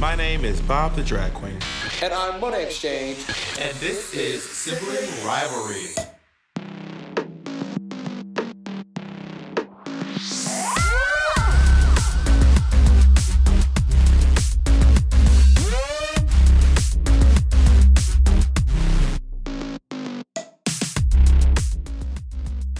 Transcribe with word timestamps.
My 0.00 0.14
name 0.14 0.46
is 0.46 0.62
Bob 0.62 0.96
the 0.96 1.02
Drag 1.02 1.34
Queen. 1.34 1.58
And 2.02 2.14
I'm 2.14 2.40
Monét 2.40 2.64
X 2.64 2.80
Change. 2.80 3.18
And 3.60 3.76
this 3.80 4.14
is 4.14 4.42
Sibling 4.42 5.26
Rivalry. 5.26 5.88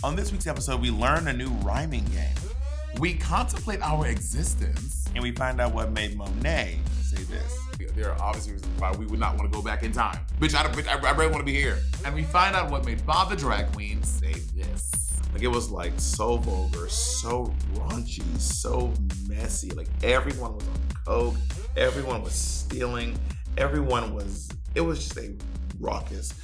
On 0.03 0.17
this 0.17 0.33
week's 0.33 0.47
episode, 0.47 0.81
we 0.81 0.91
learn 0.91 1.29
a 1.29 1.35
new 1.35 1.51
rhyming 1.51 2.07
game. 2.07 2.50
We 2.99 3.15
contemplate 3.15 3.81
our 3.83 4.07
existence. 4.07 5.07
And 5.15 5.23
we 5.23 5.33
find 5.33 5.61
out 5.61 5.75
what 5.75 5.91
made 5.93 6.17
Monet 6.17 6.79
say 7.03 7.23
this. 7.25 7.59
There 7.95 8.13
are 8.13 8.23
obviously 8.23 8.53
reasons 8.53 8.81
why 8.81 8.93
we 8.93 9.07
would 9.07 9.19
not 9.19 9.37
want 9.37 9.51
to 9.51 9.59
go 9.59 9.63
back 9.63 9.83
in 9.83 9.91
time. 9.91 10.19
Bitch, 10.39 10.55
I, 10.55 10.67
bitch, 10.69 10.87
I, 10.87 11.09
I 11.09 11.11
really 11.13 11.31
want 11.31 11.41
to 11.41 11.45
be 11.45 11.55
here. 11.55 11.79
And 12.05 12.15
we 12.15 12.23
find 12.23 12.55
out 12.55 12.71
what 12.71 12.85
made 12.85 13.05
Bob 13.05 13.31
the 13.31 13.37
drag 13.37 13.73
queen 13.73 14.03
say 14.03 14.33
this. 14.55 14.91
Like 15.33 15.43
it 15.43 15.49
was 15.49 15.71
like 15.71 15.93
so 15.97 16.37
vulgar, 16.37 16.89
so 16.89 17.53
raunchy, 17.75 18.39
so 18.39 18.93
messy. 19.29 19.71
Like 19.71 19.89
everyone 20.03 20.55
was 20.55 20.65
on 20.67 21.05
coke, 21.05 21.35
everyone 21.77 22.23
was 22.23 22.35
stealing, 22.35 23.19
everyone 23.57 24.15
was. 24.15 24.49
It 24.75 24.81
was 24.81 25.05
just 25.05 25.17
a 25.19 25.35
raucous. 25.79 26.35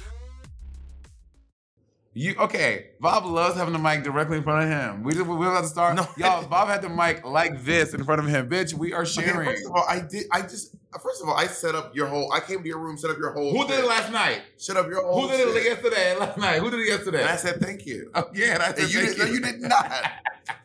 You 2.17 2.33
okay? 2.39 2.87
Bob 2.99 3.25
loves 3.27 3.57
having 3.57 3.73
the 3.73 3.79
mic 3.79 4.03
directly 4.03 4.37
in 4.37 4.43
front 4.43 4.63
of 4.63 4.69
him. 4.71 5.03
We 5.03 5.13
just, 5.13 5.27
we 5.27 5.35
about 5.35 5.61
to 5.61 5.67
start. 5.67 5.95
No. 5.95 6.07
y'all. 6.17 6.47
Bob 6.47 6.67
had 6.67 6.81
the 6.81 6.89
mic 6.89 7.23
like 7.23 7.63
this 7.63 7.93
in 7.93 8.03
front 8.03 8.19
of 8.19 8.27
him. 8.27 8.49
Bitch, 8.49 8.73
we 8.73 8.91
are 8.91 9.03
Okay, 9.03 9.09
sharing. 9.11 9.47
first 9.47 9.65
of 9.67 9.71
all, 9.73 9.85
I 9.87 9.99
did. 9.99 10.25
I 10.31 10.41
just. 10.41 10.75
First 11.03 11.21
of 11.21 11.29
all, 11.29 11.35
I 11.35 11.45
set 11.45 11.75
up 11.75 11.95
your 11.95 12.07
whole. 12.07 12.33
I 12.33 12.39
came 12.39 12.63
to 12.63 12.67
your 12.67 12.79
room, 12.79 12.97
set 12.97 13.11
up 13.11 13.19
your 13.19 13.33
whole. 13.33 13.51
Who 13.51 13.67
did 13.67 13.81
it 13.81 13.85
last 13.87 14.11
night? 14.11 14.41
Set 14.55 14.77
up 14.77 14.87
your 14.87 15.05
whole. 15.05 15.27
Who 15.27 15.37
did 15.37 15.55
it 15.55 15.63
yesterday? 15.63 16.15
Last 16.19 16.39
night? 16.39 16.59
Who 16.59 16.71
did 16.71 16.79
it 16.79 16.87
yesterday? 16.87 17.21
And 17.21 17.29
I 17.29 17.35
said 17.35 17.61
thank 17.61 17.85
you. 17.85 18.09
oh, 18.15 18.31
yeah, 18.33 18.57
that's 18.57 18.81
And 18.81 18.91
you 18.91 19.01
did. 19.01 19.17
No, 19.19 19.25
you 19.25 19.39
did 19.39 19.61
not. 19.61 20.11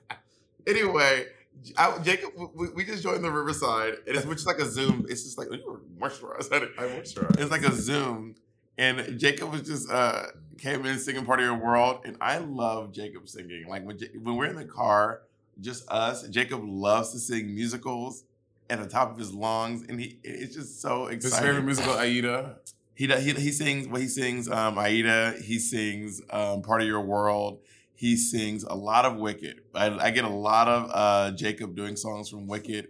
anyway, 0.67 1.27
I, 1.77 1.99
Jacob, 1.99 2.31
we, 2.55 2.71
we 2.71 2.85
just 2.87 3.03
joined 3.03 3.23
the 3.23 3.31
Riverside, 3.31 3.97
and 4.07 4.17
it's 4.17 4.25
which 4.25 4.39
is 4.39 4.47
like 4.47 4.59
a 4.59 4.65
Zoom. 4.65 5.05
It's 5.11 5.25
just 5.25 5.37
like 5.37 5.49
you 5.53 5.63
were 5.67 5.81
moisturized. 6.01 6.51
I 6.51 7.03
sure. 7.05 7.27
It's 7.39 7.51
like 7.51 7.63
a 7.63 7.73
Zoom, 7.73 8.37
and 8.79 9.19
Jacob 9.19 9.53
was 9.53 9.63
just 9.63 9.91
uh 9.91 10.23
came 10.63 10.87
in 10.87 10.99
singing 10.99 11.25
"Part 11.25 11.41
of 11.41 11.45
Your 11.47 11.57
World," 11.59 12.03
and 12.05 12.17
I 12.21 12.39
love 12.39 12.93
Jacob 12.93 13.29
singing. 13.29 13.67
Like 13.69 13.85
when 13.85 13.99
Ja- 13.99 14.09
when 14.23 14.37
we're 14.37 14.47
in 14.47 14.57
the 14.57 14.65
car, 14.65 15.23
just 15.61 15.89
us. 15.91 16.27
Jacob 16.29 16.63
loves 16.65 17.13
to 17.13 17.19
sing 17.19 17.55
musicals 17.55 18.25
at 18.71 18.81
the 18.81 18.89
top 18.89 19.11
of 19.11 19.19
his 19.19 19.35
lungs, 19.35 19.85
and 19.89 20.01
he 20.01 20.19
it's 20.23 20.55
just 20.55 20.81
so 20.81 21.07
exciting. 21.07 21.37
His 21.37 21.39
favorite 21.39 21.65
musical, 21.65 21.93
Aida. 21.99 22.59
He 22.95 23.07
does, 23.07 23.25
he 23.25 23.33
he 23.33 23.51
sings 23.51 23.89
well. 23.89 24.01
He 24.01 24.09
sings 24.09 24.49
um, 24.49 24.79
Aida. 24.79 25.35
He 25.43 25.59
sings 25.59 26.23
um, 26.31 26.63
"Part 26.63 26.83
of 26.83 26.87
Your 26.87 27.01
World." 27.01 27.59
He 27.95 28.17
sings 28.17 28.65
a 28.65 28.75
lot 28.75 29.05
of 29.05 29.17
Wicked. 29.17 29.61
I, 29.75 29.87
I 30.07 30.11
get 30.11 30.25
a 30.25 30.29
lot 30.29 30.67
of 30.67 30.91
uh, 30.93 31.31
Jacob 31.37 31.77
doing 31.77 31.95
songs 31.95 32.29
from 32.29 32.49
Wicked. 32.49 32.89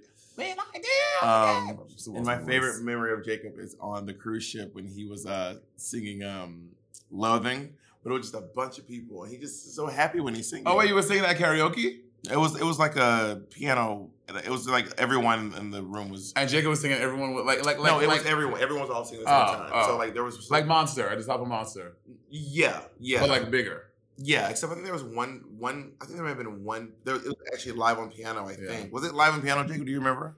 Um, 1.22 1.80
and 2.16 2.24
my 2.24 2.38
favorite 2.38 2.82
memory 2.82 3.12
of 3.12 3.22
Jacob 3.22 3.58
is 3.58 3.76
on 3.78 4.06
the 4.06 4.14
cruise 4.14 4.42
ship 4.44 4.74
when 4.74 4.86
he 4.86 5.04
was 5.04 5.26
uh, 5.26 5.58
singing 5.76 6.22
um, 6.24 6.70
"Loathing," 7.12 7.74
but 8.02 8.10
it 8.10 8.12
was 8.14 8.30
just 8.30 8.34
a 8.34 8.46
bunch 8.46 8.78
of 8.78 8.88
people, 8.88 9.22
and 9.22 9.32
he 9.32 9.38
just 9.38 9.66
is 9.66 9.74
so 9.74 9.86
happy 9.86 10.20
when 10.20 10.34
he's 10.34 10.48
singing. 10.50 10.66
Oh 10.66 10.76
wait, 10.76 10.88
you 10.88 10.94
were 10.94 11.02
singing 11.02 11.22
that 11.22 11.36
karaoke? 11.36 12.00
it 12.30 12.36
was 12.36 12.54
it 12.54 12.64
was 12.64 12.78
like 12.78 12.96
a 12.96 13.42
piano. 13.50 14.10
It 14.28 14.48
was 14.48 14.68
like 14.68 14.86
everyone 14.96 15.54
in 15.58 15.70
the 15.70 15.82
room 15.82 16.08
was. 16.08 16.32
And 16.36 16.48
Jacob 16.48 16.70
was 16.70 16.80
singing. 16.80 16.98
Everyone 16.98 17.34
was 17.34 17.44
like, 17.44 17.64
like, 17.64 17.78
like, 17.78 17.86
no, 17.86 17.98
it 17.98 18.08
like, 18.08 18.20
was 18.20 18.26
everyone. 18.26 18.60
Everyone 18.60 18.82
was 18.82 18.90
all 18.90 19.04
singing 19.04 19.26
at 19.26 19.28
the 19.28 19.34
oh, 19.34 19.52
same 19.52 19.66
Oh, 19.66 19.68
time. 19.68 19.70
oh. 19.74 19.86
So 19.88 19.96
like 19.98 20.14
there 20.14 20.24
was 20.24 20.50
like 20.50 20.66
Monster 20.66 21.08
at 21.08 21.18
the 21.18 21.24
top 21.24 21.40
of 21.40 21.48
Monster, 21.48 21.96
yeah, 22.30 22.82
yeah, 23.00 23.20
but 23.20 23.28
like 23.28 23.50
bigger. 23.50 23.86
Yeah, 24.18 24.48
except 24.48 24.70
I 24.70 24.74
think 24.74 24.84
there 24.84 24.92
was 24.92 25.02
one 25.02 25.42
one. 25.58 25.92
I 26.00 26.04
think 26.04 26.16
there 26.16 26.24
may 26.24 26.30
have 26.30 26.38
been 26.38 26.64
one. 26.64 26.92
There 27.04 27.16
it 27.16 27.24
was 27.24 27.34
actually 27.52 27.72
live 27.72 27.98
on 27.98 28.10
piano. 28.10 28.46
I 28.46 28.52
Yeah. 28.52 28.68
think 28.68 28.92
was 28.92 29.04
it 29.04 29.14
live 29.14 29.34
on 29.34 29.42
piano, 29.42 29.64
Jacob? 29.64 29.84
Do 29.84 29.90
you 29.90 29.98
remember? 29.98 30.36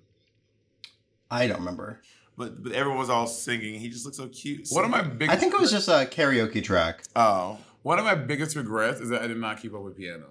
I 1.31 1.47
don't 1.47 1.59
remember. 1.59 2.01
But 2.37 2.63
but 2.63 2.73
everyone 2.73 2.99
was 2.99 3.11
all 3.11 3.27
singing. 3.27 3.79
He 3.79 3.89
just 3.89 4.05
looked 4.05 4.17
so 4.17 4.29
cute. 4.29 4.67
One 4.71 4.85
of 4.85 4.91
my 4.91 5.03
singing. 5.03 5.19
biggest, 5.19 5.37
I 5.37 5.41
think 5.41 5.55
it 5.55 5.61
was 5.61 5.71
just 5.71 5.89
a 5.89 6.07
karaoke 6.11 6.63
track. 6.63 7.05
Oh, 7.15 7.59
one 7.83 7.99
of 7.99 8.05
my 8.05 8.15
biggest 8.15 8.57
regrets 8.57 9.01
is 9.01 9.11
that 9.11 9.23
I 9.23 9.27
did 9.27 9.37
not 9.37 9.61
keep 9.61 9.75
up 9.75 9.83
with 9.83 9.97
piano. 9.97 10.27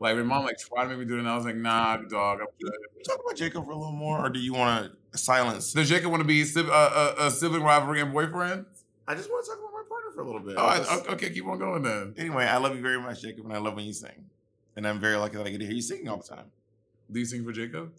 Like 0.00 0.16
my 0.16 0.22
mom 0.22 0.44
like 0.44 0.58
tried 0.58 0.84
to 0.84 0.88
make 0.90 0.98
me 0.98 1.04
do 1.06 1.16
it, 1.16 1.20
and 1.20 1.28
I 1.28 1.34
was 1.36 1.44
like, 1.44 1.56
Nah, 1.56 1.96
dog. 1.98 2.40
I'm 2.40 2.46
good. 2.60 2.72
talk 3.06 3.18
about 3.24 3.36
Jacob 3.36 3.64
for 3.64 3.70
a 3.72 3.76
little 3.76 3.92
more, 3.92 4.24
or 4.24 4.28
do 4.28 4.38
you 4.38 4.52
want 4.52 4.92
to 5.12 5.18
silence? 5.18 5.72
Does 5.72 5.88
Jacob 5.88 6.10
want 6.10 6.20
to 6.20 6.26
be 6.26 6.44
sib- 6.44 6.68
uh, 6.68 6.70
uh, 6.70 7.14
a 7.18 7.30
sibling 7.30 7.62
rivalry 7.62 8.00
and 8.00 8.12
boyfriend? 8.12 8.66
I 9.08 9.14
just 9.14 9.28
want 9.30 9.44
to 9.44 9.50
talk 9.50 9.58
about 9.60 9.72
my 9.72 9.82
partner 9.88 10.10
for 10.14 10.20
a 10.22 10.26
little 10.26 10.40
bit. 10.40 10.56
Oh, 10.58 10.64
I, 10.64 10.78
Just- 10.78 11.08
okay, 11.08 11.30
keep 11.30 11.46
on 11.46 11.58
going 11.58 11.82
then. 11.82 12.14
Anyway, 12.16 12.44
I 12.44 12.56
love 12.58 12.74
you 12.76 12.82
very 12.82 13.00
much, 13.00 13.22
Jacob, 13.22 13.44
and 13.44 13.52
I 13.54 13.58
love 13.58 13.74
when 13.76 13.84
you 13.84 13.92
sing. 13.92 14.24
And 14.76 14.86
I'm 14.86 14.98
very 15.00 15.16
lucky 15.16 15.36
that 15.36 15.46
I 15.46 15.50
get 15.50 15.58
to 15.58 15.66
hear 15.66 15.74
you 15.74 15.82
singing 15.82 16.08
all 16.08 16.16
the 16.18 16.24
time. 16.34 16.46
Do 17.10 17.20
you 17.20 17.26
sing 17.26 17.44
for 17.44 17.52
Jacob? 17.52 17.92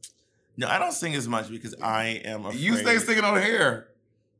No, 0.58 0.68
I 0.68 0.80
don't 0.80 0.94
sing 0.94 1.16
as 1.16 1.28
much 1.28 1.50
because 1.50 1.76
I 1.82 2.22
am 2.26 2.46
afraid. 2.46 2.62
You 2.62 2.78
stay 2.78 2.98
singing 2.98 3.24
on 3.24 3.42
here, 3.42 3.88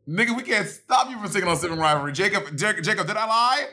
nigga. 0.08 0.36
We 0.36 0.44
can't 0.44 0.68
stop 0.68 1.10
you 1.10 1.18
from 1.18 1.30
singing 1.30 1.48
on 1.48 1.58
sibling 1.58 1.80
rivalry. 1.80 2.14
Jacob, 2.14 2.56
Jacob, 2.58 2.84
Jacob 2.84 3.08
did 3.08 3.18
I 3.18 3.26
lie? 3.26 3.66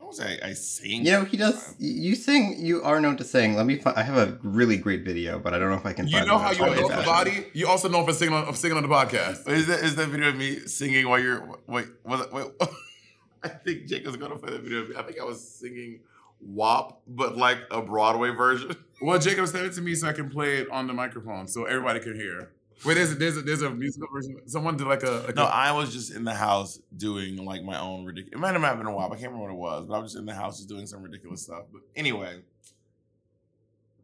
I 0.00 0.04
won't 0.04 0.16
say 0.16 0.38
I 0.42 0.52
sing. 0.52 1.04
You 1.04 1.12
know, 1.12 1.24
he 1.24 1.36
does. 1.36 1.74
You 1.78 2.14
sing. 2.14 2.56
You 2.58 2.82
are 2.82 3.00
known 3.00 3.16
to 3.18 3.24
sing. 3.24 3.56
Let 3.56 3.66
me. 3.66 3.76
Find, 3.76 3.96
I 3.96 4.02
have 4.02 4.16
a 4.16 4.38
really 4.42 4.76
great 4.76 5.04
video, 5.04 5.38
but 5.38 5.52
I 5.52 5.58
don't 5.58 5.70
know 5.70 5.76
if 5.76 5.84
I 5.86 5.92
can. 5.92 6.06
You 6.06 6.18
find 6.18 6.28
know 6.28 6.36
it. 6.36 6.40
how 6.40 6.52
you 6.52 6.64
I'll 6.64 6.70
are 6.70 6.76
find 6.76 6.92
off 6.92 6.98
the 6.98 7.04
body. 7.04 7.46
You 7.52 7.68
also 7.68 7.88
know 7.88 8.04
for 8.06 8.12
singing 8.12 8.34
on 8.34 8.44
of 8.44 8.56
singing 8.56 8.76
on 8.76 8.82
the 8.82 8.88
podcast. 8.88 9.48
Is 9.48 9.66
that 9.66 9.80
is 9.80 9.96
that 9.96 10.08
video 10.08 10.28
of 10.28 10.36
me 10.36 10.60
singing 10.60 11.08
while 11.08 11.18
you're 11.18 11.46
wait 11.66 11.88
was 12.04 12.20
it, 12.20 12.32
wait? 12.32 12.46
I 13.42 13.48
think 13.48 13.86
Jacob's 13.86 14.16
gonna 14.16 14.36
play 14.36 14.52
that 14.52 14.62
video. 14.62 14.80
Of 14.80 14.88
me. 14.90 14.96
I 14.96 15.02
think 15.02 15.20
I 15.20 15.24
was 15.24 15.46
singing 15.46 16.00
WAP, 16.40 17.00
but 17.06 17.36
like 17.36 17.58
a 17.70 17.82
Broadway 17.82 18.30
version. 18.30 18.74
Well, 19.02 19.18
Jacob 19.18 19.46
send 19.46 19.66
it 19.66 19.74
to 19.74 19.82
me 19.82 19.94
so 19.94 20.08
I 20.08 20.14
can 20.14 20.30
play 20.30 20.56
it 20.56 20.70
on 20.70 20.86
the 20.86 20.94
microphone 20.94 21.46
so 21.48 21.66
everybody 21.66 22.00
can 22.00 22.14
hear. 22.14 22.52
Wait, 22.82 22.94
there's 22.94 23.12
a, 23.12 23.14
there's 23.14 23.36
a, 23.36 23.42
there's 23.42 23.60
a 23.60 23.68
musical 23.68 24.08
version. 24.10 24.40
Someone 24.46 24.78
did 24.78 24.86
like 24.86 25.02
a, 25.02 25.22
like 25.26 25.36
No, 25.36 25.42
a 25.42 25.48
I 25.48 25.72
was 25.72 25.92
just 25.92 26.14
in 26.14 26.24
the 26.24 26.32
house 26.32 26.80
doing 26.96 27.36
like 27.44 27.62
my 27.62 27.78
own 27.78 28.06
ridiculous. 28.06 28.32
It 28.34 28.40
might 28.40 28.52
have 28.52 28.62
not 28.62 28.78
been 28.78 28.86
a 28.86 28.94
WAP. 28.96 29.12
I 29.12 29.16
can't 29.16 29.32
remember 29.32 29.52
what 29.52 29.52
it 29.52 29.58
was, 29.58 29.84
but 29.86 29.94
I 29.96 29.98
was 29.98 30.12
just 30.12 30.18
in 30.20 30.24
the 30.24 30.32
house 30.34 30.56
just 30.56 30.70
doing 30.70 30.86
some 30.86 31.02
ridiculous 31.02 31.42
stuff. 31.42 31.64
But 31.70 31.82
anyway, 31.94 32.40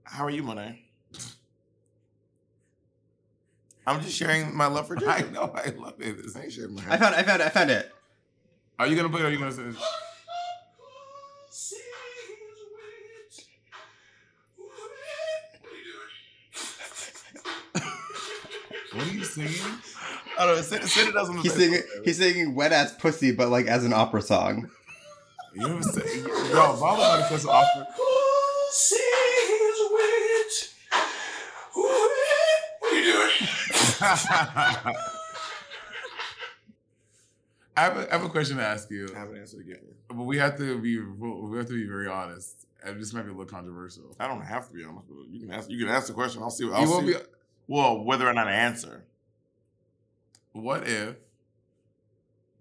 how 0.04 0.26
are 0.26 0.30
you, 0.30 0.42
Monet? 0.42 0.78
I'm 3.86 4.02
just 4.02 4.14
sharing 4.14 4.54
my 4.54 4.66
love 4.66 4.88
for 4.88 4.96
I 5.08 5.20
Jacob. 5.20 5.32
know 5.32 5.52
I 5.54 5.70
love 5.70 5.94
it. 6.00 6.18
It's- 6.18 6.36
I 6.36 6.42
ain't 6.42 6.52
sharing 6.52 6.74
my 6.74 6.82
I 6.90 6.98
found. 6.98 7.14
I 7.14 7.22
found. 7.22 7.40
I 7.42 7.48
found 7.48 7.70
it. 7.70 7.90
Are 8.78 8.86
you 8.86 8.94
gonna 8.94 9.08
play? 9.08 9.22
Or 9.22 9.28
are 9.28 9.30
you 9.30 9.38
gonna 9.38 9.52
say? 9.52 9.72
What 18.92 19.06
are 19.08 19.10
you 19.10 19.21
singing? 19.34 19.78
I 20.38 20.46
don't 20.46 20.56
know. 20.56 20.62
Send, 20.62 20.84
send 20.84 21.08
it 21.08 21.12
doesn't. 21.12 21.38
He's 21.38 21.54
singing. 21.54 21.82
He's 22.04 22.18
singing 22.18 22.54
"Wet 22.54 22.72
Ass 22.72 22.94
Pussy," 22.98 23.32
but 23.32 23.48
like 23.48 23.66
as 23.66 23.84
an 23.84 23.92
opera 23.92 24.22
song. 24.22 24.70
You 25.54 25.68
ever 25.68 25.82
say, 25.82 26.20
yo, 26.20 26.76
Bob 26.80 26.98
about 26.98 27.28
to 27.28 27.50
offer. 27.50 27.86
What 31.74 32.92
are 32.92 32.94
you 32.96 33.12
doing? 33.12 33.48
I 37.74 37.80
have, 37.84 37.96
a, 37.96 38.08
I 38.08 38.16
have 38.16 38.24
a 38.24 38.28
question 38.28 38.58
to 38.58 38.62
ask 38.62 38.90
you, 38.90 39.08
I 39.14 39.18
haven't 39.18 39.38
answered 39.38 39.60
again. 39.60 39.80
but 40.08 40.24
we 40.24 40.36
have 40.38 40.58
to 40.58 40.78
be 40.78 40.98
we 40.98 41.56
have 41.56 41.66
to 41.68 41.72
be 41.74 41.86
very 41.86 42.06
honest. 42.08 42.66
And 42.84 43.00
this 43.00 43.12
might 43.12 43.22
be 43.22 43.28
a 43.28 43.32
little 43.32 43.46
controversial. 43.46 44.16
I 44.18 44.26
don't 44.26 44.42
have 44.42 44.68
to 44.68 44.74
be 44.74 44.84
honest 44.84 45.08
with 45.08 45.28
you. 45.28 45.34
You 45.34 45.40
can 45.46 45.52
ask. 45.52 45.70
You 45.70 45.78
can 45.78 45.88
ask 45.88 46.08
the 46.08 46.12
question. 46.14 46.42
I'll 46.42 46.50
see. 46.50 46.68
I'll 46.70 46.82
you 46.82 46.90
won't 46.90 47.06
see. 47.06 47.12
be. 47.14 47.18
well, 47.68 48.02
whether 48.04 48.28
or 48.28 48.34
not 48.34 48.48
I 48.48 48.52
answer. 48.52 49.04
What 50.52 50.86
if 50.88 51.16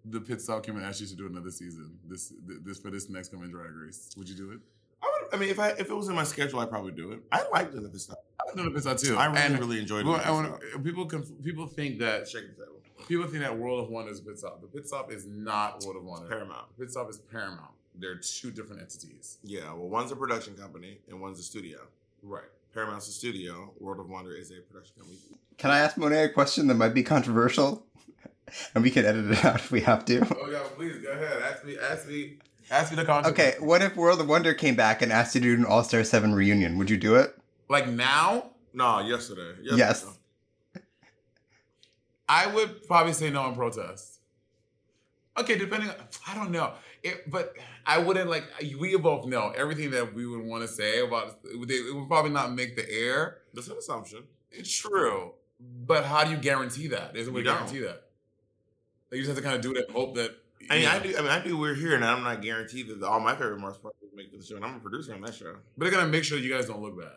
the 0.05 0.19
pit 0.21 0.41
stop 0.41 0.65
came 0.65 0.77
and 0.77 0.85
asked 0.85 1.01
you 1.01 1.07
to 1.07 1.15
do 1.15 1.27
another 1.27 1.51
season? 1.51 1.97
This 2.07 2.33
this 2.45 2.79
for 2.79 2.89
this 2.89 3.09
next 3.09 3.29
coming 3.31 3.49
Drag 3.51 3.71
Race, 3.75 4.09
would 4.17 4.27
you 4.29 4.35
do 4.35 4.51
it? 4.51 4.59
I 5.03 5.07
would. 5.23 5.33
I 5.33 5.38
mean, 5.38 5.49
if 5.49 5.59
I 5.59 5.69
if 5.71 5.89
it 5.89 5.93
was 5.95 6.07
in 6.09 6.15
my 6.15 6.23
schedule, 6.23 6.59
I'd 6.59 6.69
probably 6.69 6.91
do 6.93 7.11
it. 7.11 7.19
I 7.31 7.43
like 7.51 7.71
doing 7.71 7.91
the 7.91 7.99
stuff. 7.99 8.17
I'm 8.39 8.55
doing 8.55 8.69
the 8.69 8.73
pit 8.73 8.83
stop 8.83 8.97
too. 8.97 9.15
I 9.17 9.25
really, 9.25 9.39
And 9.39 9.59
really 9.59 9.79
enjoyed 9.79 10.05
it. 10.07 10.09
I 10.09 10.77
people 10.83 11.05
conf- 11.05 11.43
people 11.43 11.67
think 11.67 11.99
that 11.99 12.27
Shake 12.27 12.57
the 12.57 12.65
table. 12.65 12.77
people 13.07 13.27
think 13.27 13.43
that 13.43 13.57
World 13.57 13.83
of 13.83 13.89
Wonder 13.89 14.11
is 14.11 14.21
pit 14.21 14.37
stop. 14.39 14.61
The 14.61 14.67
pit 14.67 14.87
stop 14.87 15.11
is 15.11 15.25
not 15.27 15.83
World 15.83 15.97
of 15.97 16.03
Wonder. 16.03 16.27
Paramount. 16.27 16.67
Pit 16.79 16.91
stop 16.91 17.09
is 17.09 17.17
Paramount. 17.19 17.71
They're 17.95 18.15
two 18.15 18.51
different 18.51 18.81
entities. 18.81 19.37
Yeah. 19.44 19.73
Well, 19.73 19.89
one's 19.89 20.11
a 20.11 20.15
production 20.15 20.55
company 20.55 20.99
and 21.09 21.19
one's 21.19 21.39
a 21.39 21.44
studio. 21.44 21.79
Right. 22.23 22.45
Paramount's 22.73 23.13
studio. 23.13 23.73
World 23.79 24.00
of 24.00 24.09
Wonder 24.09 24.33
is 24.33 24.51
a 24.51 24.62
production 24.62 24.95
company. 24.97 25.18
Can 25.57 25.71
I 25.71 25.79
ask 25.79 25.97
Monet 25.97 26.23
a 26.25 26.29
question 26.29 26.68
that 26.68 26.75
might 26.75 26.94
be 26.94 27.03
controversial? 27.03 27.85
and 28.75 28.83
we 28.83 28.89
can 28.91 29.06
edit 29.06 29.29
it 29.31 29.45
out 29.45 29.56
if 29.56 29.71
we 29.71 29.81
have 29.81 30.06
to. 30.06 30.19
Oh 30.21 30.50
yeah, 30.50 30.59
please 30.75 30.97
go 30.97 31.12
ahead. 31.12 31.41
Ask 31.41 31.65
me. 31.65 31.77
Ask 31.77 32.07
me. 32.07 32.38
Ask 32.69 32.91
me 32.91 32.95
the 32.95 33.06
concept. 33.06 33.38
Okay, 33.38 33.56
what 33.59 33.81
if 33.81 33.95
World 33.97 34.21
of 34.21 34.29
Wonder 34.29 34.53
came 34.53 34.75
back 34.75 35.01
and 35.01 35.12
asked 35.12 35.35
you 35.35 35.41
to 35.41 35.47
do 35.47 35.62
an 35.62 35.65
All 35.65 35.83
Star 35.83 36.03
Seven 36.03 36.33
reunion? 36.33 36.77
Would 36.77 36.89
you 36.89 36.97
do 36.97 37.15
it? 37.15 37.35
Like 37.69 37.88
now, 37.88 38.51
No, 38.73 39.00
yesterday. 39.00 39.50
yesterday. 39.62 39.77
Yes. 39.77 40.06
I 42.29 42.47
would 42.47 42.88
probably 42.88 43.12
say 43.13 43.29
no 43.29 43.47
in 43.50 43.56
protest. 43.56 44.19
Okay, 45.38 45.57
depending. 45.57 45.89
on- 45.89 45.95
I 46.27 46.35
don't 46.35 46.51
know, 46.51 46.73
it, 47.03 47.30
but 47.30 47.53
I 47.86 47.98
wouldn't 47.98 48.30
like. 48.30 48.44
We 48.80 48.95
both 48.98 49.25
know 49.25 49.50
everything 49.56 49.92
that 49.92 50.13
we 50.13 50.25
would 50.27 50.42
want 50.45 50.62
to 50.63 50.68
say 50.68 51.00
about 51.01 51.39
it. 51.45 51.57
would- 51.59 52.07
probably 52.07 52.31
not 52.31 52.53
make 52.53 52.75
the 52.75 52.89
air. 52.89 53.39
That's 53.53 53.68
an 53.68 53.77
assumption. 53.77 54.24
It's 54.51 54.71
true, 54.74 55.33
but 55.59 56.06
how 56.06 56.24
do 56.24 56.31
you 56.31 56.38
guarantee 56.38 56.88
that? 56.88 57.13
There's 57.13 57.27
a 57.27 57.31
way 57.31 57.44
to 57.44 57.50
guarantee 57.50 57.80
that. 57.80 58.03
Like, 59.09 59.18
you 59.18 59.24
just 59.25 59.30
have 59.30 59.38
to 59.38 59.44
kind 59.44 59.56
of 59.56 59.62
do 59.62 59.74
it 59.74 59.86
and 59.88 59.95
hope 59.95 60.15
that. 60.15 60.31
I 60.69 60.77
mean, 60.77 60.88
I 60.88 61.00
do. 61.00 61.18
I 61.18 61.21
mean, 61.21 61.31
I 61.31 61.39
do. 61.44 61.57
We're 61.57 61.74
here, 61.75 61.95
and 61.95 62.06
I'm 62.06 62.24
not 62.24 62.42
guaranteed 62.42 62.88
that 62.89 63.04
all 63.04 63.19
my 63.19 63.33
favorite 63.33 63.59
Mars 63.59 63.77
parties 63.77 64.09
make 64.15 64.31
the 64.38 64.45
show. 64.45 64.56
And 64.57 64.65
I'm 64.65 64.75
a 64.75 64.80
producer 64.80 65.13
on 65.13 65.21
that 65.21 65.33
show. 65.33 65.56
But 65.77 65.86
they're 65.86 65.92
gonna 66.00 66.07
make 66.12 66.24
sure 66.24 66.38
you 66.38 66.54
guys 66.54 66.68
don't 66.68 66.81
look 66.81 67.00
bad. 67.00 67.09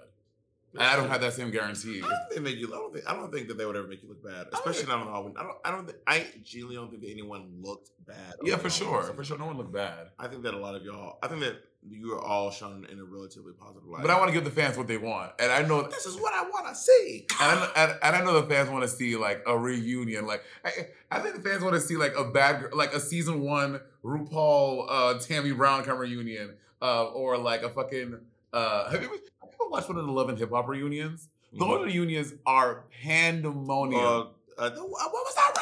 I 0.79 0.97
don't 0.97 1.09
have 1.09 1.21
that 1.21 1.32
same 1.32 1.50
guarantee. 1.50 1.99
I 1.99 2.09
don't 2.09 2.11
think 2.11 2.35
they 2.35 2.41
make 2.41 2.56
you. 2.56 2.69
I 2.69 2.79
don't 2.79 2.93
think. 2.93 3.11
I 3.11 3.15
don't 3.15 3.32
think 3.32 3.49
that 3.49 3.59
they 3.59 3.67
would 3.67 3.76
ever 3.76 3.87
make 3.87 4.03
you 4.03 4.09
look 4.09 4.25
bad, 4.25 4.47
especially 4.53 4.87
not 4.87 5.06
on 5.06 5.09
all. 5.09 5.32
I 5.37 5.43
don't. 5.43 5.56
I 5.65 5.71
don't. 5.71 5.87
Think, 5.87 5.99
I 6.06 6.26
genuinely 6.43 6.76
don't 6.76 6.91
think 6.91 7.03
that 7.03 7.11
anyone 7.11 7.59
looked 7.61 7.91
bad. 8.06 8.35
Yeah, 8.43 8.56
for 8.56 8.71
sure, 8.71 9.03
season. 9.03 9.17
for 9.17 9.25
sure. 9.25 9.38
No 9.38 9.47
one 9.47 9.56
looked 9.56 9.73
bad. 9.73 10.09
I 10.19 10.29
think 10.29 10.43
that 10.43 10.55
a 10.55 10.59
lot 10.59 10.75
of 10.75 10.85
y'all. 10.85 11.19
I 11.23 11.29
think 11.29 11.41
that 11.41 11.56
you 11.88 12.15
are 12.15 12.21
all 12.21 12.50
shown 12.50 12.87
in 12.91 12.99
a 12.99 13.05
relatively 13.05 13.53
positive 13.53 13.87
light. 13.87 14.03
But 14.03 14.11
I 14.11 14.19
want 14.19 14.29
to 14.29 14.32
give 14.35 14.44
the 14.44 14.50
fans 14.50 14.76
what 14.76 14.88
they 14.88 14.97
want, 14.97 15.32
and 15.38 15.53
I 15.53 15.62
know 15.62 15.82
This 15.82 16.06
is 16.06 16.17
what 16.17 16.32
I 16.32 16.43
want 16.43 16.67
to 16.69 16.75
see. 16.75 17.27
And 17.41 17.61
I, 17.61 17.70
and, 17.77 17.99
and 18.03 18.17
I 18.17 18.25
know 18.25 18.41
the 18.41 18.49
fans 18.49 18.70
want 18.70 18.82
to 18.85 18.88
see 18.88 19.17
like 19.17 19.43
a 19.47 19.56
reunion. 19.56 20.27
Like 20.27 20.43
I, 20.65 20.70
I 21.11 21.20
think 21.20 21.37
the 21.37 21.43
fans 21.43 21.62
want 21.62 21.75
to 21.75 21.81
see 21.81 21.97
like 21.97 22.15
a 22.17 22.25
bad, 22.25 22.73
like 22.73 22.94
a 22.94 23.00
season 23.00 23.43
one 23.43 23.81
RuPaul, 24.05 24.87
uh, 24.88 25.19
Tammie 25.19 25.53
Brown 25.53 25.81
kind 25.81 25.93
of 25.93 25.99
reunion, 25.99 26.56
uh, 26.81 27.06
or 27.06 27.37
like 27.38 27.62
a 27.62 27.69
fucking. 27.69 28.19
Uh, 28.53 28.91
have 28.91 29.03
you 29.03 29.09
ever, 29.09 29.17
have 29.17 29.20
you 29.25 29.34
ever 29.65 29.71
watched 29.71 29.89
one 29.89 29.99
of 29.99 30.07
the 30.07 30.13
Love 30.13 30.29
and 30.29 30.39
Hip 30.39 30.51
Hop 30.51 30.69
reunions? 30.69 31.29
Those 31.53 31.87
reunions 31.87 32.35
are 32.47 32.85
pandemonium. 33.03 34.03
Uh, 34.03 34.25
uh, 34.57 34.71
what 34.71 35.13
was 35.13 35.35
that 35.35 35.53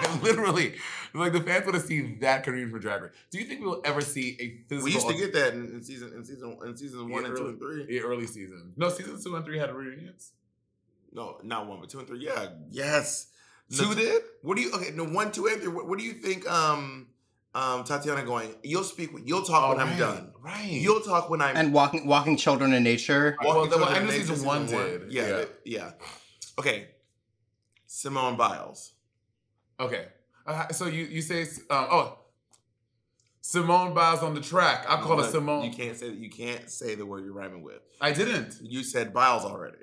razor? 0.00 0.20
Literally, 0.22 0.74
like 1.14 1.32
the 1.32 1.40
fans 1.40 1.64
want 1.64 1.76
to 1.76 1.80
see 1.80 2.14
that 2.20 2.46
reunion 2.46 2.70
for 2.70 2.78
Drag 2.78 3.02
Race. 3.02 3.12
Do 3.30 3.38
you 3.38 3.44
think 3.44 3.60
we 3.60 3.66
will 3.66 3.80
ever 3.84 4.00
see 4.00 4.36
a 4.40 4.68
physical? 4.68 4.84
We 4.84 4.92
used 4.92 5.08
to 5.08 5.14
get 5.14 5.32
that 5.34 5.54
in, 5.54 5.66
in 5.66 5.82
season 5.82 6.12
in 6.14 6.24
season 6.24 6.56
in 6.64 6.76
season 6.76 7.08
one 7.10 7.22
Yeah, 7.22 7.28
and 7.28 7.36
two 7.36 7.46
and 7.48 7.58
three. 7.58 7.86
Yeah, 7.88 8.00
early 8.02 8.26
season. 8.26 8.72
No, 8.76 8.88
season 8.90 9.22
two 9.22 9.36
and 9.36 9.44
three 9.44 9.58
had 9.58 9.72
reunions. 9.74 10.32
No, 11.12 11.38
not 11.42 11.66
one, 11.66 11.80
but 11.80 11.88
two 11.88 11.98
and 11.98 12.06
three. 12.06 12.20
Yeah, 12.20 12.48
yes. 12.70 13.28
Two 13.70 13.86
No, 13.86 13.94
did. 13.94 14.22
What 14.42 14.56
do 14.56 14.62
you? 14.62 14.72
Okay, 14.72 14.90
no 14.94 15.04
one, 15.04 15.30
two, 15.32 15.46
and 15.46 15.60
three. 15.60 15.72
What, 15.72 15.88
what 15.88 15.98
do 15.98 16.04
you 16.04 16.14
think? 16.14 16.48
Um, 16.50 17.08
um, 17.58 17.84
Tatiana 17.84 18.22
going. 18.24 18.54
You'll 18.62 18.84
speak. 18.84 19.10
You'll 19.24 19.42
talk 19.42 19.76
when 19.76 19.86
I'm 19.86 19.98
done. 19.98 20.32
Right. 20.40 20.70
You'll 20.70 21.00
talk 21.00 21.28
when 21.30 21.40
I'm. 21.40 21.56
and 21.56 21.72
walking 21.72 22.06
walking 22.06 22.36
children 22.36 22.72
in 22.72 22.82
nature. 22.84 23.36
Well, 23.42 23.56
Walking 23.56 23.70
the- 23.70 23.76
Children 23.78 23.96
I 23.96 23.98
know 24.06 24.10
in 24.12 24.20
season 24.20 24.34
Nature, 24.36 24.46
one 24.46 24.66
did. 24.66 25.12
Yeah, 25.12 25.28
Yeah. 25.28 25.36
yeah, 25.38 25.44
yeah. 25.64 25.90
Okay. 26.58 26.88
Simone 27.86 28.36
Biles. 28.36 28.92
Okay. 29.80 30.06
Uh, 30.46 30.68
so 30.68 30.86
you 30.86 31.04
you 31.04 31.20
say 31.22 31.42
um, 31.70 31.86
oh 31.90 32.18
Simone 33.40 33.94
Biles 33.94 34.22
on 34.22 34.34
the 34.34 34.40
track. 34.40 34.84
I 34.88 35.00
call 35.00 35.16
No, 35.16 35.24
it 35.24 35.30
Simone. 35.30 35.64
You 35.64 35.70
can't 35.70 35.96
say 35.96 36.10
you 36.10 36.30
can't 36.30 36.70
say 36.70 36.94
the 36.94 37.06
word 37.06 37.24
you're 37.24 37.32
rhyming 37.32 37.62
with. 37.62 37.80
I 38.00 38.12
didn't. 38.12 38.58
You 38.62 38.82
said 38.82 39.12
Biles 39.12 39.44
already. 39.44 39.78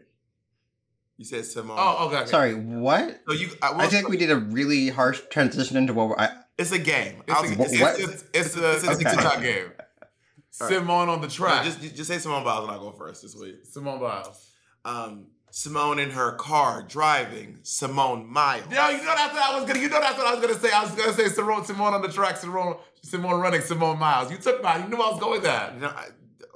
You 1.17 1.25
said 1.25 1.45
Simone. 1.45 1.77
Oh, 1.79 2.07
okay. 2.07 2.17
okay. 2.17 2.29
Sorry, 2.29 2.55
what? 2.55 3.21
So 3.27 3.33
you. 3.33 3.49
I, 3.61 3.71
will, 3.71 3.81
I 3.81 3.87
think 3.87 4.09
we 4.09 4.17
did 4.17 4.31
a 4.31 4.35
really 4.37 4.89
harsh 4.89 5.21
transition 5.29 5.77
into 5.77 5.93
what 5.93 6.09
we're, 6.09 6.17
I, 6.17 6.29
It's 6.57 6.71
a 6.71 6.79
game. 6.79 7.21
It's, 7.27 7.41
a, 7.41 7.61
it's, 7.61 7.73
it's, 7.73 8.23
it's, 8.33 8.57
a, 8.57 8.71
it's 8.73 8.83
a 8.87 8.91
Okay. 8.91 9.03
TikTok 9.03 9.41
game. 9.41 9.71
Simone 10.51 11.09
on 11.09 11.19
the 11.19 11.27
No, 11.27 11.33
track. 11.33 11.65
just 11.65 11.81
just 11.81 12.07
say 12.09 12.17
Simone 12.17 12.43
Biles 12.45 12.63
and 12.63 12.71
I'll 12.71 12.79
go 12.79 12.91
first 12.97 13.21
this 13.23 13.35
week. 13.35 13.65
Simone 13.65 13.99
Biles. 13.99 14.49
Um, 14.85 15.27
Simone 15.51 15.99
in 15.99 16.11
her 16.11 16.33
car 16.35 16.83
driving. 16.87 17.59
Simone 17.63 18.25
Miles. 18.31 18.63
Yo, 18.71 18.87
you 18.89 18.97
know 18.99 19.03
that's 19.15 19.33
what 19.33 19.49
I 19.49 19.59
was 19.59 19.67
gonna. 19.67 19.79
You 19.81 19.89
know 19.89 19.99
that's 19.99 20.17
what 20.17 20.27
I 20.27 20.35
was 20.35 20.41
gonna 20.45 20.59
say. 20.59 20.71
I 20.71 20.83
was 20.83 20.91
gonna 20.91 21.13
say 21.13 21.27
Simone, 21.27 21.65
Simone 21.65 21.93
on 21.93 22.01
the 22.01 22.07
track. 22.07 22.37
Simone, 22.37 22.77
Simone 23.01 23.41
running. 23.41 23.61
Simone 23.61 23.99
Miles. 23.99 24.31
You 24.31 24.37
took 24.37 24.63
mine. 24.63 24.83
You 24.83 24.89
knew 24.95 25.03
I 25.03 25.11
was 25.11 25.19
going 25.19 25.41
there. 25.41 25.71
You 25.75 25.81
know, 25.81 25.87
I, 25.89 26.07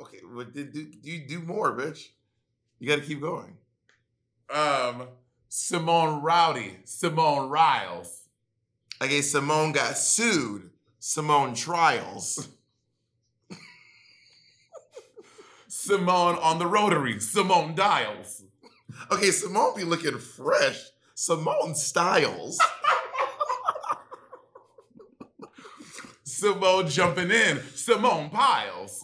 okay, 0.02 0.20
well, 0.34 0.46
do, 0.46 0.64
do, 0.64 0.88
you 1.04 1.28
do 1.28 1.42
more, 1.42 1.78
bitch. 1.78 2.08
You 2.80 2.88
got 2.88 2.98
to 2.98 3.02
keep 3.02 3.20
going. 3.20 3.58
Um, 4.54 5.08
Simone 5.50 6.22
Rowdy. 6.22 6.78
Simone 6.86 7.50
Riles. 7.50 8.19
Okay, 9.02 9.22
Simone 9.22 9.72
got 9.72 9.98
sued. 9.98 10.70
Simone 11.00 11.54
trials. 11.54 12.50
Simone 15.68 16.36
on 16.36 16.60
the 16.60 16.68
rotary. 16.68 17.20
Simone 17.20 17.76
Dials. 17.76 18.44
Okay, 19.12 19.32
Simone 19.32 19.76
be 19.78 19.84
looking 19.86 20.18
fresh. 20.18 20.78
Simone 21.16 21.76
Styles. 21.76 22.60
Simone 26.24 26.88
jumping 26.90 27.32
in. 27.32 27.62
Simone 27.76 28.30
Piles. 28.30 29.04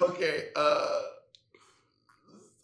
Okay, 0.00 0.48
uh, 0.56 1.00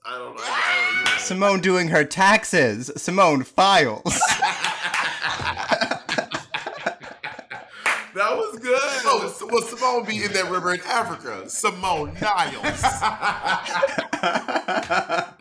I 0.09 0.19
don't 0.19 0.37
know. 0.37 0.43
I 0.45 0.93
don't 0.95 1.05
know. 1.13 1.19
Simone 1.19 1.61
doing 1.61 1.89
her 1.89 2.05
taxes. 2.05 2.91
Simone 2.97 3.43
files. 3.45 4.21
That 8.15 8.35
was 8.35 8.59
good. 8.61 8.79
Oh, 8.81 9.31
so- 9.39 9.47
well, 9.47 9.61
Simone 9.61 10.07
be 10.07 10.25
in 10.25 10.33
that 10.33 10.51
river 10.51 10.73
in 10.73 10.81
Africa. 10.87 11.51
Simone 11.51 12.15
Niles. 12.19 12.83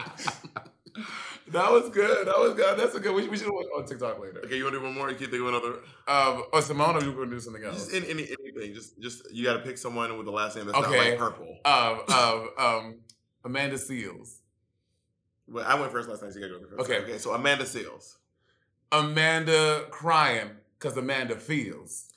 That 1.49 1.71
was 1.71 1.89
good. 1.89 2.27
That 2.27 2.37
was 2.37 2.53
good. 2.55 2.77
That's 2.77 2.95
a 2.95 2.99
good. 2.99 3.15
We, 3.15 3.29
we 3.29 3.37
should 3.37 3.49
watch 3.49 3.67
on 3.77 3.85
TikTok 3.85 4.19
later. 4.19 4.41
okay, 4.43 4.57
you 4.57 4.63
want 4.65 4.73
to 4.73 4.79
do 4.79 4.83
one 4.85 4.93
more? 4.93 5.09
You 5.09 5.15
keep 5.15 5.29
thinking 5.29 5.47
of 5.47 5.53
another. 5.53 5.73
Um, 6.07 6.43
oh, 6.51 6.59
Simone, 6.59 6.97
or 6.97 7.03
you 7.05 7.13
going 7.13 7.29
to 7.29 7.35
do 7.35 7.39
something 7.39 7.63
else? 7.63 7.85
Just 7.87 7.95
any, 7.95 8.09
any 8.09 8.27
anything. 8.43 8.73
Just 8.73 8.99
just 8.99 9.31
you 9.33 9.45
got 9.45 9.53
to 9.53 9.59
pick 9.59 9.77
someone 9.77 10.17
with 10.17 10.25
the 10.25 10.33
last 10.33 10.57
name 10.57 10.65
that's 10.65 10.77
not 10.77 10.91
like 10.91 11.17
purple. 11.17 11.57
Um, 11.63 12.01
um, 12.13 12.49
um, 12.57 12.95
Amanda 13.45 13.77
Seales. 13.77 14.39
Well, 15.47 15.65
I 15.67 15.79
went 15.79 15.91
first 15.91 16.09
last 16.09 16.21
night. 16.23 16.33
So 16.33 16.39
you 16.39 16.47
got 16.47 16.53
to 16.53 16.59
go 16.59 16.77
first. 16.77 16.89
Okay. 16.89 17.03
Okay. 17.03 17.17
So 17.17 17.33
Amanda 17.33 17.63
Seales. 17.65 18.15
Amanda 18.91 19.85
crying 19.91 20.51
because 20.77 20.97
Amanda 20.97 21.35
feels. 21.35 22.09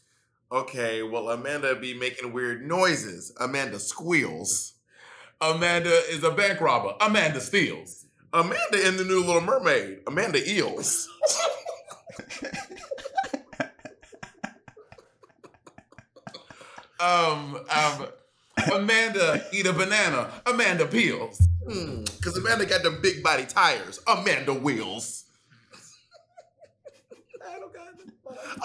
Okay. 0.50 1.02
Well, 1.02 1.30
Amanda 1.30 1.74
be 1.74 1.94
making 1.94 2.32
weird 2.32 2.66
noises. 2.66 3.32
Amanda 3.40 3.78
squeals. 3.78 4.74
Amanda 5.40 6.02
is 6.10 6.24
a 6.24 6.30
bank 6.30 6.60
robber. 6.60 6.94
Amanda 7.00 7.40
steals. 7.40 8.06
Amanda 8.32 8.86
in 8.86 8.96
the 8.96 9.04
new 9.04 9.24
Little 9.24 9.40
Mermaid. 9.40 10.00
Amanda 10.06 10.38
eels. 10.50 11.08
Um, 17.00 17.60
um, 17.70 18.06
Amanda 18.72 19.44
eat 19.52 19.66
a 19.66 19.72
banana. 19.72 20.30
Amanda 20.46 20.86
peels. 20.86 21.40
Because 22.18 22.36
Amanda 22.36 22.66
got 22.66 22.82
them 22.82 22.98
big 23.02 23.22
body 23.22 23.44
tires. 23.46 24.00
Amanda 24.06 24.52
wheels. 24.54 25.24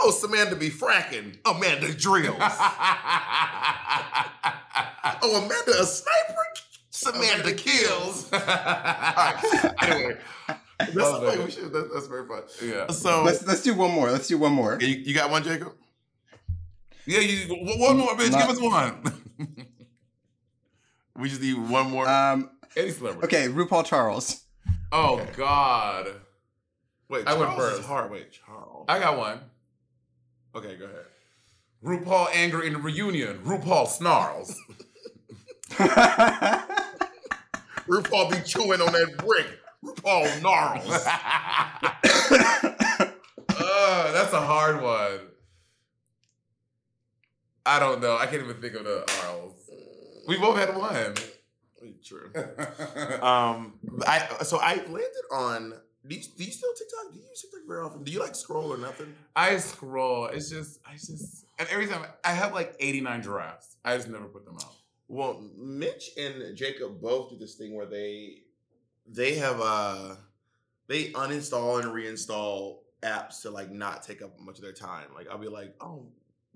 Oh, 0.02 0.12
Samantha 0.12 0.56
be 0.56 0.70
fracking. 0.70 1.38
Amanda 1.46 1.94
drills. 1.94 2.38
Oh, 5.26 5.38
Amanda 5.38 5.82
a 5.82 5.86
sniper. 5.86 6.46
Samantha 6.90 7.54
kills. 7.54 8.28
All 8.34 8.40
right. 8.40 9.74
Anyway, 9.82 10.18
that's, 10.78 10.96
Love 10.96 11.24
it. 11.40 11.46
we 11.46 11.52
should- 11.52 11.72
that- 11.72 11.94
that's 11.94 12.08
very 12.08 12.28
fun. 12.28 12.44
yeah. 12.62 12.88
So 12.92 13.24
let's 13.24 13.46
let's 13.46 13.62
do 13.62 13.74
one 13.74 13.92
more. 13.92 14.12
Let's 14.12 14.28
do 14.28 14.38
one 14.38 14.52
more. 14.54 14.78
you, 14.82 14.88
you 14.88 15.14
got 15.14 15.30
one, 15.32 15.44
Jacob? 15.44 15.74
Yeah, 17.06 17.20
you, 17.20 17.48
one 17.56 17.98
more, 17.98 18.16
bitch. 18.16 18.32
Not- 18.32 18.48
Give 18.48 18.50
us 18.58 18.62
one. 18.62 19.04
We 21.18 21.30
just 21.30 21.42
need 21.42 21.58
one 21.58 21.92
more. 21.92 22.08
Um, 22.10 22.50
Any 22.76 22.92
celebrity. 22.92 23.26
okay, 23.36 23.48
RuPaul 23.52 23.86
Charles. 23.86 24.44
Oh, 24.92 25.20
okay. 25.20 25.32
God. 25.36 26.08
Wait, 27.10 27.28
I 27.28 27.34
went 27.36 27.52
Charles 27.52 27.64
is 27.72 27.78
first. 27.78 27.88
hard. 27.88 28.12
Wait, 28.12 28.32
Charles. 28.32 28.86
I 28.88 29.00
got 29.00 29.18
one. 29.18 29.40
Okay, 30.56 30.76
go 30.76 30.86
ahead. 30.86 31.06
RuPaul 31.84 32.28
anger 32.34 32.62
in 32.64 32.82
reunion. 32.82 33.40
RuPaul 33.44 33.88
snarls. 33.88 34.56
RuPaul 37.88 38.32
be 38.32 38.38
chewing 38.48 38.82
on 38.82 38.92
that 38.94 39.18
brick. 39.18 39.48
RuPaul 39.84 40.42
gnarls. 40.42 40.90
uh, 43.50 44.12
that's 44.14 44.34
a 44.34 44.42
hard 44.42 44.82
one. 44.82 45.20
I 47.66 47.80
don't 47.80 48.02
know. 48.02 48.16
I 48.18 48.26
can't 48.28 48.44
even 48.44 48.62
think 48.62 48.76
of 48.76 48.84
the 48.86 49.00
Arls. 49.26 49.54
We 50.28 50.38
both 50.38 50.58
had 50.58 50.76
one. 50.76 51.16
True. 52.04 52.32
Um, 53.22 53.74
I 54.08 54.28
so 54.44 54.58
I 54.60 54.76
landed 54.76 55.26
on. 55.32 55.74
Do 56.06 56.16
you, 56.16 56.22
do 56.38 56.44
you 56.44 56.52
still 56.52 56.74
TikTok? 56.78 57.14
Do 57.14 57.20
you 57.20 57.26
use 57.30 57.42
TikTok 57.42 57.62
very 57.66 57.82
often? 57.82 58.04
Do 58.04 58.12
you 58.12 58.20
like 58.20 58.36
scroll 58.36 58.74
or 58.74 58.78
nothing? 58.78 59.14
I 59.38 59.56
scroll. 59.58 60.26
It's 60.26 60.50
just, 60.50 60.80
I 60.86 60.94
just, 60.96 61.46
and 61.58 61.68
every 61.70 61.88
time 61.88 62.06
I 62.26 62.34
have 62.34 62.54
like 62.54 62.76
89 62.82 63.24
giraffes. 63.24 63.78
I 63.86 63.96
just 63.96 64.10
never 64.10 64.26
put 64.26 64.44
them 64.44 64.56
out. 64.56 64.74
Well, 65.08 65.42
Mitch 65.58 66.10
and 66.18 66.58
Jacob 66.58 67.00
both 67.02 67.30
do 67.30 67.38
this 67.38 67.56
thing 67.56 67.74
where 67.76 67.86
they 67.86 68.40
they 69.08 69.36
have 69.36 69.62
uh 69.62 70.16
they 70.88 71.06
uninstall 71.12 71.82
and 71.82 71.90
reinstall 71.92 72.80
apps 73.02 73.42
to 73.44 73.50
like 73.50 73.72
not 73.72 74.04
take 74.04 74.22
up 74.22 74.38
much 74.42 74.58
of 74.58 74.64
their 74.64 74.74
time. 74.74 75.08
Like 75.16 75.28
I'll 75.30 75.38
be 75.38 75.48
like, 75.48 75.74
oh, 75.80 76.08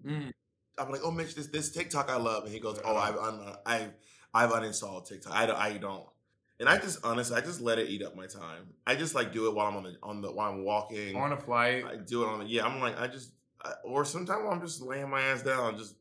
Mm. 0.06 0.32
I'll 0.78 0.86
be 0.86 0.92
like, 0.92 1.02
oh, 1.04 1.12
Mitch, 1.12 1.36
this 1.36 1.48
this 1.48 1.72
TikTok 1.72 2.10
I 2.10 2.18
love, 2.18 2.44
and 2.44 2.54
he 2.54 2.60
goes, 2.60 2.80
oh, 2.86 2.96
I've 2.98 3.18
un- 3.18 3.56
I've 3.66 3.94
I've 4.34 4.52
uninstalled 4.52 5.08
TikTok. 5.08 5.34
I 5.34 5.46
don't, 5.46 5.58
I 5.58 5.78
don't. 5.78 6.06
And 6.60 6.68
I 6.68 6.78
just 6.78 7.06
honestly, 7.06 7.36
I 7.38 7.42
just 7.42 7.62
let 7.62 7.78
it 7.80 7.90
eat 7.90 8.02
up 8.04 8.16
my 8.16 8.26
time. 8.26 8.68
I 8.86 8.96
just 8.96 9.14
like 9.16 9.32
do 9.32 9.48
it 9.48 9.56
while 9.56 9.68
I'm 9.68 9.78
on 9.78 9.84
the 9.84 9.96
on 10.02 10.22
the 10.22 10.32
while 10.32 10.52
I'm 10.52 10.64
walking. 10.64 11.16
On 11.16 11.32
a 11.32 11.38
flight. 11.38 11.86
I 11.86 11.98
do 11.98 12.24
it 12.24 12.28
on 12.28 12.40
the 12.40 12.46
yeah. 12.46 12.66
I'm 12.66 12.80
like 12.80 13.00
I 13.00 13.08
just 13.08 13.32
I, 13.64 13.74
or 13.84 14.04
sometimes 14.06 14.42
I'm 14.50 14.62
just 14.62 14.82
laying 14.82 15.10
my 15.10 15.22
ass 15.22 15.44
down, 15.44 15.78
just 15.78 15.96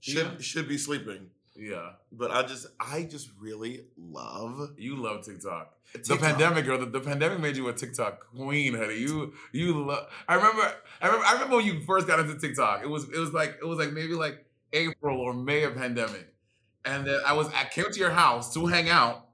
should 0.00 0.16
Yeah. 0.26 0.38
should 0.40 0.68
be 0.68 0.78
sleeping. 0.78 1.30
Yeah. 1.54 1.92
But 2.12 2.30
I 2.30 2.42
just 2.42 2.66
I 2.80 3.02
just 3.04 3.30
really 3.38 3.84
love 3.98 4.70
You 4.78 4.96
love 4.96 5.24
TikTok. 5.24 5.74
The 5.92 6.16
pandemic, 6.16 6.64
girl. 6.64 6.78
The, 6.78 6.86
the 6.86 7.00
pandemic 7.00 7.40
made 7.40 7.56
you 7.56 7.68
a 7.68 7.72
TikTok 7.72 8.26
queen, 8.34 8.74
honey. 8.74 8.98
You 8.98 9.32
you 9.52 9.84
love. 9.86 10.06
I 10.28 10.34
remember. 10.34 10.74
I 11.00 11.06
remember. 11.06 11.26
I 11.26 11.32
remember 11.34 11.56
when 11.56 11.66
you 11.66 11.80
first 11.82 12.06
got 12.06 12.18
into 12.20 12.38
TikTok. 12.38 12.82
It 12.82 12.88
was 12.88 13.04
it 13.10 13.18
was 13.18 13.32
like 13.32 13.56
it 13.62 13.66
was 13.66 13.78
like 13.78 13.92
maybe 13.92 14.14
like 14.14 14.44
April 14.72 15.20
or 15.20 15.32
May 15.32 15.62
of 15.62 15.76
pandemic, 15.76 16.34
and 16.86 17.06
then 17.06 17.20
I 17.26 17.32
was 17.34 17.48
I 17.48 17.64
came 17.64 17.90
to 17.90 17.98
your 17.98 18.10
house 18.10 18.54
to 18.54 18.66
hang 18.66 18.88
out, 18.88 19.26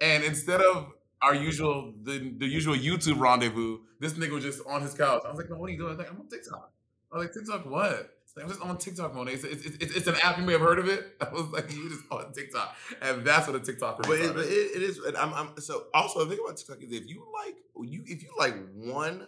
and 0.00 0.24
instead 0.24 0.60
of 0.60 0.92
our 1.22 1.34
usual 1.34 1.94
the 2.02 2.32
the 2.38 2.46
usual 2.46 2.74
YouTube 2.74 3.18
rendezvous, 3.20 3.78
this 4.00 4.14
nigga 4.14 4.32
was 4.32 4.44
just 4.44 4.60
on 4.66 4.82
his 4.82 4.94
couch. 4.94 5.22
I 5.24 5.28
was 5.30 5.38
like, 5.38 5.50
no, 5.50 5.56
what 5.56 5.68
are 5.68 5.72
you 5.72 5.78
doing? 5.78 5.88
I 5.88 5.96
was 5.96 5.98
like, 5.98 6.10
I'm 6.10 6.20
on 6.20 6.28
TikTok. 6.28 6.72
I 7.12 7.16
was 7.16 7.24
like, 7.26 7.34
TikTok 7.34 7.70
what? 7.70 8.14
Like, 8.36 8.44
I'm 8.44 8.50
just 8.50 8.62
on 8.62 8.78
TikTok, 8.78 9.14
Monet. 9.16 9.32
It's, 9.32 9.42
it's, 9.42 9.66
it's, 9.66 9.96
it's 9.96 10.06
an 10.06 10.14
app. 10.22 10.38
You 10.38 10.44
may 10.44 10.52
have 10.52 10.60
heard 10.60 10.78
of 10.78 10.86
it. 10.88 11.16
I 11.20 11.28
was 11.30 11.46
like, 11.48 11.72
you 11.74 11.88
just 11.88 12.02
on 12.12 12.32
TikTok. 12.32 12.72
And 13.02 13.24
that's 13.24 13.48
what 13.48 13.56
a 13.56 13.60
TikTok 13.60 14.00
But, 14.02 14.10
it, 14.20 14.32
but 14.32 14.44
it, 14.44 14.76
it 14.76 14.82
is. 14.82 14.98
And 14.98 15.16
I'm, 15.16 15.34
I'm 15.34 15.48
so 15.60 15.86
also 15.92 16.24
the 16.24 16.36
thing 16.36 16.44
about 16.44 16.56
TikTok 16.56 16.80
is 16.82 16.92
if 16.92 17.08
you 17.08 17.26
like 17.34 17.56
you 17.82 18.04
if 18.06 18.22
you 18.22 18.28
like 18.38 18.54
one 18.76 19.26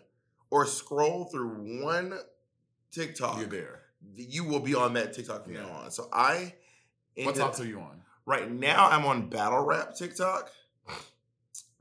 or 0.51 0.65
scroll 0.67 1.25
through 1.25 1.83
one 1.83 2.15
TikTok, 2.93 3.39
You're 3.39 3.49
there. 3.49 3.81
you 4.15 4.45
will 4.45 4.61
be 4.61 4.75
on 4.77 4.95
that 4.95 5.13
TikTok 5.13 5.45
from 5.45 5.55
Yeah. 5.55 5.63
now 5.63 5.71
on. 5.71 5.91
So 5.91 6.09
I 6.13 6.55
What 7.27 7.29
ended- 7.29 7.43
talks 7.43 7.61
are 7.61 7.67
you 7.67 7.81
on? 7.81 8.03
right 8.27 8.51
now 8.51 8.89
I'm 8.89 9.05
on 9.07 9.29
battle 9.29 9.65
rap 9.65 9.95
TikTok. 9.97 10.51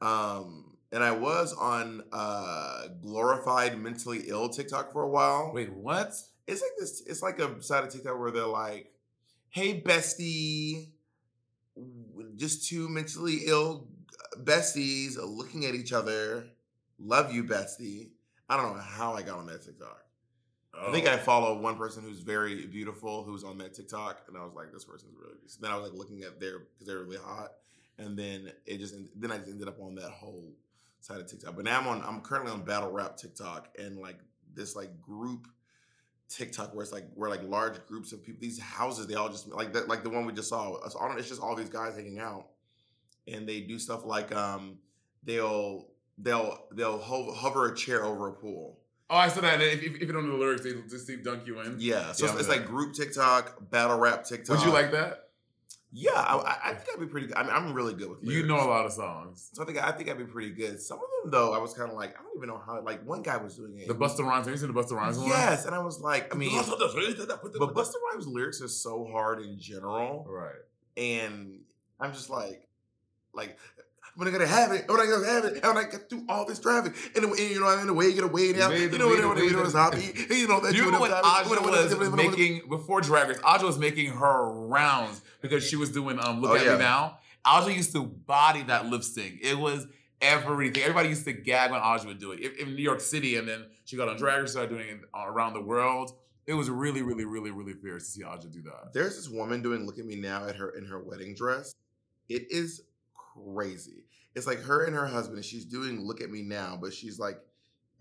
Um 0.02 0.78
and 0.92 1.04
I 1.04 1.12
was 1.12 1.54
on 1.54 2.04
uh 2.12 2.88
glorified 3.02 3.80
mentally 3.80 4.24
ill 4.28 4.50
TikTok 4.50 4.92
for 4.92 5.04
a 5.04 5.10
while. 5.10 5.52
Wait, 5.54 5.72
what? 5.74 6.14
It's 6.48 6.62
like 6.62 6.72
this 6.80 7.04
it's 7.06 7.22
like 7.22 7.40
a 7.40 7.62
side 7.62 7.84
of 7.84 7.92
TikTok 7.92 8.18
where 8.18 8.32
they're 8.32 8.46
like, 8.48 8.92
"Hey 9.50 9.80
bestie, 9.82 10.90
just 12.38 12.68
two 12.68 12.90
mentally 12.90 13.42
ill 13.46 13.88
besties 14.38 15.18
looking 15.18 15.66
at 15.66 15.76
each 15.76 15.94
other. 15.94 16.48
Love 16.98 17.34
you, 17.34 17.44
bestie." 17.44 18.12
I 18.50 18.58
don't 18.58 18.76
know 18.76 18.82
how 18.82 19.14
I 19.14 19.22
got 19.22 19.38
on 19.38 19.46
that 19.48 19.62
TikTok. 19.64 20.04
I 20.88 20.92
think 20.92 21.08
Oh. 21.08 21.12
I 21.12 21.18
follow 21.18 21.60
one 21.60 21.78
person 21.78 22.04
who's 22.04 22.20
very 22.20 22.66
beautiful 22.68 23.24
who's 23.24 23.44
on 23.44 23.58
that 23.60 23.74
TikTok, 23.74 24.22
and 24.28 24.38
I 24.38 24.44
was 24.44 24.54
like, 24.54 24.72
this 24.72 24.86
person's 24.86 25.16
really. 25.20 25.38
So 25.48 25.60
then 25.62 25.72
I 25.72 25.76
was 25.76 25.90
like 25.90 25.98
looking 25.98 26.24
at 26.24 26.40
their 26.40 26.60
because 26.60 26.88
they're 26.88 27.00
really 27.00 27.18
hot, 27.18 27.52
and 27.98 28.18
then 28.18 28.52
it 28.66 28.78
just 28.80 28.96
then 29.16 29.32
I 29.32 29.38
just 29.38 29.50
ended 29.50 29.68
up 29.68 29.80
on 29.82 29.96
that 29.96 30.12
whole 30.12 30.54
side 31.02 31.20
of 31.20 31.28
TikTok. 31.28 31.56
But 31.56 31.66
now 31.66 31.80
I'm 31.80 31.88
on. 31.88 32.02
I'm 32.04 32.22
currently 32.22 32.52
on 32.52 32.64
battle 32.64 32.92
rap 32.92 33.18
TikTok 33.18 33.70
and 33.78 33.98
like 34.00 34.20
this 34.54 34.76
like 34.76 35.02
group 35.02 35.48
TikTok 36.30 36.74
where 36.74 36.84
it's 36.84 36.92
like 36.94 37.06
where 37.16 37.30
like 37.30 37.44
large 37.44 37.86
groups 37.88 38.12
of 38.12 38.24
people. 38.24 38.40
These 38.42 38.60
houses 38.60 39.08
they 39.08 39.16
all 39.16 39.30
just 39.30 39.48
like 39.48 39.74
that 39.74 39.88
like 39.88 40.04
the 40.04 40.10
one 40.10 40.26
we 40.26 40.34
just 40.34 40.50
saw. 40.50 40.78
It's, 40.86 40.96
just 41.28 41.42
all 41.42 41.56
these 41.56 41.70
guys 41.70 41.96
hanging 41.96 42.20
out, 42.20 42.48
and 43.28 43.48
they 43.48 43.62
do 43.62 43.80
stuff 43.80 44.06
like 44.06 44.34
um 44.34 44.78
they'll 45.24 45.88
they'll 46.18 46.66
they'll 46.72 47.00
ho- 47.00 47.34
hover 47.34 47.72
a 47.72 47.76
chair 47.76 48.04
over 48.06 48.30
a 48.30 48.34
pool. 48.34 48.80
Oh, 49.10 49.16
I 49.16 49.28
saw 49.28 49.42
that. 49.42 49.60
If, 49.62 49.82
if, 49.84 49.96
if 49.96 50.02
you 50.02 50.12
don't 50.14 50.26
know 50.28 50.34
the 50.34 50.38
lyrics, 50.38 50.62
they 50.64 50.74
just 50.88 51.08
see 51.08 51.16
dunk 51.16 51.48
you 51.48 51.60
in. 51.62 51.78
Yeah, 51.80 52.12
so 52.12 52.26
Yeah, 52.26 52.32
it's, 52.34 52.42
it's 52.42 52.50
like 52.50 52.66
group 52.68 52.94
TikTok, 52.94 53.70
battle 53.72 53.98
rap 53.98 54.24
TikTok. 54.24 54.58
Would 54.58 54.66
you 54.66 54.72
like 54.72 54.92
that? 54.92 55.26
Yeah, 55.92 56.12
I, 56.14 56.60
I- 56.66 56.74
think 56.76 56.90
I'd 56.96 57.00
be 57.00 57.08
pretty 57.08 57.26
good. 57.28 57.36
I 57.36 57.42
mean, 57.42 57.52
I'm 57.52 57.74
really 57.74 57.96
good 57.96 58.10
with. 58.12 58.20
You 58.22 58.46
know 58.46 58.58
a 58.58 58.70
lot 58.70 58.86
of 58.86 58.92
songs. 58.92 59.50
So 59.54 59.64
I 59.64 59.66
think 59.66 59.84
I 59.84 59.92
think 59.92 60.08
I'd 60.10 60.20
be 60.20 60.26
pretty 60.26 60.52
good. 60.52 60.80
Some 60.80 60.98
of 61.00 61.06
them 61.24 61.32
though, 61.32 61.54
I 61.54 61.58
was 61.58 61.74
kind 61.74 61.90
of 61.90 61.98
like, 61.98 62.12
I 62.20 62.22
don't 62.22 62.38
even 62.38 62.48
know 62.50 62.62
how. 62.64 62.80
Like 62.84 63.04
one 63.08 63.24
guy 63.24 63.38
was 63.38 63.56
doing 63.56 63.80
it. 63.80 63.88
The 63.88 63.96
Busta 63.96 64.20
Rhymes. 64.20 64.46
Have 64.46 64.54
you 64.54 64.60
seen 64.60 64.72
the 64.72 64.80
Busta 64.80 64.92
Rhymes 64.92 65.18
one? 65.18 65.30
Yes, 65.30 65.66
and 65.66 65.74
I 65.74 65.80
was 65.80 66.00
like, 66.00 66.32
I 66.34 66.38
mean, 66.38 66.52
but 66.56 66.78
but 66.80 67.74
Busta 67.74 67.96
Rhymes 68.12 68.28
lyrics 68.28 68.62
are 68.62 68.68
so 68.68 69.08
hard 69.12 69.42
in 69.42 69.58
general, 69.58 70.28
Right. 70.30 70.54
and 70.96 71.62
I'm 72.00 72.14
just 72.14 72.30
like, 72.30 72.68
like. 73.34 73.58
When 74.20 74.28
I 74.28 74.32
gotta 74.32 74.48
have 74.48 74.74
it, 74.74 74.86
when 74.90 75.00
I 75.00 75.06
gotta 75.06 75.26
have 75.26 75.46
it, 75.46 75.64
and 75.64 75.80
I 75.80 75.84
get 75.84 76.10
through 76.10 76.26
all 76.28 76.46
this 76.46 76.60
traffic, 76.60 76.94
and, 77.16 77.24
and 77.24 77.40
you 77.40 77.62
know, 77.62 77.80
in 77.80 77.88
the 77.88 77.94
way 77.94 78.08
you 78.08 78.16
get 78.16 78.26
away 78.26 78.52
now, 78.52 78.70
you 78.70 78.90
know, 78.90 79.14
you 79.14 79.22
know, 79.22 79.30
wait, 79.34 79.46
you 79.46 79.52
know, 79.52 79.60
wait. 79.60 79.66
it's 79.66 79.74
happy, 79.74 80.36
you 80.36 80.46
know 80.46 80.60
that 80.60 80.76
you 80.76 80.92
know 80.92 81.02
Aja 81.06 81.98
was 81.98 82.10
making 82.12 82.68
before 82.68 83.00
Drag 83.00 83.30
Race? 83.30 83.40
Aja 83.46 83.66
was 83.66 83.80
making 83.80 84.12
her 84.12 84.52
rounds 84.52 85.22
because 85.42 85.66
she 85.66 85.78
was 85.78 85.90
doing 85.90 86.20
um 86.20 86.42
Look 86.42 86.52
Oh, 86.52 86.56
at 86.56 86.66
yeah. 86.66 86.74
Me 86.74 86.80
Now. 86.80 87.20
Aja 87.46 87.72
used 87.72 87.94
to 87.94 88.04
body 88.04 88.62
that 88.64 88.88
lip 88.88 89.04
sync. 89.04 89.40
It 89.42 89.58
was 89.58 89.88
everything. 90.22 90.84
Everybody 90.84 91.08
used 91.08 91.24
to 91.24 91.32
gag 91.32 91.72
when 91.72 91.80
Aja 91.80 92.06
would 92.08 92.20
do 92.20 92.34
it. 92.34 92.42
In 92.42 92.68
in 92.68 92.76
New 92.76 92.84
York 92.84 93.00
City, 93.00 93.38
and 93.38 93.48
then 93.48 93.68
she 93.86 93.96
got 93.96 94.10
on 94.10 94.18
Drag 94.18 94.42
Race, 94.42 94.52
started 94.52 94.72
doing 94.72 94.90
it 94.90 95.00
uh, 95.18 95.28
around 95.28 95.54
the 95.54 95.62
world. 95.62 96.12
It 96.46 96.56
was 96.56 96.70
really, 96.70 97.04
really, 97.04 97.24
really, 97.24 97.52
really 97.52 97.74
fierce 97.74 98.04
to 98.04 98.12
see 98.12 98.24
Aja 98.26 98.50
do 98.50 98.62
that. 98.64 98.92
There's 98.94 99.16
this 99.16 99.30
woman 99.30 99.62
doing 99.62 99.86
"Look 99.86 99.98
at 99.98 100.06
Me 100.06 100.18
Now" 100.18 100.46
at 100.46 100.58
her 100.58 100.72
in 100.72 100.84
her 100.88 101.02
wedding 101.02 101.36
dress. 101.36 101.74
It 102.28 102.48
is 102.52 102.82
crazy. 103.16 104.04
It's 104.36 104.48
like 104.48 104.60
her 104.62 104.86
and 104.86 104.96
her 104.96 105.08
husband. 105.08 105.44
She's 105.44 105.66
doing 105.66 106.02
"Look 106.06 106.22
at 106.22 106.30
Me 106.30 106.42
Now," 106.42 106.78
but 106.82 106.94
she's 106.94 107.20
like 107.20 107.40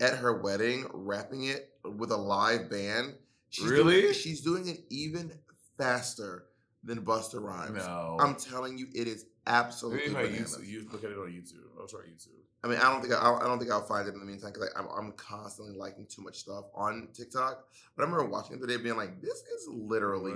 at 0.00 0.14
her 0.18 0.40
wedding 0.40 0.86
rapping 0.92 1.44
it 1.44 1.70
with 1.84 2.10
a 2.10 2.16
live 2.16 2.70
band. 2.70 3.14
She's 3.50 3.66
Really? 3.66 4.02
Doing, 4.02 4.14
she's 4.14 4.40
doing 4.42 4.68
it 4.68 4.80
even 4.90 5.32
faster 5.76 6.44
than 6.84 7.04
Busta 7.04 7.40
Rhymes. 7.42 7.84
No. 7.84 8.18
I'm 8.20 8.34
telling 8.36 8.78
you, 8.78 8.86
it 8.94 9.08
is 9.08 9.24
absolutely 9.46 10.08
Maybe 10.08 10.10
if 10.10 10.16
I 10.16 10.22
bananas. 10.30 10.58
YouTube, 10.58 10.68
you 10.68 10.88
look 10.92 11.04
at 11.04 11.10
it 11.10 11.16
on 11.18 11.28
YouTube. 11.32 11.64
I'll 11.80 11.86
try 11.86 12.00
YouTube. 12.00 12.34
I 12.62 12.66
mean, 12.68 12.78
I 12.78 12.90
don't 12.92 13.00
think 13.00 13.14
I, 13.14 13.32
I 13.34 13.44
don't 13.44 13.58
think 13.58 13.70
I'll 13.70 13.86
find 13.86 14.06
it 14.08 14.14
in 14.14 14.20
the 14.20 14.26
meantime 14.26 14.52
because 14.52 14.68
I'm 14.76 14.86
I'm 14.88 15.12
constantly 15.12 15.76
liking 15.76 16.06
too 16.06 16.22
much 16.22 16.38
stuff 16.38 16.64
on 16.74 17.08
TikTok. 17.14 17.64
But 17.96 18.02
I 18.02 18.06
remember 18.06 18.28
watching 18.30 18.56
it 18.56 18.60
today, 18.60 18.76
being 18.76 18.96
like, 18.96 19.20
"This 19.22 19.38
is 19.38 19.68
literally 19.68 20.34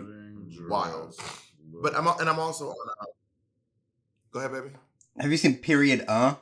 wild." 0.69 1.17
But 1.83 1.97
I'm 1.97 2.07
and 2.07 2.29
I'm 2.29 2.39
also 2.39 2.69
on. 2.71 2.89
Uh, 3.01 3.05
go 4.31 4.39
ahead, 4.39 4.53
baby. 4.53 4.75
Have 5.19 5.31
you 5.31 5.37
seen 5.37 5.59
Period 5.59 6.05
Uh? 6.09 6.37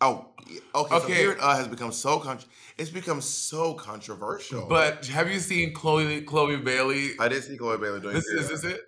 Oh, 0.00 0.26
yeah, 0.46 0.60
okay. 0.74 0.98
So 0.98 1.04
Okay. 1.04 1.14
here 1.14 1.36
uh, 1.40 1.56
has 1.56 1.68
become 1.68 1.92
so 1.92 2.18
con- 2.20 2.38
It's 2.76 2.90
become 2.90 3.20
so 3.20 3.74
controversial. 3.74 4.66
But 4.66 5.06
have 5.06 5.30
you 5.30 5.40
seen 5.40 5.72
Chloe 5.72 6.20
Chloe 6.22 6.56
Bailey? 6.58 7.12
I 7.18 7.28
did 7.28 7.42
see 7.44 7.56
Chloe 7.56 7.78
Bailey 7.78 8.00
doing 8.00 8.14
This 8.14 8.26
is 8.26 8.48
this 8.48 8.64
it? 8.64 8.80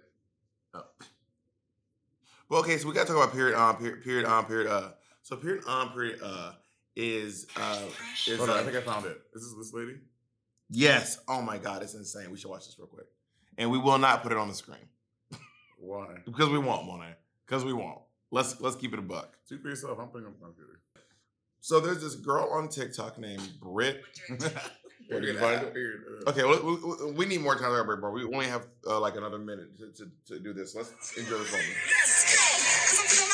Well, 2.48 2.60
okay, 2.60 2.76
so 2.78 2.86
we 2.88 2.94
gotta 2.94 3.06
talk 3.08 3.16
about 3.16 3.32
period 3.32 3.56
on 3.56 3.76
period 3.76 4.04
period 4.04 4.26
on 4.26 4.44
period 4.44 4.70
uh. 4.70 4.92
So 5.22 5.36
period 5.36 5.64
on 5.66 5.92
period 5.92 6.20
uh 6.22 6.52
is 6.94 7.46
uh 7.56 7.82
is 8.26 8.36
Hold 8.38 8.50
on, 8.50 8.58
uh, 8.58 8.60
I 8.60 8.64
think 8.64 8.76
I 8.76 8.82
found 8.82 9.06
it. 9.06 9.20
Is 9.34 9.42
this 9.42 9.54
this 9.54 9.72
lady? 9.74 9.98
yes. 10.70 11.18
Oh 11.28 11.40
my 11.40 11.58
god, 11.58 11.82
it's 11.82 11.94
insane. 11.94 12.30
We 12.30 12.36
should 12.38 12.50
watch 12.50 12.66
this 12.66 12.78
real 12.78 12.86
quick, 12.88 13.06
and 13.58 13.70
we 13.70 13.78
will 13.78 13.98
not 13.98 14.22
put 14.22 14.32
it 14.32 14.38
on 14.38 14.48
the 14.48 14.54
screen 14.54 14.88
Why? 15.78 16.16
because 16.24 16.50
we 16.50 16.58
won't, 16.58 16.86
Monet. 16.86 17.14
Because 17.46 17.64
we 17.64 17.72
won't. 17.72 18.00
Let's 18.30 18.60
let's 18.60 18.76
keep 18.76 18.92
it 18.92 18.98
a 18.98 19.02
buck. 19.02 19.36
Speak 19.44 19.62
for 19.62 19.68
yourself. 19.68 19.98
I'm 20.00 20.08
putting 20.08 20.26
up 20.26 20.40
computer. 20.40 20.80
So 21.60 21.80
there's 21.80 22.00
this 22.00 22.14
girl 22.14 22.48
on 22.52 22.68
TikTok 22.68 23.18
named 23.18 23.48
Britt. 23.60 24.02
Where 25.08 25.20
did 25.20 25.34
you 25.34 25.38
find 25.38 25.62
it? 25.62 25.76
Okay, 26.26 26.42
well, 26.44 26.60
we, 26.64 26.74
we, 26.74 27.12
we 27.12 27.26
need 27.26 27.40
more 27.40 27.54
time 27.54 27.72
to 27.76 27.84
break, 27.84 28.00
bro. 28.00 28.10
We 28.10 28.24
only 28.24 28.46
have 28.46 28.66
uh, 28.86 28.98
like 28.98 29.16
another 29.16 29.38
minute 29.38 29.78
to, 29.78 29.92
to, 29.92 30.10
to 30.26 30.40
do 30.40 30.52
this. 30.52 30.74
Let's 30.74 31.16
enjoy 31.16 31.38
this 31.38 31.52
moment. 31.52 33.25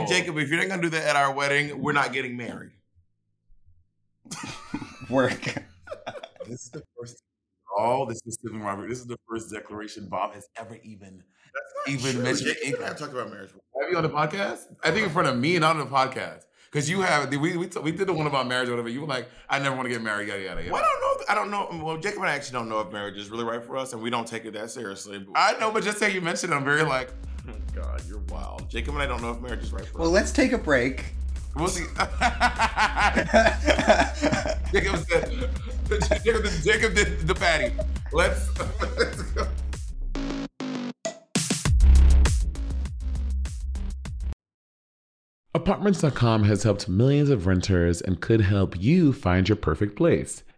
And 0.00 0.08
oh. 0.08 0.12
Jacob, 0.12 0.38
if 0.38 0.48
you're 0.48 0.58
not 0.58 0.68
gonna 0.68 0.82
do 0.82 0.88
that 0.90 1.06
at 1.06 1.16
our 1.16 1.32
wedding, 1.32 1.80
we're 1.80 1.92
not 1.92 2.12
getting 2.12 2.36
married. 2.36 2.72
Work. 5.10 5.54
This 6.46 6.64
is 6.64 6.70
the 6.70 6.82
first. 6.98 7.22
Oh, 7.78 8.06
this 8.06 8.20
is 8.26 8.34
Stephen 8.34 8.60
Robert. 8.60 8.88
This 8.88 8.98
is 8.98 9.06
the 9.06 9.18
first 9.28 9.52
declaration 9.52 10.08
Bob 10.08 10.34
has 10.34 10.48
ever 10.56 10.80
even 10.82 11.22
even 11.86 12.22
mentioned. 12.24 12.48
Jacob 12.48 12.62
Jacob, 12.64 12.80
I've 12.82 12.98
talked 12.98 13.12
about 13.12 13.30
marriage. 13.30 13.50
Have 13.80 13.88
you 13.88 13.96
on 13.96 14.02
the 14.02 14.08
podcast? 14.08 14.62
I 14.82 14.90
think 14.90 15.06
in 15.06 15.12
front 15.12 15.28
of 15.28 15.36
me, 15.36 15.54
and 15.54 15.60
not 15.60 15.76
on 15.76 15.78
the 15.78 15.86
podcast. 15.86 16.46
Because 16.70 16.90
you 16.90 17.02
have, 17.02 17.30
we 17.30 17.56
we, 17.56 17.56
we 17.66 17.92
did 17.92 18.08
the 18.08 18.12
one 18.12 18.26
about 18.26 18.48
marriage 18.48 18.68
or 18.68 18.72
whatever. 18.72 18.88
You 18.88 19.02
were 19.02 19.06
like, 19.06 19.28
I 19.48 19.60
never 19.60 19.76
want 19.76 19.86
to 19.86 19.90
get 19.90 20.02
married, 20.02 20.26
yada 20.26 20.42
yada 20.42 20.60
yada. 20.60 20.72
Well, 20.72 20.82
I 20.82 20.88
don't 20.88 21.00
know. 21.00 21.24
I 21.28 21.34
don't 21.34 21.50
know. 21.78 21.84
Well, 21.84 21.96
Jacob 21.98 22.22
and 22.22 22.30
I 22.30 22.34
actually 22.34 22.58
don't 22.58 22.68
know 22.68 22.80
if 22.80 22.92
marriage 22.92 23.16
is 23.16 23.30
really 23.30 23.44
right 23.44 23.62
for 23.62 23.76
us, 23.76 23.92
and 23.92 24.02
we 24.02 24.10
don't 24.10 24.26
take 24.26 24.44
it 24.44 24.54
that 24.54 24.70
seriously. 24.70 25.18
But, 25.18 25.38
I 25.38 25.58
know, 25.60 25.70
but 25.70 25.84
just 25.84 25.98
say 25.98 26.12
you 26.12 26.20
mentioned, 26.20 26.52
it, 26.52 26.56
I'm 26.56 26.64
very 26.64 26.82
like, 26.82 27.12
oh 27.48 27.52
God, 27.74 28.02
you're 28.08 28.18
wild. 28.28 28.68
Jacob 28.68 28.94
and 28.94 29.02
I 29.02 29.06
don't 29.06 29.22
know 29.22 29.32
if 29.32 29.40
marriage 29.40 29.62
is 29.62 29.72
right 29.72 29.84
for 29.84 29.90
us. 29.90 29.98
Well, 29.98 30.08
us. 30.08 30.14
let's 30.14 30.32
take 30.32 30.52
a 30.52 30.58
break. 30.58 31.04
we'll 31.56 31.68
see. 31.68 31.84
Jacob 34.72 35.04
said, 35.08 35.50
Jacob, 36.24 36.44
did- 36.44 36.62
Jacob 36.62 36.94
did 36.94 37.26
the 37.26 37.34
patty. 37.34 37.74
Let's, 38.12 38.48
let's 38.80 39.22
go. 39.22 39.48
Apartments.com 45.52 46.44
has 46.44 46.62
helped 46.62 46.88
millions 46.88 47.28
of 47.28 47.46
renters 47.46 48.00
and 48.00 48.20
could 48.20 48.40
help 48.42 48.80
you 48.80 49.12
find 49.12 49.48
your 49.48 49.56
perfect 49.56 49.96
place. 49.96 50.44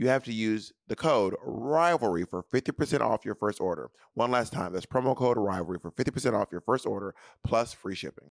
you 0.00 0.08
have 0.08 0.24
to 0.24 0.32
use 0.32 0.72
the 0.88 0.96
code 0.96 1.36
rivalry 1.42 2.24
for 2.24 2.42
50% 2.42 3.02
off 3.02 3.26
your 3.26 3.34
first 3.34 3.60
order. 3.60 3.90
One 4.14 4.30
last 4.30 4.50
time, 4.50 4.72
that's 4.72 4.86
promo 4.86 5.14
code 5.14 5.36
rivalry 5.36 5.78
for 5.78 5.90
50% 5.90 6.32
off 6.32 6.48
your 6.50 6.62
first 6.62 6.86
order 6.86 7.14
plus 7.44 7.74
free 7.74 7.94
shipping. 7.94 8.30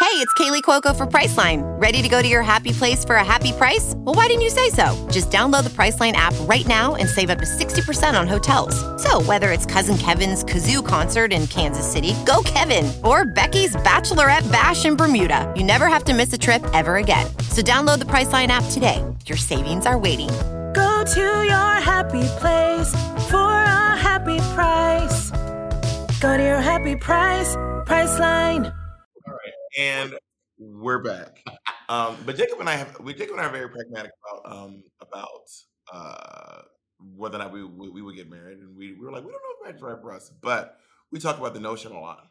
Hey, 0.00 0.20
it's 0.20 0.32
Kaley 0.34 0.62
Cuoco 0.62 0.94
for 0.96 1.06
Priceline. 1.06 1.62
Ready 1.80 2.00
to 2.00 2.08
go 2.08 2.22
to 2.22 2.28
your 2.28 2.42
happy 2.42 2.72
place 2.72 3.04
for 3.04 3.16
a 3.16 3.24
happy 3.24 3.52
price? 3.52 3.94
Well, 3.96 4.14
why 4.14 4.26
didn't 4.26 4.42
you 4.42 4.50
say 4.50 4.70
so? 4.70 5.08
Just 5.10 5.30
download 5.30 5.64
the 5.64 5.70
Priceline 5.70 6.12
app 6.12 6.34
right 6.42 6.66
now 6.66 6.94
and 6.94 7.08
save 7.08 7.30
up 7.30 7.38
to 7.38 7.44
60% 7.44 8.18
on 8.18 8.26
hotels. 8.26 8.74
So, 9.02 9.22
whether 9.22 9.50
it's 9.50 9.66
Cousin 9.66 9.98
Kevin's 9.98 10.44
Kazoo 10.44 10.86
concert 10.86 11.32
in 11.32 11.46
Kansas 11.48 11.90
City, 11.90 12.14
go 12.26 12.42
Kevin, 12.44 12.92
or 13.02 13.24
Becky's 13.24 13.76
Bachelorette 13.76 14.50
Bash 14.50 14.84
in 14.84 14.96
Bermuda, 14.96 15.52
you 15.56 15.64
never 15.64 15.88
have 15.88 16.04
to 16.04 16.14
miss 16.14 16.32
a 16.32 16.38
trip 16.38 16.64
ever 16.72 16.96
again. 16.96 17.26
So, 17.50 17.60
download 17.60 17.98
the 17.98 18.04
Priceline 18.04 18.48
app 18.48 18.64
today. 18.70 19.02
Your 19.26 19.38
savings 19.38 19.86
are 19.86 19.98
waiting. 19.98 20.30
Go 20.74 21.04
to 21.04 21.20
your 21.20 21.74
happy 21.80 22.24
place 22.40 22.90
for 23.30 23.52
a 23.52 23.96
happy 23.96 24.38
price. 24.54 25.30
Go 26.20 26.36
to 26.36 26.42
your 26.42 26.60
happy 26.60 26.96
price, 26.96 27.54
Priceline. 27.86 28.74
All 29.26 29.32
right, 29.32 29.52
and 29.78 30.14
we're 30.58 30.98
back. 30.98 31.38
Um, 31.88 32.16
but 32.26 32.36
Jacob 32.36 32.58
and 32.58 32.68
I 32.68 32.74
have 32.74 32.98
we 33.00 33.14
Jacob 33.14 33.36
and 33.36 33.40
I 33.42 33.46
are 33.46 33.52
very 33.52 33.68
pragmatic 33.68 34.10
about 34.22 34.52
um, 34.52 34.82
about 35.00 35.48
uh, 35.92 36.62
whether 37.16 37.36
or 37.36 37.38
not 37.38 37.52
we, 37.52 37.62
we 37.64 37.90
we 37.90 38.02
would 38.02 38.16
get 38.16 38.28
married, 38.28 38.58
and 38.58 38.76
we, 38.76 38.94
we 38.94 39.06
were 39.06 39.12
like 39.12 39.24
we 39.24 39.30
don't 39.30 39.42
know 39.62 39.70
if 39.70 39.76
is 39.76 39.82
right 39.82 40.00
for 40.00 40.12
us, 40.12 40.32
but 40.42 40.78
we 41.12 41.20
talk 41.20 41.38
about 41.38 41.54
the 41.54 41.60
notion 41.60 41.92
a 41.92 42.00
lot. 42.00 42.26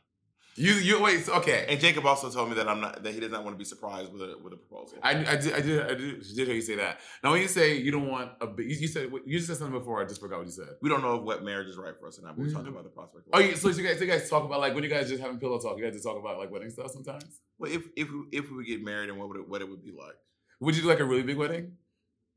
You, 0.55 0.73
you, 0.73 1.01
wait, 1.01 1.25
so- 1.25 1.33
okay. 1.35 1.65
And 1.67 1.79
Jacob 1.79 2.05
also 2.05 2.29
told 2.29 2.49
me 2.49 2.55
that 2.55 2.67
I'm 2.67 2.79
not 2.79 3.01
that 3.03 3.11
he 3.13 3.19
does 3.19 3.31
not 3.31 3.43
want 3.43 3.55
to 3.55 3.57
be 3.57 3.65
surprised 3.65 4.13
with 4.13 4.21
a 4.21 4.35
with 4.43 4.53
a 4.53 4.57
proposal. 4.57 4.99
I, 5.01 5.11
I 5.11 5.35
did, 5.35 5.53
I 5.53 5.61
did, 5.61 5.81
I 5.81 5.93
did, 5.95 6.21
did 6.35 6.47
hear 6.47 6.53
you 6.55 6.61
say 6.61 6.75
that. 6.75 6.99
Now, 7.23 7.31
when 7.31 7.41
you 7.41 7.47
say 7.47 7.77
you 7.77 7.91
don't 7.91 8.07
want 8.07 8.31
a, 8.39 8.45
you, 8.61 8.75
you 8.81 8.87
said, 8.87 9.11
you 9.25 9.37
just 9.37 9.47
said 9.47 9.57
something 9.57 9.79
before. 9.79 9.99
I 10.01 10.05
just 10.05 10.21
forgot 10.21 10.37
what 10.37 10.45
you 10.45 10.51
said. 10.53 10.67
we 10.81 10.89
don't 10.89 11.01
know 11.01 11.17
what 11.17 11.43
marriage 11.43 11.67
is 11.69 11.77
right 11.77 11.93
for 11.99 12.07
us, 12.07 12.19
and 12.19 12.27
I 12.27 12.31
we're 12.37 12.51
talking 12.51 12.67
about 12.67 12.83
the 12.83 12.89
prospect. 12.91 13.25
Oh, 13.33 13.39
you, 13.39 13.55
so 13.55 13.69
you 13.69 13.81
guys, 13.83 13.97
so 13.97 14.03
you 14.05 14.11
guys 14.11 14.29
talk 14.29 14.43
about 14.45 14.59
like 14.59 14.75
when 14.75 14.83
you 14.83 14.89
guys 14.91 15.09
just 15.09 15.21
having 15.21 15.39
pillow 15.39 15.59
talk. 15.59 15.75
You 15.77 15.83
guys 15.85 15.93
just 15.93 16.05
talk 16.05 16.19
about 16.19 16.37
like 16.37 16.51
wedding 16.51 16.69
stuff 16.69 16.91
sometimes. 16.91 17.39
Well, 17.57 17.71
if 17.71 17.81
if 17.95 18.11
we, 18.11 18.23
if 18.31 18.49
we 18.51 18.57
would 18.57 18.65
get 18.67 18.83
married, 18.83 19.09
and 19.09 19.17
what 19.17 19.29
would 19.29 19.37
it, 19.37 19.49
what 19.49 19.61
it 19.61 19.67
would 19.69 19.83
be 19.83 19.91
like? 19.91 20.15
Would 20.59 20.75
you 20.75 20.83
do 20.83 20.87
like 20.87 20.99
a 20.99 21.05
really 21.05 21.23
big 21.23 21.37
wedding? 21.37 21.73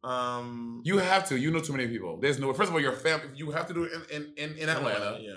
Um, 0.03 0.83
You 0.85 0.99
have 0.99 1.29
to. 1.29 1.39
You 1.39 1.51
know 1.51 1.61
too 1.61 1.73
many 1.73 1.87
people. 1.89 2.19
There's 2.19 2.39
no. 2.39 2.53
First 2.55 2.69
of 2.71 2.75
all, 2.75 2.81
your 2.81 2.93
family. 2.93 3.27
You 3.35 3.51
have 3.51 3.67
to 3.69 3.75
do 3.75 3.85
it 3.85 3.93
in 3.93 4.23
in, 4.23 4.51
in, 4.53 4.59
in 4.59 4.69
Atlanta. 4.69 5.19
yeah, 5.21 5.35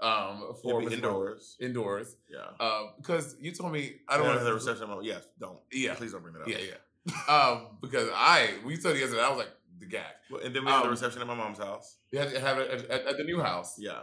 Um, 0.00 0.54
for 0.62 0.82
indoors. 0.90 1.56
Indoors. 1.60 2.16
yeah. 2.30 2.46
Um, 2.64 2.90
because 2.98 3.36
you 3.40 3.50
told 3.52 3.72
me 3.72 3.96
I 4.08 4.16
don't 4.16 4.26
don't 4.26 4.26
want 4.36 4.36
want 4.36 4.44
the 4.46 4.54
reception. 4.54 4.90
Like, 4.90 5.04
yes, 5.04 5.22
don't. 5.40 5.58
Yeah. 5.72 5.94
please 5.94 6.12
don't 6.12 6.22
bring 6.22 6.34
that 6.34 6.42
up. 6.42 6.48
Yeah, 6.48 6.58
yeah. 6.58 7.34
um, 7.34 7.66
because 7.80 8.08
I 8.14 8.50
we 8.64 8.76
told 8.76 8.94
you 8.94 9.00
yesterday, 9.00 9.22
I 9.22 9.28
was 9.30 9.38
like, 9.38 9.48
the 9.80 9.86
gag. 9.86 10.02
Well, 10.30 10.40
And 10.44 10.54
then 10.54 10.64
we 10.64 10.70
have 10.70 10.82
the 10.82 10.86
Um, 10.88 10.90
reception 10.92 11.20
at 11.22 11.26
my 11.26 11.34
mom's 11.34 11.58
house. 11.58 11.96
You 12.12 12.18
have 12.20 12.32
to 12.32 12.40
have 12.40 12.58
it 12.58 12.70
at, 12.70 12.90
at, 12.90 13.06
at 13.06 13.16
the 13.16 13.24
new 13.24 13.40
house. 13.40 13.76
Yeah. 13.78 14.02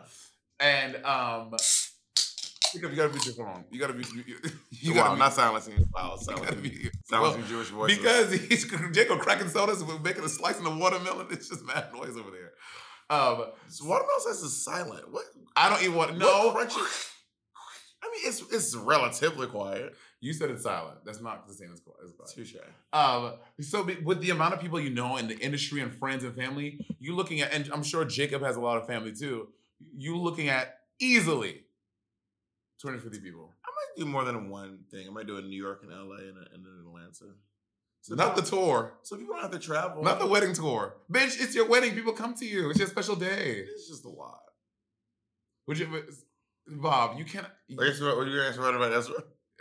And 0.59 0.95
um, 1.05 1.53
you 2.73 2.81
gotta, 2.81 2.95
you 2.95 3.09
be 3.09 3.19
your 3.25 3.33
phone. 3.35 3.63
You 3.71 3.79
gotta 3.79 3.93
be. 3.93 4.03
You, 4.15 4.35
you 4.71 4.93
wow, 4.95 5.03
gotta 5.03 5.13
be, 5.15 5.19
not 5.19 5.33
silencing. 5.33 5.73
Wow, 5.93 6.15
you 6.19 6.23
silencing, 6.25 6.61
be 6.61 6.89
silencing 7.05 7.41
well, 7.41 7.49
Jewish 7.49 7.69
voices. 7.69 7.97
because 7.97 8.31
he's 8.49 8.65
Jacob 8.93 9.19
cracking 9.19 9.47
sodas 9.49 9.81
and 9.81 10.03
making 10.03 10.23
a 10.23 10.29
slice 10.29 10.57
in 10.57 10.63
the 10.63 10.71
watermelon. 10.71 11.27
It's 11.31 11.49
just 11.49 11.63
mad 11.65 11.87
noise 11.93 12.17
over 12.17 12.31
there. 12.31 12.51
Um, 13.09 13.45
watermelon 13.83 14.19
slice 14.19 14.41
is 14.41 14.63
silent. 14.63 15.11
What? 15.11 15.25
I 15.55 15.69
don't 15.69 15.81
even 15.83 15.95
want 15.95 16.11
to 16.11 16.17
No. 16.17 16.53
know. 16.53 16.59
I 18.03 18.07
mean, 18.11 18.21
it's 18.25 18.41
it's 18.51 18.75
relatively 18.75 19.47
quiet. 19.47 19.95
You 20.21 20.33
said 20.33 20.49
it's 20.51 20.63
silent. 20.63 20.99
That's 21.05 21.21
not 21.21 21.47
the 21.47 21.53
same 21.53 21.71
as 21.73 21.79
quiet. 21.81 22.11
Touche. 22.33 22.55
Um, 22.93 23.33
so 23.61 23.83
be- 23.83 23.95
with 23.95 24.21
the 24.21 24.29
amount 24.31 24.53
of 24.53 24.59
people 24.59 24.79
you 24.79 24.89
know 24.91 25.17
in 25.17 25.27
the 25.27 25.37
industry 25.39 25.81
and 25.81 25.93
friends 25.93 26.23
and 26.23 26.35
family, 26.35 26.79
you 26.99 27.15
looking 27.15 27.41
at, 27.41 27.51
and 27.53 27.69
I'm 27.73 27.83
sure 27.83 28.05
Jacob 28.05 28.41
has 28.43 28.55
a 28.57 28.61
lot 28.61 28.77
of 28.77 28.85
family 28.87 29.11
too. 29.11 29.49
You 29.95 30.17
looking 30.17 30.49
at 30.49 30.79
easily 30.99 31.63
250 32.81 33.19
people. 33.21 33.51
I 33.65 33.69
might 33.69 34.03
do 34.03 34.09
more 34.09 34.23
than 34.23 34.49
one 34.49 34.79
thing. 34.91 35.07
I 35.07 35.11
might 35.11 35.27
do 35.27 35.37
a 35.37 35.41
New 35.41 35.61
York 35.61 35.81
and 35.83 35.91
LA 35.91 36.17
and, 36.17 36.37
a, 36.37 36.53
and 36.53 36.63
then 36.65 36.73
Atlanta. 36.85 37.33
So 38.05 38.13
Not 38.13 38.35
the 38.35 38.43
tour, 38.43 38.93
So 39.01 39.17
people 39.17 39.33
don't 39.33 39.41
have 39.41 39.51
to 39.51 39.57
travel. 39.57 40.03
not 40.03 40.19
the 40.19 40.27
wedding 40.27 40.53
tour, 40.53 40.97
bitch. 41.11 41.41
It's 41.41 41.55
your 41.55 41.67
wedding. 41.67 41.95
People 41.95 42.13
come 42.13 42.35
to 42.35 42.45
you. 42.45 42.69
It's 42.69 42.77
your 42.77 42.87
special 42.87 43.15
day. 43.15 43.63
It's 43.67 43.89
just 43.89 44.05
a 44.05 44.09
lot. 44.09 44.41
Would 45.65 45.79
you, 45.79 46.03
Bob? 46.67 47.17
You 47.17 47.25
can't. 47.25 47.47
Ezra, 47.71 48.09
you 48.09 48.15
going 48.15 48.31
to 48.31 48.47
ask 48.47 48.59
me 48.59 48.67
about 48.67 48.93
Ezra? 48.93 49.15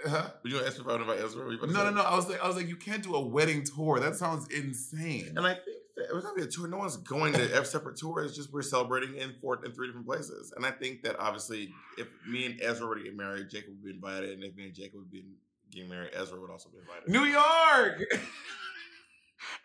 Huh? 0.06 0.28
Were 0.42 0.50
you 0.50 0.56
going 0.56 0.64
to 0.64 0.70
ask 0.70 0.78
about 0.78 1.00
Ezra? 1.00 1.40
About 1.54 1.68
to 1.68 1.72
No, 1.72 1.84
no, 1.84 1.90
no. 1.90 2.02
I 2.02 2.14
was 2.14 2.28
like, 2.28 2.44
I 2.44 2.46
was 2.46 2.56
like, 2.56 2.68
you 2.68 2.76
can't 2.76 3.02
do 3.02 3.14
a 3.14 3.26
wedding 3.26 3.64
tour. 3.64 3.98
That 3.98 4.14
sounds 4.14 4.46
insane. 4.50 5.32
And 5.38 5.46
I 5.46 5.54
think 5.54 5.78
that 5.96 6.10
it 6.10 6.14
was 6.14 6.24
not 6.24 6.36
be 6.36 6.42
a 6.42 6.46
tour. 6.46 6.68
No 6.68 6.76
one's 6.76 6.98
going 6.98 7.32
to 7.32 7.50
every 7.50 7.64
separate 7.64 7.96
tour. 7.96 8.24
It's 8.24 8.36
just 8.36 8.52
we're 8.52 8.60
celebrating 8.60 9.16
in 9.16 9.36
four 9.40 9.64
in 9.64 9.72
three 9.72 9.86
different 9.86 10.06
places. 10.06 10.52
And 10.54 10.66
I 10.66 10.70
think 10.70 11.02
that 11.04 11.18
obviously, 11.18 11.70
if 11.96 12.08
me 12.28 12.44
and 12.44 12.60
Ezra 12.60 12.86
were 12.86 12.96
to 12.96 13.04
get 13.04 13.16
married, 13.16 13.48
Jacob 13.48 13.70
would 13.70 13.84
be 13.84 13.90
invited, 13.92 14.32
and 14.32 14.44
if 14.44 14.54
me 14.54 14.66
and 14.66 14.74
Jacob 14.74 14.98
would 14.98 15.10
be 15.10 15.24
getting 15.74 15.90
married, 15.90 16.10
Ezra 16.14 16.40
would 16.40 16.50
also 16.50 16.68
be 16.70 16.78
invited. 16.78 17.08
New 17.08 17.24
York, 17.24 18.00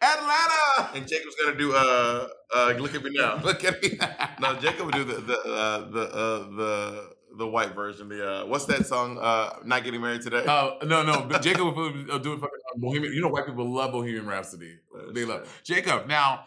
Atlanta. 0.02 0.92
and 0.98 1.08
Jacob's 1.08 1.36
gonna 1.36 1.58
do 1.58 1.74
uh 1.74 2.28
uh 2.56 2.74
look 2.80 2.96
at 2.96 3.04
me 3.04 3.12
now. 3.14 3.40
Look 3.44 3.64
at 3.64 3.82
me. 3.82 3.98
Now. 4.00 4.30
No, 4.40 4.56
Jacob 4.60 4.86
would 4.88 4.96
do 4.96 5.04
the 5.04 5.16
the 5.22 5.38
uh, 5.40 5.90
the 5.90 6.02
uh, 6.02 6.40
the 6.58 7.10
the 7.38 7.48
white 7.48 7.76
version. 7.76 8.10
The 8.10 8.28
uh, 8.42 8.46
what's 8.46 8.66
that 8.66 8.86
song? 8.86 9.18
Uh, 9.20 9.58
not 9.66 9.84
getting 9.84 10.02
married 10.02 10.22
today. 10.22 10.44
Oh 10.48 10.78
no, 10.84 11.04
no, 11.04 11.26
but 11.30 11.42
Jacob 11.42 11.76
will 11.76 11.92
do- 11.92 12.06
do 12.20 12.34
it 12.34 12.40
fucking 12.40 12.60
uh, 12.76 12.78
Bohemian. 12.78 13.14
You 13.14 13.22
know, 13.22 13.28
white 13.30 13.46
people 13.46 13.70
love 13.70 13.92
Bohemian 13.92 14.26
Rhapsody. 14.26 14.78
That's 14.94 15.14
They 15.14 15.26
love 15.26 15.44
true. 15.44 15.76
Jacob. 15.76 16.08
Now, 16.08 16.46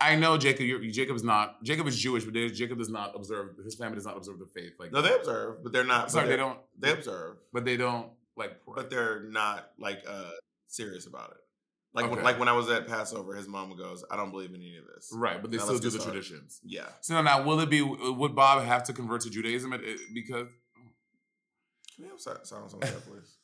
I 0.00 0.16
know 0.16 0.36
Jacob. 0.36 0.62
You're, 0.66 0.80
Jacob 0.90 1.16
is 1.16 1.22
not. 1.24 1.62
Jacob 1.62 1.86
is 1.86 1.96
Jewish, 1.98 2.24
but 2.24 2.34
they- 2.34 2.48
Jacob 2.50 2.78
does 2.78 2.90
not 2.90 3.12
observe. 3.14 3.50
His 3.64 3.74
family 3.76 3.94
does 3.96 4.06
not 4.06 4.16
observe 4.16 4.38
the 4.38 4.46
faith. 4.46 4.72
Like, 4.78 4.92
no, 4.92 5.00
they 5.02 5.14
observe, 5.14 5.62
but 5.62 5.72
they're 5.72 5.84
not. 5.84 6.10
sorry, 6.10 6.28
they 6.28 6.36
don't. 6.36 6.58
They 6.78 6.92
observe, 6.92 7.36
But 7.52 7.64
they 7.64 7.76
don't 7.76 8.08
like. 8.36 8.64
pray. 8.64 8.74
but 8.76 8.90
they're 8.90 9.22
not 9.24 9.70
like 9.78 10.02
uh 10.08 10.30
serious 10.66 11.06
about 11.06 11.30
it. 11.30 11.36
Like 11.94 12.10
when, 12.10 12.24
like 12.24 12.40
when 12.40 12.48
I 12.48 12.52
was 12.52 12.68
at 12.70 12.88
Passover, 12.88 13.34
his 13.36 13.46
mom 13.46 13.76
goes, 13.76 14.04
"I 14.10 14.16
don't 14.16 14.32
believe 14.32 14.50
in 14.50 14.56
any 14.56 14.76
of 14.78 14.84
this." 14.92 15.10
right, 15.14 15.40
but 15.40 15.52
they 15.52 15.58
Now 15.58 15.62
still 15.64 15.78
do 15.78 15.90
the 15.90 16.00
started. 16.00 16.10
traditions. 16.24 16.60
Yeah. 16.64 16.88
So 17.02 17.22
now, 17.22 17.44
will 17.44 17.60
it 17.60 17.70
be? 17.70 17.82
Would 17.82 18.34
Bob 18.34 18.64
have 18.64 18.82
to 18.84 18.92
convert 18.92 19.20
to 19.22 19.30
Judaism 19.30 19.72
at- 19.72 19.84
it- 19.84 20.00
because 20.12 20.48
Can 21.94 22.04
we 22.04 22.08
have 22.10 22.20
silence 22.20 22.52
on 22.74 22.80
that, 22.80 22.96
please? 23.06 23.36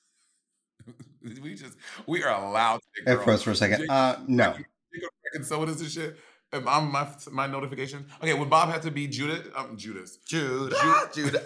we 1.42 1.55
just 1.55 1.76
we 2.09 2.24
are 2.24 2.42
allowed 2.42 2.81
to 2.96 3.05
take 3.14 3.22
froze 3.22 3.42
for 3.44 3.53
a 3.53 3.55
second. 3.55 3.81
Jacob- 3.83 3.90
Uh, 3.92 4.16
no. 4.26 4.53
Jacob 4.92 5.11
cracking 5.22 5.44
sodas 5.46 5.81
and 5.81 5.90
shit. 5.90 6.18
If 6.53 6.66
I'm 6.66 6.90
my 6.90 7.07
my 7.31 7.46
notification. 7.46 8.07
Okay, 8.20 8.35
would 8.35 8.50
Bob 8.50 8.70
have 8.70 8.81
to 8.83 8.90
be 8.90 9.07
Judas? 9.07 9.46
Um, 9.55 9.76
Judas. 9.76 10.16
Jude, 10.26 10.72
Ju- 10.72 11.05
Jude, 11.31 11.40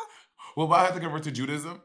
Will 0.56 0.66
Bob 0.66 0.84
have 0.84 0.94
to 0.94 1.00
convert 1.00 1.22
to 1.22 1.30
Judaism? 1.30 1.80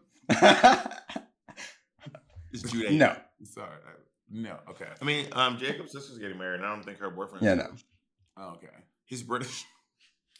It's 2.51 2.71
Jude. 2.71 2.93
no. 2.93 3.15
Sorry, 3.43 3.69
no. 4.31 4.57
Okay. 4.69 4.87
I 5.01 5.05
mean, 5.05 5.27
um, 5.33 5.57
Jacob's 5.57 5.91
sister's 5.91 6.17
getting 6.17 6.37
married, 6.37 6.55
and 6.57 6.65
I 6.65 6.69
don't 6.73 6.83
think 6.83 6.99
her 6.99 7.09
boyfriend. 7.09 7.43
Yeah, 7.45 7.53
is 7.53 7.57
no. 7.57 7.67
Oh, 8.37 8.49
okay. 8.55 8.67
He's 9.05 9.23
British. 9.23 9.65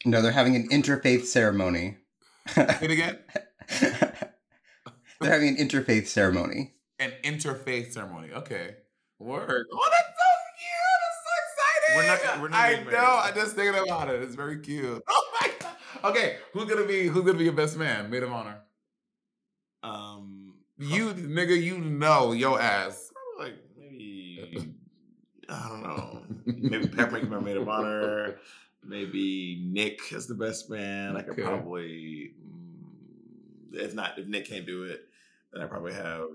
No, 0.04 0.20
they're 0.22 0.30
having 0.30 0.54
an 0.54 0.68
interfaith 0.68 1.24
ceremony. 1.24 1.96
Say 2.48 2.78
it 2.82 2.90
again. 2.92 3.18
they're 3.80 5.32
having 5.32 5.48
an 5.48 5.56
interfaith 5.56 6.06
ceremony. 6.06 6.74
An 7.00 7.12
interfaith 7.24 7.92
ceremony. 7.92 8.30
Okay. 8.32 8.76
Word. 9.18 9.66
Oh, 9.72 9.90
that's 9.90 10.08
so 10.20 10.28
cute. 10.60 11.00
That's 11.02 11.18
so 11.24 11.96
We're 11.96 12.02
exciting. 12.02 12.26
not- 12.28 12.40
we're 12.42 12.48
not 12.50 12.60
I 12.60 12.70
getting 12.72 12.84
know. 12.84 12.90
married. 12.92 13.06
I 13.06 13.32
just 13.34 13.56
thinking 13.56 13.82
about 13.82 14.10
it. 14.10 14.22
It's 14.22 14.34
very 14.36 14.58
cute. 14.60 15.02
Oh 15.08 15.24
my 15.40 15.50
god. 15.58 15.76
Okay, 16.04 16.36
who's 16.52 16.66
gonna 16.66 16.86
be 16.86 17.06
who's 17.08 17.24
gonna 17.24 17.38
be 17.38 17.44
your 17.44 17.54
best 17.54 17.76
man? 17.78 18.08
Maid 18.10 18.22
of 18.22 18.30
honor. 18.32 18.58
Um, 19.90 20.54
You 20.78 21.12
nigga, 21.14 21.60
you 21.60 21.78
know 21.78 22.32
your 22.32 22.60
ass. 22.60 23.10
probably 23.12 23.52
like 23.52 23.62
maybe 23.78 24.74
I 25.48 25.68
don't 25.68 25.82
know. 25.82 26.22
Maybe 26.46 26.86
be 26.88 27.26
my 27.28 27.38
maid 27.40 27.56
of 27.56 27.68
honor. 27.68 28.36
Maybe 28.84 29.62
Nick 29.64 30.12
is 30.12 30.26
the 30.26 30.34
best 30.34 30.68
man. 30.70 31.16
I 31.16 31.22
could 31.22 31.32
Okay. 31.32 31.42
probably, 31.42 32.32
mm, 32.40 33.74
if 33.74 33.94
not, 33.94 34.18
if 34.18 34.26
Nick 34.26 34.46
can't 34.48 34.66
do 34.66 34.84
it, 34.84 35.08
then 35.52 35.62
I 35.62 35.66
probably 35.66 35.92
have 35.92 36.28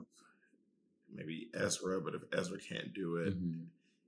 maybe 1.14 1.50
Ezra. 1.54 2.02
But 2.02 2.16
if 2.16 2.22
Ezra 2.34 2.58
can't 2.60 2.94
do 2.94 3.18
it, 3.18 3.38
Mm-hmm. 3.38 3.64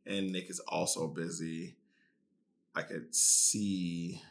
and 0.06 0.32
Nick 0.32 0.50
is 0.50 0.60
also 0.62 1.08
busy, 1.08 1.76
I 2.76 2.82
could 2.82 3.14
see 3.16 4.22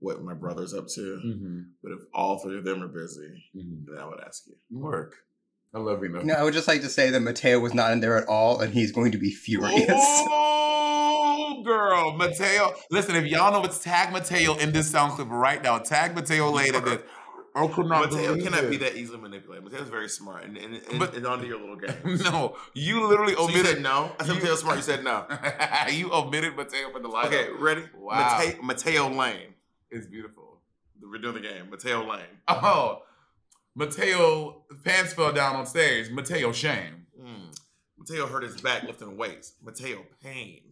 what 0.00 0.22
my 0.22 0.34
brother's 0.34 0.74
up 0.74 0.86
to. 0.94 1.00
Mm-hmm. 1.24 1.58
But 1.82 1.92
if 1.92 1.98
all 2.14 2.38
three 2.38 2.58
of 2.58 2.64
them 2.64 2.82
are 2.82 2.88
busy, 2.88 3.28
then 3.54 3.98
I 3.98 4.04
would 4.06 4.20
ask 4.24 4.44
you. 4.46 4.54
Work. 4.70 5.14
I 5.74 5.78
love 5.78 6.02
you. 6.02 6.08
No, 6.08 6.34
I 6.34 6.42
would 6.44 6.54
just 6.54 6.66
like 6.68 6.80
to 6.80 6.88
say 6.88 7.10
that 7.10 7.20
Mateo 7.20 7.60
was 7.60 7.74
not 7.74 7.92
in 7.92 8.00
there 8.00 8.16
at 8.16 8.26
all, 8.26 8.60
and 8.60 8.72
he's 8.72 8.90
going 8.90 9.12
to 9.12 9.18
be 9.18 9.30
furious. 9.30 9.90
Oh, 9.90 11.62
girl, 11.64 12.12
Mateo. 12.16 12.72
Listen, 12.90 13.16
if 13.16 13.26
y'all 13.26 13.52
know 13.52 13.64
it's 13.64 13.78
tag 13.82 14.12
Mateo 14.12 14.54
in 14.56 14.72
this 14.72 14.90
sound 14.90 15.12
clip 15.12 15.28
right 15.30 15.62
now. 15.62 15.78
Tag 15.78 16.14
Mateo 16.14 16.50
later. 16.50 16.80
That 16.80 17.04
or 17.54 17.68
could 17.68 17.86
not 17.86 18.10
Mateo 18.10 18.34
believe 18.34 18.44
cannot 18.50 18.70
be 18.70 18.76
that 18.78 18.96
easily 18.96 19.18
manipulated. 19.18 19.64
Mateo's 19.64 19.88
very 19.88 20.08
smart 20.08 20.44
and, 20.44 20.56
and, 20.56 20.74
and, 20.90 20.98
But- 20.98 21.14
and 21.14 21.26
onto 21.26 21.46
your 21.46 21.58
little 21.58 21.76
game. 21.76 21.94
No, 22.24 22.56
you 22.74 23.06
literally 23.06 23.34
So 23.34 23.40
you 23.42 23.48
omitted. 23.48 23.66
said 23.66 23.82
no? 23.82 24.12
I 24.20 24.26
said 24.26 24.36
Mateo's 24.36 24.60
smart. 24.60 24.76
You 24.76 24.82
said 24.82 25.02
no. 25.04 25.26
you 25.90 26.12
omitted 26.12 26.56
Mateo 26.56 26.90
from 26.92 27.02
the 27.02 27.08
lineup. 27.08 27.26
Okay, 27.26 27.48
ready? 27.58 27.84
Wow. 27.98 28.38
Mateo, 28.38 28.62
Mateo 28.62 29.08
Lane. 29.10 29.54
It's 29.90 30.06
beautiful. 30.06 30.60
We're 31.00 31.18
doing 31.18 31.34
the 31.34 31.40
game. 31.40 31.70
Mateo 31.70 32.08
Lane. 32.08 32.22
Oh, 32.48 33.02
Mateo 33.74 34.64
pants 34.84 35.12
fell 35.12 35.32
down 35.32 35.56
on 35.56 35.66
stage. 35.66 36.10
Mateo 36.10 36.52
shame. 36.52 37.06
Mm. 37.20 37.56
Mateo 37.96 38.26
hurt 38.26 38.42
his 38.42 38.60
back 38.60 38.82
lifting 38.82 39.16
weights. 39.16 39.54
Mateo 39.62 40.04
Pain. 40.22 40.62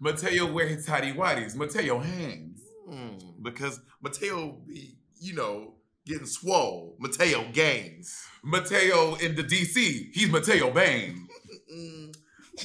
Mateo 0.00 0.50
wear 0.50 0.66
his 0.66 0.84
tidy 0.86 1.12
whities. 1.12 1.54
Mateo 1.54 2.00
hangs. 2.00 2.60
Mm. 2.88 3.42
Because 3.42 3.80
Mateo 4.02 4.58
be, 4.66 4.96
you 5.20 5.34
know, 5.34 5.74
getting 6.06 6.26
swole. 6.26 6.96
Mateo 6.98 7.44
gains. 7.52 8.20
Mateo 8.42 9.14
in 9.16 9.36
the 9.36 9.44
DC. 9.44 10.10
He's 10.12 10.28
Mateo 10.28 10.70
Bane. 10.70 11.26
Mm. 11.72 12.12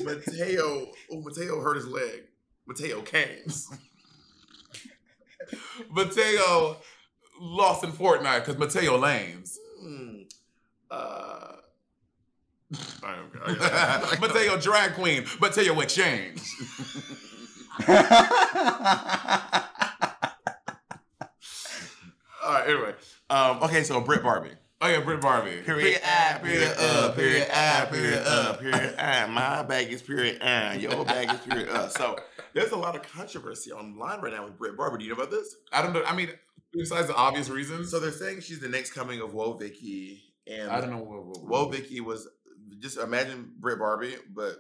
Mateo, 0.04 0.92
oh, 1.12 1.22
Mateo 1.22 1.62
hurt 1.62 1.76
his 1.76 1.86
leg. 1.86 2.24
Mateo 2.66 3.02
Canes. 3.04 3.70
Mateo 5.92 6.78
lost 7.40 7.84
in 7.84 7.92
Fortnite 7.92 8.40
because 8.40 8.58
Mateo 8.58 8.98
lames. 8.98 9.58
Mm. 9.84 10.32
Uh, 10.92 11.56
I 13.04 13.16
don't- 13.16 13.62
I- 13.62 14.18
Mateo 14.20 14.58
drag 14.60 14.94
queen. 14.96 15.26
Mateo 15.40 15.80
exchange. 15.82 16.42
All 22.44 22.54
right. 22.54 22.68
Anyway, 22.68 22.94
um, 23.30 23.64
okay. 23.64 23.84
So 23.84 24.02
Brit 24.02 24.24
Barbie. 24.24 24.52
Oh 24.82 24.88
yeah, 24.88 25.00
Brit 25.02 25.22
Barbie. 25.22 25.62
Period. 25.62 26.00
I. 26.04 26.38
Period. 26.40 26.76
Uh. 26.78 27.12
Period. 27.14 27.48
I. 27.52 27.86
Period. 27.90 28.24
Uh. 28.26 28.54
Period. 28.54 28.96
I. 29.00 29.26
My 29.28 29.64
bag 29.64 29.92
is 29.92 30.02
period. 30.02 30.42
Uh. 30.42 30.76
Your 30.78 31.06
bag 31.06 31.32
is 31.34 31.40
period. 31.40 31.70
Uh. 31.70 31.88
So 31.90 32.18
there's 32.56 32.72
a 32.72 32.78
lot 32.78 32.96
of 32.96 33.04
controversy 33.04 33.72
online 33.72 34.22
right 34.22 34.34
now 34.34 34.46
with 34.46 34.58
Brit 34.58 34.76
Barbie. 34.76 34.98
Do 35.00 35.04
you 35.04 35.12
know 35.16 35.22
about 35.22 35.30
this? 35.30 35.56
I 35.72 35.82
don't 35.84 35.94
know. 35.94 36.04
I 36.04 36.16
mean, 36.16 36.30
besides 36.74 37.08
the 37.08 37.16
obvious 37.16 37.50
reasons. 37.50 37.92
So 37.92 38.00
they're 38.00 38.12
saying 38.12 38.42
she's 38.42 38.60
the 38.60 38.70
next 38.70 38.92
coming 38.94 39.22
of 39.22 39.32
Woah 39.34 39.60
Vicky, 39.60 40.24
and 40.48 40.72
I 40.72 40.82
don't 40.82 40.90
know 40.90 40.98
what. 40.98 41.44
what, 41.44 41.46
Woah 41.46 41.72
Vicky 41.72 42.00
was 42.02 42.28
just 42.80 42.98
imagine 42.98 43.52
Brit 43.60 43.78
Barbie, 43.78 44.16
but 44.34 44.56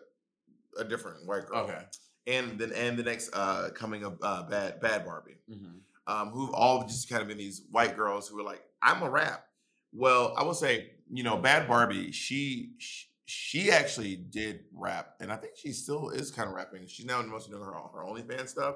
a 0.77 0.83
different 0.83 1.25
white 1.25 1.47
girl. 1.47 1.61
Okay. 1.63 1.81
And 2.27 2.59
then 2.59 2.71
and 2.73 2.97
the 2.97 3.03
next 3.03 3.29
uh 3.33 3.69
coming 3.73 4.03
of 4.03 4.17
uh 4.21 4.43
bad 4.43 4.81
Bhad 4.81 5.05
Bhabie. 5.07 5.37
Mhm. 5.49 5.79
um, 6.07 6.29
who've 6.29 6.53
all 6.53 6.85
just 6.85 7.09
kind 7.09 7.21
of 7.21 7.27
been 7.27 7.37
these 7.37 7.63
white 7.71 7.95
girls 7.95 8.27
who 8.27 8.37
are 8.39 8.43
like, 8.43 8.61
I'm 8.81 9.01
a 9.03 9.09
rap. 9.09 9.45
Well, 9.93 10.33
I 10.37 10.43
will 10.43 10.53
say, 10.53 10.91
you 11.11 11.23
know, 11.23 11.37
Bhad 11.37 11.67
Bhabie, 11.67 12.13
she, 12.13 12.71
she 12.77 13.07
she 13.25 13.71
actually 13.71 14.15
did 14.15 14.65
rap, 14.73 15.15
and 15.19 15.31
I 15.31 15.35
think 15.37 15.57
she 15.57 15.71
still 15.71 16.09
is 16.09 16.31
kind 16.31 16.47
of 16.47 16.55
rapping. 16.55 16.87
She's 16.87 17.05
now 17.05 17.21
mostly 17.23 17.51
doing 17.51 17.63
her 17.63 17.71
her 17.73 18.03
OnlyFans 18.05 18.49
stuff. 18.49 18.75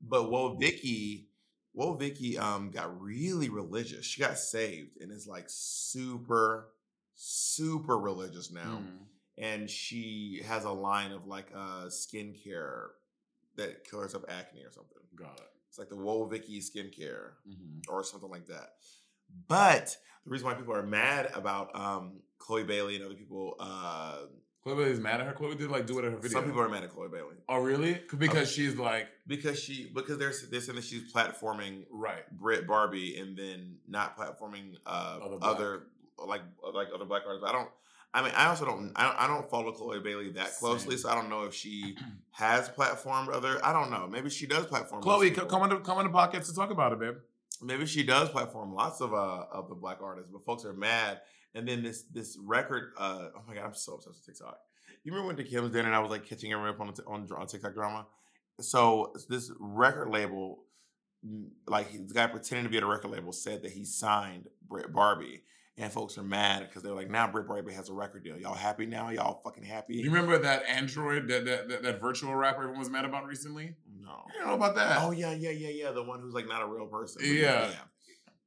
But 0.00 0.24
Woah 0.24 0.58
Vicky, 0.60 1.28
Woah 1.76 1.98
Vicky, 1.98 2.36
um, 2.36 2.70
got 2.70 3.00
really 3.00 3.48
religious. 3.48 4.04
She 4.04 4.20
got 4.20 4.38
saved 4.38 5.00
and 5.00 5.10
is 5.12 5.26
like 5.26 5.44
super, 5.48 6.68
super 7.14 7.98
religious 7.98 8.50
now. 8.50 8.82
Mm. 8.82 8.98
And 9.38 9.70
she 9.70 10.42
has 10.46 10.64
a 10.64 10.70
line 10.70 11.12
of 11.12 11.26
like 11.26 11.48
uh 11.54 11.86
skincare 11.86 12.88
that 13.56 13.84
cures 13.88 14.14
up 14.14 14.24
acne 14.28 14.64
or 14.64 14.72
something. 14.72 14.98
God. 15.14 15.40
It's 15.68 15.78
like 15.78 15.88
the 15.88 15.96
Woah 15.96 16.28
Vicky 16.30 16.60
skincare 16.60 17.32
Mhm. 17.48 17.82
or 17.88 18.02
something 18.02 18.30
like 18.30 18.46
that. 18.46 18.74
But 19.48 19.96
the 20.24 20.30
reason 20.30 20.46
why 20.46 20.54
people 20.54 20.74
are 20.74 20.86
mad 20.86 21.30
about 21.34 21.74
um 21.78 22.20
Chloe 22.38 22.64
Bailey 22.64 22.96
and 22.96 23.04
other 23.04 23.14
people, 23.14 23.56
uh 23.60 24.18
Chloe 24.62 24.76
Bailey's 24.76 24.98
mad 24.98 25.20
at 25.20 25.26
her. 25.26 25.32
Chloe 25.32 25.54
did 25.54 25.70
like 25.70 25.86
do 25.86 25.98
it 26.00 26.04
in 26.04 26.12
her 26.12 26.18
video. 26.18 26.38
some 26.40 26.44
people 26.44 26.60
are 26.60 26.68
mad 26.68 26.82
at 26.82 26.90
Chloe 26.90 27.08
Bailey 27.08 27.36
Oh 27.48 27.58
really? 27.58 28.00
Because 28.18 28.50
she's 28.50 28.76
like 28.76 29.06
because 29.26 29.60
she 29.60 29.90
because 29.94 30.18
they're 30.18 30.32
they're 30.50 30.60
saying 30.60 30.76
that 30.76 30.84
she's 30.84 31.12
platforming 31.12 31.84
right. 31.90 32.28
Brit 32.32 32.66
Barbie 32.66 33.16
and 33.18 33.36
then 33.36 33.76
not 33.86 34.16
platforming 34.18 34.74
uh 34.86 35.18
Other 35.22 35.38
other, 35.42 35.82
like 36.18 36.42
like 36.74 36.88
other 36.94 37.04
black 37.04 37.22
artists. 37.26 37.46
I 37.48 37.52
don't. 37.52 37.68
I 38.14 38.22
mean, 38.22 38.32
I 38.34 38.46
also 38.46 38.64
don't. 38.64 38.92
I 38.96 39.02
don't, 39.04 39.20
I 39.20 39.26
don't 39.26 39.50
follow 39.50 39.72
Chloe 39.72 40.00
Bailey 40.00 40.30
that 40.32 40.56
closely, 40.56 40.96
Same. 40.96 41.02
so 41.02 41.08
I 41.10 41.14
don't 41.14 41.28
know 41.28 41.44
if 41.44 41.54
she 41.54 41.96
has 42.30 42.68
platformed 42.70 43.32
other. 43.32 43.62
I 43.64 43.72
don't 43.74 43.90
know. 43.90 44.08
Maybe 44.10 44.30
she 44.30 44.46
does 44.46 44.64
platform. 44.66 45.02
Chloe, 45.02 45.30
people. 45.30 45.46
come 45.46 45.62
on 45.62 45.68
the 45.68 45.76
come 45.80 45.98
on 45.98 46.04
the 46.10 46.10
podcast 46.10 46.46
to 46.46 46.54
talk 46.54 46.70
about 46.70 46.92
it, 46.92 46.98
babe. 46.98 47.14
maybe 47.62 47.84
she 47.84 48.02
does 48.02 48.30
platform 48.30 48.74
lots 48.74 49.00
of 49.00 49.12
uh 49.12 49.44
of 49.52 49.68
the 49.68 49.74
black 49.74 49.98
artists, 50.02 50.30
but 50.32 50.44
folks 50.44 50.64
are 50.64 50.72
mad. 50.72 51.20
And 51.56 51.66
then 51.66 51.82
this 51.82 52.02
this 52.12 52.38
record, 52.40 52.92
uh 52.98 53.28
oh 53.34 53.42
my 53.48 53.54
god, 53.54 53.64
I'm 53.64 53.74
so 53.74 53.94
obsessed 53.94 54.16
with 54.16 54.26
TikTok. 54.26 54.58
You 55.02 55.12
remember 55.12 55.28
when 55.28 55.36
the 55.36 55.44
Kim's 55.44 55.72
dinner 55.72 55.86
and 55.86 55.96
I 55.96 56.00
was 56.00 56.10
like 56.10 56.26
catching 56.26 56.52
everyone 56.52 56.74
up 56.74 56.80
on 56.80 56.92
on, 57.06 57.28
on 57.36 57.46
TikTok 57.46 57.74
drama? 57.74 58.06
So 58.60 59.12
this 59.28 59.50
record 59.58 60.10
label, 60.10 60.64
like 61.66 61.92
the 61.92 62.14
guy 62.14 62.26
pretending 62.26 62.64
to 62.64 62.70
be 62.70 62.76
at 62.76 62.82
a 62.82 62.86
record 62.86 63.10
label, 63.10 63.32
said 63.32 63.62
that 63.62 63.72
he 63.72 63.84
signed 63.84 64.48
Brit 64.68 64.92
Barbie. 64.92 65.42
And 65.78 65.92
folks 65.92 66.16
are 66.16 66.22
mad 66.22 66.66
because 66.66 66.82
they're 66.82 66.94
like, 66.94 67.10
now 67.10 67.30
Brit 67.30 67.46
Barbie 67.46 67.74
has 67.74 67.90
a 67.90 67.92
record 67.92 68.24
deal. 68.24 68.38
Y'all 68.38 68.54
happy 68.54 68.86
now? 68.86 69.10
Y'all 69.10 69.42
fucking 69.44 69.62
happy? 69.62 69.96
You 69.96 70.10
remember 70.10 70.38
that 70.38 70.62
Android, 70.66 71.28
that 71.28 71.44
that, 71.44 71.68
that, 71.68 71.82
that 71.82 72.00
virtual 72.00 72.34
rapper 72.34 72.62
everyone 72.62 72.78
was 72.78 72.88
mad 72.88 73.04
about 73.04 73.26
recently? 73.26 73.74
no. 74.06 74.24
You 74.32 74.40
don't 74.40 74.48
know 74.48 74.54
about 74.54 74.74
that? 74.76 74.98
Oh 75.02 75.10
yeah, 75.10 75.32
yeah, 75.32 75.50
yeah, 75.50 75.68
yeah. 75.68 75.90
The 75.92 76.02
one 76.02 76.20
who's 76.20 76.34
like 76.34 76.48
not 76.48 76.62
a 76.62 76.66
real 76.66 76.86
person. 76.86 77.22
but 77.22 77.28
Yeah. 77.28 77.70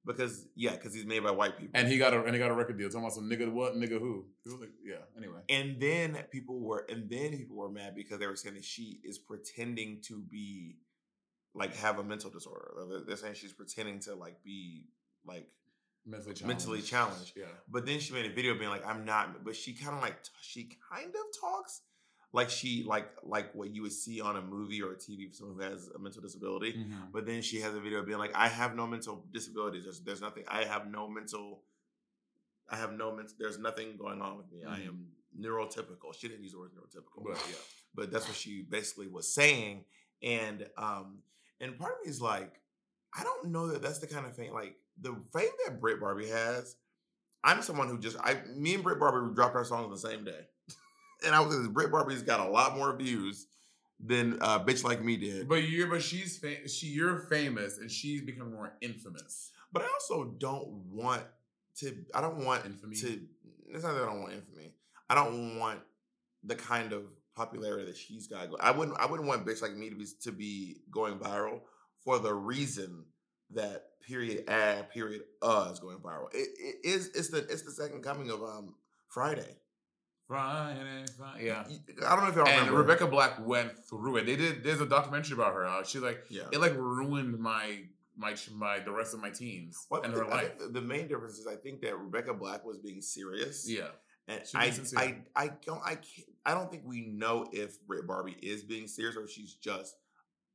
Because 0.05 0.47
yeah, 0.55 0.71
because 0.71 0.93
he's 0.93 1.05
made 1.05 1.19
by 1.23 1.31
white 1.31 1.57
people. 1.57 1.71
And 1.79 1.87
he 1.87 1.97
got 1.97 2.13
a 2.13 2.23
and 2.23 2.33
he 2.33 2.39
got 2.39 2.49
a 2.51 2.53
record 2.53 2.77
deal. 2.77 2.87
Talking 2.87 3.01
about 3.01 3.13
some 3.13 3.29
nigga 3.29 3.51
what, 3.51 3.75
nigga 3.75 3.99
who. 3.99 4.25
Like, 4.45 4.69
yeah. 4.83 4.95
Anyway. 5.17 5.39
And 5.49 5.79
then 5.79 6.17
people 6.31 6.59
were, 6.61 6.85
and 6.89 7.09
then 7.09 7.37
people 7.37 7.57
were 7.57 7.69
mad 7.69 7.95
because 7.95 8.17
they 8.19 8.25
were 8.27 8.35
saying 8.37 8.55
that 8.55 8.63
she 8.65 8.99
is 9.03 9.19
pretending 9.19 9.99
to 10.07 10.21
be, 10.21 10.77
like, 11.53 11.75
have 11.75 11.99
a 11.99 12.03
mental 12.03 12.29
disorder. 12.31 12.71
They're- 12.89 13.01
They're 13.07 13.17
saying 13.17 13.35
she's 13.35 13.53
pretending 13.53 13.99
to 14.01 14.15
like 14.15 14.41
be 14.43 14.85
like 15.25 15.47
Mentally 16.05 16.33
challenged. 16.33 16.47
mentally 16.47 16.81
challenged. 16.81 17.33
Yeah. 17.35 17.45
But 17.69 17.85
then 17.85 17.99
she 17.99 18.13
made 18.13 18.25
a 18.25 18.33
video 18.33 18.57
being 18.57 18.69
like, 18.71 18.85
"I'm 18.87 19.03
not," 19.05 19.43
but 19.43 19.55
she 19.55 19.73
kind 19.73 19.95
of 19.95 20.01
like 20.01 20.17
she 20.41 20.77
kind 20.91 21.09
of 21.13 21.21
talks 21.39 21.81
like 22.31 22.49
she 22.49 22.83
like 22.83 23.09
like 23.23 23.53
what 23.55 23.73
you 23.73 23.81
would 23.81 23.91
see 23.91 24.21
on 24.21 24.35
a 24.37 24.41
movie 24.41 24.81
or 24.81 24.91
a 24.91 24.95
TV 24.95 25.27
for 25.29 25.33
someone 25.35 25.55
who 25.57 25.63
has 25.63 25.89
a 25.95 25.99
mental 25.99 26.21
disability. 26.21 26.73
Mhm. 26.73 27.11
But 27.11 27.25
then 27.25 27.41
she 27.41 27.59
has 27.61 27.73
a 27.73 27.79
video 27.79 28.03
being 28.03 28.19
like, 28.19 28.35
"I 28.35 28.47
have 28.47 28.75
no 28.75 28.85
mental 28.85 29.25
disabilities. 29.31 29.83
There's, 29.85 30.01
there's 30.01 30.21
nothing. 30.21 30.43
I 30.47 30.63
have 30.65 30.87
no 30.87 31.07
mental. 31.09 31.63
I 32.69 32.75
have 32.75 32.93
no 32.93 33.15
mental. 33.15 33.33
There's 33.39 33.57
nothing 33.57 33.97
going 33.97 34.21
on 34.21 34.37
with 34.37 34.51
me. 34.51 34.63
I 34.63 34.79
Mhm. 34.81 34.87
am 34.87 35.11
neurotypical." 35.39 36.13
She 36.13 36.27
didn't 36.27 36.43
use 36.43 36.51
the 36.53 36.59
word 36.59 36.71
neurotypical, 36.75 37.23
But 37.23 37.37
yeah. 37.49 37.55
but 37.95 38.11
that's 38.11 38.27
what 38.27 38.35
she 38.37 38.61
basically 38.61 39.07
was 39.07 39.33
saying. 39.33 39.85
And 40.21 40.69
um, 40.77 41.23
and 41.59 41.77
part 41.79 41.93
of 41.99 42.05
me 42.05 42.09
is 42.11 42.21
like, 42.21 42.61
I 43.17 43.23
don't 43.23 43.49
know 43.49 43.67
that 43.69 43.81
that's 43.81 43.99
the 43.99 44.07
kind 44.07 44.25
of 44.25 44.35
thing. 44.35 44.53
like 44.53 44.75
the 45.01 45.15
fame 45.33 45.49
that 45.65 45.79
Brit 45.81 45.99
Barbie 45.99 46.27
has. 46.27 46.75
I'm 47.43 47.61
someone 47.61 47.87
who 47.87 47.97
just 47.97 48.17
I 48.19 48.41
me 48.55 48.75
and 48.75 48.83
Brit 48.83 48.99
Barbie 48.99 49.33
dropped 49.33 49.55
our 49.55 49.63
songs 49.65 49.85
on 49.85 49.89
the 49.91 49.97
same 49.97 50.25
day, 50.25 50.45
and 51.25 51.35
I 51.35 51.39
was 51.41 51.55
like, 51.55 51.73
Brit 51.73 51.91
Barbie's 51.91 52.23
got 52.23 52.39
a 52.39 52.49
lot 52.49 52.75
more 52.75 52.95
views 52.95 53.47
than 53.99 54.37
uh, 54.41 54.63
bitch 54.63 54.83
like 54.83 55.03
me 55.03 55.17
did. 55.17 55.47
But 55.49 55.67
you're 55.67 55.87
but 55.87 56.01
she's 56.01 56.37
fa- 56.37 56.67
she 56.67 56.87
you're 56.87 57.17
famous 57.17 57.77
and 57.79 57.91
she's 57.91 58.21
becoming 58.21 58.53
more 58.53 58.73
infamous. 58.81 59.51
But 59.71 59.83
I 59.83 59.87
also 59.93 60.25
don't 60.37 60.67
want 60.91 61.23
to. 61.77 61.95
I 62.13 62.21
don't 62.21 62.45
want 62.45 62.65
Infamy? 62.65 62.95
to. 62.97 63.19
It's 63.67 63.83
not 63.83 63.93
that 63.93 64.03
I 64.03 64.05
don't 64.05 64.21
want 64.21 64.33
infamy. 64.33 64.73
I 65.09 65.15
don't 65.15 65.59
want 65.59 65.79
the 66.43 66.55
kind 66.55 66.93
of 66.93 67.03
popularity 67.35 67.85
that 67.85 67.97
she's 67.97 68.27
got. 68.27 68.47
I 68.59 68.71
wouldn't. 68.71 68.97
I 68.99 69.05
wouldn't 69.05 69.27
want 69.27 69.45
bitch 69.45 69.61
like 69.61 69.75
me 69.75 69.89
to 69.89 69.95
be 69.95 70.05
to 70.23 70.31
be 70.31 70.77
going 70.91 71.19
viral 71.19 71.61
for 72.03 72.19
the 72.19 72.33
reason 72.33 73.05
that 73.51 73.87
period 74.07 74.45
ad 74.47 74.89
period 74.91 75.21
uh 75.41 75.69
is 75.71 75.79
going 75.79 75.97
viral. 75.97 76.33
It, 76.33 76.47
it 76.57 76.75
is. 76.87 77.07
It's 77.07 77.29
the. 77.29 77.39
It's 77.39 77.63
the 77.63 77.71
second 77.71 78.03
coming 78.03 78.29
of 78.31 78.41
um 78.41 78.75
Friday. 79.07 79.57
Friday, 80.29 81.05
Friday. 81.17 81.47
Yeah. 81.47 81.63
I 82.07 82.15
don't 82.15 82.23
know 82.23 82.29
if 82.29 82.35
y'all 82.35 82.47
And 82.47 82.59
remember 82.59 82.77
Rebecca 82.81 83.07
Black 83.07 83.45
went 83.45 83.71
through 83.89 84.17
it. 84.17 84.27
They 84.27 84.35
did. 84.35 84.63
There's 84.63 84.79
a 84.79 84.85
documentary 84.85 85.33
about 85.33 85.53
her. 85.55 85.65
Uh, 85.65 85.83
she 85.83 85.97
like 85.97 86.23
Yeah. 86.29 86.43
it 86.51 86.59
like 86.61 86.75
ruined 86.75 87.39
my 87.39 87.79
my 88.15 88.35
my 88.53 88.77
the 88.79 88.91
rest 88.91 89.15
of 89.15 89.21
my 89.21 89.31
teens 89.31 89.87
Well, 89.89 90.03
and 90.03 90.13
her 90.13 90.25
I 90.25 90.43
life. 90.43 90.51
the, 90.71 90.81
main 90.81 91.07
difference 91.07 91.39
is 91.39 91.47
I 91.47 91.55
think 91.55 91.81
that 91.81 91.97
Rebecca 91.97 92.35
Black 92.35 92.63
was 92.63 92.77
being 92.77 93.01
serious. 93.01 93.67
Yeah. 93.67 93.87
And 94.27 94.45
She 94.45 94.55
I. 94.55 94.71
I, 94.95 95.17
I 95.35 95.47
don't, 95.65 95.81
I 95.83 95.95
can't, 95.95 96.27
I 96.45 96.53
don't 96.53 96.69
think 96.69 96.83
we 96.85 97.07
know 97.07 97.47
if 97.51 97.81
Brit 97.87 98.05
Barbie 98.05 98.37
is 98.43 98.61
being 98.63 98.87
serious 98.87 99.15
or 99.17 99.23
if 99.23 99.31
she's 99.31 99.55
just 99.55 99.95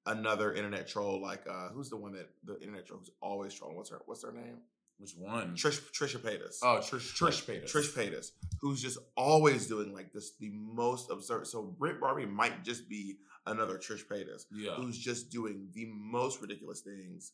another 0.07 0.55
internet 0.55 0.87
troll. 0.87 1.21
Like, 1.21 1.43
uh, 1.51 1.71
who's 1.71 1.91
the 1.91 1.97
one 1.97 2.13
that 2.13 2.29
the 2.45 2.61
internet 2.61 2.87
troll 2.87 3.01
who's 3.01 3.11
always 3.21 3.53
trolling? 3.53 3.77
What's 3.77 3.91
her, 3.91 4.01
what's 4.07 4.23
her 4.23 4.31
name? 4.31 4.59
Which 4.98 5.12
one? 5.18 5.54
Trish, 5.57 5.80
Trisha 5.92 6.18
Paytas. 6.18 6.59
oh, 6.62 6.80
Trish 6.80 7.12
Trish 7.18 7.44
Paytas. 7.44 7.70
Trish 7.70 7.92
Paytas, 7.94 8.30
who's 8.61 8.80
just 8.80 8.98
always 9.16 9.66
doing 9.66 9.92
like 9.92 10.12
this, 10.12 10.33
the 10.38 10.50
most 10.52 11.11
absurd. 11.11 11.46
So 11.46 11.62
Brit 11.62 12.00
Barbie 12.00 12.26
might 12.26 12.62
just 12.64 12.88
be 12.88 13.16
another 13.46 13.76
Trish 13.76 14.07
Paytas 14.07 14.44
Yeah. 14.52 14.74
who's 14.76 14.96
just 14.96 15.30
doing 15.30 15.68
the 15.74 15.87
most 15.87 16.40
ridiculous 16.40 16.80
things. 16.80 17.33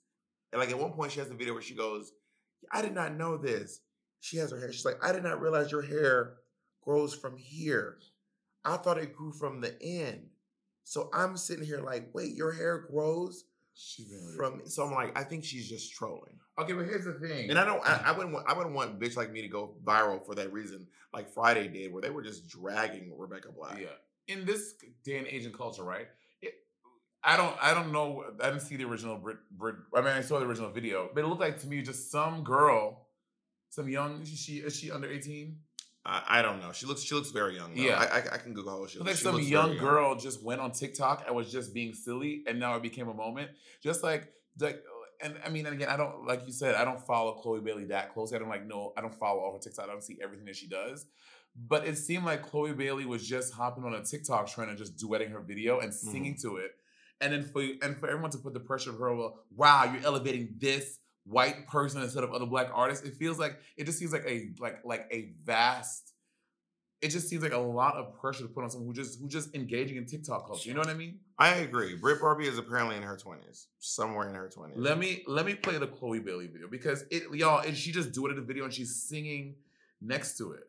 And 0.52 0.60
like 0.60 0.70
at 0.70 0.78
one 0.78 0.92
point, 0.92 1.12
she 1.12 1.20
has 1.20 1.30
a 1.30 1.34
video 1.34 1.52
where 1.52 1.62
she 1.62 1.74
goes, 1.74 2.12
I 2.72 2.82
did 2.82 2.94
not 2.94 3.14
know 3.16 3.36
this. 3.36 3.80
She 4.20 4.38
has 4.38 4.50
her 4.50 4.58
hair. 4.58 4.72
She's 4.72 4.84
like, 4.84 5.02
I 5.02 5.12
did 5.12 5.22
not 5.22 5.40
realize 5.40 5.70
your 5.70 5.82
hair 5.82 6.36
grows 6.82 7.14
from 7.14 7.36
here. 7.36 7.98
I 8.64 8.76
thought 8.78 8.98
it 8.98 9.14
grew 9.14 9.32
from 9.32 9.60
the 9.60 9.80
end. 9.82 10.26
So 10.84 11.08
I'm 11.14 11.36
sitting 11.36 11.64
here 11.64 11.80
like, 11.80 12.08
wait, 12.14 12.34
your 12.34 12.52
hair 12.52 12.86
grows 12.90 13.44
She's 13.82 14.06
been 14.06 14.34
from. 14.36 14.60
So 14.66 14.84
I'm 14.84 14.92
like, 14.92 15.18
I 15.18 15.24
think 15.24 15.42
she's 15.44 15.68
just 15.68 15.94
trolling. 15.94 16.38
Okay, 16.58 16.74
but 16.74 16.84
here's 16.84 17.06
the 17.06 17.14
thing. 17.14 17.48
And 17.48 17.58
I 17.58 17.64
don't. 17.64 17.80
I, 17.86 18.02
I 18.06 18.12
wouldn't. 18.16 18.34
Want, 18.34 18.46
I 18.48 18.52
wouldn't 18.52 18.74
want 18.74 19.00
bitch 19.00 19.16
like 19.16 19.32
me 19.32 19.40
to 19.40 19.48
go 19.48 19.74
viral 19.82 20.24
for 20.24 20.34
that 20.34 20.52
reason, 20.52 20.86
like 21.14 21.30
Friday 21.30 21.68
did, 21.68 21.92
where 21.92 22.02
they 22.02 22.10
were 22.10 22.22
just 22.22 22.46
dragging 22.48 23.12
Rebecca 23.16 23.50
Black. 23.50 23.80
Yeah. 23.80 23.88
In 24.28 24.44
this 24.44 24.74
day 25.04 25.16
and 25.16 25.26
age 25.26 25.46
and 25.46 25.56
culture, 25.56 25.82
right? 25.82 26.08
It, 26.42 26.54
I 27.24 27.36
don't 27.38 27.56
I 27.60 27.72
don't 27.72 27.90
know. 27.90 28.24
I 28.42 28.50
didn't 28.50 28.60
see 28.60 28.76
the 28.76 28.84
original 28.84 29.16
Brit, 29.16 29.38
Brit 29.50 29.76
I 29.94 30.00
mean 30.02 30.08
I 30.08 30.20
saw 30.20 30.38
the 30.38 30.46
original 30.46 30.70
video, 30.70 31.08
but 31.14 31.24
it 31.24 31.26
looked 31.26 31.40
like 31.40 31.58
to 31.60 31.66
me 31.66 31.80
just 31.80 32.10
some 32.10 32.44
girl, 32.44 33.06
some 33.70 33.88
young 33.88 34.20
is 34.20 34.38
she 34.38 34.56
is 34.56 34.76
she 34.76 34.90
under 34.90 35.10
18? 35.10 35.56
I, 36.04 36.22
I 36.28 36.42
don't 36.42 36.60
know. 36.60 36.72
She 36.72 36.86
looks. 36.86 37.02
She 37.02 37.14
looks 37.14 37.30
very 37.30 37.56
young. 37.56 37.74
Though. 37.74 37.82
Yeah. 37.82 37.98
I, 37.98 38.18
I, 38.18 38.34
I 38.34 38.38
can 38.38 38.54
Google 38.54 38.72
how 38.72 38.78
old 38.78 38.90
she 38.90 38.98
looks. 38.98 39.08
like 39.08 39.16
She 39.16 39.22
some 39.22 39.40
young 39.40 39.76
girl 39.76 40.16
just 40.16 40.42
went 40.42 40.60
on 40.60 40.72
TikTok 40.72 41.24
and 41.26 41.36
was 41.36 41.52
just 41.52 41.74
being 41.74 41.92
silly, 41.94 42.42
and 42.46 42.58
now 42.58 42.74
it 42.76 42.82
became 42.82 43.08
a 43.08 43.14
moment. 43.14 43.50
Just 43.82 44.02
like 44.02 44.32
like, 44.58 44.82
and 45.22 45.34
I 45.44 45.50
mean, 45.50 45.66
and 45.66 45.74
again, 45.74 45.88
I 45.88 45.96
don't 45.96 46.26
like 46.26 46.46
you 46.46 46.52
said, 46.52 46.74
I 46.74 46.84
don't 46.84 47.04
follow 47.06 47.32
Chloe 47.34 47.60
Bailey 47.60 47.84
that 47.86 48.14
closely. 48.14 48.36
I 48.36 48.38
don't 48.38 48.48
like 48.48 48.66
no, 48.66 48.92
I 48.96 49.02
don't 49.02 49.14
follow 49.14 49.40
all 49.40 49.52
her 49.52 49.58
TikTok. 49.58 49.84
I 49.84 49.92
don't 49.92 50.02
see 50.02 50.18
everything 50.22 50.46
that 50.46 50.56
she 50.56 50.68
does. 50.68 51.06
But 51.56 51.86
it 51.86 51.98
seemed 51.98 52.24
like 52.24 52.42
Chloe 52.42 52.72
Bailey 52.72 53.04
was 53.04 53.26
just 53.26 53.52
hopping 53.52 53.84
on 53.84 53.92
a 53.92 54.02
TikTok 54.02 54.48
trend 54.48 54.70
and 54.70 54.78
just 54.78 54.96
duetting 54.96 55.32
her 55.32 55.40
video 55.40 55.80
and 55.80 55.90
mm-hmm. 55.90 56.10
singing 56.10 56.36
to 56.42 56.56
it. 56.56 56.70
And 57.20 57.32
then 57.32 57.44
for 57.44 57.62
and 57.82 57.98
for 57.98 58.08
everyone 58.08 58.30
to 58.30 58.38
put 58.38 58.54
the 58.54 58.60
pressure 58.60 58.90
of 58.90 58.98
her, 58.98 59.14
well, 59.14 59.40
wow, 59.54 59.92
you're 59.92 60.04
elevating 60.04 60.54
this 60.58 60.99
white 61.24 61.66
person 61.68 62.02
instead 62.02 62.24
of 62.24 62.32
other 62.32 62.46
black 62.46 62.68
artists. 62.72 63.04
It 63.06 63.14
feels 63.14 63.38
like 63.38 63.58
it 63.76 63.84
just 63.84 63.98
seems 63.98 64.12
like 64.12 64.24
a 64.26 64.50
like 64.58 64.84
like 64.84 65.06
a 65.10 65.32
vast 65.44 66.12
it 67.02 67.08
just 67.08 67.30
seems 67.30 67.42
like 67.42 67.52
a 67.54 67.58
lot 67.58 67.94
of 67.94 68.12
pressure 68.20 68.42
to 68.42 68.48
put 68.48 68.62
on 68.62 68.68
someone 68.70 68.88
who 68.88 68.92
just 68.92 69.18
who 69.20 69.26
just 69.26 69.54
engaging 69.54 69.96
in 69.96 70.04
TikTok 70.04 70.46
culture. 70.46 70.68
You 70.68 70.74
know 70.74 70.80
what 70.80 70.90
I 70.90 70.94
mean? 70.94 71.18
I 71.38 71.54
agree. 71.56 71.96
Brit 71.96 72.20
Barbie 72.20 72.46
is 72.46 72.58
apparently 72.58 72.96
in 72.96 73.02
her 73.02 73.16
twenties, 73.16 73.68
somewhere 73.78 74.28
in 74.28 74.34
her 74.34 74.50
twenties. 74.50 74.76
Let 74.78 74.98
me 74.98 75.22
let 75.26 75.46
me 75.46 75.54
play 75.54 75.78
the 75.78 75.86
Chloe 75.86 76.18
Bailey 76.20 76.46
video 76.46 76.68
because 76.68 77.04
it 77.10 77.22
y'all 77.32 77.60
and 77.60 77.74
she 77.74 77.90
just 77.90 78.12
do 78.12 78.26
it 78.26 78.30
in 78.30 78.36
the 78.36 78.42
video 78.42 78.64
and 78.64 78.72
she's 78.74 78.94
singing 79.02 79.54
next 80.02 80.36
to 80.38 80.52
it. 80.52 80.64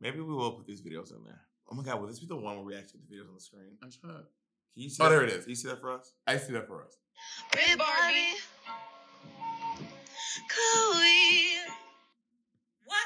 Maybe 0.00 0.20
we 0.20 0.32
will 0.32 0.52
put 0.52 0.66
these 0.66 0.80
videos 0.80 1.10
in 1.10 1.24
there. 1.24 1.40
Oh 1.68 1.74
my 1.74 1.82
god, 1.82 2.00
will 2.00 2.06
this 2.06 2.20
be 2.20 2.26
the 2.26 2.36
one 2.36 2.54
where 2.56 2.64
we 2.64 2.76
actually 2.76 3.00
put 3.00 3.10
the 3.10 3.16
videos 3.16 3.28
on 3.28 3.34
the 3.34 3.40
screen? 3.40 3.76
I'm 3.82 3.90
trying. 3.90 4.14
Can 4.14 4.82
you 4.84 4.88
see 4.90 5.02
Oh, 5.02 5.08
that 5.08 5.10
there 5.16 5.24
it 5.24 5.30
is. 5.30 5.42
Can 5.44 5.50
you 5.50 5.56
see 5.56 5.68
that 5.68 5.80
for 5.80 5.90
us? 5.92 6.12
I 6.26 6.36
see 6.36 6.52
that 6.52 6.68
for 6.68 6.84
us. 6.84 6.96
Brit 7.52 7.76
Barbie. 7.76 8.38
Chloe. 10.48 11.56
What 12.86 12.98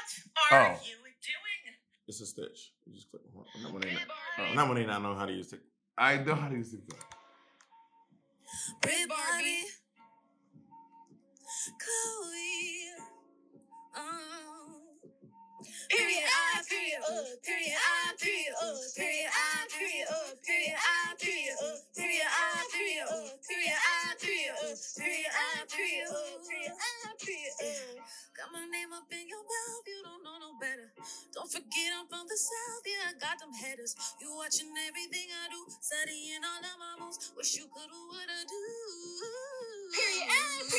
Oh. 0.51 0.55
are 0.55 0.71
you 0.83 0.95
doing? 1.21 1.75
It's 2.07 2.21
a 2.21 2.25
stitch? 2.25 2.71
You 2.85 2.93
just 2.93 3.09
click. 3.09 3.21
Not 3.61 3.71
when 3.73 3.81
they 3.81 3.93
not, 3.93 4.01
oh, 4.39 4.53
not 4.53 4.67
when 4.69 4.77
they 4.77 4.85
not 4.85 5.01
know 5.01 5.15
how 5.15 5.25
to 5.25 5.33
use 5.33 5.51
it. 5.53 5.61
I 5.97 6.17
know 6.17 6.35
how 6.35 6.49
to 6.49 6.55
use 6.55 6.71
TikTok. 6.71 6.99
Red 8.85 9.09
Barbie. 9.09 9.63
Chloe. 11.79 12.91
Um. 13.95 14.64
Period 15.89 16.27
I, 16.27 16.61
period 16.67 17.01
uh, 17.05 17.29
period 17.45 17.77
I, 17.77 18.13
period 18.17 18.55
uh, 18.57 18.77
period 18.97 19.29
I, 19.31 19.67
period 19.69 20.07
uh, 20.09 20.31
period 20.45 20.77
I, 20.77 21.15
period 21.17 21.55
uh, 21.61 21.77
period 21.95 22.27
I, 22.27 22.49
period 22.73 23.05
uh, 23.09 23.29
period 23.45 23.79
I, 23.79 23.99
period 24.17 24.55
uh, 24.57 24.75
period 24.97 25.31
I, 25.31 25.49
period 25.69 26.07
uh, 26.09 26.37
period 26.47 26.75
I, 26.75 27.09
period 27.21 27.55
uh. 27.61 28.01
Got 28.37 28.49
my 28.51 28.65
name 28.67 28.91
up 28.93 29.07
in 29.11 29.25
your 29.29 29.43
mouth, 29.45 29.85
you 29.87 30.01
don't 30.03 30.23
know 30.23 30.37
no 30.41 30.51
better. 30.59 30.89
Don't 31.33 31.51
forget 31.51 31.91
I'm 31.95 32.07
from 32.09 32.27
the 32.27 32.37
south, 32.37 32.83
yeah, 32.85 33.11
I 33.11 33.13
got 33.21 33.39
them 33.39 33.53
headers. 33.53 33.95
You 34.21 34.33
watching 34.35 34.73
everything 34.87 35.29
I 35.31 35.49
do, 35.53 35.61
studying 35.81 36.43
all 36.43 36.63
of 36.65 36.77
my 36.81 36.93
moves. 37.05 37.31
Wish 37.37 37.57
you 37.57 37.67
could 37.71 37.89
do 37.89 38.01
what 38.09 38.27
I 38.27 38.41
do. 38.49 38.63
Period 39.93 40.29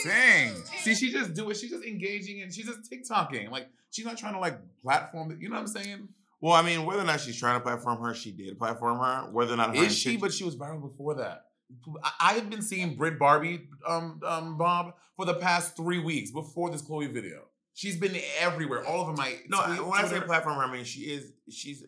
period 0.05 0.53
Dang. 0.55 0.79
See, 0.83 0.95
she 0.95 1.12
just 1.12 1.35
do 1.35 1.51
it. 1.51 1.57
She's 1.57 1.71
just 1.71 1.85
engaging 1.85 2.42
and 2.42 2.53
she's 2.53 2.66
just 2.66 2.90
TikToking. 2.90 3.51
Like 3.51 3.69
she's 3.90 4.05
not 4.05 4.16
trying 4.19 4.35
to 4.35 4.40
like 4.40 4.59
platform. 4.83 5.31
it. 5.33 5.40
You 5.40 5.49
know 5.49 5.55
what 5.57 5.61
I'm 5.62 5.66
saying? 5.69 6.09
Well, 6.40 6.53
I 6.53 6.62
mean, 6.62 6.85
whether 6.85 7.01
or 7.01 7.05
not 7.05 7.21
she's 7.21 7.38
trying 7.38 7.59
to 7.59 7.61
platform 7.64 8.01
her, 8.03 8.14
she 8.14 8.31
did 8.31 8.59
platform 8.59 8.99
her. 8.99 9.31
Whether 9.33 9.55
or 9.55 9.57
not 9.57 9.75
her 9.77 9.83
Is 9.83 9.97
she? 9.97 10.11
intention- 10.11 10.21
But 10.21 10.33
she 10.35 10.45
was 10.45 10.55
viral 10.57 10.81
before 10.83 11.14
that. 11.14 11.47
I- 12.05 12.12
I 12.21 12.33
have 12.35 12.49
been 12.51 12.62
seeing 12.62 12.95
Brit 12.95 13.19
Barbie, 13.19 13.69
um, 13.88 14.21
um, 14.25 14.57
Bob, 14.57 14.95
for 15.16 15.25
the 15.25 15.35
past 15.35 15.77
three 15.77 15.99
weeks 15.99 16.31
before 16.31 16.71
this 16.71 16.83
Chloe 16.83 17.07
video. 17.09 17.49
She's 17.75 17.97
been 17.97 18.16
everywhere, 18.38 18.87
all 18.87 19.01
over 19.01 19.12
my. 19.12 19.38
no, 19.49 19.61
I- 19.61 19.77
tweet- 19.77 19.87
when 19.87 20.05
I 20.05 20.07
say 20.09 20.21
platform 20.21 20.57
her, 20.57 20.64
I 20.64 20.73
mean 20.73 20.85
she 20.85 21.01
is 21.03 21.33
she's 21.51 21.85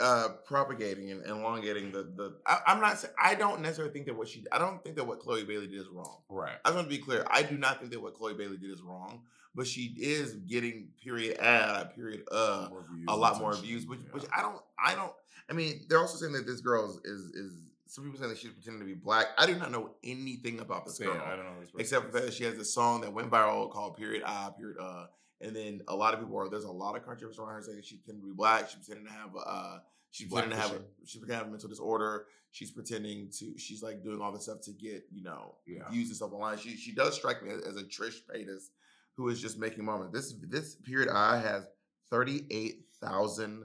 uh 0.00 0.28
propagating 0.46 1.10
and 1.10 1.26
elongating 1.26 1.92
the 1.92 2.02
the. 2.02 2.36
I, 2.46 2.58
I'm 2.66 2.80
not. 2.80 3.04
I 3.22 3.34
don't 3.34 3.60
necessarily 3.60 3.92
think 3.92 4.06
that 4.06 4.16
what 4.16 4.28
she. 4.28 4.44
I 4.52 4.58
don't 4.58 4.82
think 4.82 4.96
that 4.96 5.04
what 5.04 5.20
Chloe 5.20 5.44
Bailey 5.44 5.66
did 5.66 5.80
is 5.80 5.88
wrong. 5.88 6.18
right? 6.28 6.54
I 6.64 6.68
just 6.68 6.76
want 6.76 6.90
to 6.90 6.96
be 6.96 7.02
clear. 7.02 7.26
I 7.30 7.42
do 7.42 7.56
not 7.56 7.78
think 7.80 7.92
that 7.92 8.00
what 8.00 8.14
Chloe 8.14 8.34
Bailey 8.34 8.56
did 8.56 8.70
is 8.70 8.82
wrong, 8.82 9.22
but 9.54 9.66
she 9.66 9.94
is 9.98 10.34
getting 10.34 10.88
period 11.02 11.38
ad 11.38 11.94
period 11.94 12.22
uh 12.32 12.68
a 13.08 13.16
lot 13.16 13.38
more 13.38 13.54
views, 13.56 13.86
which 13.86 14.00
yeah. 14.04 14.12
which 14.12 14.24
I 14.34 14.42
don't 14.42 14.60
I 14.82 14.94
don't. 14.94 15.12
I 15.50 15.54
mean, 15.54 15.82
they're 15.88 15.98
also 15.98 16.16
saying 16.16 16.32
that 16.32 16.46
this 16.46 16.60
girl 16.60 16.88
is 16.88 16.96
is, 17.04 17.20
is 17.34 17.52
some 17.86 18.04
people 18.04 18.18
saying 18.18 18.30
that 18.30 18.38
she's 18.38 18.52
pretending 18.52 18.80
to 18.80 18.86
be 18.86 18.94
black. 18.94 19.26
I 19.36 19.44
do 19.44 19.54
not 19.56 19.70
know 19.70 19.90
anything 20.02 20.60
about 20.60 20.86
this 20.86 20.96
Say 20.96 21.04
girl 21.04 21.20
I 21.22 21.36
don't 21.36 21.44
know. 21.44 21.60
this 21.60 21.70
except 21.78 22.06
for 22.06 22.20
that 22.20 22.32
she 22.32 22.44
has 22.44 22.56
a 22.56 22.64
song 22.64 23.02
that 23.02 23.12
went 23.12 23.30
viral 23.30 23.70
called 23.70 23.96
"Period 23.96 24.22
I 24.24 24.48
Period 24.56 24.78
Uh," 24.80 25.06
and 25.42 25.54
then 25.56 25.80
a 25.88 25.94
lot 25.94 26.14
of 26.14 26.20
people 26.20 26.36
are 26.38 26.48
there's 26.48 26.64
a 26.64 26.70
lot 26.70 26.96
of 26.96 27.04
controversy 27.04 27.40
around 27.40 27.54
her 27.54 27.62
saying 27.62 27.82
she 27.82 27.96
to 28.06 28.12
be 28.12 28.30
black. 28.34 28.68
She's 28.68 28.86
pretending 28.86 29.06
to 29.06 29.12
have 29.18 29.30
uh 29.46 29.78
she's 30.10 30.28
pretending 30.28 30.56
to 30.56 30.62
have 30.62 30.72
a, 30.72 30.74
Blackfishing. 30.76 30.82
she's 31.04 31.20
pretending 31.20 31.28
to 31.28 31.36
have 31.38 31.46
a 31.46 31.50
mental 31.50 31.68
disorder. 31.68 32.26
She's 32.50 32.70
pretending 32.70 33.30
to 33.38 33.58
she's 33.58 33.82
like 33.82 34.02
doing 34.02 34.20
all 34.20 34.30
this 34.32 34.42
stuff 34.44 34.60
to 34.62 34.72
get 34.72 35.04
you 35.12 35.22
know 35.22 35.54
Yeah. 35.66 35.88
views 35.90 36.08
and 36.08 36.16
stuff 36.16 36.32
online. 36.32 36.58
She 36.58 36.76
she 36.76 36.92
does 36.94 37.14
strike 37.14 37.42
me 37.42 37.50
as, 37.50 37.62
as 37.62 37.76
a 37.76 37.82
Trish 37.84 38.20
Paytas 38.30 38.68
who 39.16 39.28
is 39.28 39.40
just 39.40 39.58
making 39.58 39.84
moments. 39.84 40.12
This 40.12 40.34
this 40.48 40.74
period 40.76 41.08
I 41.10 41.38
has 41.40 41.66
thirty 42.10 42.46
eight 42.50 42.84
thousand 43.00 43.64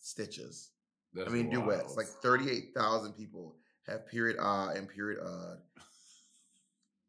stitches. 0.00 0.70
That's 1.14 1.28
I 1.28 1.32
mean 1.32 1.50
wild. 1.50 1.64
duets 1.66 1.96
like 1.96 2.06
thirty 2.06 2.50
eight 2.50 2.70
thousand 2.76 3.12
people 3.14 3.56
have 3.86 4.06
period 4.06 4.38
I 4.40 4.74
and 4.76 4.88
period 4.88 5.20
uh 5.24 5.56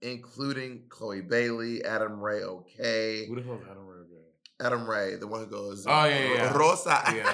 including 0.02 0.84
Chloe 0.90 1.22
Bailey, 1.22 1.84
Adam 1.84 2.20
Ray 2.22 2.44
OK, 2.44 3.26
Who 3.28 3.36
the 3.36 3.44
hell 3.44 3.56
is 3.56 3.62
Adam 3.70 3.86
Ray? 3.88 4.04
Gray? 4.10 4.66
Adam 4.66 4.90
Ray, 4.90 5.16
the 5.16 5.28
one 5.28 5.42
who 5.42 5.48
goes, 5.48 5.86
Oh, 5.88 6.06
yeah, 6.06 6.20
yeah, 6.20 6.34
yeah. 6.34 6.58
Rosa, 6.58 7.02
Yeah. 7.16 7.34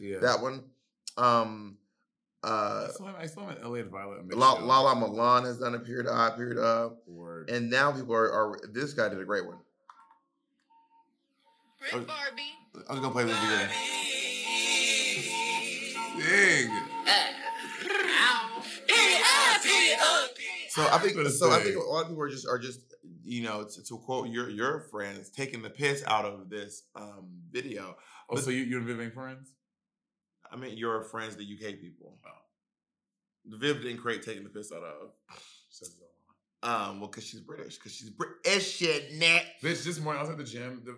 Yeah. 0.00 0.18
that 0.20 0.40
one. 0.40 0.64
Um, 1.16 1.78
I 2.44 2.46
uh, 2.48 2.88
saw 2.92 3.06
him. 3.06 3.14
I 3.18 3.26
saw 3.26 3.40
him 3.48 3.50
at 3.50 3.64
LA 3.68 3.78
at 3.80 3.86
Violet. 3.86 4.32
La- 4.32 4.52
Lala 4.64 4.94
Milan 4.94 5.42
has 5.44 5.58
done 5.58 5.74
a 5.74 5.80
period 5.80 6.06
I, 6.08 6.30
period 6.36 6.56
uh, 6.56 6.90
Word. 7.08 7.50
and 7.50 7.68
now 7.68 7.90
people 7.90 8.14
are, 8.14 8.30
are. 8.32 8.60
This 8.72 8.92
guy 8.92 9.08
did 9.08 9.18
a 9.20 9.24
great 9.24 9.44
one. 9.44 9.58
Red 11.92 12.06
Barbie. 12.06 12.42
I'm 12.88 12.96
just 12.96 13.02
gonna 13.02 13.10
play 13.10 13.24
this 13.24 13.36
video. 13.40 13.68
Dang. 16.18 16.87
So 20.88 20.88
I 20.92 20.98
think 20.98 21.28
so. 21.28 21.50
I 21.50 21.60
think 21.60 21.76
a 21.76 21.80
lot 21.80 22.02
of 22.02 22.08
people 22.08 22.22
are 22.22 22.28
just 22.28 22.46
are 22.46 22.58
just 22.58 22.80
you 23.24 23.42
know 23.42 23.64
to, 23.64 23.82
to 23.84 23.98
quote 23.98 24.28
your 24.28 24.48
your 24.48 24.80
friends 24.80 25.28
taking 25.30 25.62
the 25.62 25.70
piss 25.70 26.04
out 26.06 26.24
of 26.24 26.48
this 26.48 26.84
um 26.94 27.28
video. 27.50 27.96
Oh, 28.30 28.36
so 28.36 28.50
you 28.50 28.62
you 28.62 28.78
and 28.78 28.86
Vivienne 28.86 29.10
friends? 29.10 29.52
I 30.50 30.56
mean 30.56 30.76
your 30.76 31.02
friends, 31.02 31.36
the 31.36 31.44
UK 31.44 31.80
people. 31.80 32.18
Oh. 32.24 32.30
The 33.50 33.56
Viv 33.56 33.82
didn't 33.82 33.98
create 33.98 34.22
taking 34.22 34.44
the 34.44 34.50
piss 34.50 34.72
out 34.72 34.82
of. 34.82 35.10
Says 35.70 35.88
it 35.88 36.02
all. 36.02 36.08
Um, 36.70 37.00
well, 37.00 37.08
because 37.08 37.24
she's 37.24 37.40
British, 37.40 37.76
because 37.76 37.94
she's 37.94 38.10
British 38.10 38.76
shit, 38.76 39.14
net. 39.14 39.44
Bitch, 39.62 39.84
this 39.84 40.00
morning 40.00 40.18
I 40.18 40.22
was 40.22 40.30
at 40.30 40.38
the 40.38 40.44
gym. 40.44 40.82
The 40.84 40.96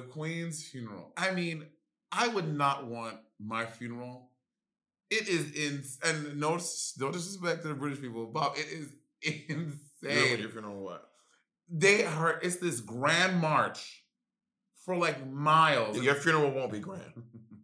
the 0.00 0.06
Queen's 0.06 0.64
funeral. 0.64 1.12
I 1.16 1.30
mean, 1.30 1.66
I 2.12 2.28
would 2.28 2.52
not 2.52 2.86
want 2.86 3.16
my 3.40 3.64
funeral. 3.64 4.30
It 5.10 5.28
is 5.28 5.52
in 5.52 5.82
and 6.02 6.40
no 6.40 6.58
no 6.98 7.12
disrespect 7.12 7.62
to 7.62 7.68
the 7.68 7.74
British 7.74 8.00
people, 8.00 8.26
Bob. 8.26 8.54
It 8.56 8.66
is 8.66 8.92
insane. 9.22 10.40
Your 10.40 10.48
funeral, 10.48 10.82
what? 10.82 11.08
They 11.68 12.04
are. 12.04 12.38
It's 12.42 12.56
this 12.56 12.80
grand 12.80 13.40
march 13.40 14.04
for 14.84 14.96
like 14.96 15.26
miles. 15.30 16.00
Your 16.00 16.14
funeral 16.14 16.50
won't 16.50 16.72
be 16.72 16.80
grand. 16.80 17.12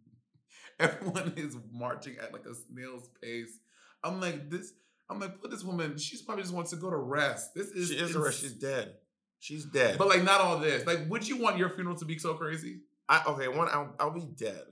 Everyone 0.79 1.33
is 1.37 1.55
marching 1.71 2.15
at 2.21 2.33
like 2.33 2.45
a 2.45 2.55
snail's 2.55 3.07
pace. 3.21 3.59
I'm 4.03 4.19
like 4.19 4.49
this. 4.49 4.73
I'm 5.09 5.19
like, 5.19 5.41
put 5.41 5.51
this 5.51 5.63
woman. 5.63 5.97
She's 5.97 6.21
probably 6.21 6.43
just 6.43 6.53
wants 6.53 6.71
to 6.71 6.77
go 6.77 6.89
to 6.89 6.95
rest. 6.95 7.53
This 7.53 7.67
is 7.67 7.89
She 7.89 7.95
is 7.95 8.15
arrested. 8.15 8.49
She's 8.49 8.53
dead. 8.53 8.93
She's 9.39 9.65
dead. 9.65 9.97
But 9.97 10.07
like, 10.07 10.23
not 10.23 10.41
all 10.41 10.59
this. 10.59 10.85
Like, 10.85 11.09
would 11.09 11.27
you 11.27 11.37
want 11.37 11.57
your 11.57 11.69
funeral 11.69 11.97
to 11.97 12.05
be 12.05 12.17
so 12.17 12.35
crazy? 12.35 12.81
I, 13.09 13.23
okay, 13.27 13.47
one, 13.47 13.67
I'll, 13.69 13.93
I'll 13.99 14.11
be 14.11 14.25
dead. 14.25 14.63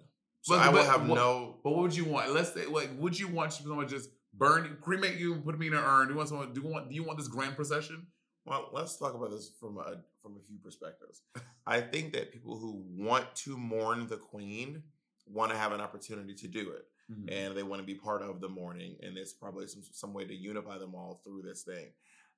So 0.49 0.55
But- 0.57 0.65
I 0.67 0.69
would 0.69 0.85
have 0.85 1.07
what- 1.07 1.15
no. 1.15 1.59
But 1.63 1.71
what 1.71 1.81
would 1.83 1.95
you 1.95 2.05
want? 2.05 2.31
Let's 2.31 2.53
say, 2.53 2.65
like, 2.65 2.89
would 2.97 3.17
you 3.19 3.27
want 3.27 3.53
someone 3.53 3.85
to 3.88 3.89
just 3.97 4.09
burn, 4.33 4.77
cremate 4.81 5.19
you, 5.19 5.33
and 5.33 5.43
put 5.43 5.57
me 5.59 5.67
in 5.67 5.73
an 5.73 5.83
urn? 5.83 6.07
Do 6.07 6.13
you 6.13 6.17
want 6.17 6.29
someone? 6.29 6.53
Do 6.53 6.62
you 6.62 6.67
want? 6.67 6.89
Do 6.89 6.95
you 6.95 7.03
want 7.03 7.19
this 7.19 7.27
grand 7.27 7.55
procession? 7.55 8.07
Well, 8.45 8.69
let's 8.73 8.97
talk 8.97 9.13
about 9.13 9.29
this 9.31 9.51
from 9.59 9.77
a 9.77 10.01
from 10.23 10.38
a 10.38 10.41
few 10.47 10.57
perspectives. 10.57 11.21
I 11.67 11.81
think 11.81 12.13
that 12.13 12.31
people 12.31 12.57
who 12.57 12.83
want 13.05 13.25
to 13.45 13.55
mourn 13.57 14.07
the 14.07 14.17
queen 14.17 14.83
want 15.27 15.51
to 15.51 15.57
have 15.57 15.71
an 15.71 15.81
opportunity 15.81 16.33
to 16.33 16.47
do 16.47 16.71
it, 16.71 16.85
Mm-hmm. 17.12 17.29
and 17.29 17.55
they 17.57 17.63
want 17.63 17.79
to 17.81 17.85
be 17.85 17.95
part 17.95 18.21
of 18.23 18.39
the 18.41 18.49
mourning, 18.49 18.97
and 19.03 19.17
it's 19.17 19.33
probably 19.33 19.67
some 19.67 19.83
some 19.83 20.13
way 20.13 20.25
to 20.25 20.33
unify 20.33 20.77
them 20.79 20.95
all 20.95 21.21
through 21.23 21.43
this 21.43 21.62
thing. 21.63 21.88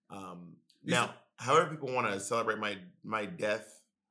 Um, 0.10 0.58
now, 0.84 1.14
however 1.38 1.70
people 1.70 1.94
want 1.94 2.12
to 2.12 2.20
celebrate 2.20 2.58
my 2.60 2.78
my 3.04 3.26
death 3.26 3.68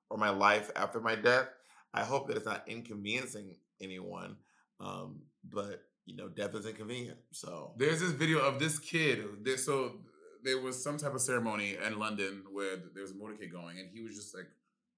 or 0.09 0.17
my 0.17 0.31
life 0.31 0.71
after 0.77 1.01
my 1.01 1.17
death, 1.17 1.49
I 1.93 2.05
hope 2.05 2.29
that 2.29 2.37
it's 2.37 2.47
not 2.47 2.67
inconveniencing 2.67 3.57
anyone. 3.81 4.37
Um, 4.81 5.23
but 5.45 5.83
you 6.07 6.17
know, 6.17 6.29
death 6.29 6.55
is 6.55 6.67
inconvenient. 6.67 7.19
So 7.33 7.73
There's 7.77 8.01
this 8.01 8.13
video 8.13 8.41
of 8.41 8.59
this 8.59 8.79
kid. 8.79 9.25
So 9.59 10.01
there 10.43 10.61
was 10.61 10.83
some 10.83 10.97
type 10.97 11.15
of 11.15 11.21
ceremony 11.21 11.77
in 11.85 11.99
London 11.99 12.45
where 12.51 12.77
there 12.95 13.03
was 13.03 13.13
a 13.13 13.15
motorcade 13.15 13.53
going, 13.53 13.79
and 13.79 13.89
he 13.93 14.01
was 14.01 14.15
just 14.17 14.35
like, 14.35 14.47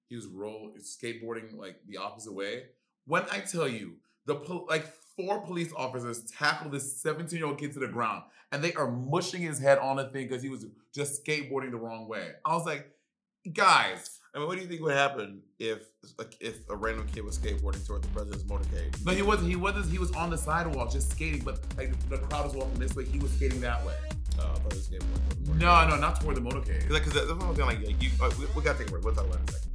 he 0.07 0.15
was 0.15 0.27
roll 0.27 0.71
skateboarding 0.79 1.57
like 1.57 1.77
the 1.87 1.97
opposite 1.97 2.33
way. 2.33 2.63
When 3.05 3.23
I 3.31 3.39
tell 3.39 3.67
you, 3.67 3.97
the 4.25 4.35
pol- 4.35 4.65
like 4.69 4.85
four 5.15 5.41
police 5.41 5.73
officers 5.75 6.23
tackled 6.31 6.73
this 6.73 7.01
17 7.01 7.37
year 7.37 7.47
old 7.47 7.59
kid 7.59 7.73
to 7.73 7.79
the 7.79 7.87
ground, 7.87 8.23
and 8.51 8.63
they 8.63 8.73
are 8.73 8.89
mushing 8.89 9.41
his 9.41 9.59
head 9.59 9.79
on 9.79 9.97
the 9.97 10.05
thing 10.05 10.27
because 10.27 10.43
he 10.43 10.49
was 10.49 10.65
just 10.93 11.25
skateboarding 11.25 11.71
the 11.71 11.77
wrong 11.77 12.07
way. 12.07 12.31
I 12.45 12.55
was 12.55 12.65
like, 12.65 12.89
guys. 13.51 14.19
I 14.35 14.39
mean, 14.39 14.47
what 14.47 14.55
do 14.55 14.63
you 14.63 14.67
think 14.67 14.81
would 14.81 14.95
happen 14.95 15.43
if 15.59 15.83
like, 16.17 16.35
if 16.39 16.67
a 16.67 16.75
random 16.75 17.07
kid 17.13 17.23
was 17.23 17.37
skateboarding 17.37 17.85
toward 17.85 18.01
the 18.01 18.07
president's 18.07 18.43
motorcade? 18.43 19.05
No, 19.05 19.11
he 19.11 19.21
wasn't. 19.21 19.49
He 19.49 19.55
wasn't. 19.55 19.85
He 19.91 19.99
was 19.99 20.11
on 20.13 20.31
the 20.31 20.37
sidewalk 20.37 20.91
just 20.91 21.11
skating, 21.11 21.43
but 21.43 21.59
like 21.77 21.93
the 22.09 22.17
crowd 22.17 22.45
was 22.45 22.55
walking 22.55 22.79
this 22.79 22.95
way. 22.95 23.05
He 23.05 23.19
was 23.19 23.31
skating 23.31 23.61
that 23.61 23.85
way. 23.85 23.93
Uh, 24.39 24.41
I 24.41 24.55
thought 24.55 24.73
he 24.73 24.79
skateboarding 24.79 25.45
toward 25.45 25.45
the 25.45 25.51
motorcade. 25.51 25.59
No, 25.59 25.87
no, 25.87 25.97
not 25.97 26.19
toward 26.19 26.37
the 26.37 26.41
motorcade. 26.41 26.87
Because 26.87 27.13
that's 27.13 27.27
one 27.29 27.53
thing. 27.53 27.65
Like, 27.65 27.85
like 27.85 28.01
you, 28.01 28.09
uh, 28.19 28.31
we, 28.39 28.47
we 28.55 28.63
gotta 28.63 28.79
take 28.79 28.87
a 28.87 28.91
break. 28.91 29.03
We'll 29.03 29.13
talk 29.13 29.25
about 29.25 29.35
it 29.35 29.41
in 29.41 29.49
a 29.49 29.51
second. 29.51 29.69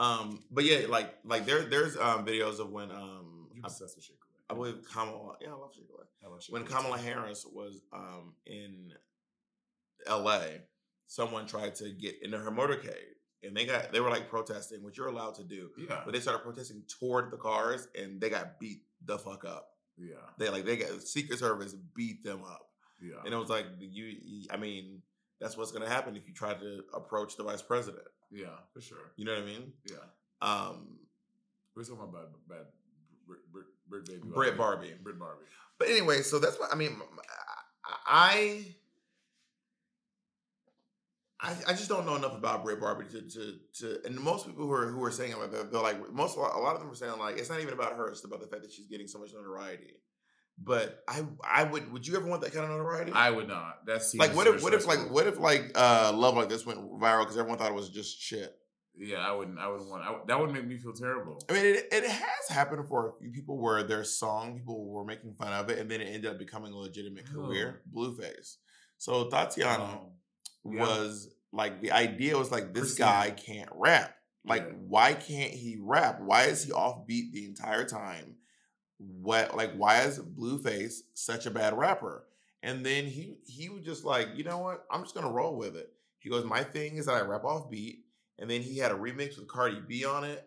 Um, 0.00 0.42
but 0.50 0.64
yeah, 0.64 0.86
like 0.88 1.14
like 1.24 1.46
there 1.46 1.62
there's 1.62 1.96
um 1.96 2.26
videos 2.26 2.58
of 2.58 2.72
when 2.72 2.90
um 2.90 3.46
You 3.54 3.62
I, 3.62 3.68
obsessed 3.68 3.94
with 3.94 4.04
Shea 4.06 4.14
I 4.48 4.54
believe 4.54 4.78
Kamala 4.92 5.36
yeah 5.40 5.50
I 5.50 5.52
love 5.52 5.70
Couleé. 5.72 6.04
I 6.24 6.28
love 6.28 6.42
Shea 6.42 6.52
when 6.52 6.64
Kamala 6.64 6.98
Harris 6.98 7.46
was 7.46 7.82
um 7.92 8.32
in 8.44 8.92
L.A., 10.06 10.62
someone 11.06 11.46
tried 11.46 11.74
to 11.76 11.90
get 11.90 12.16
into 12.22 12.38
her 12.38 12.50
motorcade, 12.50 12.94
and 13.42 13.56
they 13.56 13.66
got 13.66 13.92
they 13.92 14.00
were 14.00 14.10
like 14.10 14.28
protesting, 14.28 14.82
which 14.82 14.96
you're 14.98 15.08
allowed 15.08 15.34
to 15.36 15.44
do, 15.44 15.70
Yeah, 15.76 16.02
but 16.04 16.12
they 16.14 16.20
started 16.20 16.42
protesting 16.42 16.82
toward 16.98 17.30
the 17.30 17.36
cars, 17.36 17.88
and 17.98 18.20
they 18.20 18.30
got 18.30 18.58
beat 18.60 18.82
the 19.04 19.18
fuck 19.18 19.44
up. 19.44 19.68
yeah, 19.98 20.14
They 20.38 20.48
like 20.50 20.64
they 20.64 20.76
got 20.76 21.02
Secret 21.02 21.38
Service 21.38 21.74
beat 21.94 22.22
them 22.24 22.42
up, 22.44 22.66
yeah. 23.02 23.16
and 23.24 23.32
it 23.34 23.36
was 23.36 23.48
like 23.50 23.66
you. 23.78 24.46
I 24.50 24.56
mean, 24.56 25.02
that's 25.40 25.56
what's 25.56 25.72
gonna 25.72 25.88
happen 25.88 26.16
if 26.16 26.26
you 26.28 26.34
try 26.34 26.54
to 26.54 26.82
approach 26.94 27.36
the 27.36 27.42
vice 27.44 27.62
president. 27.62 28.06
Yeah, 28.30 28.46
for 28.72 28.80
sure. 28.80 29.12
You 29.16 29.24
know 29.24 29.32
what 29.34 29.42
I 29.42 29.46
mean? 29.46 29.72
Yeah. 29.90 29.96
Um, 30.42 30.98
We're 31.74 31.82
talking 31.82 32.00
about 32.02 32.12
bad, 32.12 32.28
bad 32.48 32.66
Brit, 33.26 33.40
Brit, 33.52 33.66
Brit 33.88 34.04
baby. 34.06 34.20
Brit 34.32 34.56
Barbie. 34.56 34.94
Brit 35.02 35.18
Barbie. 35.18 35.44
But 35.78 35.88
anyway, 35.88 36.22
so 36.22 36.38
that's 36.38 36.58
what 36.60 36.72
I 36.72 36.76
mean. 36.76 37.00
I 38.06 38.64
I, 41.42 41.56
I 41.68 41.72
just 41.72 41.88
don't 41.88 42.04
know 42.04 42.16
enough 42.16 42.34
about 42.36 42.64
Brit 42.64 42.80
Barbie 42.80 43.06
to, 43.12 43.22
to 43.22 43.54
to 43.78 44.06
and 44.06 44.18
most 44.20 44.46
people 44.46 44.66
who 44.66 44.72
are 44.72 44.86
who 44.86 45.02
are 45.04 45.10
saying 45.10 45.38
like 45.38 45.50
they're, 45.50 45.64
they're 45.64 45.80
like 45.80 46.12
most 46.12 46.36
a 46.36 46.40
lot 46.40 46.74
of 46.74 46.80
them 46.80 46.90
are 46.90 46.94
saying 46.94 47.18
like 47.18 47.38
it's 47.38 47.48
not 47.48 47.60
even 47.60 47.72
about 47.72 47.94
her, 47.94 48.08
it's 48.08 48.24
about 48.24 48.40
the 48.40 48.46
fact 48.46 48.62
that 48.62 48.72
she's 48.72 48.88
getting 48.88 49.06
so 49.08 49.18
much 49.18 49.30
notoriety. 49.34 49.94
But 50.62 51.02
I 51.08 51.24
I 51.42 51.64
would 51.64 51.90
would 51.92 52.06
you 52.06 52.16
ever 52.16 52.26
want 52.26 52.42
that 52.42 52.52
kind 52.52 52.64
of 52.64 52.70
notoriety? 52.70 53.12
I 53.12 53.30
would 53.30 53.48
not. 53.48 53.86
That's 53.86 54.14
like 54.14 54.34
what 54.34 54.46
if 54.46 54.62
what 54.62 54.74
if 54.74 54.86
like 54.86 55.10
what 55.10 55.26
if 55.26 55.38
like 55.40 55.72
uh 55.74 56.12
love 56.14 56.36
like 56.36 56.50
this 56.50 56.66
went 56.66 56.80
viral 57.00 57.20
because 57.20 57.38
everyone 57.38 57.58
thought 57.58 57.70
it 57.70 57.74
was 57.74 57.88
just 57.88 58.20
shit. 58.20 58.54
Yeah, 58.98 59.18
I 59.18 59.32
wouldn't. 59.32 59.58
I 59.58 59.68
wouldn't 59.68 59.88
want. 59.88 60.02
I, 60.02 60.14
that 60.26 60.38
would 60.38 60.50
make 60.52 60.66
me 60.66 60.76
feel 60.76 60.92
terrible. 60.92 61.42
I 61.48 61.54
mean, 61.54 61.64
it, 61.64 61.88
it 61.90 62.04
has 62.04 62.48
happened 62.50 62.86
for 62.86 63.08
a 63.08 63.12
few 63.18 63.30
people 63.30 63.58
where 63.58 63.82
their 63.82 64.04
song 64.04 64.56
people 64.58 64.90
were 64.90 65.04
making 65.04 65.32
fun 65.34 65.54
of 65.54 65.70
it, 65.70 65.78
and 65.78 65.90
then 65.90 66.02
it 66.02 66.06
ended 66.06 66.30
up 66.30 66.38
becoming 66.38 66.72
a 66.72 66.76
legitimate 66.76 67.24
career. 67.32 67.80
Blueface. 67.90 68.56
So 68.98 69.30
Tatiana 69.30 69.84
Um, 69.84 69.98
yeah. 70.64 70.80
was 70.80 71.32
like 71.52 71.80
the 71.80 71.92
idea 71.92 72.36
was 72.38 72.50
like 72.50 72.72
this 72.74 72.94
Christina. 72.96 73.08
guy 73.08 73.30
can't 73.30 73.70
rap. 73.74 74.14
Like, 74.44 74.62
Yeah. 74.68 74.74
why 74.88 75.14
can't 75.14 75.52
he 75.52 75.76
rap? 75.80 76.20
Why 76.20 76.44
is 76.44 76.64
he 76.64 76.70
offbeat 76.72 77.32
the 77.32 77.44
entire 77.44 77.84
time? 77.84 78.36
What 78.98 79.56
like 79.56 79.72
why 79.74 80.02
is 80.02 80.18
Blueface 80.18 81.00
such 81.14 81.46
a 81.46 81.50
bad 81.50 81.76
rapper? 81.76 82.26
And 82.62 82.84
then 82.84 83.06
he 83.06 83.36
he 83.46 83.68
was 83.70 83.82
just 83.82 84.04
like, 84.04 84.28
you 84.34 84.44
know 84.44 84.58
what? 84.58 84.84
I'm 84.90 85.02
just 85.02 85.14
gonna 85.14 85.30
roll 85.32 85.56
with 85.56 85.76
it. 85.76 85.92
He 86.18 86.28
goes, 86.28 86.44
my 86.44 86.62
thing 86.62 86.96
is 86.96 87.06
that 87.06 87.14
I 87.14 87.22
rap 87.22 87.44
off 87.44 87.70
beat, 87.70 88.04
and 88.38 88.50
then 88.50 88.60
he 88.60 88.76
had 88.76 88.92
a 88.92 88.94
remix 88.94 89.38
with 89.38 89.48
Cardi 89.48 89.80
B 89.88 90.04
on 90.04 90.24
it. 90.24 90.46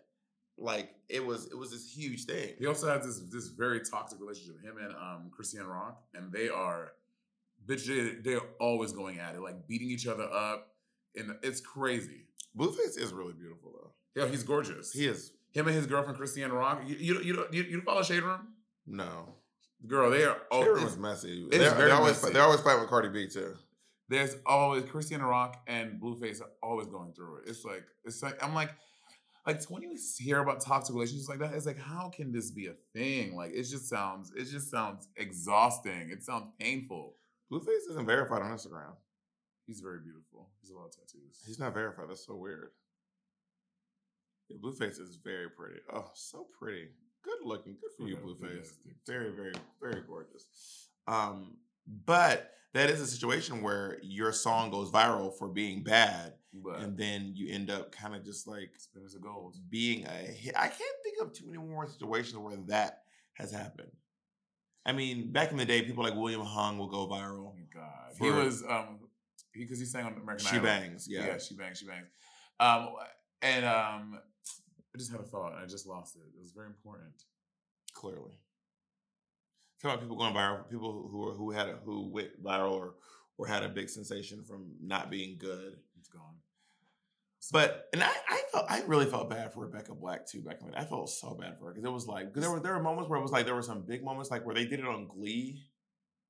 Like 0.58 0.92
it 1.10 1.26
was 1.26 1.48
it 1.48 1.58
was 1.58 1.72
this 1.72 1.92
huge 1.92 2.26
thing. 2.26 2.54
He 2.60 2.68
also 2.68 2.88
has 2.88 3.04
this 3.06 3.20
this 3.32 3.48
very 3.48 3.80
toxic 3.82 4.20
relationship. 4.20 4.62
Him 4.64 4.78
and 4.78 4.94
um 4.96 5.32
Chrisean 5.36 5.68
Rock, 5.68 6.00
and 6.14 6.32
they 6.32 6.50
are, 6.50 6.92
bitch. 7.68 7.86
They, 7.88 8.22
they're 8.32 8.42
always 8.60 8.92
going 8.92 9.20
at 9.20 9.36
it, 9.36 9.42
like 9.42 9.68
beating 9.68 9.90
each 9.90 10.08
other 10.08 10.24
up, 10.32 10.68
and 11.16 11.36
it's 11.44 11.62
crazy. 11.62 12.26
Blueface 12.58 12.98
is 12.98 13.12
really 13.14 13.34
beautiful 13.34 13.72
though. 13.74 13.92
Yeah, 14.22 14.30
he's 14.30 14.44
gorgeous. 14.44 14.92
He 14.92 15.06
is 15.08 15.32
Him 15.52 15.68
and 15.68 15.76
his 15.76 15.86
girlfriend 15.88 16.20
Chrisean 16.20 16.52
Rock. 16.52 16.84
You 16.86 16.96
you 16.96 17.22
you 17.22 17.34
don't- 17.36 17.54
you, 17.54 17.64
you 17.64 17.82
follow 17.82 18.04
Shade 18.04 18.24
Room? 18.24 18.48
no. 18.86 19.36
Girl, 19.86 20.10
they 20.12 20.24
are. 20.24 20.38
Oh, 20.50 20.62
it 20.62 20.68
it's- 20.70 20.84
was 20.86 20.98
messy. 20.98 21.46
it's 21.52 21.58
They're, 21.58 21.74
they 21.88 21.92
always 21.92 22.22
messy. 22.22 22.34
they 22.34 22.40
always 22.40 22.62
fight 22.62 22.80
with 22.80 22.88
Cardi 22.90 23.10
B 23.10 23.28
too. 23.28 23.54
there's 24.08 24.38
always 24.46 24.84
Chrisean 24.84 25.22
Rock 25.22 25.62
and 25.68 26.00
Blueface 26.02 26.42
are 26.42 26.52
always 26.62 26.88
going 26.88 27.12
through 27.14 27.40
it. 27.40 27.50
It's 27.50 27.66
like 27.66 27.84
it's 28.06 28.24
like 28.24 28.42
I'm 28.42 28.54
like 28.54 28.70
like 29.46 29.62
when 29.70 29.82
you 29.82 29.98
hear 30.20 30.40
about 30.40 30.62
toxic 30.62 30.96
relationships 30.96 31.28
like 31.28 31.40
that, 31.40 31.54
it's 31.54 31.66
like 31.66 31.78
how 31.80 32.10
can 32.16 32.32
this 32.32 32.52
be 32.52 32.68
a 32.68 32.76
thing? 32.94 33.36
Like 33.36 33.52
it 33.52 33.64
just 33.64 33.90
sounds 33.90 34.32
it 34.38 34.46
just 34.46 34.72
sounds 34.72 35.10
exhausting. 35.18 36.10
It 36.12 36.24
sounds 36.24 36.46
painful. 36.60 37.16
Blueface 37.54 37.88
isn't 37.92 38.08
verified 38.08 38.42
on 38.42 38.50
Instagram. 38.50 38.96
He's 39.68 39.80
very 39.80 40.00
beautiful. 40.00 40.50
He's 40.60 40.72
a 40.72 40.76
lot 40.76 40.86
of 40.86 40.92
tattoos. 40.92 41.44
He's 41.46 41.60
not 41.60 41.76
verified. 41.76 42.08
That's 42.10 42.26
so 42.26 42.36
weird. 42.36 42.70
Yeah, 44.50 44.58
Blueface 44.58 45.00
is 45.00 45.20
very 45.24 45.52
pretty. 45.52 45.80
Oh, 45.94 46.10
so 46.16 46.48
pretty. 46.60 46.88
Good 47.24 47.38
looking. 47.46 47.78
Good 47.80 47.92
for 47.96 48.10
you, 48.10 48.18
Blueface. 48.18 48.72
Very, 49.06 49.32
very, 49.32 49.54
very 49.80 50.02
gorgeous. 50.02 50.90
Um, 51.08 51.58
but 52.08 52.54
that 52.74 52.90
is 52.90 53.00
a 53.00 53.06
situation 53.06 53.62
where 53.62 54.00
your 54.02 54.32
song 54.32 54.72
goes 54.72 54.90
viral 54.90 55.38
for 55.38 55.48
being 55.48 55.84
bad, 55.84 56.34
but 56.56 56.80
and 56.80 56.98
then 56.98 57.34
you 57.36 57.54
end 57.54 57.70
up 57.70 57.92
kind 57.92 58.16
of 58.16 58.26
just 58.26 58.48
like 58.48 58.72
spinners 58.78 59.14
of 59.14 59.22
gold. 59.22 59.58
being 59.70 60.08
a 60.08 60.10
hit. 60.10 60.56
I 60.58 60.70
can't 60.70 60.98
think 61.04 61.18
of 61.22 61.34
too 61.34 61.46
many 61.46 61.60
more 61.60 61.86
situations 61.86 62.36
where 62.36 62.58
that 62.68 63.04
has 63.36 63.52
happened. 63.52 63.92
I 64.86 64.92
mean, 64.92 65.32
back 65.32 65.52
in 65.52 65.58
the 65.58 65.66
day, 65.66 65.82
people 65.84 66.04
like 66.04 66.16
William 66.16 66.42
Hung 66.42 66.78
will 66.78 66.88
go 66.88 67.02
Oh 67.02 67.08
viral. 67.08 67.54
my 67.56 67.62
god. 67.74 68.14
He 68.20 68.30
was 68.30 68.64
um 68.70 69.00
because 69.54 69.80
he 69.80 69.86
sang 69.86 70.06
on 70.06 70.14
American 70.14 70.46
She 70.46 70.58
Idol. 70.58 70.62
She 70.62 70.66
bangs, 70.66 71.08
yeah. 71.10 71.38
she 71.38 71.56
bangs, 71.56 71.80
she 71.80 71.86
bangs. 71.86 72.08
Um 72.60 72.90
and 73.42 73.66
um 73.66 74.20
I 74.94 74.98
just 74.98 75.12
had 75.12 75.20
a 75.22 75.24
thought 75.24 75.54
and 75.54 75.62
I 75.64 75.66
just 75.66 75.88
lost 75.88 76.16
it. 76.16 76.22
It 76.38 76.42
was 76.42 76.52
very 76.52 76.68
important. 76.68 77.14
clearly. 77.94 78.38
Talk 79.82 79.94
about 79.96 80.02
people 80.02 80.18
going 80.18 80.34
viral, 80.34 80.70
people 80.70 81.08
who 81.12 81.18
were, 81.18 81.34
who 81.34 81.52
had 81.52 81.68
a, 81.68 81.74
who 81.84 82.10
went 82.10 82.42
viral 82.44 82.72
or 82.72 82.96
or 83.38 83.48
had 83.48 83.64
a 83.64 83.70
big 83.70 83.90
sensation 83.90 84.44
from 84.44 84.76
not 84.82 85.10
being 85.10 85.38
good. 85.38 85.78
It's 85.98 86.08
gone. 86.10 86.36
But 87.52 87.90
and 87.94 88.04
I 88.04 88.12
I 88.30 88.42
felt 88.52 88.66
I 88.70 88.82
really 88.88 89.06
felt 89.06 89.30
bad 89.30 89.54
for 89.54 89.62
Rebecca 89.62 89.94
Black 89.94 90.26
too 90.28 90.42
back 90.42 90.60
in 90.62 90.68
the 90.68 90.74
day. 90.74 90.80
I 90.80 90.86
felt 90.86 91.10
so 91.10 91.36
bad 91.40 91.58
for 91.60 91.66
her 91.66 91.74
because 91.74 91.86
it 91.86 91.92
was 91.92 92.08
like 92.08 92.28
because 92.28 92.42
there 92.42 92.52
were 92.52 92.60
there 92.60 92.74
were 92.74 92.82
moments 92.82 93.10
where 93.10 93.20
it 93.20 93.24
was 93.24 93.32
like 93.32 93.46
there 93.46 93.56
were 93.56 93.62
some 93.62 93.82
big 93.82 94.04
moments 94.04 94.32
like 94.32 94.46
where 94.46 94.56
they 94.56 94.66
did 94.66 94.80
it 94.80 94.86
on 94.86 95.08
Glee. 95.08 95.64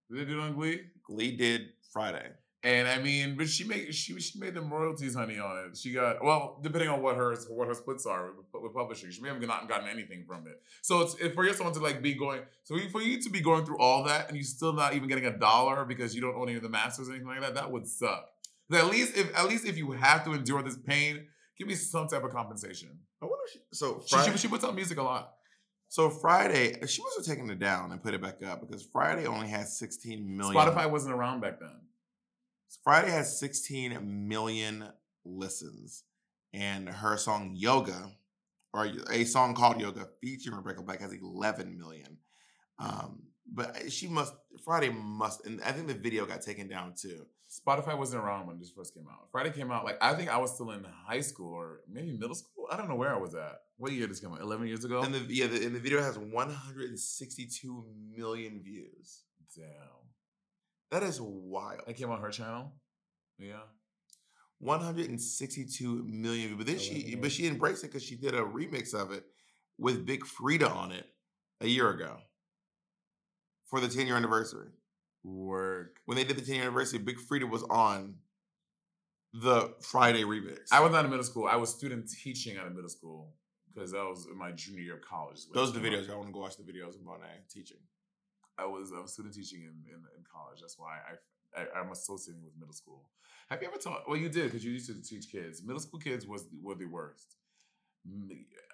Did 0.09 0.19
they 0.19 0.31
do 0.31 0.39
it 0.39 0.41
on 0.41 0.53
Glee? 0.53 0.81
Glee 1.03 1.35
did 1.35 1.69
Friday. 1.91 2.31
And 2.65 2.87
I 2.87 2.97
mean, 2.97 3.35
but 3.35 3.49
she 3.49 3.65
made 3.65 3.93
she 3.93 4.17
she 4.21 4.39
made 4.39 4.53
them 4.53 4.71
royalties, 4.71 5.15
honey, 5.15 5.37
on 5.37 5.65
it. 5.65 5.77
She 5.77 5.91
got 5.91 6.23
well, 6.23 6.61
depending 6.63 6.87
on 6.87 7.01
what 7.01 7.17
her 7.17 7.35
what 7.49 7.67
her 7.67 7.73
splits 7.73 8.05
are 8.05 8.31
with, 8.53 8.63
with 8.63 8.73
publishing, 8.73 9.11
she 9.11 9.21
may 9.21 9.27
have 9.27 9.41
not 9.41 9.67
gotten 9.67 9.89
anything 9.89 10.23
from 10.25 10.47
it. 10.47 10.61
So 10.81 11.01
it's 11.01 11.15
if 11.15 11.33
for 11.33 11.45
you 11.45 11.53
someone 11.53 11.73
to 11.73 11.81
like 11.81 12.01
be 12.01 12.13
going, 12.13 12.39
so 12.63 12.77
for 12.89 13.01
you 13.01 13.21
to 13.21 13.29
be 13.29 13.41
going 13.41 13.65
through 13.65 13.79
all 13.79 14.05
that 14.05 14.29
and 14.29 14.37
you 14.37 14.43
still 14.45 14.71
not 14.71 14.93
even 14.93 15.09
getting 15.09 15.25
a 15.25 15.37
dollar 15.37 15.83
because 15.83 16.15
you 16.15 16.21
don't 16.21 16.35
own 16.35 16.47
any 16.47 16.55
of 16.55 16.63
the 16.63 16.69
masters 16.69 17.09
or 17.09 17.11
anything 17.11 17.27
like 17.27 17.41
that, 17.41 17.55
that 17.55 17.69
would 17.69 17.85
suck. 17.85 18.29
At 18.73 18.87
least 18.89 19.17
if 19.17 19.35
at 19.37 19.47
least 19.47 19.65
if 19.65 19.77
you 19.77 19.91
have 19.91 20.23
to 20.25 20.33
endure 20.33 20.61
this 20.63 20.77
pain, 20.77 21.27
give 21.57 21.67
me 21.67 21.75
some 21.75 22.07
type 22.07 22.23
of 22.23 22.31
compensation. 22.31 22.89
I 23.21 23.25
wonder 23.25 23.43
if 23.45 23.51
she, 23.53 23.59
so 23.71 24.01
She, 24.05 24.15
Friday, 24.15 24.31
she, 24.33 24.37
she 24.39 24.47
puts 24.47 24.63
out 24.63 24.75
music 24.75 24.97
a 24.97 25.03
lot. 25.03 25.33
so 25.87 26.09
Friday 26.09 26.73
she 26.87 27.01
must 27.01 27.17
have 27.17 27.25
taken 27.25 27.49
it 27.49 27.59
down 27.59 27.91
and 27.91 28.01
put 28.01 28.13
it 28.13 28.21
back 28.21 28.43
up 28.43 28.61
because 28.61 28.83
Friday 28.91 29.25
only 29.25 29.47
has 29.47 29.77
16 29.77 30.37
million. 30.37 30.55
Spotify 30.55 30.89
wasn't 30.89 31.13
around 31.13 31.41
back 31.41 31.59
then. 31.59 31.75
Friday 32.83 33.11
has 33.11 33.39
16 33.39 34.27
million 34.27 34.85
listens, 35.25 36.03
and 36.53 36.89
her 36.89 37.17
song 37.17 37.51
Yoga, 37.55 38.11
or 38.73 38.89
a 39.11 39.23
song 39.25 39.53
called 39.53 39.79
Yoga 39.79 40.07
featuring 40.21 40.57
Rebecca 40.57 40.81
Black, 40.81 40.99
has 41.01 41.13
11 41.13 41.77
million. 41.77 42.17
Um, 42.79 43.23
but 43.51 43.91
she 43.91 44.07
must, 44.07 44.33
Friday 44.65 44.89
must, 44.89 45.45
and 45.45 45.61
I 45.61 45.71
think 45.71 45.87
the 45.87 45.93
video 45.93 46.25
got 46.25 46.41
taken 46.41 46.67
down 46.67 46.95
too. 46.99 47.25
Spotify 47.53 47.95
wasn't 47.97 48.23
around 48.23 48.47
when 48.47 48.57
this 48.57 48.71
first 48.71 48.95
came 48.95 49.05
out. 49.11 49.27
Friday 49.31 49.51
came 49.51 49.71
out 49.71 49.85
like 49.85 49.97
I 50.01 50.13
think 50.15 50.29
I 50.29 50.37
was 50.37 50.53
still 50.53 50.71
in 50.71 50.83
high 51.05 51.21
school 51.21 51.53
or 51.53 51.81
maybe 51.87 52.11
middle 52.11 52.35
school. 52.35 52.67
I 52.71 52.77
don't 52.77 52.89
know 52.89 52.95
where 52.95 53.13
I 53.13 53.17
was 53.17 53.35
at. 53.35 53.59
What 53.77 53.91
year 53.91 54.01
did 54.01 54.11
this 54.11 54.19
come 54.19 54.33
out? 54.33 54.41
Eleven 54.41 54.67
years 54.67 54.83
ago. 54.83 55.01
And 55.03 55.13
the 55.13 55.19
yeah, 55.29 55.47
the, 55.47 55.63
and 55.63 55.75
the 55.75 55.79
video 55.79 56.01
has 56.01 56.17
162 56.17 57.85
million 58.15 58.61
views. 58.63 59.23
Damn. 59.55 59.65
That 60.89 61.03
is 61.03 61.21
wild. 61.21 61.81
That 61.85 61.95
came 61.95 62.09
on 62.09 62.21
her 62.21 62.29
channel. 62.29 62.73
Yeah. 63.37 63.61
162 64.59 66.03
million 66.05 66.47
views. 66.47 66.57
But 66.57 66.67
then 66.67 66.79
she, 66.79 67.15
but 67.15 67.31
she 67.31 67.47
embraced 67.47 67.83
it 67.83 67.87
because 67.87 68.03
she 68.03 68.15
did 68.15 68.33
a 68.33 68.41
remix 68.41 68.93
of 68.93 69.11
it 69.11 69.25
with 69.77 70.05
Big 70.05 70.23
Freedia 70.23 70.73
on 70.73 70.91
it 70.91 71.05
a 71.61 71.67
year 71.67 71.89
ago 71.89 72.17
for 73.65 73.79
the 73.79 73.87
10 73.87 74.07
year 74.07 74.15
anniversary. 74.15 74.69
Work. 75.23 75.99
When 76.05 76.17
they 76.17 76.23
did 76.23 76.37
the 76.37 76.41
10 76.41 76.55
year 76.55 76.63
anniversary, 76.63 76.99
Big 76.99 77.17
Freedia 77.17 77.49
was 77.49 77.63
on 77.63 78.15
the 79.33 79.73
Friday 79.81 80.23
remix. 80.23 80.67
I 80.71 80.81
was 80.81 80.91
not 80.91 81.05
in 81.05 81.11
middle 81.11 81.25
school. 81.25 81.47
I 81.47 81.55
was 81.55 81.69
student 81.69 82.09
teaching 82.09 82.57
at 82.57 82.67
a 82.67 82.69
middle 82.69 82.89
school 82.89 83.33
because 83.73 83.91
that 83.91 84.03
was 84.03 84.27
in 84.31 84.37
my 84.37 84.51
junior 84.51 84.81
year 84.81 84.95
of 84.95 85.01
college. 85.01 85.39
Those 85.53 85.69
are 85.69 85.79
the 85.79 85.87
videos. 85.87 86.09
I 86.09 86.15
want 86.15 86.27
to 86.27 86.33
go 86.33 86.39
watch 86.39 86.57
the 86.57 86.63
videos 86.63 86.95
of 86.95 87.01
Monét 87.01 87.51
teaching. 87.51 87.77
I 88.57 88.65
was 88.65 88.91
um, 88.91 89.07
student 89.07 89.33
teaching 89.33 89.61
in, 89.61 89.73
in, 89.91 89.95
in 89.95 90.23
college. 90.31 90.61
That's 90.61 90.77
why 90.77 90.97
I, 91.09 91.61
I 91.61 91.79
I'm 91.79 91.91
associating 91.91 92.43
with 92.43 92.53
middle 92.59 92.73
school. 92.73 93.09
Have 93.49 93.61
you 93.61 93.67
ever 93.67 93.77
taught? 93.77 94.03
Well, 94.07 94.17
you 94.17 94.29
did 94.29 94.45
because 94.45 94.63
you 94.63 94.71
used 94.71 94.87
to 94.87 95.01
teach 95.01 95.31
kids. 95.31 95.63
Middle 95.63 95.79
school 95.79 95.99
kids 95.99 96.27
was 96.27 96.45
were 96.61 96.75
the 96.75 96.85
worst. 96.85 97.37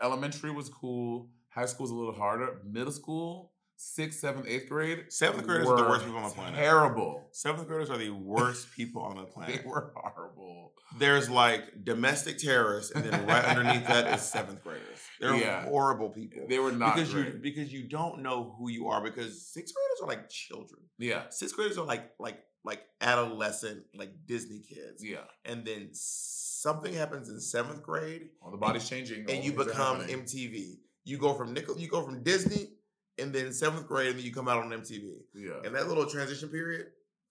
Elementary 0.01 0.51
was 0.51 0.69
cool. 0.69 1.29
High 1.49 1.65
school 1.65 1.85
was 1.85 1.91
a 1.91 1.95
little 1.95 2.13
harder. 2.13 2.59
Middle 2.65 2.91
school, 2.91 3.51
sixth, 3.81 4.19
seventh, 4.19 4.45
eighth 4.47 4.67
grade. 4.67 5.05
Seventh 5.07 5.47
graders 5.47 5.67
are 5.67 5.77
the 5.77 5.83
worst 5.89 6.03
people 6.05 6.17
on 6.19 6.23
the 6.29 6.35
planet. 6.35 6.55
Terrible. 6.59 7.27
Seventh 7.31 7.65
graders 7.67 7.89
are 7.89 7.97
the 7.97 8.09
worst 8.09 8.71
people 8.75 9.01
on 9.01 9.15
the 9.15 9.23
planet. 9.33 9.61
They 9.63 9.67
were 9.69 9.93
horrible. 9.95 10.73
There's 10.97 11.29
like 11.29 11.83
domestic 11.85 12.37
terrorists, 12.39 12.91
and 12.91 13.05
then 13.05 13.25
right 13.25 13.45
underneath 13.45 13.87
that 13.87 14.13
is 14.13 14.21
seventh 14.21 14.61
graders. 14.63 14.83
They're 15.21 15.35
Yeah. 15.35 15.63
horrible 15.65 16.09
people. 16.09 16.45
They 16.49 16.59
were 16.59 16.71
not 16.71 16.95
because 16.95 17.13
you 17.13 17.21
great. 17.23 17.41
because 17.41 17.71
you 17.71 17.87
don't 17.87 18.21
know 18.21 18.55
who 18.59 18.69
you 18.69 18.87
are 18.87 19.01
because 19.03 19.47
sixth 19.47 19.73
graders 19.73 20.01
are 20.03 20.07
like 20.07 20.29
children. 20.29 20.81
Yeah, 20.97 21.23
Sixth 21.29 21.55
graders 21.55 21.77
are 21.77 21.85
like 21.85 22.11
like 22.19 22.39
like 22.65 22.81
adolescent 22.99 23.83
like 23.95 24.11
Disney 24.25 24.59
kids. 24.59 25.01
yeah. 25.03 25.23
And 25.45 25.63
then 25.65 25.89
something 25.93 26.93
happens 26.93 27.29
in 27.29 27.39
seventh 27.39 27.81
grade, 27.83 28.29
All 28.41 28.51
the 28.51 28.57
body's 28.57 28.87
changing, 28.89 29.29
and 29.29 29.43
you 29.43 29.53
become 29.53 29.99
happening. 29.99 30.23
MTV. 30.25 30.79
You 31.05 31.17
go 31.17 31.33
from 31.33 31.53
nickel, 31.53 31.77
you 31.79 31.87
go 31.87 32.03
from 32.03 32.21
Disney, 32.23 32.73
and 33.19 33.33
then 33.33 33.51
seventh 33.53 33.87
grade, 33.87 34.09
and 34.09 34.17
then 34.17 34.25
you 34.25 34.33
come 34.33 34.47
out 34.47 34.63
on 34.63 34.69
MTV. 34.69 35.11
Yeah, 35.33 35.53
And 35.65 35.75
that 35.75 35.87
little 35.87 36.05
transition 36.05 36.49
period 36.49 36.87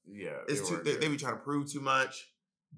yeah. 0.07 0.39
is 0.49 0.69
too. 0.69 0.81
They, 0.85 0.97
they 0.97 1.09
be 1.09 1.17
trying 1.17 1.35
to 1.35 1.41
prove 1.41 1.71
too 1.71 1.81
much, 1.81 2.29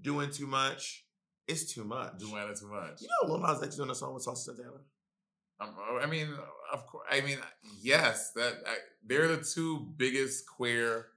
doing 0.00 0.30
too 0.30 0.46
much. 0.46 1.04
It's 1.46 1.72
too 1.72 1.84
much. 1.84 2.12
Joanna 2.18 2.54
too 2.54 2.68
much. 2.68 3.00
You 3.02 3.08
know, 3.08 3.32
Lil 3.32 3.40
Nas 3.40 3.62
X 3.62 3.76
doing 3.76 3.90
a 3.90 3.94
song 3.94 4.14
with 4.14 4.22
Saucy 4.22 4.52
Santana. 4.52 4.78
Um, 5.60 5.74
I 6.00 6.06
mean, 6.06 6.28
of 6.72 6.86
course. 6.86 7.06
I 7.10 7.20
mean, 7.20 7.38
yes, 7.82 8.32
that 8.32 8.54
I, 8.66 8.76
they're 9.04 9.28
the 9.28 9.42
two 9.42 9.88
biggest 9.96 10.46
queer. 10.46 11.08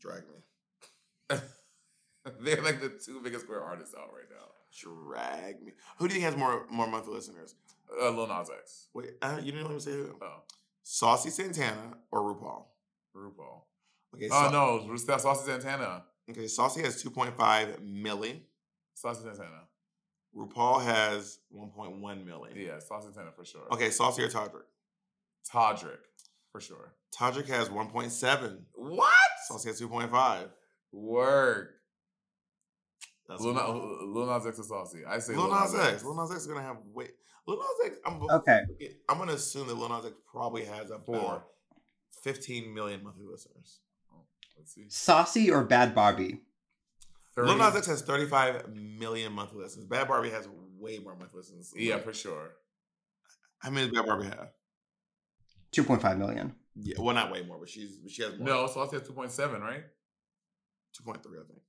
Drag 0.00 0.22
me. 0.22 1.36
they're 2.40 2.62
like 2.62 2.80
the 2.80 2.88
two 3.04 3.20
biggest 3.22 3.46
queer 3.46 3.60
artists 3.60 3.94
out 3.94 4.08
right 4.12 4.28
now. 4.30 4.46
Drag 4.80 5.62
me. 5.62 5.72
Who 5.98 6.08
do 6.08 6.14
you 6.14 6.20
think 6.20 6.32
has 6.32 6.38
more 6.38 6.66
more 6.70 6.86
monthly 6.86 7.14
listeners? 7.14 7.54
Uh, 8.00 8.10
Lil 8.10 8.26
Nas 8.26 8.50
X. 8.50 8.88
Wait, 8.94 9.10
uh, 9.22 9.40
you 9.42 9.52
didn't 9.52 9.72
me 9.72 9.78
say 9.78 9.92
who? 9.92 10.14
Oh, 10.20 10.42
Saucy 10.92 11.28
Santana 11.28 11.98
or 12.10 12.22
RuPaul? 12.34 12.64
RuPaul. 13.14 13.60
Okay, 14.14 14.28
Oh 14.32 14.48
Sau- 14.48 14.86
no, 14.86 14.96
Sa- 14.96 15.18
Saucy 15.18 15.50
Santana. 15.50 16.04
Okay, 16.30 16.46
Saucy 16.46 16.80
has 16.80 17.02
2.5 17.02 17.76
milli. 17.82 18.40
Saucy 18.94 19.20
Santana. 19.24 19.68
RuPaul 20.34 20.82
has 20.82 21.40
1.1 21.54 22.24
million. 22.24 22.56
Yeah, 22.56 22.78
Saucy 22.78 23.08
Santana 23.12 23.32
for 23.36 23.44
sure. 23.44 23.70
Okay, 23.70 23.90
Saucy 23.90 24.22
or 24.22 24.28
Todrick? 24.28 24.62
Todrick 25.52 25.98
for 26.52 26.60
sure. 26.62 26.94
Todrick 27.14 27.48
has 27.48 27.68
1.7. 27.68 28.58
What? 28.74 29.12
Saucy 29.46 29.68
has 29.68 29.78
2.5. 29.82 30.48
Work. 30.92 31.74
That's 33.28 33.42
Lil, 33.42 33.52
Lil 34.10 34.26
Nas 34.26 34.46
X 34.46 34.58
is 34.58 34.68
saucy. 34.68 35.04
I 35.06 35.18
say 35.18 35.36
Lil 35.36 35.50
Nas 35.50 35.74
X. 35.74 36.02
Lil 36.02 36.14
Nas 36.14 36.30
X 36.30 36.40
is 36.40 36.46
gonna 36.46 36.62
have 36.62 36.78
wait. 36.94 37.10
Lil 37.48 37.56
Nas 37.56 37.86
X. 37.86 37.98
I'm, 38.04 38.22
Okay. 38.30 38.60
I'm 39.08 39.18
gonna 39.18 39.32
assume 39.32 39.66
that 39.68 39.74
Lil 39.74 39.88
Nas 39.88 40.04
X 40.04 40.14
probably 40.30 40.64
has 40.66 40.90
about 40.90 41.04
oh. 41.08 41.20
Four. 41.20 41.44
15 42.22 42.74
million 42.74 43.02
monthly 43.02 43.24
listeners. 43.24 43.80
Let's 44.56 44.74
see. 44.74 44.86
Saucy 44.88 45.50
or 45.50 45.64
Bad 45.64 45.94
Barbie? 45.94 46.40
Lil 47.36 47.56
Nas 47.56 47.76
X 47.76 47.86
has 47.86 48.02
35 48.02 48.74
million 48.74 49.32
monthly 49.32 49.62
listeners. 49.62 49.86
Bad 49.86 50.08
Barbie 50.08 50.30
has 50.30 50.48
way 50.78 50.98
more 50.98 51.16
monthly 51.16 51.38
listeners. 51.38 51.72
Yeah, 51.74 51.98
for 51.98 52.12
sure. 52.12 52.50
How 53.60 53.70
many 53.70 53.86
does 53.86 53.96
Bad 53.96 54.06
Barbie 54.06 54.26
have? 54.26 54.50
2.5 55.72 56.18
million. 56.18 56.54
Yeah, 56.74 56.96
well, 56.98 57.14
not 57.14 57.32
way 57.32 57.42
more, 57.42 57.58
but 57.58 57.68
she's 57.68 57.98
she 58.08 58.22
has 58.22 58.36
more. 58.38 58.46
No, 58.46 58.66
Saucy 58.66 58.96
has 58.98 59.08
2.7, 59.08 59.60
right? 59.60 59.84
2.3, 61.00 61.16
I 61.16 61.46
think. 61.46 61.60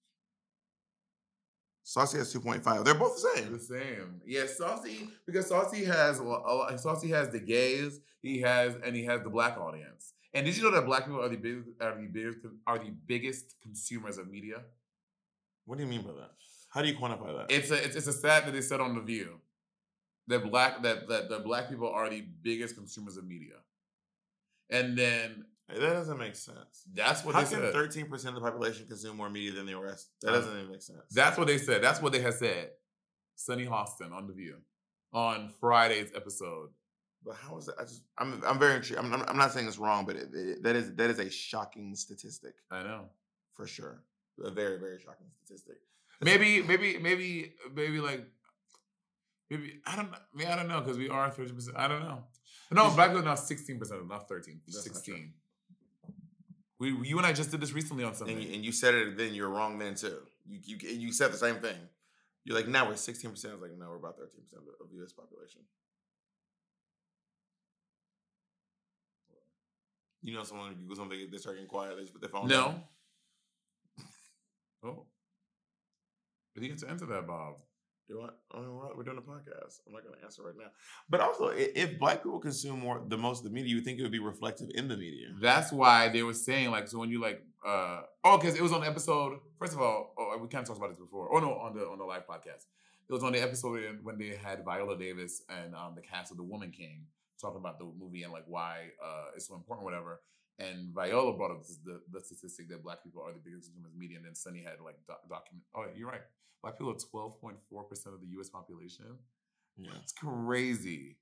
Saucy 1.90 2.20
has 2.20 2.32
2.5. 2.32 2.86
They're 2.86 2.94
both 2.94 3.16
the 3.16 3.42
same. 3.42 3.52
The 3.52 3.60
same. 3.60 4.22
Yeah, 4.24 4.46
Saucy 4.46 5.10
because 5.26 5.48
Saucy 5.48 5.84
has 5.86 6.22
well, 6.22 6.70
Saucy 6.78 7.10
has 7.10 7.30
the 7.30 7.40
gays, 7.40 8.00
he 8.22 8.42
has 8.42 8.76
and 8.86 8.96
he 8.96 9.06
has 9.06 9.24
the 9.24 9.30
black 9.32 9.58
audience. 9.58 10.14
And 10.36 10.46
did 10.46 10.56
you 10.56 10.62
know 10.62 10.70
that 10.70 10.86
black 10.86 11.06
people 11.06 11.20
are 11.20 11.30
the 11.30 11.36
big 11.36 11.64
are 11.82 11.96
the 11.96 12.06
biggest 12.06 12.46
are 12.68 12.78
the 12.78 12.92
biggest 13.08 13.56
consumers 13.64 14.20
of 14.20 14.30
media? 14.30 14.62
What 15.66 15.80
do 15.80 15.84
you 15.84 15.90
mean 15.90 16.04
by 16.04 16.12
that? 16.12 16.30
How 16.70 16.84
do 16.84 16.90
you 16.90 16.96
quantify 16.96 17.36
that? 17.36 17.48
It's 17.50 17.72
a 17.72 17.84
it's, 17.84 17.96
it's 17.96 18.06
a 18.06 18.14
stat 18.14 18.46
that 18.46 18.52
they 18.52 18.62
said 18.62 18.82
on 18.82 18.94
the 18.94 19.02
View 19.02 19.40
that 20.28 20.48
black 20.48 20.84
that 20.84 21.10
that 21.10 21.28
the 21.28 21.40
black 21.40 21.70
people 21.70 21.90
are 21.90 22.08
the 22.08 22.22
biggest 22.22 22.76
consumers 22.76 23.18
of 23.18 23.26
media. 23.26 23.56
And 24.70 24.96
then 24.96 25.46
that 25.70 25.94
doesn't 25.94 26.18
make 26.18 26.36
sense. 26.36 26.84
that's 26.94 27.24
what 27.24 27.36
How 27.36 27.42
they 27.42 27.50
can 27.50 27.72
said. 27.72 28.10
13% 28.10 28.12
of 28.30 28.36
the 28.36 28.42
population 28.42 28.88
consume 28.88 29.18
more 29.18 29.30
media 29.30 29.52
than 29.52 29.66
the 29.66 29.78
rest? 29.78 30.10
That 30.22 30.32
doesn't 30.32 30.58
even 30.58 30.72
make 30.72 30.82
sense. 30.82 31.00
That's 31.12 31.38
what 31.38 31.48
they 31.48 31.58
said. 31.58 31.84
That's 31.84 32.02
what 32.02 32.12
they 32.12 32.22
had 32.22 32.34
said. 32.34 32.72
Sunny 33.36 33.66
Hostin 33.66 34.12
on 34.12 34.28
the 34.28 34.34
View 34.34 34.58
on 35.14 35.50
Friday's 35.60 36.12
episode. 36.16 36.70
But 37.24 37.36
how 37.36 37.58
is 37.58 37.66
that? 37.66 37.76
I 37.80 37.84
just, 37.84 38.04
I'm, 38.18 38.42
I'm 38.46 38.60
very 38.60 38.76
intrigued. 38.76 39.00
I'm, 39.00 39.14
I'm, 39.14 39.24
I'm 39.28 39.38
not 39.38 39.52
saying 39.52 39.68
it's 39.68 39.78
wrong, 39.78 40.06
but 40.06 40.16
it, 40.16 40.30
it, 40.34 40.64
that 40.64 40.76
is 40.76 40.96
that 40.96 41.10
is 41.10 41.20
a 41.20 41.30
shocking 41.30 41.94
statistic 41.96 42.54
I 42.72 42.84
know. 42.84 43.10
for 43.54 43.68
sure. 43.68 44.04
A 44.44 44.52
very, 44.52 44.80
very 44.80 45.00
shocking 45.00 45.28
statistic. 45.44 45.76
Maybe, 46.22 46.62
maybe, 46.62 46.98
maybe, 46.98 47.54
maybe 47.74 48.00
like, 48.00 48.26
maybe 49.50 49.82
I 49.86 49.98
don't 49.98 50.12
know. 50.12 50.18
I, 50.18 50.38
mean, 50.38 50.48
I 50.48 50.56
don't 50.56 50.70
know 50.70 50.80
because 50.80 50.98
we 50.98 51.10
are 51.10 51.30
thirty 51.30 51.52
percent. 51.52 51.76
I 51.78 51.88
don't 51.90 52.02
know. 52.02 52.24
No, 52.72 52.90
black 52.92 53.10
people 53.10 53.26
now 53.26 53.36
sixteen 53.36 53.80
percent, 53.80 54.08
not 54.08 54.30
thirteen. 54.30 54.62
That's 54.66 54.78
not. 54.78 54.84
Sixteen. 54.84 55.34
We, 56.80 56.96
you 57.08 57.18
and 57.18 57.28
I 57.28 57.34
just 57.34 57.52
did 57.52 57.60
this 57.60 57.74
recently 57.74 58.04
on 58.04 58.16
something. 58.16 58.38
And 58.38 58.46
you, 58.46 58.54
and 58.56 58.66
you 58.66 58.72
said 58.72 58.96
it 58.96 59.18
then, 59.18 59.34
you're 59.34 59.50
wrong 59.50 59.78
then 59.78 59.96
too. 59.96 60.20
You, 60.48 60.60
you, 60.64 60.90
you 60.90 61.12
said 61.12 61.32
the 61.34 61.38
same 61.38 61.56
thing. 61.56 61.76
You're 62.46 62.56
like, 62.56 62.68
now 62.68 62.88
we're 62.88 62.94
16%. 62.94 63.26
I 63.26 63.28
was 63.28 63.62
like, 63.62 63.78
no, 63.78 63.90
we're 63.90 63.98
about 63.98 64.18
13% 64.18 64.24
of 64.80 64.90
the 64.90 65.04
US 65.04 65.12
population. 65.12 65.62
You 70.22 70.34
know, 70.34 70.44
someone 70.44 70.74
Google 70.76 70.96
something, 70.96 71.20
they 71.32 71.38
start 71.38 71.56
getting 71.56 71.70
quiet, 71.70 71.96
they 71.96 72.02
just 72.02 72.14
put 72.14 72.22
their 72.22 72.30
phone 72.30 72.48
no. 72.48 72.62
down. 72.62 72.84
Oh. 74.84 75.06
You 76.56 76.68
get 76.68 76.78
to 76.80 76.90
enter 76.90 77.06
that, 77.06 77.28
Bob. 77.28 77.56
Do 78.10 78.22
I? 78.24 78.30
Oh, 78.56 78.62
we're, 78.62 78.98
we're 78.98 79.04
doing 79.04 79.20
a 79.20 79.22
podcast. 79.22 79.82
I'm 79.86 79.94
not 79.94 80.04
going 80.04 80.18
to 80.18 80.26
answer 80.26 80.42
right 80.42 80.56
now. 80.58 80.72
But 81.10 81.20
also, 81.22 81.50
if 81.56 82.00
black 82.00 82.24
people 82.24 82.40
consume 82.40 82.80
more, 82.80 83.04
the 83.08 83.18
most 83.20 83.38
of 83.40 83.44
the 83.44 83.52
media, 83.52 83.70
you 83.76 83.82
think 83.82 84.00
it 84.00 84.02
would 84.02 84.12
be 84.12 84.18
reflective 84.20 84.72
in 84.74 84.88
the 84.88 84.98
media. 84.98 85.28
That's 85.40 85.72
why 85.72 86.10
they 86.10 86.24
were 86.24 86.34
saying 86.34 86.72
like 86.72 86.88
so 86.88 86.98
when 86.98 87.10
you 87.12 87.22
like 87.22 87.44
uh 87.66 88.02
oh 88.24 88.38
because 88.38 88.56
it 88.56 88.62
was 88.64 88.72
on 88.72 88.82
the 88.82 88.88
episode 88.88 89.38
first 89.60 89.74
of 89.74 89.82
all 89.82 90.14
oh 90.18 90.38
we 90.42 90.48
kind 90.48 90.62
of 90.64 90.68
talked 90.68 90.78
about 90.80 90.90
this 90.90 90.98
before 90.98 91.28
oh 91.36 91.40
no 91.40 91.54
on 91.56 91.76
the 91.76 91.82
on 91.82 91.98
the 91.98 92.06
live 92.06 92.26
podcast 92.26 92.64
it 93.10 93.12
was 93.14 93.22
on 93.22 93.34
the 93.34 93.42
episode 93.42 93.74
when- 93.74 94.00
when 94.04 94.18
they 94.18 94.34
had 94.42 94.64
Viola 94.64 94.98
Davis 94.98 95.42
and 95.50 95.76
um 95.76 95.94
the 95.94 96.02
cast 96.02 96.32
of 96.32 96.38
The 96.38 96.44
Woman 96.44 96.72
King 96.72 97.06
talking 97.40 97.60
about 97.60 97.78
the 97.78 97.84
movie 98.00 98.24
and 98.24 98.32
like 98.32 98.46
why 98.48 98.88
uh 99.04 99.26
it's 99.36 99.48
so 99.50 99.56
important 99.56 99.84
whatever 99.84 100.22
and 100.60 100.94
Viola 100.94 101.34
brought 101.38 101.52
up 101.52 101.64
the 101.86 102.02
the 102.12 102.22
statistic 102.22 102.70
that 102.70 102.84
black 102.84 103.04
people 103.04 103.22
are 103.24 103.32
the 103.34 103.40
biggest 103.44 103.66
consumers 103.68 103.92
of 103.94 103.98
media 103.98 104.18
and 104.18 104.26
then 104.26 104.36
Sunny 104.36 104.62
had 104.62 104.80
like 104.84 104.96
doc- 105.08 105.28
document 105.30 105.64
oh 105.76 105.86
you're 105.96 106.08
right 106.10 106.22
black 106.62 106.78
people 106.78 106.92
are 106.94 106.98
twelve 106.98 107.40
point 107.42 107.58
four 107.70 107.84
percent 107.84 108.14
of 108.16 108.22
the 108.22 108.28
U.S. 108.38 108.50
population 108.50 109.06
Yeah. 109.78 109.92
that's 109.94 110.12
crazy 110.14 111.18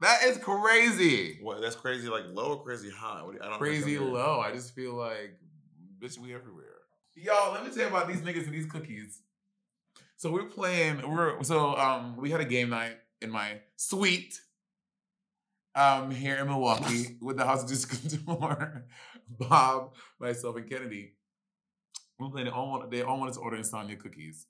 that 0.00 0.24
is 0.24 0.36
crazy. 0.36 1.38
What? 1.40 1.62
That's 1.62 1.74
crazy, 1.74 2.08
like 2.08 2.24
low 2.30 2.56
or 2.56 2.62
crazy 2.62 2.90
high? 2.90 3.22
What 3.22 3.32
do 3.32 3.38
you, 3.38 3.42
I 3.44 3.48
don't 3.48 3.58
crazy 3.58 3.98
low. 3.98 4.40
I 4.40 4.52
just 4.52 4.74
feel 4.74 4.92
like, 4.94 5.38
bitch, 5.98 6.18
we 6.18 6.34
everywhere. 6.34 6.64
Y'all, 7.14 7.52
let 7.54 7.64
me 7.64 7.70
tell 7.70 7.78
you 7.78 7.88
about 7.88 8.06
these 8.06 8.20
niggas 8.20 8.44
and 8.44 8.52
these 8.52 8.66
cookies. 8.66 9.20
So 10.18 10.30
we're 10.30 10.44
playing. 10.44 11.00
We're 11.10 11.42
so 11.44 11.74
um 11.76 12.16
we 12.18 12.30
had 12.30 12.40
a 12.40 12.44
game 12.44 12.68
night 12.68 12.98
in 13.22 13.30
my 13.30 13.60
suite 13.76 14.38
um 15.76 16.10
here 16.10 16.36
in 16.36 16.48
Milwaukee 16.48 17.16
with 17.20 17.36
the 17.36 17.44
House 17.44 17.62
of 17.62 17.68
Disco 17.68 17.96
Tour, 18.24 18.84
Bob, 19.28 19.94
myself, 20.18 20.56
and 20.56 20.68
Kennedy. 20.68 21.12
They 22.34 22.48
all 22.48 22.70
want, 22.70 22.90
they 22.90 23.02
all 23.02 23.18
wanted 23.18 23.34
to 23.34 23.40
order 23.40 23.56
insomnia 23.58 23.96
cookies. 23.96 24.46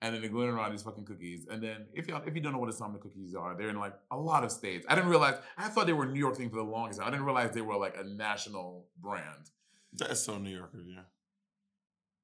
And 0.00 0.12
then 0.14 0.20
they're 0.22 0.30
going 0.30 0.48
around 0.48 0.72
these 0.72 0.82
fucking 0.82 1.04
cookies. 1.04 1.46
And 1.48 1.62
then 1.62 1.86
if 1.94 2.08
you 2.08 2.16
if 2.26 2.34
you 2.34 2.40
don't 2.40 2.52
know 2.52 2.58
what 2.58 2.70
insomnia 2.70 2.98
cookies 2.98 3.34
are, 3.36 3.54
they're 3.56 3.68
in 3.68 3.78
like 3.78 3.94
a 4.10 4.16
lot 4.16 4.42
of 4.42 4.50
states. 4.50 4.84
I 4.88 4.96
didn't 4.96 5.10
realize 5.10 5.34
I 5.56 5.68
thought 5.68 5.86
they 5.86 5.92
were 5.92 6.06
New 6.06 6.18
York 6.18 6.36
thing 6.36 6.50
for 6.50 6.56
the 6.56 6.62
longest 6.64 6.98
time. 6.98 7.06
I 7.06 7.10
didn't 7.12 7.26
realize 7.26 7.52
they 7.52 7.60
were 7.60 7.76
like 7.76 7.96
a 7.96 8.02
national 8.02 8.86
brand. 9.00 9.50
That's 9.92 10.24
so 10.24 10.38
New 10.38 10.50
York 10.56 10.72
of 10.74 10.80
you. 10.86 10.96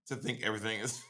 To 0.08 0.16
think 0.16 0.40
everything 0.42 0.80
is, 0.80 1.00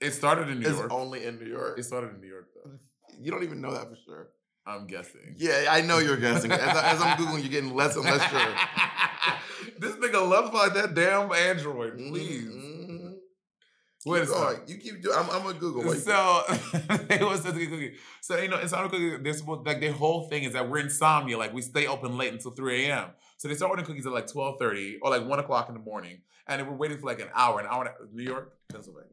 It 0.00 0.12
started 0.12 0.48
in 0.50 0.60
New 0.60 0.66
is 0.70 0.76
York. 0.78 0.92
only 0.92 1.24
in 1.24 1.38
New 1.40 1.46
York. 1.50 1.78
It 1.78 1.84
started 1.84 2.14
in 2.14 2.20
New 2.20 2.28
York 2.28 2.48
though. 2.54 2.72
You 3.18 3.30
don't 3.32 3.42
even 3.42 3.60
know 3.60 3.72
that 3.72 3.88
for 3.88 3.96
sure. 4.04 4.28
I'm 4.66 4.86
guessing. 4.86 5.34
Yeah, 5.36 5.66
I 5.70 5.82
know 5.82 5.98
you're 5.98 6.16
guessing. 6.16 6.50
As, 6.52 6.60
I, 6.60 6.92
as 6.92 7.00
I'm 7.00 7.16
Googling, 7.18 7.40
you're 7.40 7.50
getting 7.50 7.74
less 7.74 7.96
and 7.96 8.04
less 8.04 8.22
sure. 8.30 8.54
this 9.78 9.92
nigga 9.96 10.26
loves 10.28 10.52
my 10.52 10.68
that 10.70 10.94
damn 10.94 11.30
Android. 11.32 11.98
Please. 11.98 12.44
Mhm. 12.48 13.14
Wait 14.06 14.22
a 14.22 14.26
Keep 14.26 14.34
going. 14.34 14.54
second. 14.56 14.68
You 14.68 14.76
keep 14.78 15.02
doing. 15.02 15.16
I'm, 15.18 15.30
I'm 15.30 15.42
gonna 15.42 15.58
Google. 15.58 15.82
What 15.84 15.98
So 15.98 16.42
it 17.10 17.20
was 17.22 17.40
such 17.42 17.56
a 17.56 17.66
cookie. 17.66 17.94
So 18.20 18.38
you 18.38 18.48
know, 18.48 18.58
insomnia 18.58 18.90
cookies. 18.90 19.18
They're 19.22 19.32
supposed 19.34 19.66
like 19.66 19.80
their 19.80 19.92
whole 19.92 20.28
thing 20.28 20.44
is 20.44 20.52
that 20.54 20.68
we're 20.68 20.78
insomnia. 20.78 21.36
Like 21.38 21.52
we 21.54 21.62
stay 21.62 21.86
open 21.86 22.16
late 22.18 22.32
until 22.32 22.50
three 22.50 22.86
a.m. 22.86 23.10
So 23.38 23.48
they 23.48 23.54
start 23.54 23.70
ordering 23.70 23.86
cookies 23.86 24.06
at 24.06 24.12
like 24.12 24.26
twelve 24.30 24.58
thirty 24.58 24.98
or 25.02 25.10
like 25.10 25.26
one 25.26 25.38
o'clock 25.38 25.68
in 25.68 25.74
the 25.74 25.80
morning, 25.80 26.20
and 26.46 26.60
then 26.60 26.66
we're 26.68 26.76
waiting 26.76 26.98
for 26.98 27.06
like 27.06 27.20
an 27.20 27.28
hour. 27.34 27.60
An 27.60 27.66
hour. 27.66 27.84
And 27.84 28.10
a, 28.10 28.14
New 28.16 28.24
York, 28.24 28.52
Pennsylvania. 28.70 29.08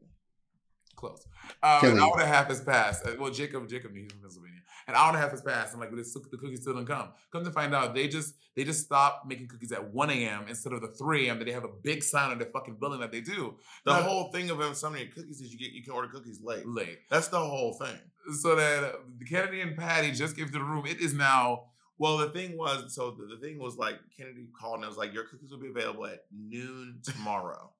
close. 0.96 1.26
Um, 1.62 1.84
an 1.84 1.98
hour 1.98 2.12
and 2.14 2.22
a 2.22 2.26
half 2.26 2.48
has 2.48 2.60
passed. 2.60 3.06
Uh, 3.06 3.12
Well, 3.18 3.30
Jacob, 3.30 3.68
Jacob, 3.68 3.94
he's 3.94 4.10
from 4.12 4.20
Pennsylvania. 4.20 4.51
An 4.88 4.94
hour 4.94 5.08
and 5.08 5.16
a 5.16 5.20
half 5.20 5.30
has 5.30 5.42
passed, 5.42 5.72
and 5.72 5.80
like 5.80 5.94
this, 5.94 6.12
the 6.14 6.36
cookies 6.36 6.60
still 6.62 6.74
didn't 6.74 6.88
come. 6.88 7.08
Come 7.32 7.44
to 7.44 7.50
find 7.50 7.74
out, 7.74 7.94
they 7.94 8.08
just 8.08 8.34
they 8.56 8.64
just 8.64 8.84
stopped 8.84 9.26
making 9.26 9.48
cookies 9.48 9.72
at 9.72 9.92
one 9.92 10.10
a.m. 10.10 10.44
instead 10.48 10.72
of 10.72 10.80
the 10.80 10.88
three 10.88 11.28
a.m. 11.28 11.38
that 11.38 11.44
they 11.46 11.52
have 11.52 11.64
a 11.64 11.72
big 11.82 12.02
sign 12.02 12.30
on 12.30 12.38
their 12.38 12.48
fucking 12.48 12.76
building 12.80 13.00
that 13.00 13.12
they 13.12 13.20
do 13.20 13.56
The 13.84 13.94
whole 13.94 14.30
thing 14.32 14.50
of 14.50 14.60
insomnia 14.60 15.06
cookies 15.06 15.40
is 15.40 15.52
you 15.52 15.58
get 15.58 15.72
you 15.72 15.82
can 15.82 15.92
order 15.92 16.08
cookies 16.08 16.40
late. 16.42 16.66
late. 16.66 16.98
That's 17.10 17.28
the 17.28 17.38
whole 17.40 17.74
thing. 17.74 17.96
So 18.40 18.54
that 18.56 18.84
uh, 18.84 18.92
Kennedy 19.28 19.60
and 19.62 19.76
Patty 19.76 20.12
just 20.12 20.36
gave 20.36 20.52
the 20.52 20.60
room. 20.60 20.86
It 20.86 21.00
is 21.00 21.12
now 21.14 21.64
Well, 21.98 22.18
the 22.18 22.30
thing 22.30 22.56
was, 22.56 22.94
so 22.94 23.10
the, 23.12 23.26
the 23.34 23.40
thing 23.40 23.58
was 23.58 23.76
like 23.76 23.98
Kennedy 24.16 24.46
called 24.58 24.76
and 24.76 24.84
it 24.84 24.88
was 24.88 24.96
like, 24.96 25.12
your 25.12 25.24
cookies 25.24 25.50
will 25.50 25.58
be 25.60 25.68
available 25.68 26.06
at 26.06 26.24
noon 26.32 27.00
tomorrow. 27.04 27.70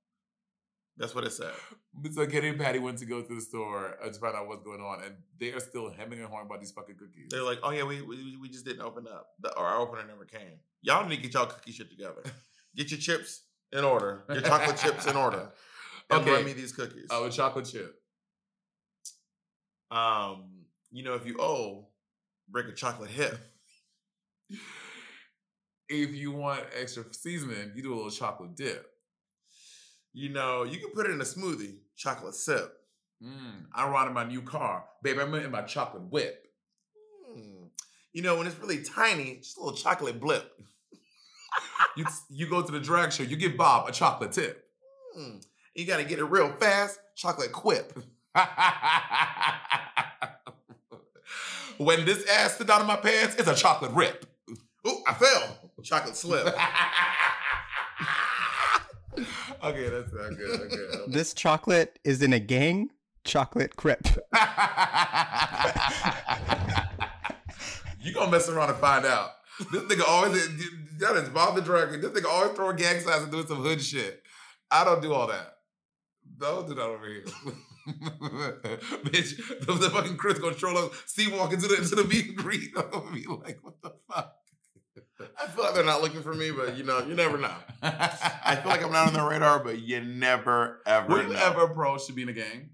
That's 0.98 1.14
what 1.14 1.24
it 1.24 1.32
said. 1.32 1.52
So 2.12 2.26
Kenny 2.26 2.48
and 2.48 2.58
Patty 2.58 2.78
went 2.78 2.98
to 2.98 3.06
go 3.06 3.22
to 3.22 3.34
the 3.34 3.40
store 3.40 3.96
to 4.04 4.12
find 4.18 4.36
out 4.36 4.46
what's 4.46 4.62
going 4.62 4.80
on, 4.80 5.02
and 5.02 5.14
they 5.40 5.52
are 5.52 5.60
still 5.60 5.90
hemming 5.90 6.20
and 6.20 6.28
hawing 6.28 6.46
about 6.46 6.60
these 6.60 6.70
fucking 6.70 6.96
cookies. 6.96 7.28
They're 7.30 7.42
like, 7.42 7.58
oh 7.62 7.70
yeah, 7.70 7.84
we 7.84 8.02
we, 8.02 8.36
we 8.36 8.48
just 8.48 8.64
didn't 8.64 8.82
open 8.82 9.06
up. 9.08 9.28
The, 9.40 9.54
our 9.56 9.78
opener 9.80 10.06
never 10.06 10.24
came. 10.24 10.58
Y'all 10.82 11.06
need 11.06 11.16
to 11.16 11.22
get 11.22 11.34
y'all 11.34 11.46
cookie 11.46 11.72
shit 11.72 11.90
together. 11.90 12.22
Get 12.74 12.90
your 12.90 13.00
chips 13.00 13.42
in 13.70 13.84
order. 13.84 14.24
Your 14.30 14.40
chocolate 14.40 14.78
chips 14.78 15.06
in 15.06 15.16
order. 15.16 15.50
And 16.10 16.20
Okay. 16.22 16.30
bring 16.30 16.44
me 16.46 16.52
these 16.52 16.72
cookies. 16.72 17.08
Oh, 17.10 17.24
a 17.24 17.30
chocolate 17.30 17.66
chip. 17.66 17.94
Um, 19.90 20.64
you 20.90 21.02
know, 21.04 21.14
if 21.14 21.26
you 21.26 21.36
owe, 21.38 21.88
break 22.48 22.66
a 22.66 22.72
chocolate 22.72 23.10
hip. 23.10 23.38
If 25.88 26.14
you 26.14 26.32
want 26.32 26.64
extra 26.80 27.04
seasoning, 27.12 27.72
you 27.74 27.82
do 27.82 27.92
a 27.92 27.96
little 27.96 28.10
chocolate 28.10 28.56
dip. 28.56 28.91
You 30.12 30.28
know, 30.28 30.64
you 30.64 30.78
can 30.78 30.90
put 30.90 31.06
it 31.06 31.12
in 31.12 31.20
a 31.20 31.24
smoothie, 31.24 31.76
chocolate 31.96 32.34
sip. 32.34 32.76
Mm, 33.22 33.66
I 33.74 33.88
ride 33.88 34.08
in 34.08 34.14
my 34.14 34.24
new 34.24 34.42
car, 34.42 34.84
baby. 35.02 35.20
I'm 35.20 35.32
in 35.34 35.50
my 35.50 35.62
chocolate 35.62 36.10
whip. 36.10 36.46
Mm. 37.30 37.68
You 38.12 38.22
know, 38.22 38.36
when 38.36 38.46
it's 38.46 38.58
really 38.58 38.82
tiny, 38.82 39.36
just 39.36 39.56
a 39.56 39.60
little 39.62 39.76
chocolate 39.76 40.20
blip. 40.20 40.52
You 41.94 42.06
you 42.30 42.48
go 42.48 42.62
to 42.62 42.72
the 42.72 42.80
drag 42.80 43.12
show, 43.12 43.22
you 43.22 43.36
give 43.36 43.58
Bob 43.58 43.86
a 43.86 43.92
chocolate 43.92 44.32
tip. 44.32 44.64
Mm. 45.18 45.44
You 45.74 45.84
gotta 45.84 46.04
get 46.04 46.18
it 46.18 46.24
real 46.24 46.50
fast, 46.52 46.98
chocolate 47.14 47.52
quip. 47.52 47.92
when 51.76 52.06
this 52.06 52.26
ass 52.30 52.56
sit 52.56 52.66
down 52.66 52.80
in 52.80 52.86
my 52.86 52.96
pants, 52.96 53.36
it's 53.36 53.48
a 53.48 53.54
chocolate 53.54 53.92
rip. 53.92 54.24
Ooh, 54.86 55.02
I 55.06 55.12
fell. 55.12 55.70
Chocolate 55.82 56.16
slip. 56.16 56.46
okay, 59.62 59.88
that's 59.88 60.12
not 60.12 60.36
good. 60.36 60.60
Okay. 60.60 60.76
This 61.08 61.34
chocolate 61.34 61.98
is 62.04 62.22
in 62.22 62.32
a 62.32 62.40
gang 62.40 62.90
chocolate 63.24 63.76
crip. 63.76 64.06
you 68.00 68.12
gonna 68.14 68.30
mess 68.30 68.48
around 68.48 68.70
and 68.70 68.78
find 68.78 69.04
out. 69.06 69.30
This 69.70 69.82
nigga 69.82 70.08
always 70.08 70.32
that 70.98 71.16
is 71.16 71.28
Bob 71.30 71.56
the 71.56 71.62
Queen. 71.62 72.00
This 72.00 72.10
nigga 72.10 72.26
always 72.28 72.52
throwing 72.52 72.76
gang 72.76 73.00
signs 73.00 73.22
and 73.24 73.32
doing 73.32 73.46
some 73.46 73.58
hood 73.58 73.82
shit. 73.82 74.22
I 74.70 74.84
don't 74.84 75.02
do 75.02 75.12
all 75.12 75.26
that. 75.26 75.56
Don't 76.38 76.66
do 76.66 76.74
that 76.74 76.82
over 76.82 77.06
here. 77.06 77.24
Bitch, 79.04 79.36
the, 79.66 79.72
the 79.72 79.90
fucking 79.90 80.16
Chris 80.16 80.38
gonna 80.38 80.54
troll 80.54 80.78
us, 80.78 80.90
see 81.06 81.30
walk 81.30 81.52
into 81.52 81.68
the 81.68 81.76
into 81.76 81.94
the 81.94 82.04
meet 82.04 82.28
and 82.28 82.36
greet. 82.36 82.70
I'm 82.76 82.90
gonna 82.90 83.12
be 83.12 83.26
like, 83.26 83.58
what 83.62 83.82
the 83.82 83.92
fuck? 84.08 84.34
I 85.42 85.46
feel 85.48 85.64
like 85.64 85.74
they're 85.74 85.84
not 85.84 86.02
looking 86.02 86.22
for 86.22 86.34
me, 86.34 86.50
but 86.50 86.76
you 86.76 86.84
know, 86.84 87.00
you 87.00 87.14
never 87.14 87.38
know. 87.38 87.54
I 87.82 88.56
feel 88.56 88.70
like 88.70 88.82
I'm 88.82 88.92
not 88.92 89.08
on 89.08 89.14
their 89.14 89.28
radar, 89.28 89.62
but 89.62 89.80
you 89.80 90.00
never 90.00 90.80
ever 90.86 91.08
Were 91.08 91.22
you 91.22 91.32
know. 91.32 91.38
ever 91.40 91.60
approached 91.62 92.06
to 92.06 92.12
be 92.12 92.22
in 92.22 92.28
a 92.28 92.32
gang? 92.32 92.70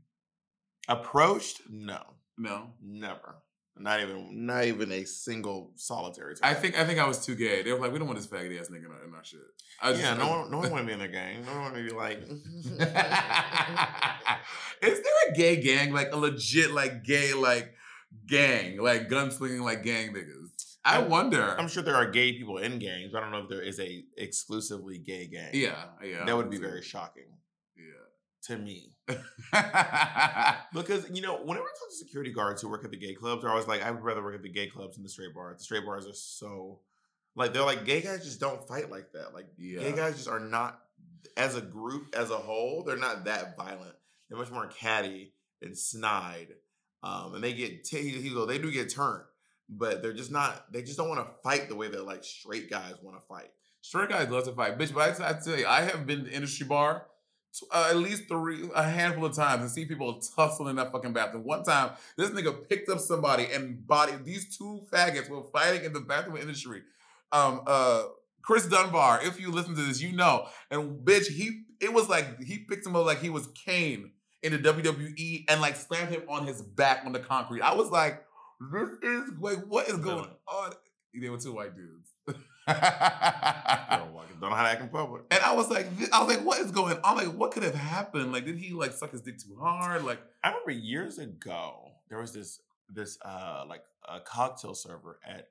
approached? 0.88 1.60
No, 1.68 2.02
No. 2.36 2.70
never. 2.82 3.36
Not 3.80 4.00
even, 4.00 4.44
not 4.46 4.64
even 4.64 4.90
a 4.90 5.04
single 5.04 5.70
solitary. 5.76 6.34
Time. 6.34 6.50
I 6.50 6.54
think 6.54 6.76
I 6.76 6.84
think 6.84 6.98
I 6.98 7.06
was 7.06 7.24
too 7.24 7.36
gay. 7.36 7.62
They 7.62 7.72
were 7.72 7.78
like, 7.78 7.92
we 7.92 8.00
don't 8.00 8.08
want 8.08 8.18
this 8.18 8.26
faggot 8.26 8.58
ass 8.58 8.68
nigga 8.70 8.86
in 8.86 8.90
our, 8.90 9.04
in 9.06 9.14
our 9.14 9.22
shit. 9.24 9.38
I 9.80 9.92
yeah, 9.92 10.14
no 10.14 10.28
one, 10.28 10.50
no 10.50 10.58
one 10.58 10.72
want 10.72 10.82
to 10.82 10.86
be 10.88 10.92
in 10.94 10.98
their 10.98 11.06
gang. 11.06 11.44
No 11.46 11.52
one 11.52 11.60
want 11.62 11.74
to 11.76 11.84
be 11.84 11.90
like. 11.90 12.18
Is 14.82 15.00
there 15.00 15.12
a 15.28 15.32
gay 15.36 15.62
gang, 15.62 15.92
like 15.92 16.08
a 16.12 16.16
legit, 16.16 16.72
like 16.72 17.04
gay, 17.04 17.34
like 17.34 17.72
gang, 18.26 18.78
like 18.80 19.08
gunslinging, 19.08 19.62
like 19.62 19.84
gang 19.84 20.12
niggas? 20.12 20.37
I 20.84 21.00
wonder. 21.00 21.54
I'm 21.58 21.68
sure 21.68 21.82
there 21.82 21.96
are 21.96 22.10
gay 22.10 22.32
people 22.32 22.58
in 22.58 22.78
gangs. 22.78 23.12
but 23.12 23.18
I 23.18 23.20
don't 23.22 23.32
know 23.32 23.42
if 23.42 23.48
there 23.48 23.60
is 23.62 23.78
a 23.80 24.04
exclusively 24.16 24.98
gay 24.98 25.26
gang. 25.26 25.50
yeah, 25.52 25.84
yeah. 26.02 26.24
that 26.24 26.36
would 26.36 26.50
be 26.50 26.58
very 26.58 26.82
shocking 26.82 27.26
Yeah. 27.76 27.84
to 28.44 28.58
me. 28.58 28.94
Because 30.72 31.08
you 31.10 31.22
know, 31.22 31.36
whenever 31.42 31.64
I 31.66 31.68
talk 31.78 31.88
to 31.90 31.96
security 31.96 32.32
guards 32.32 32.62
who 32.62 32.68
work 32.68 32.84
at 32.84 32.90
the 32.90 32.96
gay 32.96 33.14
clubs, 33.14 33.42
they're 33.42 33.50
always 33.50 33.66
like, 33.66 33.82
"I 33.82 33.90
would 33.90 34.02
rather 34.02 34.22
work 34.22 34.34
at 34.34 34.42
the 34.42 34.48
gay 34.50 34.66
clubs 34.68 34.96
than 34.96 35.02
the 35.02 35.08
straight 35.08 35.34
bars." 35.34 35.58
The 35.58 35.64
straight 35.64 35.84
bars 35.84 36.06
are 36.06 36.12
so, 36.12 36.80
like, 37.34 37.52
they're 37.52 37.62
like, 37.64 37.84
gay 37.84 38.00
guys 38.00 38.24
just 38.24 38.40
don't 38.40 38.66
fight 38.68 38.90
like 38.90 39.12
that. 39.12 39.34
Like, 39.34 39.46
Yeah. 39.56 39.80
gay 39.80 39.92
guys 39.92 40.16
just 40.16 40.28
are 40.28 40.40
not, 40.40 40.80
as 41.36 41.56
a 41.56 41.60
group, 41.60 42.14
as 42.14 42.30
a 42.30 42.36
whole, 42.36 42.84
they're 42.84 42.96
not 42.96 43.24
that 43.24 43.56
violent. 43.56 43.94
They're 44.28 44.38
much 44.38 44.50
more 44.50 44.66
catty 44.68 45.34
and 45.62 45.76
snide, 45.76 46.48
um, 47.02 47.34
and 47.34 47.42
they 47.42 47.52
get 47.54 47.84
t- 47.84 48.20
he 48.20 48.30
go, 48.30 48.44
they 48.46 48.58
do 48.58 48.70
get 48.70 48.90
turned, 48.90 49.24
but 49.68 50.02
they're 50.02 50.12
just 50.12 50.30
not. 50.30 50.72
They 50.72 50.82
just 50.82 50.96
don't 50.96 51.08
want 51.08 51.26
to 51.26 51.32
fight 51.42 51.68
the 51.68 51.76
way 51.76 51.88
that 51.88 52.06
like 52.06 52.24
straight 52.24 52.70
guys 52.70 52.94
want 53.02 53.20
to 53.20 53.26
fight. 53.26 53.50
Straight 53.80 54.08
guys 54.08 54.28
love 54.28 54.44
to 54.44 54.52
fight, 54.52 54.78
bitch. 54.78 54.92
But 54.92 55.20
I, 55.20 55.30
I 55.30 55.32
tell 55.34 55.58
you, 55.58 55.66
I 55.66 55.82
have 55.82 56.06
been 56.06 56.24
to 56.24 56.30
industry 56.30 56.66
bar 56.66 57.06
uh, 57.72 57.88
at 57.90 57.96
least 57.96 58.28
three, 58.28 58.68
a 58.74 58.82
handful 58.82 59.24
of 59.24 59.34
times, 59.34 59.62
and 59.62 59.70
see 59.70 59.84
people 59.84 60.20
tussling 60.36 60.70
in 60.70 60.76
that 60.76 60.92
fucking 60.92 61.12
bathroom. 61.12 61.44
One 61.44 61.64
time, 61.64 61.92
this 62.16 62.30
nigga 62.30 62.68
picked 62.68 62.88
up 62.88 63.00
somebody 63.00 63.46
and 63.52 63.86
body. 63.86 64.12
These 64.22 64.56
two 64.56 64.82
faggots 64.92 65.28
were 65.28 65.42
fighting 65.52 65.84
in 65.84 65.92
the 65.92 66.00
bathroom 66.00 66.36
industry. 66.36 66.82
Um, 67.32 67.62
uh, 67.66 68.04
Chris 68.42 68.66
Dunbar, 68.66 69.20
if 69.24 69.40
you 69.40 69.50
listen 69.50 69.74
to 69.74 69.82
this, 69.82 70.00
you 70.00 70.12
know. 70.12 70.46
And 70.70 71.04
bitch, 71.04 71.28
he 71.28 71.62
it 71.80 71.92
was 71.92 72.08
like 72.08 72.40
he 72.42 72.58
picked 72.58 72.86
him 72.86 72.96
up 72.96 73.06
like 73.06 73.20
he 73.20 73.30
was 73.30 73.48
Kane 73.48 74.12
in 74.42 74.52
the 74.52 74.58
WWE 74.58 75.44
and 75.48 75.60
like 75.60 75.76
slammed 75.76 76.10
him 76.10 76.22
on 76.28 76.46
his 76.46 76.62
back 76.62 77.02
on 77.04 77.12
the 77.12 77.18
concrete. 77.18 77.62
I 77.62 77.74
was 77.74 77.90
like, 77.90 78.24
this 78.60 78.88
is 79.02 79.30
like, 79.40 79.58
what 79.66 79.88
is 79.88 79.96
going 79.98 80.30
on? 80.46 80.72
They 81.14 81.28
were 81.28 81.38
two 81.38 81.52
white 81.54 81.74
dudes. 81.74 82.10
Don't 84.40 84.50
know 84.50 84.56
how 84.56 84.62
to 84.62 84.68
act 84.68 84.82
in 84.82 84.88
public. 84.88 85.22
And 85.30 85.42
I 85.42 85.52
was 85.54 85.68
like, 85.68 85.86
I 86.12 86.22
was 86.22 86.36
like, 86.36 86.44
what 86.44 86.60
is 86.60 86.70
going 86.70 86.96
on? 87.02 87.16
Like, 87.16 87.34
what 87.34 87.50
could 87.50 87.64
have 87.64 87.74
happened? 87.74 88.32
Like, 88.32 88.44
did 88.44 88.56
he 88.56 88.72
like 88.72 88.92
suck 88.92 89.10
his 89.10 89.20
dick 89.20 89.38
too 89.38 89.56
hard? 89.60 90.04
Like, 90.04 90.20
I 90.44 90.48
remember 90.50 90.70
years 90.70 91.18
ago 91.18 91.92
there 92.08 92.18
was 92.20 92.32
this 92.32 92.60
this 92.88 93.18
uh 93.24 93.64
like 93.68 93.82
a 94.08 94.20
cocktail 94.20 94.74
server 94.74 95.18
at 95.26 95.48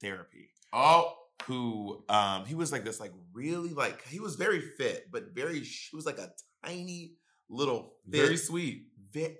therapy 0.00 0.48
oh, 0.72 1.14
who 1.44 2.02
um 2.08 2.44
he 2.46 2.54
was 2.54 2.72
like 2.72 2.84
this 2.84 2.98
like 2.98 3.12
really 3.32 3.70
like 3.70 4.04
he 4.08 4.18
was 4.18 4.34
very 4.36 4.60
fit 4.60 5.06
but 5.12 5.32
very 5.34 5.60
he 5.60 5.94
was 5.94 6.06
like 6.06 6.18
a 6.18 6.32
tiny 6.64 7.12
little 7.48 7.92
fit, 8.10 8.20
very 8.20 8.36
sweet. 8.36 8.86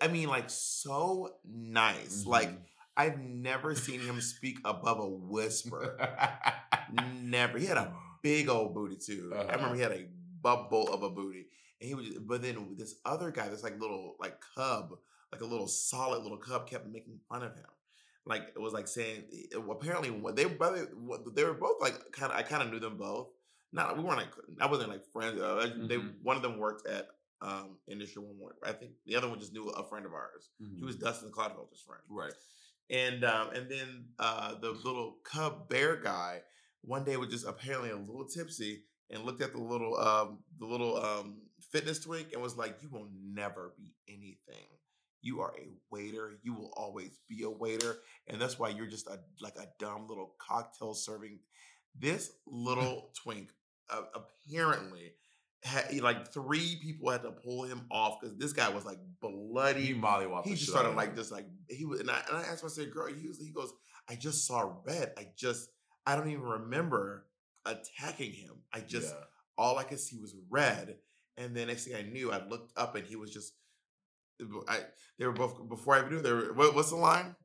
I 0.00 0.08
mean 0.08 0.28
like 0.28 0.50
so 0.50 1.30
nice 1.44 2.26
like 2.26 2.50
Mhm. 2.50 2.58
I've 2.96 3.18
never 3.18 3.74
seen 3.74 4.00
him 4.00 4.20
speak 4.20 4.58
above 4.64 4.98
a 5.00 5.08
whisper. 5.08 5.96
Never. 7.22 7.58
He 7.58 7.66
had 7.66 7.78
a 7.78 7.94
big 8.22 8.48
old 8.48 8.74
booty 8.74 8.96
too. 8.96 9.32
I 9.34 9.38
Uh-huh. 9.38 9.52
remember 9.56 9.74
he 9.76 9.80
had 9.82 9.92
a 9.92 10.06
bubble 10.42 10.88
of 10.92 11.02
a 11.02 11.10
booty. 11.10 11.46
And 11.80 11.88
he 11.88 11.94
was 11.94 12.08
but 12.20 12.42
then 12.42 12.74
this 12.78 12.96
other 13.04 13.30
guy 13.30 13.48
this 13.48 13.62
like 13.62 13.80
little 13.80 14.16
like 14.20 14.36
cub 14.54 14.98
like 15.32 15.40
a 15.40 15.46
little 15.46 15.66
solid 15.66 16.22
little 16.22 16.38
cub 16.38 16.68
kept 16.68 16.86
making 16.86 17.18
fun 17.28 17.42
of 17.42 17.54
him. 17.54 17.64
Like 18.26 18.42
it 18.54 18.60
was 18.60 18.72
like 18.72 18.86
saying 18.86 19.24
apparently 19.70 20.10
what 20.10 20.36
they 20.36 20.44
brother 20.44 20.88
they 21.34 21.44
were 21.44 21.54
both 21.54 21.80
like 21.80 21.94
kind 22.12 22.30
of 22.30 22.38
I 22.38 22.42
kind 22.42 22.62
of 22.62 22.70
knew 22.70 22.78
them 22.80 22.96
both. 22.96 23.28
Not 23.72 23.96
we 23.96 24.04
weren't 24.04 24.18
like 24.18 24.32
I 24.60 24.66
wasn't 24.66 24.90
like 24.90 25.04
friends 25.12 25.40
uh, 25.40 25.56
I- 25.66 25.86
they 25.88 25.96
one 25.96 26.36
of 26.36 26.42
them 26.42 26.58
worked 26.58 26.86
at 26.86 27.08
um 27.40 27.78
industry 27.88 28.22
one 28.22 28.38
more. 28.38 28.54
I 28.64 28.72
think 28.72 28.92
the 29.06 29.16
other 29.16 29.28
one 29.28 29.40
just 29.40 29.52
knew 29.52 29.68
a 29.70 29.82
friend 29.82 30.04
of 30.06 30.12
ours. 30.12 30.50
He 30.78 30.84
was 30.84 30.96
Dustin 30.96 31.30
Clodfelter's 31.32 31.80
friend. 31.80 32.02
Right. 32.08 32.34
And 32.90 33.24
um, 33.24 33.50
and 33.54 33.70
then 33.70 34.04
uh, 34.18 34.54
the 34.60 34.70
little 34.70 35.16
cub 35.24 35.68
bear 35.68 35.96
guy 35.96 36.40
one 36.82 37.04
day 37.04 37.16
was 37.16 37.30
just 37.30 37.46
apparently 37.46 37.90
a 37.90 37.96
little 37.96 38.26
tipsy 38.26 38.84
and 39.10 39.24
looked 39.24 39.42
at 39.42 39.52
the 39.52 39.60
little 39.60 39.96
um, 39.96 40.38
the 40.58 40.66
little 40.66 40.96
um, 40.96 41.42
fitness 41.70 42.00
twink 42.00 42.28
and 42.32 42.42
was 42.42 42.56
like, 42.56 42.76
"You 42.82 42.88
will 42.90 43.08
never 43.22 43.72
be 43.76 43.94
anything. 44.08 44.66
You 45.20 45.40
are 45.40 45.54
a 45.56 45.68
waiter. 45.90 46.38
You 46.42 46.54
will 46.54 46.72
always 46.76 47.18
be 47.28 47.42
a 47.44 47.50
waiter, 47.50 47.98
and 48.28 48.40
that's 48.40 48.58
why 48.58 48.70
you're 48.70 48.86
just 48.86 49.06
a 49.06 49.18
like 49.40 49.56
a 49.56 49.68
dumb 49.78 50.06
little 50.08 50.34
cocktail 50.38 50.94
serving." 50.94 51.38
This 51.98 52.32
little 52.46 53.10
twink 53.22 53.50
uh, 53.90 54.02
apparently. 54.14 55.12
Had, 55.64 56.00
like 56.00 56.32
three 56.32 56.76
people 56.82 57.10
had 57.10 57.22
to 57.22 57.30
pull 57.30 57.62
him 57.62 57.82
off 57.88 58.20
because 58.20 58.36
this 58.36 58.52
guy 58.52 58.68
was 58.68 58.84
like 58.84 58.98
bloody 59.20 59.86
He 59.86 59.94
mollywopped 59.94 60.44
he 60.44 60.54
just 60.54 60.70
started 60.70 60.90
out 60.90 60.96
like 60.96 61.14
just 61.14 61.30
like 61.30 61.46
he 61.68 61.84
was 61.84 62.00
and 62.00 62.10
I, 62.10 62.20
and 62.28 62.38
I 62.38 62.40
asked 62.40 62.64
him, 62.64 62.66
I 62.66 62.68
said, 62.68 62.90
girl, 62.90 63.06
he 63.06 63.28
was 63.28 63.38
he 63.38 63.52
goes, 63.52 63.72
I 64.08 64.16
just 64.16 64.44
saw 64.44 64.74
red. 64.84 65.12
I 65.16 65.28
just 65.36 65.68
I 66.04 66.16
don't 66.16 66.30
even 66.30 66.42
remember 66.42 67.26
attacking 67.64 68.32
him. 68.32 68.54
I 68.72 68.80
just 68.80 69.14
Yeah. 69.14 69.24
all 69.56 69.78
I 69.78 69.84
could 69.84 70.00
see 70.00 70.18
was 70.18 70.34
red. 70.50 70.96
And 71.36 71.56
then 71.56 71.68
next 71.68 71.84
thing 71.84 71.94
I 71.94 72.02
knew, 72.02 72.32
I 72.32 72.44
looked 72.46 72.76
up 72.76 72.96
and 72.96 73.06
he 73.06 73.14
was 73.14 73.32
just 73.32 73.52
I 74.68 74.80
they 75.18 75.26
were 75.26 75.32
both 75.32 75.68
before 75.68 75.94
I 75.94 76.00
even 76.00 76.14
knew 76.14 76.22
they 76.22 76.32
were 76.32 76.52
what, 76.54 76.74
what's 76.74 76.90
the 76.90 76.96
line 76.96 77.36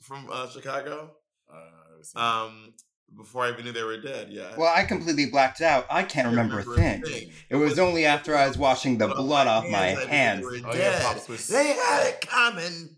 from 0.00 0.28
uh, 0.30 0.48
Chicago? 0.48 1.10
Uh. 1.52 2.18
Um 2.18 2.74
before 3.16 3.44
I 3.44 3.50
even 3.50 3.64
knew 3.64 3.72
they 3.72 3.82
were 3.82 4.00
dead, 4.00 4.28
yeah. 4.30 4.54
Well, 4.56 4.72
I 4.74 4.84
completely 4.84 5.26
blacked 5.26 5.60
out. 5.60 5.86
I 5.90 6.02
can't 6.02 6.28
remember 6.28 6.60
a 6.60 6.64
thing. 6.64 7.02
It 7.50 7.56
was 7.56 7.78
only 7.78 8.04
after 8.06 8.36
I 8.36 8.48
was 8.48 8.56
washing 8.58 8.98
the 8.98 9.08
blood 9.08 9.46
off 9.46 9.64
my 9.68 9.90
I 9.90 9.94
knew 9.94 10.00
they 10.00 10.06
hands. 10.06 10.44
were 10.44 10.52
Oh, 10.64 10.74
yeah, 10.74 11.14
dead. 11.14 11.38
They 11.38 11.72
had 11.74 12.06
it 12.08 12.20
coming. 12.22 12.96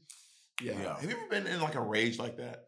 Yeah. 0.62 0.72
Yeah. 0.80 1.00
Have 1.00 1.10
you 1.10 1.16
ever 1.16 1.28
been 1.28 1.46
in 1.46 1.60
like 1.60 1.74
a 1.74 1.80
rage 1.80 2.18
like 2.18 2.36
that? 2.38 2.64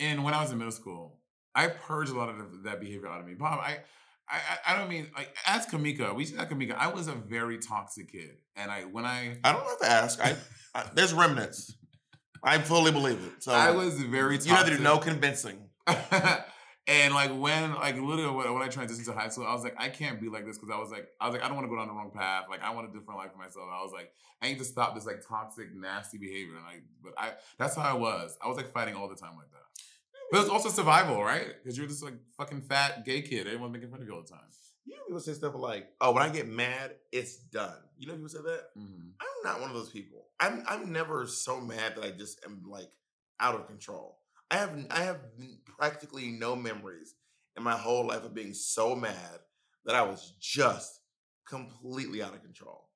And 0.00 0.24
when 0.24 0.34
I 0.34 0.40
was 0.42 0.50
in 0.52 0.58
middle 0.58 0.72
school, 0.72 1.18
I 1.54 1.68
purged 1.68 2.10
a 2.12 2.16
lot 2.18 2.28
of 2.28 2.64
that 2.64 2.80
behavior 2.80 3.08
out 3.08 3.20
of 3.20 3.26
me. 3.26 3.34
Bob, 3.34 3.60
I, 3.60 3.78
I, 4.28 4.36
I 4.36 4.74
I 4.74 4.78
don't 4.78 4.88
mean 4.88 5.08
like 5.16 5.34
as 5.46 5.66
Kamika. 5.66 6.14
We 6.14 6.24
said 6.24 6.38
Kamika. 6.50 6.76
I 6.76 6.88
was 6.88 7.08
a 7.08 7.14
very 7.14 7.58
toxic 7.58 8.10
kid, 8.12 8.36
and 8.56 8.70
I 8.70 8.82
when 8.82 9.04
I 9.06 9.38
I 9.44 9.52
don't 9.52 9.64
have 9.66 9.78
to 9.80 9.86
ask. 9.86 10.20
I, 10.24 10.36
I 10.74 10.84
there's 10.94 11.14
remnants. 11.14 11.74
I 12.42 12.58
fully 12.58 12.92
believe 12.92 13.18
it. 13.24 13.42
So 13.42 13.52
I 13.52 13.70
was 13.70 13.94
very. 14.02 14.34
you 14.34 14.38
Toxic. 14.40 14.50
have 14.56 14.66
to 14.66 14.76
do 14.76 14.82
no 14.82 14.98
convincing. 14.98 15.58
And 16.88 17.14
like 17.14 17.30
when, 17.30 17.74
like 17.74 17.96
literally 17.96 18.30
when, 18.30 18.54
when 18.54 18.62
I 18.62 18.68
transitioned 18.68 19.06
to 19.06 19.12
high 19.12 19.28
school, 19.28 19.44
I 19.44 19.52
was 19.52 19.64
like, 19.64 19.74
I 19.76 19.88
can't 19.88 20.20
be 20.20 20.28
like 20.28 20.46
this 20.46 20.56
because 20.56 20.72
I 20.72 20.78
was 20.78 20.90
like, 20.90 21.08
I 21.20 21.26
was 21.26 21.34
like, 21.34 21.42
I 21.42 21.48
don't 21.48 21.56
want 21.56 21.66
to 21.66 21.70
go 21.70 21.76
down 21.76 21.88
the 21.88 21.94
wrong 21.94 22.12
path. 22.14 22.44
Like 22.48 22.62
I 22.62 22.72
want 22.72 22.88
a 22.88 22.92
different 22.92 23.18
life 23.18 23.32
for 23.32 23.38
myself. 23.38 23.66
I 23.72 23.82
was 23.82 23.92
like, 23.92 24.12
I 24.40 24.48
need 24.48 24.58
to 24.58 24.64
stop 24.64 24.94
this 24.94 25.04
like 25.04 25.26
toxic, 25.26 25.74
nasty 25.74 26.18
behavior. 26.18 26.54
And 26.54 26.64
like, 26.64 26.82
but 27.02 27.14
I, 27.18 27.32
that's 27.58 27.74
how 27.74 27.82
I 27.82 27.94
was. 27.94 28.38
I 28.42 28.46
was 28.46 28.56
like 28.56 28.72
fighting 28.72 28.94
all 28.94 29.08
the 29.08 29.16
time 29.16 29.36
like 29.36 29.50
that. 29.50 29.66
But 30.30 30.40
it's 30.40 30.50
also 30.50 30.68
survival, 30.68 31.22
right? 31.22 31.54
Because 31.62 31.78
you're 31.78 31.86
just 31.86 32.02
like 32.02 32.14
fucking 32.36 32.62
fat 32.62 33.04
gay 33.04 33.22
kid. 33.22 33.46
Everyone's 33.46 33.72
making 33.72 33.90
fun 33.90 34.00
of 34.00 34.06
you 34.06 34.14
all 34.14 34.22
the 34.22 34.28
time. 34.28 34.40
You 34.84 34.94
know, 34.94 35.02
people 35.06 35.20
say 35.20 35.32
stuff 35.32 35.54
like, 35.56 35.88
"Oh, 36.00 36.12
when 36.12 36.22
I 36.22 36.28
get 36.28 36.48
mad, 36.48 36.94
it's 37.10 37.36
done." 37.36 37.76
You 37.98 38.06
know, 38.06 38.14
people 38.14 38.28
say 38.28 38.42
that. 38.42 38.68
Mm-hmm. 38.78 39.08
I'm 39.20 39.42
not 39.44 39.60
one 39.60 39.70
of 39.70 39.76
those 39.76 39.90
people. 39.90 40.26
I'm 40.38 40.62
I'm 40.66 40.92
never 40.92 41.26
so 41.26 41.60
mad 41.60 41.96
that 41.96 42.04
I 42.04 42.10
just 42.10 42.44
am 42.44 42.62
like 42.68 42.90
out 43.40 43.54
of 43.54 43.66
control. 43.66 44.18
I 44.50 44.56
have 44.56 44.86
I 44.90 45.00
have 45.00 45.20
practically 45.78 46.28
no 46.28 46.54
memories 46.56 47.14
in 47.56 47.62
my 47.62 47.76
whole 47.76 48.06
life 48.06 48.24
of 48.24 48.34
being 48.34 48.54
so 48.54 48.94
mad 48.94 49.40
that 49.84 49.94
I 49.94 50.02
was 50.02 50.34
just 50.40 51.00
completely 51.48 52.22
out 52.22 52.34
of 52.34 52.42
control. 52.42 52.88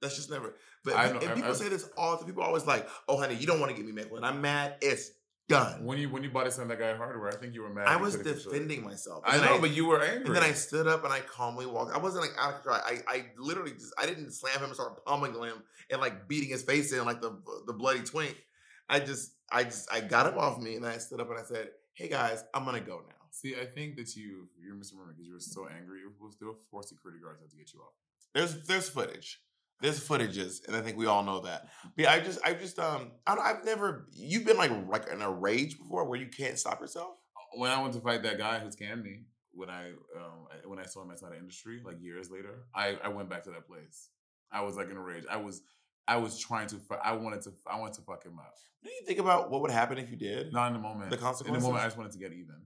That's 0.00 0.16
just 0.16 0.30
never. 0.30 0.54
But 0.84 0.94
I 0.94 1.06
and 1.06 1.20
people 1.20 1.44
I- 1.44 1.48
I- 1.48 1.52
say 1.52 1.68
this 1.68 1.88
all 1.96 2.12
the 2.12 2.18
time. 2.18 2.26
People 2.26 2.42
are 2.42 2.46
always 2.46 2.66
like, 2.66 2.88
"Oh, 3.08 3.18
honey, 3.18 3.34
you 3.34 3.46
don't 3.46 3.60
want 3.60 3.70
to 3.70 3.76
get 3.76 3.84
me 3.84 3.92
mad. 3.92 4.10
When 4.10 4.22
I'm 4.24 4.40
mad, 4.40 4.76
it's 4.80 5.10
done." 5.48 5.84
When 5.84 5.98
you 5.98 6.08
when 6.08 6.22
you 6.22 6.30
bought 6.30 6.46
it 6.46 6.58
on 6.58 6.68
that 6.68 6.78
guy 6.78 6.96
hardware, 6.96 7.28
I 7.28 7.36
think 7.36 7.54
you 7.54 7.62
were 7.62 7.70
mad. 7.70 7.88
I 7.88 7.96
was 7.96 8.16
could've 8.16 8.32
controlled 8.34 8.54
it. 8.54 8.58
defending 8.60 8.84
myself. 8.84 9.24
I 9.26 9.38
know, 9.38 9.58
but 9.60 9.70
you 9.70 9.86
were 9.86 10.00
angry. 10.00 10.26
and 10.26 10.36
then 10.36 10.42
I 10.44 10.52
stood 10.52 10.86
up 10.86 11.04
and 11.04 11.12
I 11.12 11.20
calmly 11.20 11.66
walked. 11.66 11.94
I 11.94 11.98
wasn't 11.98 12.22
like 12.22 12.32
out 12.38 12.54
of 12.54 12.62
control. 12.62 12.80
I, 12.84 13.02
I 13.08 13.26
literally 13.38 13.72
just 13.72 13.92
I 13.98 14.06
didn't 14.06 14.30
slam 14.30 14.58
him 14.58 14.64
and 14.64 14.74
start 14.74 15.04
pummeling 15.04 15.34
him 15.34 15.62
and 15.90 16.00
like 16.00 16.28
beating 16.28 16.50
his 16.50 16.62
face 16.62 16.92
in 16.92 17.04
like 17.04 17.20
the 17.20 17.40
the 17.66 17.72
bloody 17.72 18.00
twink. 18.00 18.36
I 18.88 19.00
just 19.00 19.32
I 19.50 19.64
just 19.64 19.90
I 19.92 20.00
got 20.00 20.32
him 20.32 20.38
off 20.38 20.58
me 20.60 20.76
and 20.76 20.86
I 20.86 20.98
stood 20.98 21.20
up 21.20 21.30
and 21.30 21.38
I 21.38 21.42
said, 21.44 21.70
"Hey 21.94 22.08
guys, 22.08 22.44
I'm 22.54 22.64
gonna 22.64 22.80
go 22.80 23.00
now." 23.06 23.14
See, 23.30 23.54
I 23.54 23.66
think 23.66 23.96
that 23.96 24.16
you 24.16 24.48
you're 24.58 24.74
misremembering 24.74 25.16
because 25.16 25.26
you 25.26 25.34
were 25.34 25.40
so 25.40 25.68
angry. 25.68 26.00
There 26.40 26.48
were 26.48 26.54
four 26.70 26.82
security 26.82 27.20
guards 27.22 27.40
had 27.40 27.50
to 27.50 27.56
get 27.56 27.72
you 27.72 27.80
off. 27.80 27.92
There's 28.34 28.66
there's 28.66 28.88
footage. 28.88 29.40
There's 29.80 30.00
footages, 30.06 30.66
and 30.66 30.74
I 30.74 30.80
think 30.80 30.96
we 30.96 31.06
all 31.06 31.22
know 31.22 31.40
that. 31.40 31.68
But 31.94 32.02
yeah, 32.02 32.12
I 32.12 32.20
just 32.20 32.40
I 32.44 32.54
just 32.54 32.78
um 32.78 33.12
I 33.26 33.34
don't, 33.36 33.44
I've 33.44 33.64
never 33.64 34.08
you've 34.12 34.44
been 34.44 34.56
like 34.56 34.72
like 34.88 35.08
in 35.08 35.22
a 35.22 35.30
rage 35.30 35.78
before 35.78 36.04
where 36.04 36.18
you 36.18 36.26
can't 36.28 36.58
stop 36.58 36.80
yourself. 36.80 37.14
When 37.54 37.70
I 37.70 37.80
went 37.80 37.94
to 37.94 38.00
fight 38.00 38.22
that 38.24 38.38
guy 38.38 38.58
who 38.58 38.68
scammed 38.68 39.04
me, 39.04 39.22
when 39.52 39.70
I 39.70 39.90
um 40.16 40.46
I- 40.50 40.66
when 40.66 40.78
I 40.78 40.84
saw 40.84 41.02
him 41.02 41.10
outside 41.10 41.32
the 41.32 41.38
industry, 41.38 41.80
like 41.84 42.00
years 42.02 42.30
later, 42.30 42.64
I 42.74 42.98
I 43.04 43.08
went 43.08 43.28
back 43.30 43.44
to 43.44 43.50
that 43.50 43.66
place. 43.68 44.10
I 44.50 44.62
was 44.62 44.76
like 44.76 44.90
in 44.90 44.96
a 44.96 45.00
rage. 45.00 45.24
I 45.30 45.36
was 45.36 45.62
I 46.08 46.16
was 46.16 46.38
trying 46.38 46.66
to 46.68 46.80
I 47.04 47.12
wanted 47.12 47.42
to 47.42 47.52
I 47.70 47.78
wanted 47.78 47.94
to 47.94 48.00
fuck 48.02 48.24
him 48.24 48.38
up. 48.38 48.54
Do 48.82 48.90
you 48.90 49.02
think 49.06 49.18
about 49.18 49.50
what 49.50 49.60
would 49.60 49.70
happen 49.70 49.98
if 49.98 50.10
you 50.10 50.16
did? 50.16 50.52
Not 50.52 50.68
in 50.68 50.72
the 50.72 50.78
moment. 50.78 51.10
The 51.10 51.18
consequences. 51.18 51.48
In 51.48 51.60
the 51.62 51.68
moment, 51.68 51.84
I 51.84 51.86
just 51.86 51.98
wanted 51.98 52.12
to 52.12 52.18
get 52.18 52.32
even. 52.32 52.56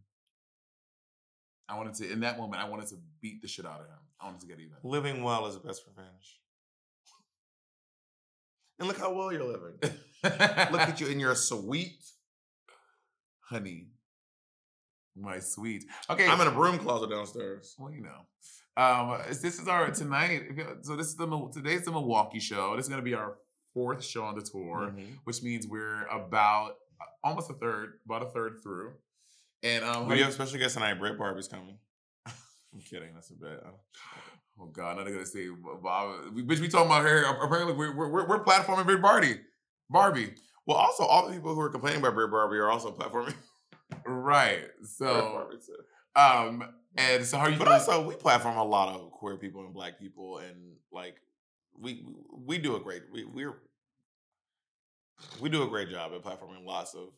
I 1.69 1.77
wanted 1.77 1.95
to 1.95 2.13
in 2.13 2.21
that 2.21 2.39
moment. 2.39 2.63
I 2.63 2.69
wanted 2.69 2.87
to 2.89 2.97
beat 3.21 3.43
the 3.43 3.49
shit 3.49 3.67
out 3.67 3.81
of 3.81 3.87
him. 3.87 3.99
I 4.21 4.27
wanted 4.27 4.41
to 4.43 4.47
get 4.47 4.61
even. 4.61 4.77
Living 4.85 5.25
well 5.25 5.47
is 5.47 5.55
the 5.55 5.61
best 5.61 5.83
revenge. 5.89 6.39
And 8.79 8.89
look 8.89 8.99
how 8.99 9.13
well 9.13 9.33
you're 9.33 9.45
living. 9.45 9.79
Look 10.23 10.81
at 10.81 11.01
you 11.01 11.09
in 11.09 11.19
your 11.19 11.35
sweet. 11.35 12.05
honey, 13.53 13.89
my 15.17 15.39
sweet. 15.41 15.85
Okay, 16.09 16.27
I'm 16.27 16.41
in 16.41 16.47
a 16.47 16.53
broom 16.53 16.79
closet 16.79 17.11
downstairs. 17.11 17.75
Well, 17.79 17.93
you 17.93 18.03
know. 18.03 18.27
Um, 18.77 19.19
this 19.29 19.45
is 19.59 19.69
our 19.69 19.91
tonight. 19.91 20.43
So 20.83 20.97
this 20.97 21.09
is 21.09 21.17
the 21.17 21.51
today's 21.53 21.85
the 21.85 21.91
Milwaukee 21.93 22.41
show. 22.41 22.75
This 22.77 22.87
is 22.87 22.89
gonna 22.89 23.03
be 23.03 23.15
our 23.15 23.37
fourth 23.75 24.03
show 24.05 24.25
on 24.25 24.35
the 24.35 24.43
tour, 24.43 24.93
Mhm. 24.97 25.19
which 25.25 25.43
means 25.43 25.67
we're 25.67 26.05
about 26.07 26.77
uh, 27.01 27.05
almost 27.25 27.51
a 27.51 27.55
third, 27.55 27.99
about 28.07 28.23
a 28.23 28.27
third 28.31 28.61
through. 28.63 28.95
And 29.63 29.85
um, 29.85 30.09
We 30.09 30.21
have 30.21 30.31
a 30.31 30.33
special 30.33 30.59
guest 30.59 30.75
tonight. 30.75 30.95
Brit 30.95 31.19
Barbie's 31.19 31.49
coming. 31.49 31.79
I'm 32.27 32.81
kidding. 32.89 33.15
That's 33.15 33.31
a 33.31 33.35
bit. 33.35 33.63
oh 34.61 34.67
god, 34.67 34.99
I'm 34.99 35.05
not 35.05 35.13
gonna 35.13 35.27
say 35.27 35.49
Bob. 35.83 36.35
We, 36.35 36.43
bitch, 36.43 36.61
we 36.61 36.69
talking 36.69 36.87
about 36.87 37.03
her. 37.03 37.25
Apparently, 37.25 37.75
we're 37.75 37.95
we're, 37.95 38.27
we're 38.27 38.45
platforming 38.45 38.87
Big 38.87 39.03
Barbie. 39.03 39.41
Barbie, 39.91 40.35
Well, 40.67 40.79
also, 40.79 41.05
all 41.05 41.27
the 41.27 41.35
people 41.35 41.55
who 41.55 41.61
are 41.61 41.69
complaining 41.69 42.01
about 42.01 42.15
Brit 42.15 42.31
Barbie 42.31 42.57
are 42.57 42.71
also 42.71 42.91
platforming. 42.93 43.35
right? 44.07 44.65
So, 44.85 45.49
um, 46.17 46.65
and 46.97 47.25
so 47.25 47.39
how 47.39 47.45
are 47.45 47.51
you? 47.51 47.59
But 47.59 47.69
also, 47.69 48.07
we 48.07 48.15
platform 48.15 48.57
a 48.57 48.65
lot 48.65 48.95
of 48.95 49.11
queer 49.13 49.37
people 49.37 49.65
and 49.65 49.73
black 49.73 49.99
people, 49.99 50.39
and 50.39 50.77
like 50.93 51.17
we 51.79 52.05
we 52.33 52.59
do 52.59 52.77
a 52.77 52.81
great 52.81 53.03
we 53.13 53.25
we're 53.25 53.55
we 55.41 55.49
do 55.49 55.63
a 55.63 55.69
great 55.69 55.89
job 55.89 56.13
at 56.15 56.23
platforming 56.23 56.65
lots 56.65 56.95
of 56.95 57.09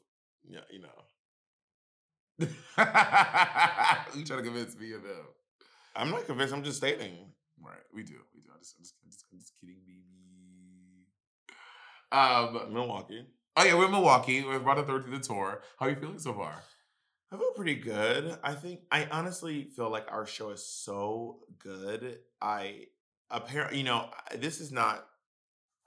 yeah 0.47 0.61
you 0.71 0.81
know 0.81 0.89
you 2.39 2.47
trying 4.25 4.39
to 4.39 4.43
convince 4.43 4.77
me 4.77 4.93
of 4.93 5.03
them? 5.03 5.25
I'm 5.95 6.11
not 6.11 6.27
convinced. 6.27 6.53
I'm 6.53 6.65
just 6.65 6.79
stating. 6.79 7.33
Right, 7.63 7.77
we 7.95 8.03
do, 8.03 8.15
we 8.35 8.41
do. 8.41 8.51
I'm 8.53 8.59
just, 8.61 8.75
I'm 8.77 8.83
just, 8.83 8.95
I'm 9.05 9.11
just, 9.11 9.25
I'm 9.33 9.39
just 9.39 9.53
kidding, 9.61 9.77
baby. 9.87 10.01
Um, 12.11 12.73
Milwaukee. 12.73 13.25
oh 13.57 13.65
yeah, 13.65 13.75
we're 13.75 13.87
in 13.87 13.93
Milwaukee. 13.93 14.43
We're 14.43 14.57
about 14.57 14.79
a 14.79 14.83
third 14.83 15.05
through 15.05 15.19
the 15.19 15.25
tour. 15.25 15.63
How 15.79 15.87
are 15.87 15.91
you 15.91 15.97
feeling 15.97 16.19
so 16.19 16.35
far? 16.35 16.63
I 17.35 17.37
feel 17.37 17.51
pretty 17.51 17.75
good. 17.75 18.39
I 18.45 18.55
think 18.55 18.81
I 18.93 19.09
honestly 19.11 19.65
feel 19.75 19.91
like 19.91 20.07
our 20.11 20.25
show 20.25 20.51
is 20.51 20.65
so 20.65 21.41
good. 21.59 22.19
I 22.41 22.87
apparently, 23.29 23.79
you 23.79 23.85
know, 23.85 24.09
this 24.37 24.61
is 24.61 24.71
not 24.71 25.07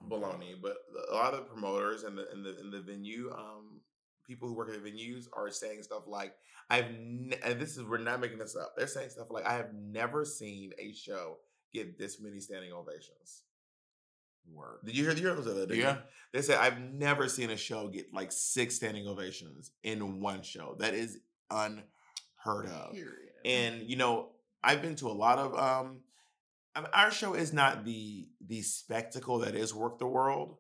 baloney, 0.10 0.56
but 0.62 0.76
a 1.10 1.16
lot 1.16 1.34
of 1.34 1.40
the 1.40 1.46
promoters 1.46 2.04
and 2.04 2.18
the 2.18 2.30
in 2.34 2.44
the 2.44 2.60
in 2.60 2.72
the 2.72 2.82
venue, 2.82 3.32
um, 3.32 3.80
people 4.26 4.50
who 4.50 4.56
work 4.56 4.70
at 4.70 4.84
the 4.84 4.92
venues 4.92 5.26
are 5.32 5.50
saying 5.50 5.84
stuff 5.84 6.04
like, 6.06 6.34
"I've," 6.70 6.92
ne- 6.92 7.40
and 7.42 7.62
this 7.62 7.78
is 7.78 7.84
we're 7.86 7.98
not 7.98 8.20
making 8.20 8.40
this 8.40 8.58
up. 8.58 8.74
They're 8.76 8.88
saying 8.88 9.12
stuff 9.12 9.32
like, 9.32 9.46
"I 9.46 9.54
have 9.54 9.74
never 9.74 10.26
seen 10.26 10.74
a 10.78 10.92
show 10.92 11.38
get 11.74 11.98
this 11.98 12.20
many 12.20 12.42
standing 12.42 12.74
ovations." 12.74 13.44
Word. 14.52 14.80
Did 14.86 14.98
you 14.98 15.04
hear? 15.04 15.14
the 15.14 15.20
hear 15.22 15.34
those? 15.34 15.68
Did 15.68 15.78
you? 15.78 15.84
Yeah. 15.84 15.98
They 16.34 16.42
said 16.42 16.58
I've 16.60 16.80
never 16.80 17.30
seen 17.30 17.50
a 17.50 17.58
show 17.58 17.88
get 17.88 18.14
like 18.14 18.32
six 18.32 18.76
standing 18.76 19.08
ovations 19.08 19.72
in 19.84 20.22
one 20.22 20.42
show. 20.42 20.76
That 20.80 20.94
is 20.94 21.20
unheard 21.52 22.68
of. 22.68 22.96
And 23.46 23.90
you 23.90 23.96
know, 23.96 24.30
I've 24.64 24.82
been 24.82 24.96
to 24.98 25.08
a 25.08 25.14
lot 25.14 25.38
of 25.40 25.58
um 25.58 26.02
I 26.76 26.82
mean, 26.82 26.90
our 26.94 27.12
show 27.12 27.34
is 27.34 27.54
not 27.54 27.86
the 27.86 28.28
the 28.46 28.62
spectacle 28.62 29.40
that 29.40 29.56
is 29.56 29.74
Werq 29.74 29.98
the 29.98 30.06
World, 30.08 30.58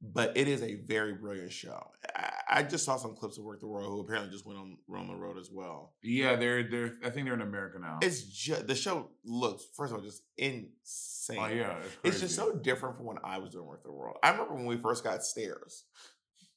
but 0.00 0.36
it 0.36 0.48
is 0.48 0.62
a 0.62 0.74
very 0.86 1.14
brilliant 1.14 1.52
show. 1.52 1.90
I, 2.16 2.30
I 2.54 2.62
just 2.64 2.84
saw 2.84 2.96
some 2.96 3.14
clips 3.14 3.38
of 3.38 3.44
Werq 3.44 3.60
the 3.60 3.68
World 3.68 3.92
who 3.92 4.00
apparently 4.00 4.32
just 4.32 4.44
went 4.44 4.58
on 4.58 4.76
on 4.92 5.06
the 5.06 5.14
road 5.14 5.38
as 5.38 5.50
well. 5.52 5.94
Yeah, 6.02 6.34
they're 6.34 6.68
they're. 6.68 6.94
I 7.04 7.10
think 7.10 7.26
they're 7.26 7.34
in 7.34 7.42
America 7.42 7.78
now. 7.80 7.98
It's 8.02 8.22
just 8.24 8.66
the 8.66 8.74
show 8.74 9.10
looks 9.24 9.64
first 9.76 9.92
of 9.92 9.98
all 9.98 10.04
just 10.04 10.22
insane. 10.36 11.38
oh 11.40 11.46
yeah, 11.46 11.76
It's 12.02 12.20
just 12.20 12.34
so 12.34 12.54
different 12.56 12.96
from 12.96 13.06
when 13.06 13.18
I 13.22 13.38
was 13.38 13.50
doing 13.50 13.64
Werq 13.66 13.84
the 13.84 13.92
World. 13.92 14.16
I 14.22 14.30
remember 14.30 14.54
when 14.54 14.66
we 14.66 14.76
first 14.78 15.04
got 15.04 15.22
stairs. 15.22 15.84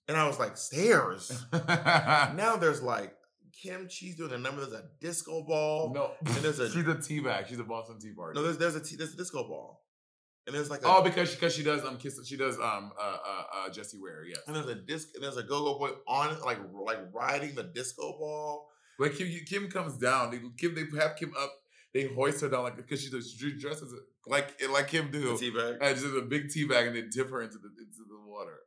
And 0.08 0.18
I 0.18 0.28
was 0.28 0.38
like, 0.38 0.56
stairs? 0.56 1.46
now 1.54 2.58
there's 2.58 2.82
like 2.84 3.16
Kim 3.62 3.88
Chi 3.88 4.14
doing 4.18 4.34
a 4.34 4.38
number. 4.38 4.62
There's 4.66 4.74
a 4.74 4.86
disco 5.00 5.44
ball. 5.44 5.92
no, 5.94 6.12
And 6.26 6.36
there's 6.44 6.60
a- 6.60 6.70
she's 6.74 6.88
a 6.88 7.00
tea 7.00 7.20
bag. 7.22 7.48
She's 7.48 7.60
a 7.60 7.64
Boston 7.64 8.00
Tea 8.00 8.12
Party. 8.14 8.38
No, 8.38 8.44
there's 8.44 8.58
there's 8.58 8.76
a 8.76 8.82
t- 8.84 8.96
there's 8.98 9.14
a 9.14 9.18
disco 9.18 9.44
ball. 9.48 9.82
And 10.48 10.56
there's 10.56 10.70
like 10.70 10.84
a 10.84 10.88
oh, 10.88 11.02
because 11.02 11.30
she, 11.30 11.36
because 11.36 11.56
she 11.56 11.64
does 11.64 11.84
um 11.84 11.98
kiss 11.98 12.20
she 12.28 12.38
does 12.38 12.56
um 12.60 12.92
uh 13.02 13.18
uh, 13.26 13.44
uh 13.66 13.70
Jessie 13.72 13.98
Ware 14.00 14.26
yes. 14.28 14.38
and 14.46 14.56
there's 14.56 14.68
a 14.68 14.76
disc 14.76 15.08
and 15.16 15.24
there's 15.24 15.38
a 15.38 15.44
go-go 15.44 15.80
boy 15.80 15.90
on 16.08 16.40
like 16.42 16.60
like 16.74 17.00
riding 17.12 17.56
the 17.56 17.64
disco 17.64 18.12
ball. 18.20 18.70
But 19.00 19.16
Kim 19.16 19.28
Kim 19.48 19.72
comes 19.72 19.98
down. 19.98 20.30
They 20.32 20.40
Kim 20.58 20.76
they 20.76 20.84
have 21.00 21.16
Kim 21.16 21.34
up. 21.40 21.52
They 21.96 22.04
hoist 22.14 22.42
her 22.42 22.50
down 22.50 22.64
like 22.64 22.76
because 22.78 23.02
she 23.02 23.10
does 23.10 23.32
she 23.32 23.58
dresses 23.58 23.92
like 24.28 24.54
like 24.70 24.88
Kim 24.90 25.10
The 25.12 25.20
do. 25.20 25.38
tea 25.38 25.50
bag. 25.50 25.78
And 25.82 25.96
just 25.98 26.16
a 26.16 26.22
big 26.22 26.50
tea 26.52 26.66
bag 26.66 26.88
and 26.88 26.96
they 26.96 27.04
dip 27.04 27.32
her 27.32 27.42
into 27.42 27.58
the 27.58 27.70
into 27.80 28.04
the 28.08 28.20
water. 28.30 28.60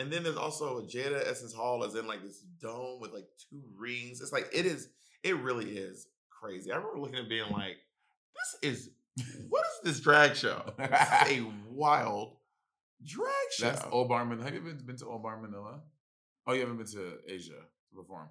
And 0.00 0.10
then 0.10 0.22
there's 0.22 0.36
also 0.36 0.80
Jada 0.80 1.28
Essence 1.28 1.52
Hall 1.52 1.84
is 1.84 1.94
in 1.94 2.06
like 2.06 2.22
this 2.22 2.40
dome 2.60 3.00
with 3.00 3.12
like 3.12 3.26
two 3.50 3.62
rings. 3.76 4.22
It's 4.22 4.32
like 4.32 4.48
it 4.50 4.64
is. 4.64 4.88
It 5.22 5.36
really 5.36 5.76
is 5.76 6.06
crazy. 6.30 6.72
I 6.72 6.76
remember 6.76 7.00
looking 7.00 7.18
at 7.18 7.28
being 7.28 7.50
like, 7.52 7.76
this 8.34 8.72
is 8.72 8.90
what 9.50 9.62
is 9.62 9.92
this 9.92 10.00
drag 10.00 10.34
show? 10.34 10.72
This 10.78 10.88
is 10.88 11.38
a 11.38 11.46
wild 11.70 12.36
drag 13.04 13.28
show. 13.52 13.66
That's 13.66 13.84
O 13.92 14.06
Bar 14.06 14.24
Manila. 14.24 14.44
Have 14.44 14.54
you 14.54 14.60
been, 14.62 14.78
been 14.86 14.96
to 14.96 15.06
O 15.06 15.18
Bar 15.18 15.38
Manila? 15.38 15.80
Oh, 16.46 16.54
you 16.54 16.60
haven't 16.60 16.78
been 16.78 16.86
to 16.86 17.18
Asia 17.28 17.52
to 17.52 17.94
perform. 17.94 18.28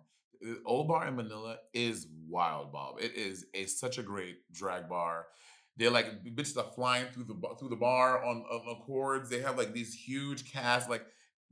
O 0.66 0.86
Bar 0.86 1.08
in 1.08 1.18
Manila 1.18 1.58
is 1.72 2.08
wild, 2.28 2.72
Bob. 2.72 2.96
It 3.00 3.16
is 3.16 3.46
a 3.54 3.66
such 3.66 4.00
a 4.00 4.04
great 4.04 4.52
drag 4.52 4.90
bar. 4.90 5.28
They're 5.78 5.92
like 5.92 6.24
bitches 6.24 6.58
are 6.58 6.72
flying 6.74 7.06
through 7.14 7.26
the 7.26 7.36
bar, 7.36 7.56
through 7.60 7.70
the 7.70 7.76
bar 7.76 8.26
on, 8.26 8.38
on, 8.38 8.62
on 8.68 8.82
cords. 8.82 9.30
They 9.30 9.42
have 9.42 9.56
like 9.56 9.72
these 9.72 9.94
huge 9.94 10.52
cast, 10.52 10.90
like 10.90 11.06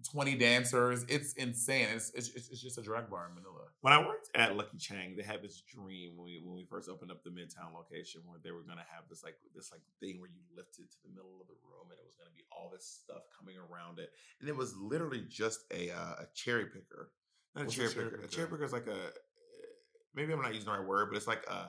twenty 0.04 0.36
dancers. 0.36 1.06
It's 1.10 1.34
insane. 1.34 1.88
It's, 1.94 2.12
it's 2.12 2.30
it's 2.36 2.62
just 2.62 2.78
a 2.78 2.82
drag 2.82 3.10
bar 3.10 3.28
in 3.30 3.36
Manila. 3.36 3.66
When 3.82 3.94
I 3.94 4.00
worked 4.00 4.30
at 4.36 4.56
Lucky 4.56 4.78
Cheng, 4.78 5.16
they 5.16 5.24
had 5.24 5.42
this 5.42 5.62
dream 5.62 6.18
when 6.18 6.26
we 6.26 6.42
when 6.44 6.56
we 6.56 6.66
first 6.66 6.90
opened 6.90 7.12
up 7.12 7.24
the 7.24 7.30
Midtown 7.30 7.74
location 7.74 8.22
where 8.26 8.40
they 8.44 8.52
were 8.52 8.64
gonna 8.64 8.86
have 8.94 9.04
this 9.10 9.24
like 9.24 9.36
this 9.56 9.72
like 9.72 9.82
thing 10.00 10.20
where 10.20 10.30
you 10.30 10.42
lifted 10.56 10.90
to 10.92 10.98
the 11.04 11.10
middle 11.10 11.40
of 11.42 11.48
the 11.48 11.58
room 11.64 11.88
and 11.90 11.98
it 12.00 12.06
was 12.06 12.16
gonna 12.16 12.34
be 12.36 12.44
all 12.52 12.70
this 12.74 12.86
stuff 13.04 13.24
coming 13.38 13.56
around 13.58 14.00
it, 14.00 14.10
and 14.40 14.50
it 14.50 14.56
was 14.56 14.76
literally 14.78 15.24
just 15.30 15.62
a 15.72 15.92
uh, 15.92 16.24
a 16.24 16.28
cherry 16.36 16.66
picker, 16.66 17.12
not 17.56 17.66
What's 17.66 17.78
a 17.78 17.82
a 17.82 17.84
cherry 17.90 17.94
cherry 17.94 18.10
picker. 18.12 18.24
A 18.24 18.28
cherry 18.28 18.48
picker 18.48 18.64
is 18.66 18.74
like 18.74 18.88
a 18.88 19.12
maybe 20.16 20.34
I'm 20.34 20.42
not 20.42 20.54
using 20.54 20.66
the 20.72 20.78
right 20.78 20.88
word, 20.88 21.10
but 21.10 21.18
it's 21.18 21.28
like 21.28 21.44
uh. 21.50 21.68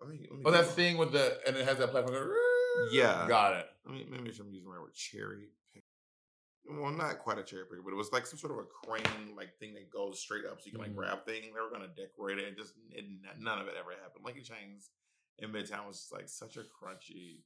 Let 0.00 0.10
me, 0.10 0.26
let 0.28 0.38
me 0.38 0.42
Oh, 0.46 0.50
that 0.50 0.66
thing 0.66 0.96
with 0.96 1.12
the 1.12 1.38
and 1.46 1.56
it 1.56 1.64
has 1.64 1.78
that 1.78 1.92
platform. 1.92 2.16
going, 2.16 2.88
Yeah. 2.90 3.24
got 3.28 3.54
it. 3.54 3.66
Let 3.86 3.94
me 3.94 4.04
maybe 4.10 4.18
I'm 4.18 4.26
using 4.26 4.64
the 4.64 4.68
right 4.68 4.80
word. 4.80 4.94
Cherry. 4.94 5.46
Well, 6.64 6.92
not 6.92 7.18
quite 7.18 7.38
a 7.38 7.42
cherry 7.42 7.64
picker, 7.64 7.82
but 7.82 7.92
it 7.92 7.96
was 7.96 8.12
like 8.12 8.26
some 8.26 8.38
sort 8.38 8.52
of 8.52 8.58
a 8.58 8.64
crane 8.64 9.34
like 9.36 9.58
thing 9.58 9.74
that 9.74 9.90
goes 9.92 10.20
straight 10.20 10.44
up, 10.44 10.60
so 10.60 10.66
you 10.66 10.72
can 10.72 10.80
like 10.80 10.92
Mhm. 10.92 10.96
grab 10.96 11.24
thing. 11.26 11.52
They 11.52 11.60
were 11.60 11.70
gonna 11.70 11.88
decorate 11.88 12.38
it, 12.38 12.46
and 12.48 12.56
just 12.56 12.74
it, 12.90 13.04
none 13.38 13.58
of 13.60 13.66
it 13.68 13.74
ever 13.76 13.90
happened. 13.92 14.24
Lucky 14.24 14.42
Cheng's 14.42 14.90
in 15.38 15.50
Midtown 15.50 15.86
was 15.88 15.98
just 15.98 16.12
like 16.12 16.28
such 16.28 16.56
a 16.56 16.62
crunchy, 16.62 17.42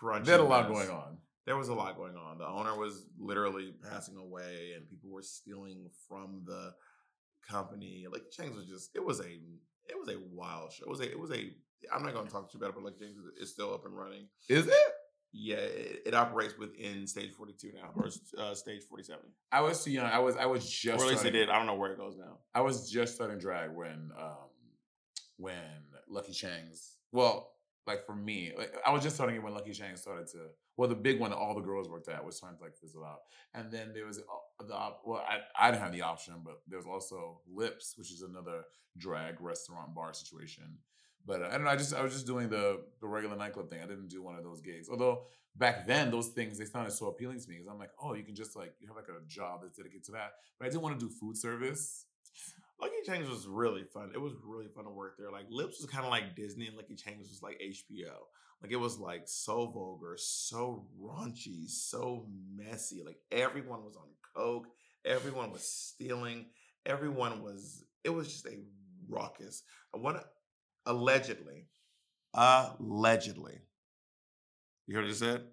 crunchy. 0.00 0.24
They 0.26 0.32
had 0.32 0.40
a 0.40 0.44
lot 0.44 0.68
going 0.68 0.88
on. 0.90 1.18
There 1.46 1.56
was 1.56 1.68
a 1.68 1.74
lot 1.74 1.96
going 1.96 2.16
on. 2.16 2.38
The 2.38 2.46
owner 2.46 2.76
was 2.76 3.06
literally 3.18 3.72
passing 3.82 4.16
away, 4.16 4.74
and 4.74 4.88
people 4.88 5.10
were 5.10 5.22
stealing 5.22 5.90
from 6.06 6.44
the 6.44 6.74
company. 7.42 8.06
Like 8.10 8.30
Cheng's 8.30 8.54
was 8.56 8.66
just 8.66 8.94
it 8.94 9.04
was 9.04 9.20
a 9.20 9.30
it 9.86 9.98
was 9.98 10.08
a 10.10 10.18
wild 10.30 10.72
show. 10.72 10.84
It 10.84 10.90
was 10.90 11.00
a 11.00 11.10
it 11.10 11.18
was 11.18 11.32
a. 11.32 11.56
I'm 11.92 12.02
not 12.02 12.12
going 12.12 12.26
to 12.26 12.32
talk 12.32 12.50
too 12.50 12.58
bad, 12.58 12.72
but 12.74 12.82
like 12.82 12.98
James 12.98 13.16
is 13.40 13.52
still 13.52 13.72
up 13.72 13.84
and 13.86 13.96
running. 13.96 14.28
Is 14.48 14.66
it? 14.66 14.92
Yeah, 15.32 15.56
it, 15.56 16.02
it 16.06 16.14
operates 16.14 16.56
within 16.58 17.06
stage 17.06 17.32
42 17.32 17.72
now, 17.74 17.90
or 17.96 18.08
uh, 18.38 18.54
stage 18.54 18.82
47. 18.88 19.20
I 19.52 19.60
was 19.60 19.84
too 19.84 19.90
young. 19.90 20.06
I 20.06 20.18
was 20.18 20.36
I 20.36 20.46
was 20.46 20.68
just 20.68 21.00
or 21.00 21.06
at 21.06 21.10
least 21.10 21.24
it 21.24 21.32
did. 21.32 21.50
I 21.50 21.56
don't 21.56 21.66
know 21.66 21.74
where 21.74 21.92
it 21.92 21.98
goes 21.98 22.16
now. 22.16 22.38
I 22.54 22.62
was 22.62 22.90
just 22.90 23.14
starting 23.14 23.38
drag 23.38 23.70
when 23.70 24.10
um 24.18 24.48
when 25.36 25.54
Lucky 26.08 26.32
Cheng's 26.32 26.96
well, 27.12 27.52
like 27.86 28.04
for 28.06 28.14
me, 28.14 28.52
like 28.56 28.74
I 28.86 28.90
was 28.90 29.02
just 29.02 29.16
starting 29.16 29.36
it 29.36 29.42
when 29.42 29.54
Lucky 29.54 29.72
Cheng 29.72 29.96
started 29.96 30.28
to 30.28 30.38
well, 30.78 30.88
the 30.88 30.94
big 30.94 31.18
one 31.18 31.30
that 31.30 31.36
all 31.36 31.54
the 31.54 31.60
girls 31.60 31.88
worked 31.88 32.08
at 32.08 32.24
was 32.24 32.36
starting 32.36 32.56
to 32.56 32.64
like 32.64 32.76
fizzle 32.76 33.04
out. 33.04 33.18
And 33.52 33.70
then 33.70 33.92
there 33.92 34.06
was 34.06 34.20
the 34.64 34.74
op- 34.74 35.02
well, 35.04 35.24
I, 35.28 35.38
I 35.58 35.70
didn't 35.70 35.82
have 35.82 35.92
the 35.92 36.02
option, 36.02 36.34
but 36.44 36.60
there 36.68 36.78
was 36.78 36.86
also 36.86 37.40
Lips, 37.52 37.94
which 37.98 38.12
is 38.12 38.22
another 38.22 38.62
drag 38.96 39.40
restaurant 39.40 39.92
bar 39.92 40.14
situation. 40.14 40.78
But 41.26 41.42
uh, 41.42 41.46
I 41.48 41.52
don't 41.52 41.64
know. 41.64 41.70
I 41.70 41.76
just 41.76 41.94
I 41.94 42.02
was 42.02 42.12
just 42.12 42.26
doing 42.26 42.48
the 42.48 42.82
the 43.00 43.06
regular 43.06 43.36
nightclub 43.36 43.70
thing. 43.70 43.80
I 43.82 43.86
didn't 43.86 44.08
do 44.08 44.22
one 44.22 44.36
of 44.36 44.44
those 44.44 44.60
gigs. 44.60 44.88
Although 44.88 45.24
back 45.56 45.86
then 45.86 46.10
those 46.10 46.28
things 46.28 46.58
they 46.58 46.64
sounded 46.64 46.92
so 46.92 47.06
appealing 47.06 47.40
to 47.40 47.48
me 47.48 47.56
because 47.56 47.68
I'm 47.68 47.78
like, 47.78 47.90
oh, 48.02 48.14
you 48.14 48.24
can 48.24 48.34
just 48.34 48.56
like 48.56 48.74
you 48.80 48.88
have 48.88 48.96
like 48.96 49.08
a 49.08 49.26
job 49.26 49.60
that's 49.62 49.76
dedicated 49.76 50.04
to 50.04 50.12
that. 50.12 50.32
But 50.58 50.66
I 50.66 50.68
didn't 50.70 50.82
want 50.82 50.98
to 50.98 51.06
do 51.06 51.12
food 51.12 51.36
service. 51.36 52.06
Lucky 52.80 52.94
Cheng 53.04 53.28
was 53.28 53.46
really 53.48 53.82
fun. 53.82 54.12
It 54.14 54.20
was 54.20 54.34
really 54.44 54.68
fun 54.68 54.84
to 54.84 54.90
work 54.90 55.16
there. 55.18 55.32
Like 55.32 55.46
Lips 55.50 55.80
was 55.80 55.90
kind 55.90 56.04
of 56.04 56.10
like 56.10 56.36
Disney, 56.36 56.68
and 56.68 56.76
Lucky 56.76 56.94
Cheng 56.94 57.18
was 57.18 57.40
like 57.42 57.60
HBO. 57.60 58.14
Like 58.62 58.72
it 58.72 58.76
was 58.76 58.98
like 58.98 59.22
so 59.26 59.66
vulgar, 59.66 60.16
so 60.16 60.86
raunchy, 61.00 61.68
so 61.68 62.26
messy. 62.54 63.02
Like 63.04 63.18
everyone 63.30 63.84
was 63.84 63.96
on 63.96 64.08
coke, 64.34 64.68
everyone 65.04 65.52
was 65.52 65.62
stealing, 65.62 66.46
everyone 66.86 67.42
was. 67.42 67.84
It 68.04 68.10
was 68.10 68.28
just 68.28 68.46
a 68.46 68.58
want 69.98 70.16
to 70.16 70.24
allegedly, 70.88 71.66
allegedly. 72.34 73.60
You 74.86 74.96
heard 74.96 75.04
what 75.04 75.10
I 75.10 75.14
said? 75.14 75.44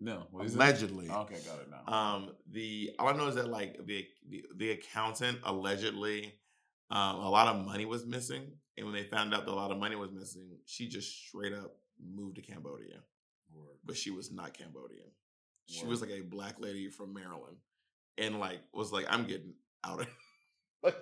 No, 0.00 0.26
what 0.30 0.44
is 0.44 0.54
it? 0.54 0.56
Allegedly. 0.58 1.08
Okay, 1.08 1.36
got 1.46 1.60
it 1.60 1.68
now. 1.70 1.92
Um, 1.92 2.30
the 2.50 2.90
all 2.98 3.08
I 3.08 3.12
know 3.12 3.28
is 3.28 3.34
that 3.36 3.48
like 3.48 3.84
the 3.86 4.06
the, 4.28 4.44
the 4.56 4.70
accountant 4.72 5.38
allegedly, 5.44 6.34
um, 6.90 7.16
a 7.16 7.30
lot 7.30 7.48
of 7.48 7.64
money 7.64 7.86
was 7.86 8.04
missing, 8.04 8.52
and 8.76 8.86
when 8.86 8.94
they 8.94 9.04
found 9.04 9.34
out 9.34 9.46
that 9.46 9.52
a 9.52 9.54
lot 9.54 9.70
of 9.70 9.78
money 9.78 9.96
was 9.96 10.12
missing, 10.12 10.58
she 10.66 10.88
just 10.88 11.26
straight 11.26 11.54
up 11.54 11.76
moved 11.98 12.36
to 12.36 12.42
Cambodia, 12.42 13.00
Word. 13.52 13.78
but 13.84 13.96
she 13.96 14.10
was 14.10 14.30
not 14.30 14.56
Cambodian. 14.56 15.10
She 15.66 15.86
was 15.86 16.02
like 16.02 16.10
a 16.10 16.20
black 16.20 16.56
lady 16.58 16.90
from 16.90 17.14
Maryland, 17.14 17.56
and 18.18 18.38
like 18.38 18.60
was 18.74 18.92
like, 18.92 19.06
I'm 19.08 19.24
getting 19.24 19.54
out 19.84 20.00
of. 20.00 20.06
Like, 20.84 20.96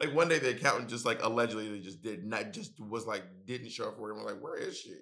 like 0.00 0.14
one 0.14 0.28
day 0.28 0.38
the 0.38 0.50
accountant 0.50 0.88
just 0.88 1.04
like 1.04 1.22
allegedly 1.24 1.68
they 1.68 1.80
just 1.80 2.02
did 2.02 2.24
not 2.24 2.52
just 2.52 2.78
was 2.80 3.06
like 3.06 3.22
didn't 3.46 3.70
show 3.70 3.88
up 3.88 3.96
for 3.96 4.02
work. 4.02 4.12
and 4.16 4.24
was 4.24 4.32
like, 4.32 4.42
where 4.42 4.56
is 4.56 4.78
she? 4.78 4.94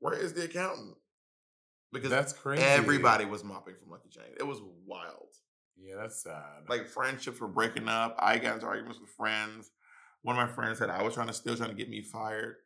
Where 0.00 0.14
is 0.14 0.34
the 0.34 0.44
accountant? 0.44 0.94
Because 1.92 2.10
That's 2.10 2.32
crazy. 2.32 2.62
everybody 2.62 3.24
was 3.24 3.42
mopping 3.44 3.74
from 3.80 3.90
Lucky 3.90 4.10
Cheng. 4.10 4.24
It 4.38 4.46
was 4.46 4.60
wild. 4.84 5.28
Yeah, 5.78 5.94
that's 5.96 6.22
sad. 6.22 6.68
Like 6.68 6.86
friendships 6.88 7.40
were 7.40 7.48
breaking 7.48 7.88
up. 7.88 8.16
I 8.18 8.38
got 8.38 8.54
into 8.54 8.66
arguments 8.66 9.00
with 9.00 9.10
friends. 9.10 9.70
One 10.22 10.38
of 10.38 10.48
my 10.48 10.54
friends 10.54 10.78
said 10.78 10.90
I 10.90 11.02
was 11.02 11.14
trying 11.14 11.28
to 11.28 11.32
still 11.32 11.56
trying 11.56 11.70
to 11.70 11.76
get 11.76 11.88
me 11.88 12.02
fired. 12.02 12.56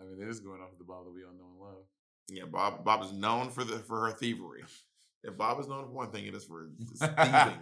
I 0.00 0.02
mean, 0.02 0.20
it 0.20 0.28
is 0.28 0.40
going 0.40 0.60
off 0.60 0.76
the 0.78 0.84
ball 0.84 1.04
that 1.04 1.12
we 1.12 1.22
all 1.22 1.32
know 1.32 1.50
and 1.52 1.60
love. 1.60 1.84
Yeah, 2.28 2.44
Bob. 2.50 2.84
Bob 2.84 3.04
is 3.04 3.12
known 3.12 3.50
for 3.50 3.62
the 3.64 3.78
for 3.78 4.06
her 4.06 4.12
thievery. 4.12 4.64
If 5.22 5.36
Bob 5.36 5.60
is 5.60 5.68
known 5.68 5.84
for 5.84 5.92
one 5.92 6.10
thing, 6.10 6.26
it 6.26 6.34
is 6.34 6.44
for 6.44 6.68
thieving. 6.98 7.58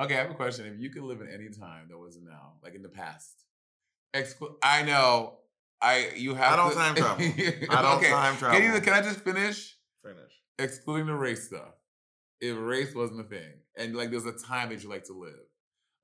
Okay, 0.00 0.14
I 0.14 0.18
have 0.18 0.30
a 0.30 0.34
question. 0.34 0.66
If 0.66 0.80
you 0.80 0.90
could 0.90 1.02
live 1.02 1.20
in 1.20 1.28
any 1.28 1.48
time 1.48 1.88
that 1.90 1.98
wasn't 1.98 2.26
now, 2.26 2.52
like 2.62 2.74
in 2.74 2.82
the 2.82 2.88
past, 2.88 3.44
exclu- 4.14 4.54
I 4.62 4.82
know. 4.82 5.38
I 5.80 6.10
you 6.16 6.34
have. 6.34 6.54
I 6.54 6.56
don't 6.56 6.70
to- 6.70 6.76
time 6.76 6.94
travel. 6.96 7.24
I 7.24 7.82
don't 7.82 7.98
okay. 7.98 8.10
time 8.10 8.36
Can, 8.36 8.62
you, 8.62 8.68
travel. 8.70 8.80
can 8.80 8.92
I 8.94 9.02
just 9.02 9.20
finish? 9.20 9.76
Finish. 10.02 10.32
Excluding 10.58 11.06
the 11.06 11.14
race 11.14 11.46
stuff. 11.46 11.74
If 12.40 12.56
race 12.58 12.94
wasn't 12.94 13.20
a 13.20 13.24
thing, 13.24 13.52
and 13.76 13.94
like 13.96 14.10
there's 14.10 14.26
a 14.26 14.32
time 14.32 14.70
that 14.70 14.82
you 14.82 14.88
like 14.88 15.04
to 15.04 15.12
live, 15.12 15.34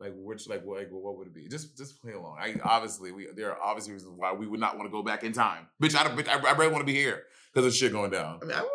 like 0.00 0.12
which 0.16 0.48
like 0.48 0.64
what 0.64 0.78
like, 0.78 0.88
what 0.90 1.16
would 1.16 1.28
it 1.28 1.34
be? 1.34 1.48
Just 1.48 1.76
just 1.76 2.00
play 2.02 2.12
along. 2.12 2.36
I 2.40 2.54
obviously 2.64 3.12
we 3.12 3.28
there 3.34 3.52
are 3.52 3.62
obviously 3.62 3.92
reasons 3.92 4.12
why 4.16 4.32
we 4.32 4.46
would 4.46 4.60
not 4.60 4.76
want 4.76 4.88
to 4.88 4.92
go 4.92 5.02
back 5.02 5.22
in 5.24 5.32
time. 5.32 5.66
Bitch, 5.82 5.96
I 5.96 6.04
don't. 6.04 6.16
Bitch, 6.16 6.28
I, 6.28 6.38
I 6.48 6.52
really 6.56 6.72
want 6.72 6.82
to 6.82 6.92
be 6.92 6.94
here 6.98 7.22
because 7.52 7.66
of 7.66 7.74
shit 7.74 7.92
going 7.92 8.10
down. 8.10 8.40
I 8.42 8.44
mean, 8.44 8.56
I 8.56 8.60
want. 8.60 8.70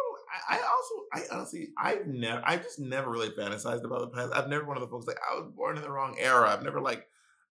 I, 0.49 0.57
also. 0.57 0.95
I 1.13 1.35
honestly. 1.35 1.69
I've 1.77 2.07
never. 2.07 2.41
I've 2.45 2.63
just 2.63 2.79
never 2.79 3.09
really 3.09 3.29
fantasized 3.29 3.83
about 3.83 4.01
the 4.01 4.07
past. 4.07 4.33
I've 4.33 4.49
never 4.49 4.65
one 4.65 4.77
of 4.77 4.81
the 4.81 4.87
folks 4.87 5.07
like 5.07 5.19
I 5.29 5.39
was 5.39 5.51
born 5.55 5.77
in 5.77 5.83
the 5.83 5.91
wrong 5.91 6.15
era. 6.19 6.49
I've 6.49 6.63
never 6.63 6.81
like 6.81 7.07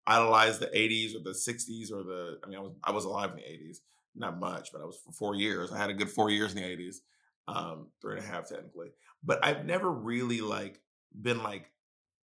idolized 0.06 0.60
the 0.60 0.66
'80s 0.66 1.14
or 1.14 1.22
the 1.22 1.30
'60s 1.30 1.92
or 1.92 2.02
the. 2.02 2.38
I 2.44 2.48
mean, 2.48 2.58
I 2.58 2.62
was 2.62 2.72
I 2.84 2.90
was 2.92 3.04
alive 3.04 3.30
in 3.30 3.36
the 3.36 3.42
'80s. 3.42 3.78
Not 4.14 4.40
much, 4.40 4.72
but 4.72 4.80
I 4.80 4.84
was 4.84 4.98
for 5.04 5.12
four 5.12 5.34
years. 5.34 5.72
I 5.72 5.78
had 5.78 5.90
a 5.90 5.94
good 5.94 6.10
four 6.10 6.30
years 6.30 6.54
in 6.54 6.62
the 6.62 6.68
'80s. 6.68 6.96
Um, 7.46 7.88
three 8.02 8.16
and 8.16 8.24
a 8.24 8.28
half 8.28 8.48
technically. 8.48 8.88
But 9.24 9.44
I've 9.44 9.64
never 9.64 9.90
really 9.90 10.40
like 10.40 10.80
been 11.20 11.42
like, 11.42 11.70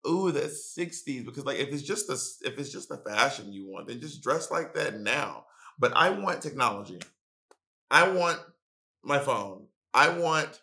ooh, 0.09 0.33
the 0.33 0.41
'60s 0.41 1.25
because 1.25 1.45
like 1.45 1.59
if 1.59 1.69
it's 1.69 1.83
just 1.83 2.07
the 2.09 2.49
if 2.49 2.59
it's 2.59 2.71
just 2.71 2.89
the 2.89 2.99
fashion 2.99 3.53
you 3.53 3.69
want, 3.69 3.89
then 3.89 4.01
just 4.01 4.23
dress 4.23 4.51
like 4.51 4.75
that 4.75 5.01
now. 5.01 5.45
But 5.79 5.93
I 5.97 6.11
want 6.11 6.43
technology. 6.43 6.99
I 7.91 8.09
want 8.09 8.41
my 9.03 9.19
phone. 9.19 9.62
I 9.95 10.09
want 10.19 10.61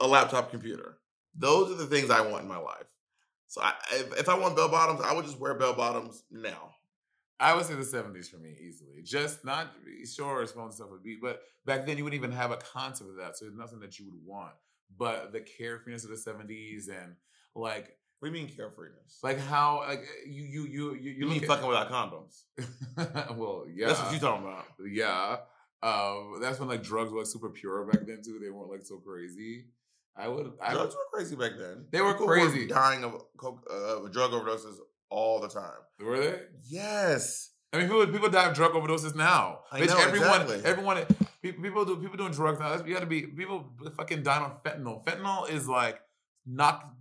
a 0.00 0.06
laptop 0.06 0.50
computer. 0.50 0.98
Those 1.34 1.70
are 1.70 1.74
the 1.76 1.86
things 1.86 2.10
I 2.10 2.20
want 2.20 2.42
in 2.42 2.48
my 2.48 2.58
life. 2.58 2.84
So 3.48 3.60
I, 3.62 3.74
if, 3.92 4.20
if 4.20 4.28
I 4.28 4.38
want 4.38 4.56
bell 4.56 4.68
bottoms, 4.68 5.00
I 5.04 5.12
would 5.14 5.24
just 5.24 5.38
wear 5.38 5.54
bell 5.54 5.74
bottoms 5.74 6.24
now. 6.30 6.74
I 7.40 7.54
would 7.54 7.64
say 7.66 7.74
the 7.74 7.82
70s 7.82 8.30
for 8.30 8.36
me 8.36 8.54
easily. 8.60 9.02
Just 9.02 9.44
not 9.44 9.72
sure 10.06 10.42
as 10.42 10.52
phone 10.52 10.70
stuff 10.72 10.90
would 10.90 11.02
be, 11.02 11.16
but 11.20 11.42
back 11.66 11.86
then 11.86 11.98
you 11.98 12.04
wouldn't 12.04 12.18
even 12.22 12.32
have 12.32 12.50
a 12.50 12.56
concept 12.56 13.10
of 13.10 13.16
that. 13.16 13.36
So 13.36 13.46
it's 13.46 13.56
nothing 13.56 13.80
that 13.80 13.98
you 13.98 14.06
would 14.06 14.24
want. 14.24 14.52
But 14.96 15.32
the 15.32 15.40
carefreeness 15.40 16.04
of 16.04 16.10
the 16.10 16.16
70s 16.16 16.88
and 16.88 17.16
like 17.54 17.96
What 18.20 18.30
do 18.32 18.38
you 18.38 18.44
mean 18.46 18.54
carefreeness? 18.54 19.22
like 19.22 19.38
how 19.40 19.80
like 19.88 20.00
eh, 20.00 20.28
you 20.28 20.44
you 20.44 20.66
you 20.66 20.94
you, 20.94 21.00
you 21.00 21.10
you 21.20 21.26
mean 21.26 21.40
fucking 21.40 21.66
without 21.66 21.90
condoms? 21.90 22.42
well, 23.36 23.66
yeah. 23.74 23.88
That's 23.88 24.00
what 24.02 24.12
you're 24.12 24.20
talking 24.20 24.46
about. 24.46 24.66
Yeah. 24.88 25.38
Um, 25.82 26.38
that's 26.40 26.60
when 26.60 26.68
like 26.68 26.82
drugs 26.82 27.10
were 27.10 27.18
like 27.18 27.26
super 27.26 27.50
pure 27.50 27.84
back 27.84 28.06
then 28.06 28.20
too. 28.24 28.38
They 28.42 28.50
weren't 28.50 28.70
like 28.70 28.84
so 28.84 28.98
crazy. 28.98 29.66
I 30.16 30.28
would 30.28 30.52
I 30.62 30.74
Drugs 30.74 30.94
were 30.94 31.00
crazy 31.18 31.36
back 31.36 31.52
then. 31.58 31.86
They 31.90 32.00
were 32.00 32.12
People 32.12 32.26
crazy. 32.28 32.66
dying 32.66 33.02
of 33.02 33.22
coke, 33.36 33.66
uh, 33.70 34.06
drug 34.10 34.30
overdoses 34.32 34.76
all 35.10 35.40
the 35.40 35.48
time. 35.48 35.78
were 36.00 36.18
they? 36.20 36.38
Yes. 36.68 37.50
I 37.72 37.78
mean, 37.78 37.86
people 37.88 38.06
people 38.08 38.28
die 38.28 38.48
of 38.48 38.54
drug 38.54 38.72
overdoses 38.72 39.14
now. 39.16 39.60
I 39.72 39.80
Bitch, 39.80 39.88
know, 39.88 39.98
everyone, 39.98 40.42
exactly. 40.42 40.70
everyone, 40.70 41.04
people, 41.42 41.62
people 41.64 41.84
do 41.86 41.96
people 41.96 42.18
doing 42.18 42.32
drugs 42.32 42.60
now. 42.60 42.74
You 42.84 42.92
got 42.92 43.00
to 43.00 43.06
be 43.06 43.22
people 43.22 43.64
fucking 43.96 44.22
dying 44.22 44.42
on 44.44 44.52
fentanyl. 44.64 45.02
Fentanyl 45.04 45.48
is 45.50 45.66
like 45.66 46.00
not 46.46 46.92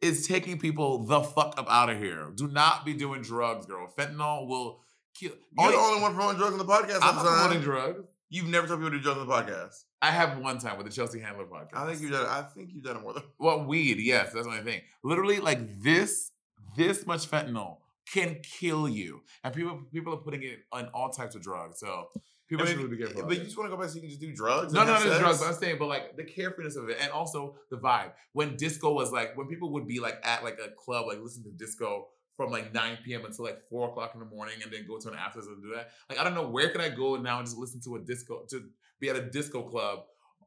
is 0.00 0.28
taking 0.28 0.58
people 0.60 1.04
the 1.04 1.20
fuck 1.22 1.54
up 1.58 1.66
out 1.68 1.90
of 1.90 1.98
here. 1.98 2.30
Do 2.36 2.46
not 2.46 2.84
be 2.84 2.94
doing 2.94 3.22
drugs, 3.22 3.66
girl. 3.66 3.92
Fentanyl 3.98 4.46
will 4.46 4.83
kill. 5.14 5.32
You're 5.58 5.72
the 5.72 5.78
only 5.78 6.02
one 6.02 6.14
promoting 6.14 6.38
drugs 6.38 6.52
on 6.52 6.58
the 6.58 6.64
podcast. 6.64 6.98
I'm 7.02 7.16
not 7.16 7.24
promoting 7.24 7.62
drugs. 7.62 8.14
You've 8.30 8.48
never 8.48 8.66
told 8.66 8.80
people 8.80 8.90
to 8.90 8.96
do 8.96 9.02
drugs 9.02 9.20
on 9.20 9.26
the 9.26 9.32
podcast. 9.32 9.84
I 10.02 10.10
have 10.10 10.38
one 10.38 10.58
time 10.58 10.76
with 10.76 10.86
the 10.86 10.92
Chelsea 10.92 11.20
Handler 11.20 11.44
podcast. 11.44 11.74
I 11.74 11.86
think 11.86 12.02
you've 12.02 12.12
done. 12.12 12.26
I 12.26 12.42
think 12.42 12.70
you've 12.74 12.82
done 12.82 12.96
it 12.96 13.02
more 13.02 13.12
than. 13.12 13.22
Well, 13.38 13.64
weed, 13.64 13.98
yes, 13.98 14.32
that's 14.32 14.46
my 14.46 14.60
thing. 14.60 14.80
Literally, 15.02 15.40
like 15.40 15.82
this, 15.82 16.32
this 16.76 17.06
much 17.06 17.30
fentanyl 17.30 17.78
can 18.12 18.38
kill 18.42 18.88
you, 18.88 19.22
and 19.42 19.54
people 19.54 19.82
people 19.92 20.14
are 20.14 20.18
putting 20.18 20.42
it 20.42 20.60
on 20.72 20.88
all 20.94 21.10
types 21.10 21.34
of 21.34 21.42
drugs. 21.42 21.78
So 21.80 22.08
people 22.48 22.64
I 22.64 22.68
should 22.68 22.78
really 22.78 22.96
be 22.96 22.96
careful. 22.98 23.24
But 23.26 23.38
you 23.38 23.44
just 23.44 23.56
want 23.56 23.70
to 23.70 23.76
go 23.76 23.80
back 23.80 23.90
so 23.90 23.96
you 23.96 24.02
can 24.02 24.10
just 24.10 24.20
do 24.20 24.34
drugs? 24.34 24.72
no, 24.72 24.84
no, 24.84 24.94
no, 24.94 25.00
sex? 25.00 25.18
drugs. 25.18 25.38
But 25.38 25.48
I'm 25.48 25.54
saying, 25.54 25.76
but 25.78 25.86
like 25.86 26.16
the 26.16 26.24
carefreeness 26.24 26.76
of 26.76 26.88
it, 26.88 26.98
and 27.00 27.10
also 27.10 27.56
the 27.70 27.76
vibe. 27.76 28.12
When 28.32 28.56
disco 28.56 28.92
was 28.92 29.12
like, 29.12 29.36
when 29.36 29.46
people 29.46 29.70
would 29.72 29.86
be 29.86 30.00
like 30.00 30.18
at 30.22 30.44
like 30.44 30.58
a 30.64 30.70
club, 30.70 31.06
like 31.06 31.20
listen 31.20 31.44
to 31.44 31.50
disco 31.50 32.08
from 32.36 32.50
like 32.50 32.72
9 32.74 32.98
p.m. 33.04 33.24
until 33.24 33.44
like 33.44 33.60
four 33.68 33.88
o'clock 33.88 34.12
in 34.14 34.20
the 34.20 34.26
morning, 34.26 34.56
and 34.62 34.72
then 34.72 34.86
go 34.86 34.98
to 34.98 35.08
an 35.08 35.14
after 35.14 35.40
and 35.40 35.62
do 35.62 35.72
that. 35.74 35.90
Like 36.08 36.18
I 36.18 36.24
don't 36.24 36.34
know 36.34 36.48
where 36.48 36.68
can 36.70 36.80
I 36.80 36.88
go 36.88 37.16
now 37.16 37.38
and 37.38 37.46
just 37.46 37.58
listen 37.58 37.80
to 37.82 37.96
a 37.96 38.00
disco 38.00 38.44
to 38.50 38.62
be 39.00 39.08
at 39.10 39.16
a 39.16 39.22
disco 39.22 39.62
club 39.62 40.00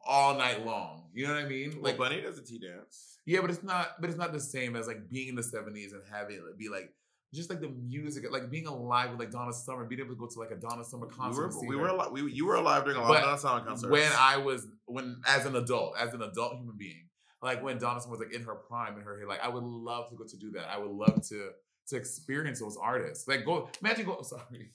all 0.06 0.38
night 0.38 0.66
long. 0.66 1.10
You 1.14 1.28
know 1.28 1.34
what 1.34 1.44
I 1.44 1.48
mean? 1.48 1.82
Like 1.82 1.98
Bunny 1.98 2.22
does 2.22 2.38
a 2.38 2.44
tea 2.44 2.60
dance. 2.60 3.18
Yeah, 3.26 3.42
but 3.42 3.50
it's 3.50 3.64
not. 3.64 4.00
But 4.00 4.10
it's 4.10 4.20
not 4.20 4.32
the 4.34 4.40
same 4.40 4.76
as 4.76 4.88
like 4.88 5.10
being 5.10 5.30
in 5.30 5.36
the 5.36 5.44
seventies 5.44 5.94
and 5.94 6.02
having 6.12 6.36
it 6.38 6.58
be 6.58 6.70
like 6.70 6.94
just 7.34 7.50
like 7.50 7.60
the 7.60 7.68
music, 7.70 8.24
like 8.32 8.50
being 8.50 8.68
alive 8.68 9.12
with 9.12 9.20
like 9.20 9.32
Donna 9.32 9.52
Summer, 9.52 9.84
being 9.84 10.00
able 10.00 10.12
to 10.16 10.20
go 10.20 10.28
to 10.28 10.40
like 10.40 10.52
a 10.52 10.56
Donna 10.56 10.84
Summer 10.84 11.08
We 11.08 11.14
concert. 11.14 11.40
were, 11.42 11.46
and 11.48 11.54
see 11.54 11.68
we 11.68 11.76
were 11.76 11.88
alive. 11.90 12.12
We, 12.12 12.32
you 12.32 12.46
were 12.46 12.56
alive 12.56 12.86
during 12.86 12.98
a 12.98 13.02
lot 13.02 13.10
But 13.10 13.18
of 13.18 13.24
Donna 13.24 13.38
Summer 13.38 13.66
concerts. 13.66 13.92
when 13.92 14.10
I 14.18 14.38
was 14.38 14.66
when 14.86 15.22
as 15.28 15.46
an 15.46 15.56
adult, 15.58 15.96
as 16.00 16.14
an 16.14 16.22
adult 16.22 16.56
human 16.58 16.78
being, 16.78 17.10
like 17.42 17.62
when 17.62 17.80
Donna 17.80 18.00
Summer 18.00 18.12
was 18.18 18.22
like 18.22 18.34
in 18.34 18.44
her 18.44 18.56
prime 18.56 18.96
in 18.98 19.02
her 19.04 19.18
hair, 19.18 19.28
like 19.28 19.44
I 19.44 19.50
would 19.50 19.64
love 19.64 20.10
to 20.10 20.16
go 20.16 20.24
to 20.24 20.38
do 20.38 20.52
that. 20.52 20.70
I 20.70 20.78
would 20.78 20.90
love 20.92 21.22
to 21.30 21.50
to 21.90 21.96
experience 21.96 22.60
those 22.60 22.78
artists. 22.78 23.28
Like 23.28 23.46
go 23.46 23.70
imagine 23.82 24.06
go 24.06 24.22
sorry. 24.24 24.72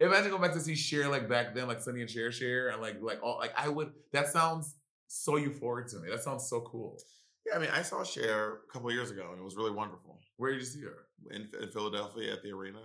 Imagine 0.00 0.30
going 0.30 0.42
back 0.42 0.52
to 0.52 0.60
see 0.60 0.76
Cher 0.76 1.08
like 1.08 1.28
back 1.28 1.54
then, 1.54 1.66
like 1.66 1.80
Sonny 1.80 2.00
and 2.02 2.10
Cher 2.10 2.30
Cher, 2.30 2.68
and 2.68 2.80
like 2.80 2.96
like 3.02 3.20
all 3.22 3.38
like 3.38 3.52
I 3.56 3.68
would 3.68 3.92
that 4.12 4.28
sounds 4.28 4.76
so 5.08 5.32
euphoric 5.32 5.90
to 5.90 5.98
me. 5.98 6.08
That 6.10 6.22
sounds 6.22 6.48
so 6.48 6.60
cool. 6.60 6.98
yeah, 7.46 7.56
I 7.56 7.58
mean, 7.58 7.70
I 7.72 7.82
saw 7.82 8.04
Cher 8.04 8.58
a 8.68 8.72
couple 8.72 8.92
years 8.92 9.10
ago, 9.10 9.28
and 9.32 9.40
it 9.40 9.44
was 9.44 9.56
really 9.56 9.72
wonderful 9.72 10.20
Where 10.36 10.52
did 10.52 10.60
you 10.60 10.66
see 10.66 10.82
her? 10.82 11.06
in, 11.32 11.48
in 11.60 11.68
Philadelphia 11.70 12.32
at 12.32 12.42
the 12.44 12.52
arena. 12.52 12.78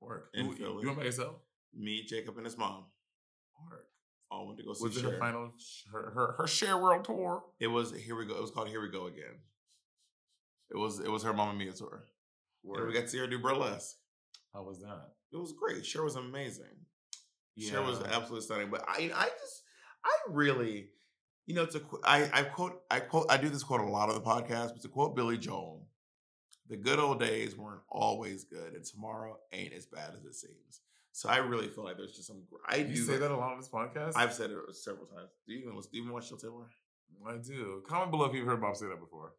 Work. 0.00 0.30
In 0.32 0.46
you, 0.46 0.52
you 0.52 0.56
Philly. 0.56 0.86
went 0.86 0.96
by 0.98 1.04
yourself? 1.04 1.34
Me, 1.74 2.04
Jacob, 2.08 2.38
and 2.38 2.46
his 2.46 2.56
mom 2.56 2.84
Work. 3.70 3.84
all 4.30 4.46
went 4.46 4.58
to 4.60 4.64
go 4.64 4.72
see 4.72 4.84
Was 4.84 4.96
it 4.96 5.00
Cher. 5.02 5.10
her 5.10 5.18
final 5.18 5.52
her 5.92 6.10
her, 6.14 6.34
her 6.38 6.46
Cher 6.46 6.78
World 6.78 7.04
Tour? 7.04 7.42
It 7.60 7.66
was 7.66 7.92
here 7.94 8.16
we 8.16 8.24
go. 8.24 8.34
It 8.36 8.40
was 8.40 8.50
called 8.50 8.68
Here 8.68 8.80
We 8.80 8.88
Go 8.88 9.08
Again. 9.08 9.36
It 10.70 10.78
was 10.78 11.00
it 11.00 11.10
was 11.10 11.22
her 11.24 11.34
Mamma 11.34 11.52
Mia 11.52 11.72
tour. 11.72 12.04
And 12.64 12.86
we 12.86 12.92
got 12.94 13.02
to 13.02 13.08
see 13.08 13.18
her 13.18 13.26
do 13.26 13.38
burlesque. 13.38 13.96
How 14.52 14.62
was 14.62 14.80
that? 14.80 15.10
It 15.32 15.36
was 15.36 15.52
great. 15.52 15.86
Cher 15.86 16.04
was 16.04 16.16
amazing. 16.16 16.64
Cher 17.58 17.82
was 17.82 18.00
absolutely 18.00 18.40
stunning. 18.40 18.70
But 18.70 18.84
I, 18.88 19.10
I 19.14 19.28
just, 19.40 19.62
I 20.04 20.10
really, 20.28 20.88
you 21.46 21.54
know, 21.54 21.66
to 21.66 21.82
I, 22.04 22.30
I 22.32 22.42
quote, 22.42 22.82
I 22.90 23.00
quote, 23.00 23.26
I 23.30 23.36
do 23.36 23.48
this 23.48 23.62
quote 23.62 23.80
a 23.80 23.84
lot 23.84 24.08
on 24.08 24.14
the 24.14 24.20
podcast, 24.20 24.72
but 24.72 24.82
to 24.82 24.88
quote 24.88 25.14
Billy 25.14 25.36
Joel, 25.36 25.86
the 26.68 26.76
good 26.76 26.98
old 26.98 27.20
days 27.20 27.56
weren't 27.56 27.82
always 27.88 28.44
good, 28.44 28.74
and 28.74 28.84
tomorrow 28.84 29.36
ain't 29.52 29.72
as 29.72 29.86
bad 29.86 30.12
as 30.16 30.24
it 30.24 30.34
seems. 30.34 30.80
So 31.12 31.28
I 31.28 31.38
really 31.38 31.68
feel 31.68 31.84
like 31.84 31.96
there's 31.96 32.12
just 32.12 32.28
some. 32.28 32.42
I 32.68 32.76
You 32.76 32.94
do 32.94 32.96
say 32.96 33.16
that 33.18 33.30
a 33.30 33.36
lot 33.36 33.52
on 33.52 33.58
this 33.58 33.68
podcast? 33.68 34.12
I've 34.16 34.32
said 34.32 34.50
it 34.50 34.58
several 34.74 35.06
times. 35.06 35.30
Do 35.46 35.52
you 35.52 35.60
even, 35.60 35.72
do 35.72 35.88
you 35.92 36.02
even 36.02 36.12
watch 36.12 36.28
Chill 36.28 36.38
Timber? 36.38 36.70
I 37.26 37.36
do. 37.36 37.82
Comment 37.88 38.10
below 38.10 38.26
if 38.26 38.34
you've 38.34 38.46
heard 38.46 38.60
Bob 38.60 38.76
say 38.76 38.86
that 38.86 39.00
before. 39.00 39.32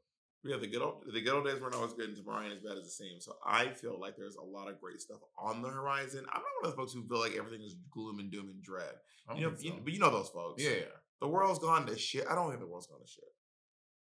Yeah, 0.44 0.58
the 0.58 0.68
good 0.68 0.82
old 0.82 1.04
the 1.12 1.22
good 1.22 1.34
old 1.34 1.46
days 1.46 1.62
weren't 1.62 1.76
always 1.76 1.94
good, 1.94 2.08
and 2.08 2.18
tomorrow 2.18 2.44
ain't 2.44 2.54
as 2.54 2.60
bad 2.60 2.78
as 2.78 2.86
it 2.86 2.92
seems. 2.92 3.26
So 3.26 3.36
I 3.46 3.70
feel 3.70 4.00
like 4.00 4.18
there's 4.18 4.38
a 4.38 4.42
lot 4.44 4.70
of 4.70 4.82
great 4.82 5.00
stuff 5.00 5.20
on 5.38 5.62
the 5.62 5.70
horizon. 5.70 6.26
I'm 6.32 6.42
not 6.42 6.44
one 6.62 6.64
of 6.64 6.70
those 6.72 6.76
folks 6.76 6.94
who 6.94 7.08
feel 7.08 7.20
like 7.20 7.38
everything 7.38 7.62
is 7.62 7.76
gloom 7.92 8.20
and 8.20 8.32
doom 8.32 8.50
and 8.50 8.62
dread. 8.64 8.94
You 9.36 9.44
know, 9.44 9.52
think 9.52 9.64
you, 9.64 9.82
but 9.84 9.94
you 9.94 10.00
know 10.00 10.10
those 10.10 10.30
folks. 10.30 10.64
yeah, 10.64 10.86
the 11.20 11.28
world's 11.28 11.60
gone 11.60 11.86
to 11.86 11.98
shit. 11.98 12.26
I 12.30 12.34
don't 12.34 12.50
think 12.50 12.60
the 12.60 12.66
world's 12.68 12.88
gone 12.88 13.00
to 13.00 13.08
shit. 13.08 13.24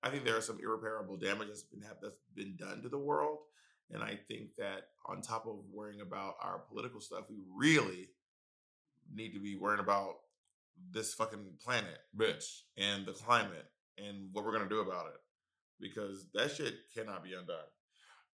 I 0.03 0.09
think 0.09 0.23
there 0.23 0.37
are 0.37 0.41
some 0.41 0.59
irreparable 0.61 1.17
damage 1.17 1.47
that's 1.47 1.63
been 1.63 1.81
that's 2.01 2.15
been 2.35 2.55
done 2.55 2.83
to 2.83 2.89
the 2.89 2.99
world, 2.99 3.39
and 3.89 4.03
I 4.03 4.19
think 4.27 4.55
that 4.57 4.89
on 5.07 5.21
top 5.21 5.47
of 5.47 5.57
worrying 5.73 6.01
about 6.01 6.35
our 6.43 6.59
political 6.69 7.01
stuff, 7.01 7.25
we 7.27 7.37
really 7.55 8.09
need 9.11 9.33
to 9.33 9.39
be 9.39 9.55
worrying 9.55 9.81
about 9.81 10.13
this 10.91 11.15
fucking 11.15 11.45
planet, 11.63 11.97
bitch, 12.15 12.61
and 12.77 13.05
the 13.05 13.13
climate, 13.13 13.65
and 13.97 14.29
what 14.31 14.45
we're 14.45 14.53
gonna 14.53 14.69
do 14.69 14.81
about 14.81 15.07
it, 15.07 15.19
because 15.79 16.27
that 16.33 16.51
shit 16.51 16.75
cannot 16.95 17.23
be 17.23 17.33
undone. 17.33 17.57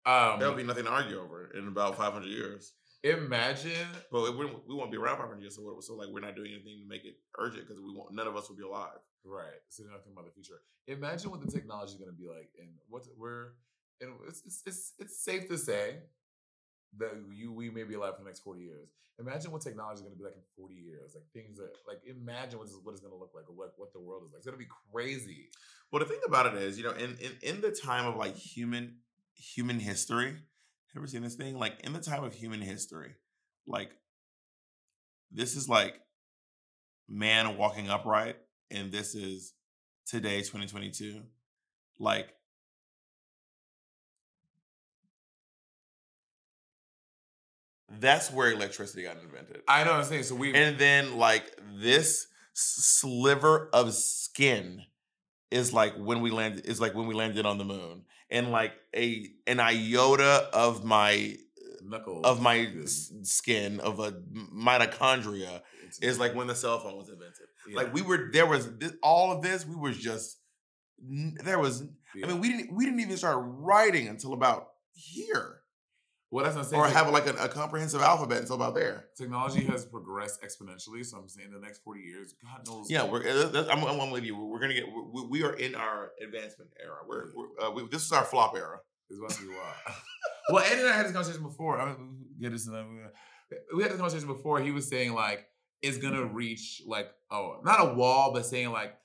Um, 0.05 0.39
There'll 0.39 0.55
be 0.55 0.63
nothing 0.63 0.85
to 0.85 0.91
argue 0.91 1.19
over 1.19 1.51
in 1.57 1.67
about 1.67 1.97
500 1.97 2.27
years. 2.27 2.73
imagine 3.03 3.87
But 4.11 4.25
it, 4.25 4.37
we 4.37 4.75
won't 4.75 4.91
be 4.91 4.97
around 4.97 5.17
500 5.17 5.41
years, 5.41 5.55
so, 5.55 5.63
what- 5.63 5.83
so 5.83 5.95
like 5.95 6.09
we're 6.09 6.19
not 6.19 6.35
doing 6.35 6.51
anything 6.53 6.79
to 6.81 6.87
make 6.87 7.05
it 7.05 7.15
urgent 7.39 7.67
because 7.67 7.81
we 7.81 7.91
won't. 7.95 8.13
None 8.13 8.27
of 8.27 8.35
us 8.35 8.47
will 8.49 8.55
be 8.55 8.63
alive. 8.63 8.99
right. 9.23 9.61
So 9.69 9.83
you're 9.83 9.91
not 9.91 10.03
thinking 10.03 10.13
about 10.17 10.25
the 10.27 10.33
future. 10.33 10.61
Imagine 10.87 11.31
what 11.31 11.41
the 11.41 11.51
technology 11.51 11.93
is 11.93 11.97
going 11.97 12.11
to 12.11 12.17
be 12.17 12.27
like, 12.27 12.49
and 12.59 12.69
what 12.87 13.03
we're. 13.17 13.53
And 14.01 14.11
it's, 14.27 14.41
it's 14.45 14.61
it's 14.65 14.93
it's 14.99 15.23
safe 15.23 15.47
to 15.49 15.57
say 15.57 15.97
that 16.97 17.11
you 17.33 17.51
we 17.51 17.69
may 17.69 17.83
be 17.83 17.95
alive 17.95 18.13
for 18.17 18.23
the 18.23 18.29
next 18.29 18.41
forty 18.41 18.61
years. 18.61 18.89
Imagine 19.19 19.51
what 19.51 19.61
technology 19.61 19.95
is 19.95 20.01
going 20.01 20.13
to 20.13 20.17
be 20.17 20.25
like 20.25 20.35
in 20.35 20.43
forty 20.55 20.75
years. 20.75 21.15
Like 21.15 21.23
things 21.33 21.57
that 21.57 21.71
like 21.87 22.01
imagine 22.05 22.59
what 22.59 22.67
is 22.67 22.75
what 22.83 22.91
it's 22.91 23.01
going 23.01 23.13
to 23.13 23.17
look 23.19 23.31
like 23.33 23.49
or 23.49 23.55
what 23.55 23.73
what 23.77 23.93
the 23.93 23.99
world 23.99 24.23
is 24.27 24.31
like. 24.33 24.39
It's 24.39 24.45
going 24.45 24.59
to 24.59 24.63
be 24.63 24.69
crazy. 24.91 25.49
Well, 25.95 26.03
the 26.03 26.09
thing 26.09 26.19
about 26.27 26.47
it 26.47 26.55
is, 26.55 26.77
you 26.77 26.83
know, 26.83 26.91
in, 26.91 27.15
in 27.21 27.31
in 27.41 27.61
the 27.61 27.71
time 27.71 28.05
of 28.05 28.17
like 28.17 28.35
human 28.35 28.97
human 29.33 29.79
history, 29.79 30.35
ever 30.93 31.07
seen 31.07 31.21
this 31.21 31.35
thing? 31.35 31.57
Like 31.57 31.79
in 31.85 31.93
the 31.93 32.01
time 32.01 32.25
of 32.25 32.33
human 32.33 32.59
history, 32.59 33.15
like 33.65 33.91
this 35.31 35.55
is 35.55 35.69
like 35.69 36.01
man 37.07 37.57
walking 37.57 37.89
upright, 37.89 38.35
and 38.69 38.91
this 38.91 39.15
is 39.15 39.53
today, 40.05 40.39
2022. 40.39 41.21
Like 41.97 42.27
that's 48.01 48.29
where 48.33 48.51
electricity 48.51 49.03
got 49.03 49.15
invented. 49.23 49.61
I 49.65 49.85
know 49.85 49.91
what 49.91 50.01
I'm 50.01 50.05
saying. 50.07 50.23
So 50.23 50.35
we 50.35 50.53
And 50.53 50.77
then 50.77 51.15
like 51.17 51.57
this 51.77 52.27
sliver 52.51 53.69
of 53.71 53.93
skin 53.93 54.81
is 55.51 55.73
like 55.73 55.95
when 55.97 56.21
we 56.21 56.31
landed 56.31 56.65
is 56.65 56.79
like 56.81 56.93
when 56.95 57.07
we 57.07 57.13
landed 57.13 57.45
on 57.45 57.57
the 57.57 57.65
moon. 57.65 58.03
And 58.29 58.51
like 58.51 58.73
a 58.95 59.27
an 59.47 59.59
iota 59.59 60.49
of 60.53 60.83
my 60.83 61.37
knuckle 61.83 62.21
of 62.25 62.41
my 62.41 62.67
s- 62.83 63.11
skin 63.21 63.79
of 63.79 63.99
a 63.99 64.13
mitochondria 64.65 65.61
is 66.01 66.19
like 66.19 66.33
when 66.35 66.47
the 66.47 66.55
cell 66.55 66.79
phone 66.79 66.97
was 66.97 67.09
invented. 67.09 67.47
Like 67.73 67.93
we 67.93 68.01
were 68.01 68.29
there 68.31 68.45
was 68.47 68.75
this, 68.77 68.93
all 69.03 69.31
of 69.31 69.41
this 69.43 69.65
we 69.65 69.75
was 69.75 69.97
just 69.97 70.39
there 71.43 71.59
was 71.59 71.83
I 72.23 72.27
mean 72.27 72.39
we 72.39 72.49
didn't 72.49 72.73
we 72.73 72.85
didn't 72.85 72.99
even 72.99 73.17
start 73.17 73.37
writing 73.39 74.07
until 74.07 74.33
about 74.33 74.69
here 74.93 75.54
well 76.35 76.43
that's 76.43 76.57
what 76.57 76.65
I'm 76.65 76.69
saying. 76.69 76.81
or 76.81 76.87
have 76.87 77.09
like 77.11 77.27
a, 77.27 77.33
a 77.35 77.47
comprehensive 77.47 78.01
alphabet 78.01 78.39
until 78.39 78.57
about 78.57 78.75
there. 78.75 79.05
technology 79.17 79.63
has 79.63 79.85
progressed 79.85 80.41
exponentially. 80.41 81.05
So 81.05 81.17
I'm 81.17 81.29
saying 81.29 81.51
the 81.51 81.59
next 81.59 81.81
40 81.83 82.01
years, 82.01 82.35
God 82.43 82.67
knows. 82.67 82.91
Yeah, 82.91 83.05
we're. 83.05 83.25
uh, 83.25 83.67
I'm, 83.71 83.85
I'm 83.85 84.11
with 84.11 84.25
you. 84.25 84.35
We're 84.35 84.59
gonna 84.59 84.73
get. 84.73 84.83
We, 85.13 85.27
we 85.27 85.43
are 85.43 85.53
in 85.53 85.75
our 85.75 86.11
advancement 86.21 86.71
era. 86.83 86.97
We're. 87.07 87.27
we're 87.33 87.67
uh, 87.67 87.71
we, 87.71 87.87
this 87.87 88.03
is 88.03 88.11
our 88.11 88.25
flop 88.25 88.53
era. 88.57 88.79
It's 89.09 89.17
about 89.17 89.29
to 89.31 89.41
be 89.43 89.47
wild. 89.47 89.97
well, 90.49 90.63
Eddie 90.65 90.81
and 90.81 90.89
I 90.89 90.97
had 90.97 91.05
this 91.05 91.13
conversation 91.13 91.43
before. 91.43 91.79
I 91.79 91.85
mean, 91.85 92.25
get 92.41 92.51
this. 92.51 92.67
We 93.73 93.83
had 93.83 93.91
this 93.93 93.97
conversation 93.97 94.27
before. 94.27 94.59
He 94.59 94.71
was 94.71 94.89
saying 94.89 95.13
like 95.13 95.47
it's 95.81 95.99
gonna 95.99 96.25
reach 96.25 96.81
like 96.85 97.11
oh, 97.31 97.61
not 97.63 97.79
a 97.79 97.93
wall, 97.93 98.33
but 98.33 98.45
saying 98.45 98.71
like 98.71 98.97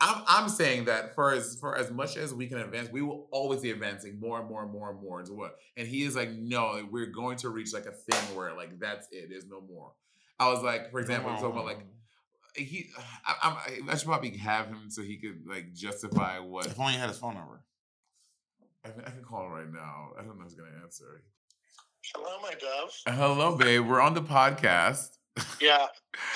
I'm 0.00 0.22
I'm 0.26 0.48
saying 0.48 0.86
that 0.86 1.14
for 1.14 1.32
as 1.32 1.58
for 1.60 1.76
as 1.76 1.90
much 1.90 2.16
as 2.16 2.32
we 2.32 2.46
can 2.46 2.58
advance, 2.58 2.88
we 2.90 3.02
will 3.02 3.28
always 3.30 3.60
be 3.60 3.70
advancing 3.70 4.18
more 4.18 4.38
and 4.40 4.48
more 4.48 4.62
and 4.62 4.72
more 4.72 4.90
and 4.90 5.00
more 5.02 5.20
into 5.20 5.34
what. 5.34 5.56
And 5.76 5.86
he 5.86 6.04
is 6.04 6.16
like, 6.16 6.30
no, 6.30 6.86
we're 6.90 7.06
going 7.06 7.36
to 7.38 7.50
reach 7.50 7.74
like 7.74 7.86
a 7.86 7.92
thing 7.92 8.36
where 8.36 8.54
like 8.54 8.78
that's 8.80 9.06
it. 9.12 9.28
There's 9.30 9.46
no 9.46 9.60
more. 9.60 9.92
I 10.38 10.50
was 10.50 10.62
like, 10.62 10.90
for 10.90 11.00
example, 11.00 11.30
talking 11.32 11.50
about 11.50 11.66
like 11.66 11.80
he. 12.56 12.88
I, 13.26 13.34
I'm- 13.48 13.56
I, 13.88 13.92
I 13.92 13.96
should 13.96 14.06
probably 14.06 14.36
have 14.38 14.66
him 14.68 14.86
so 14.88 15.02
he 15.02 15.16
could 15.18 15.42
like 15.46 15.74
justify 15.74 16.38
what 16.38 16.66
If 16.66 16.80
only 16.80 16.94
you 16.94 16.98
had 16.98 17.08
his 17.10 17.18
phone 17.18 17.34
number. 17.34 17.60
I 18.84 18.88
can, 18.88 19.00
I 19.02 19.10
can 19.10 19.22
call 19.22 19.44
him 19.46 19.52
right 19.52 19.70
now. 19.72 20.12
I 20.18 20.22
don't 20.22 20.38
know 20.38 20.44
who's 20.44 20.54
gonna 20.54 20.70
answer. 20.82 21.22
Hello, 22.14 22.40
my 22.40 22.52
dove. 22.54 22.92
Hello, 23.06 23.56
babe. 23.56 23.86
We're 23.86 24.00
on 24.00 24.14
the 24.14 24.22
podcast, 24.22 25.18
Yeah. 25.60 25.86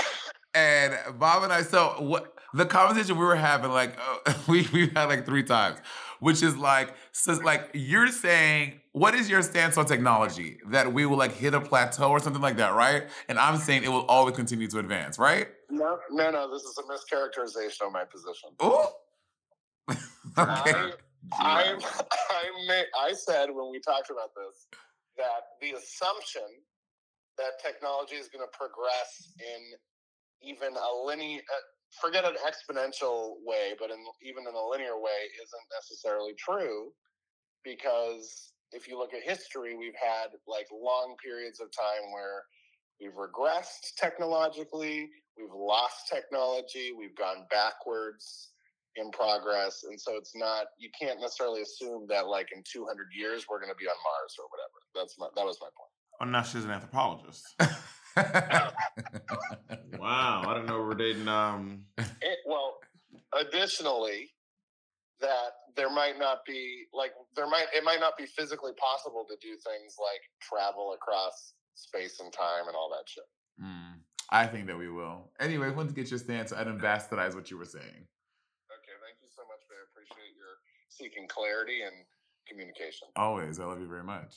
and 0.55 0.95
Bob 1.19 1.43
and 1.45 1.53
I. 1.53 1.63
So 1.63 1.97
what 2.01 2.34
the 2.55 2.65
conversation 2.65 3.19
we 3.19 3.25
were 3.25 3.35
having, 3.35 3.71
like 3.71 3.99
uh, 4.27 4.33
we 4.49 4.67
we 4.73 4.87
had 4.89 5.07
like 5.07 5.27
three 5.27 5.43
times, 5.43 5.79
which 6.21 6.43
is 6.43 6.57
like, 6.57 6.95
so 7.13 7.33
like 7.35 7.71
you're 7.75 8.09
saying, 8.09 8.81
what 8.93 9.15
is 9.15 9.29
your 9.29 9.43
stance 9.43 9.77
on 9.77 9.87
technology? 9.87 10.59
That 10.69 10.93
we 10.93 11.05
will 11.05 11.19
like 11.19 11.33
hit 11.33 11.53
a 11.53 11.61
plateau 11.61 12.11
or 12.11 12.21
something 12.21 12.41
like 12.41 12.57
that, 12.57 12.75
right? 12.75 13.09
And 13.29 13.39
I'm 13.39 13.59
saying 13.59 13.83
it 13.83 13.89
will 13.89 14.07
always 14.07 14.37
continue 14.37 14.69
to 14.69 14.79
advance, 14.79 15.19
right? 15.19 15.49
No, 15.69 15.99
no, 16.11 16.31
no. 16.31 16.51
This 16.53 16.63
is 16.63 16.79
a 16.79 16.83
mischaracterization 16.83 17.87
of 17.87 17.93
my 17.93 18.05
position. 18.05 18.51
Oh, 18.61 18.93
okay. 19.91 19.99
I, 20.39 20.93
I'm, 21.39 21.79
I, 21.81 22.45
ma- 22.69 23.01
I 23.03 23.13
said 23.15 23.47
when 23.51 23.71
we 23.71 23.81
talked 23.81 24.11
about 24.11 24.31
this 24.37 24.69
that 25.17 25.59
the 25.61 25.73
assumption 25.73 26.43
that 27.37 27.59
technology 27.63 28.15
is 28.15 28.29
going 28.29 28.45
to 28.45 28.57
progress 28.57 29.33
in 29.39 30.49
even 30.49 30.75
a 30.77 31.07
linear, 31.07 31.41
uh, 31.41 31.63
forget 32.01 32.25
an 32.25 32.37
exponential 32.47 33.35
way, 33.45 33.75
but 33.79 33.91
in 33.91 33.99
even 34.23 34.45
in 34.49 34.55
a 34.55 34.67
linear 34.67 34.99
way, 34.99 35.31
isn't 35.43 35.67
necessarily 35.73 36.35
true 36.39 36.93
because 37.65 38.53
if 38.73 38.89
you 38.89 38.99
look 38.99 39.15
at 39.15 39.23
history, 39.23 39.77
we've 39.77 39.99
had 40.01 40.29
like 40.47 40.67
long 40.73 41.17
periods 41.23 41.61
of 41.61 41.69
time 41.71 42.13
where 42.13 42.43
we've 43.01 43.15
regressed 43.15 43.95
technologically, 43.97 45.09
we've 45.39 45.55
lost 45.55 46.09
technology, 46.13 46.93
we've 46.97 47.17
gone 47.17 47.47
backwards 47.51 48.51
in 48.97 49.11
progress 49.11 49.83
and 49.91 50.01
so 50.01 50.15
it's 50.15 50.37
not 50.37 50.67
you 50.79 50.89
can't 50.95 51.21
necessarily 51.21 51.63
assume 51.63 52.07
that 52.09 52.29
like 52.29 52.47
in 52.55 52.63
200 52.63 53.09
years 53.11 53.45
we're 53.51 53.59
going 53.59 53.69
to 53.69 53.75
be 53.75 53.87
on 53.87 53.97
mars 54.07 54.37
or 54.39 54.47
whatever 54.55 54.79
that's 54.95 55.19
my 55.19 55.27
that 55.35 55.45
was 55.45 55.59
my 55.61 55.67
point 55.77 55.91
Oh, 56.21 56.27
now 56.27 56.43
she's 56.43 56.65
an 56.65 56.71
anthropologist. 56.71 57.55
wow, 59.99 60.43
I 60.47 60.55
don't 60.55 60.67
know 60.67 60.83
We're 60.83 60.95
dating. 60.95 61.29
Um, 61.29 61.85
it, 61.99 62.39
well 62.47 62.79
additionally 63.39 64.31
that 65.21 65.75
there 65.77 65.91
might 65.91 66.19
not 66.19 66.45
be 66.47 66.85
like 66.93 67.13
there 67.35 67.49
might 67.49 67.67
it 67.75 67.85
might 67.85 68.01
not 68.01 68.17
be 68.17 68.27
physically 68.27 68.73
possible 68.79 69.27
to 69.29 69.37
do 69.41 69.57
things 69.57 69.97
like 69.99 70.23
travel 70.41 70.95
across 70.95 71.55
space 71.75 72.21
and 72.21 72.33
time 72.33 72.67
and 72.67 72.77
all 72.77 72.91
that 72.91 73.09
shit. 73.09 73.25
Mm, 73.63 74.01
I 74.31 74.47
think 74.47 74.67
that 74.67 74.79
we 74.79 74.89
will. 74.89 75.31
Anyway, 75.41 75.67
I 75.67 75.71
wanted 75.71 75.95
to 75.95 75.95
get 75.95 76.11
your 76.11 76.19
stance. 76.19 76.53
I 76.53 76.65
didn't 76.65 76.81
bastardize 76.81 77.35
what 77.35 77.51
you 77.51 77.59
were 77.59 77.65
saying. 77.65 78.07
Okay, 78.71 78.97
thank 79.03 79.19
you 79.23 79.31
so 79.35 79.43
much. 79.43 79.63
I 79.71 79.83
appreciate 79.91 80.35
your 80.37 80.55
seeking 80.89 81.27
clarity 81.29 81.83
and 81.83 81.95
communication. 82.49 83.09
Always. 83.17 83.59
I 83.59 83.65
love 83.65 83.81
you 83.81 83.89
very 83.89 84.05
much. 84.05 84.35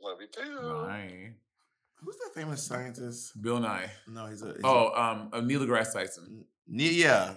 Love 0.00 0.18
you 0.20 0.28
too. 0.28 0.86
Bye. 0.86 1.32
Who's 2.02 2.16
that 2.16 2.32
famous 2.34 2.62
scientist? 2.62 3.40
Bill 3.40 3.58
Nye. 3.58 3.90
No, 4.08 4.26
he's 4.26 4.42
a. 4.42 4.48
He's 4.48 4.60
Oh, 4.64 4.90
um, 4.94 5.30
uh, 5.32 5.40
Neil 5.40 5.60
deGrasse 5.60 5.92
Tyson. 5.92 6.44
Ne- 6.68 6.92
yeah. 6.92 7.34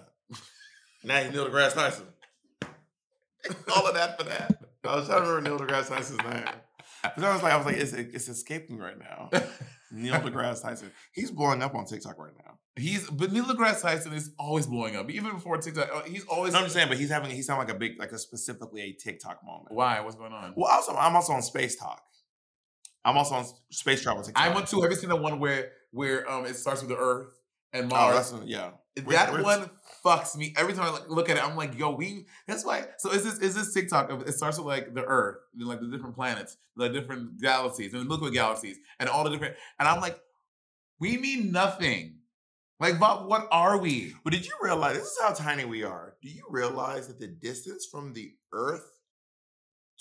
now 1.03 1.17
he's 1.23 1.31
Neil 1.31 1.47
deGrasse 1.49 1.73
Tyson. 1.73 2.05
All 3.75 3.87
of 3.87 3.95
that 3.95 4.17
for 4.17 4.25
that. 4.25 4.61
I 4.83 4.95
was 4.95 5.07
trying 5.07 5.23
to 5.23 5.29
remember 5.29 5.49
Neil 5.49 5.67
deGrasse 5.67 5.89
Tyson's 5.89 6.23
name. 6.23 6.43
But 7.01 7.23
I 7.23 7.33
was 7.33 7.41
like, 7.43 7.53
I 7.53 7.57
was 7.57 7.65
like, 7.65 7.77
it's, 7.77 7.93
it's 7.93 8.27
escaping 8.27 8.77
right 8.77 8.97
now. 8.99 9.29
Neil 9.91 10.15
deGrasse 10.19 10.61
Tyson. 10.61 10.91
He's 11.13 11.31
blowing 11.31 11.61
up 11.63 11.73
on 11.73 11.85
TikTok 11.85 12.17
right 12.19 12.33
now. 12.45 12.57
He's 12.75 13.09
but 13.09 13.31
Neil 13.31 13.45
deGrasse 13.45 13.81
Tyson 13.81 14.13
is 14.13 14.31
always 14.37 14.67
blowing 14.67 14.95
up. 14.95 15.09
Even 15.09 15.31
before 15.33 15.57
TikTok, 15.57 15.89
uh, 15.93 16.01
he's 16.03 16.25
always. 16.25 16.53
No, 16.53 16.59
I'm 16.59 16.65
just 16.65 16.75
saying, 16.75 16.89
but 16.89 16.97
he's 16.97 17.09
having 17.09 17.31
he's 17.31 17.47
having 17.47 17.65
like 17.65 17.75
a 17.75 17.79
big, 17.79 17.99
like 17.99 18.11
a 18.11 18.17
specifically 18.17 18.81
a 18.81 18.93
TikTok 18.93 19.43
moment. 19.45 19.71
Why? 19.71 19.99
What's 20.01 20.15
going 20.15 20.33
on? 20.33 20.53
Well, 20.55 20.71
also 20.71 20.93
I'm 20.95 21.15
also 21.15 21.33
on 21.33 21.41
Space 21.41 21.75
Talk. 21.77 22.01
I'm 23.09 23.17
also 23.17 23.35
on 23.35 23.45
space 23.71 24.01
travel 24.01 24.23
TikTok. 24.23 24.43
I 24.43 24.53
went 24.53 24.67
to. 24.67 24.81
Have 24.81 24.91
you 24.91 24.97
seen 24.97 25.09
the 25.09 25.15
one 25.15 25.39
where 25.39 25.71
where 25.91 26.29
um 26.29 26.45
it 26.45 26.55
starts 26.55 26.81
with 26.81 26.89
the 26.89 26.97
Earth 26.97 27.33
and 27.73 27.89
Mars. 27.89 28.01
Oh, 28.01 28.13
Mars? 28.13 28.31
that's 28.31 28.49
yeah. 28.49 28.71
that 28.95 29.31
where's- 29.31 29.43
one 29.43 29.69
fucks 30.05 30.35
me 30.37 30.53
every 30.55 30.73
time 30.73 30.85
I 30.85 30.91
like, 30.91 31.09
look 31.09 31.29
at 31.29 31.37
it. 31.37 31.43
I'm 31.43 31.55
like, 31.57 31.77
yo, 31.77 31.91
we. 31.91 32.25
That's 32.47 32.65
why. 32.65 32.85
So 32.99 33.11
is 33.11 33.23
this 33.23 33.39
is 33.39 33.55
this 33.55 33.73
TikTok? 33.73 34.09
Of, 34.11 34.21
it 34.27 34.33
starts 34.33 34.57
with 34.57 34.67
like 34.67 34.93
the 34.93 35.03
Earth, 35.03 35.37
and 35.57 35.67
like 35.67 35.79
the 35.81 35.87
different 35.87 36.15
planets, 36.15 36.57
the 36.75 36.89
different 36.89 37.41
galaxies, 37.41 37.93
and 37.93 38.01
the 38.01 38.05
Milky 38.05 38.25
Way 38.25 38.31
galaxies, 38.31 38.77
and 38.99 39.09
all 39.09 39.23
the 39.23 39.31
different. 39.31 39.55
And 39.79 39.87
I'm 39.87 40.01
like, 40.01 40.19
we 40.99 41.17
mean 41.17 41.51
nothing. 41.51 42.15
Like, 42.79 42.97
Bob, 42.97 43.27
what 43.27 43.45
are 43.51 43.77
we? 43.77 44.13
But 44.23 44.31
did 44.31 44.45
you 44.45 44.53
realize 44.61 44.95
this 44.95 45.07
is 45.07 45.19
how 45.21 45.33
tiny 45.33 45.65
we 45.65 45.83
are? 45.83 46.15
Do 46.21 46.29
you 46.29 46.45
realize 46.49 47.07
that 47.07 47.19
the 47.19 47.27
distance 47.27 47.85
from 47.91 48.13
the 48.13 48.31
Earth 48.53 48.85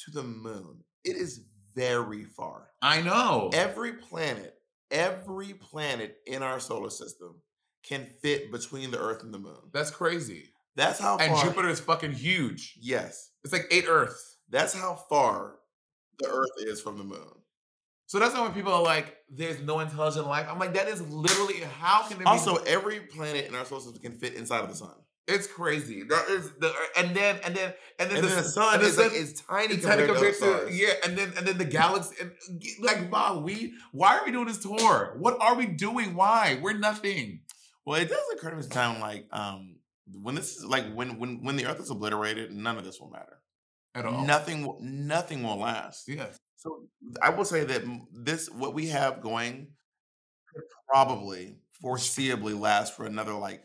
to 0.04 0.12
the 0.12 0.22
moon 0.22 0.84
it 1.04 1.16
is 1.16 1.44
very 1.78 2.24
far. 2.24 2.70
I 2.82 3.02
know. 3.02 3.50
Every 3.52 3.94
planet, 3.94 4.54
every 4.90 5.54
planet 5.54 6.18
in 6.26 6.42
our 6.42 6.60
solar 6.60 6.90
system 6.90 7.42
can 7.82 8.06
fit 8.22 8.50
between 8.52 8.90
the 8.90 9.00
Earth 9.00 9.22
and 9.22 9.32
the 9.32 9.38
moon. 9.38 9.70
That's 9.72 9.90
crazy. 9.90 10.52
That's 10.76 10.98
how 10.98 11.18
And 11.18 11.34
far. 11.34 11.44
Jupiter 11.44 11.68
is 11.68 11.80
fucking 11.80 12.12
huge. 12.12 12.78
Yes, 12.80 13.30
It's 13.44 13.52
like 13.52 13.66
eight 13.70 13.86
Earths. 13.88 14.38
that's 14.48 14.72
how 14.74 14.94
far 15.08 15.56
the 16.18 16.28
Earth 16.28 16.50
is 16.58 16.80
from 16.80 16.98
the 16.98 17.04
moon. 17.04 17.32
So 18.06 18.18
that's 18.18 18.34
why 18.34 18.42
when 18.42 18.54
people 18.54 18.72
are 18.72 18.82
like, 18.82 19.18
"There's 19.28 19.60
no 19.60 19.80
intelligent 19.80 20.26
life," 20.26 20.46
I'm 20.48 20.58
like, 20.58 20.74
"That 20.74 20.88
is 20.88 21.02
literally 21.02 21.60
how 21.60 22.02
can 22.08 22.16
it 22.16 22.20
be?" 22.20 22.24
Also, 22.24 22.56
every 22.64 23.00
planet 23.00 23.46
in 23.46 23.54
our 23.54 23.64
solar 23.66 23.82
system 23.82 24.00
can 24.02 24.18
fit 24.18 24.34
inside 24.34 24.62
of 24.62 24.70
the 24.70 24.74
sun. 24.76 24.94
It's 25.28 25.46
crazy. 25.46 26.04
That 26.04 26.28
is 26.30 26.50
the 26.58 26.72
and 26.96 27.14
then 27.14 27.38
and 27.44 27.54
then 27.54 27.74
and 27.98 28.10
then 28.10 28.16
And 28.16 28.24
the, 28.24 28.28
then 28.28 28.36
the 28.42 28.48
sun 28.48 28.80
the 28.80 28.86
is 28.86 28.96
like 28.96 29.10
sun- 29.10 29.20
it's 29.20 29.42
tiny 29.42 29.74
it's 29.74 29.84
compared, 29.84 30.08
compared 30.08 30.34
to, 30.34 30.66
to 30.66 30.72
yeah, 30.72 30.94
and 31.04 31.18
then 31.18 31.32
and 31.36 31.46
then 31.46 31.58
the 31.58 31.66
galaxy 31.66 32.16
and 32.20 32.32
like 32.80 33.12
wow, 33.12 33.38
we 33.38 33.74
why 33.92 34.16
are 34.16 34.24
we 34.24 34.32
doing 34.32 34.46
this 34.46 34.58
tour? 34.58 35.14
What 35.18 35.36
are 35.40 35.54
we 35.54 35.66
doing? 35.66 36.14
Why? 36.14 36.58
We're 36.62 36.78
nothing. 36.78 37.40
Well, 37.84 38.00
it 38.00 38.08
does 38.08 38.22
occur 38.34 38.50
to 38.50 38.56
me 38.56 38.62
sometimes 38.62 39.00
like 39.00 39.26
um 39.30 39.76
when 40.22 40.34
this 40.34 40.56
is 40.56 40.64
like 40.64 40.90
when 40.94 41.18
when 41.18 41.44
when 41.44 41.56
the 41.56 41.66
Earth 41.66 41.80
is 41.80 41.90
obliterated, 41.90 42.50
none 42.50 42.78
of 42.78 42.84
this 42.84 42.98
will 42.98 43.10
matter. 43.10 43.38
At 43.94 44.06
all. 44.06 44.24
Nothing 44.24 44.66
will 44.66 44.78
nothing 44.80 45.42
will 45.42 45.58
last. 45.58 46.08
Yes. 46.08 46.38
So 46.56 46.84
I 47.22 47.30
will 47.30 47.44
say 47.44 47.64
that 47.64 47.82
this 48.12 48.48
what 48.48 48.72
we 48.72 48.88
have 48.88 49.20
going 49.20 49.68
could 50.54 50.64
probably 50.88 51.56
foreseeably 51.84 52.58
last 52.58 52.96
for 52.96 53.04
another 53.04 53.34
like 53.34 53.62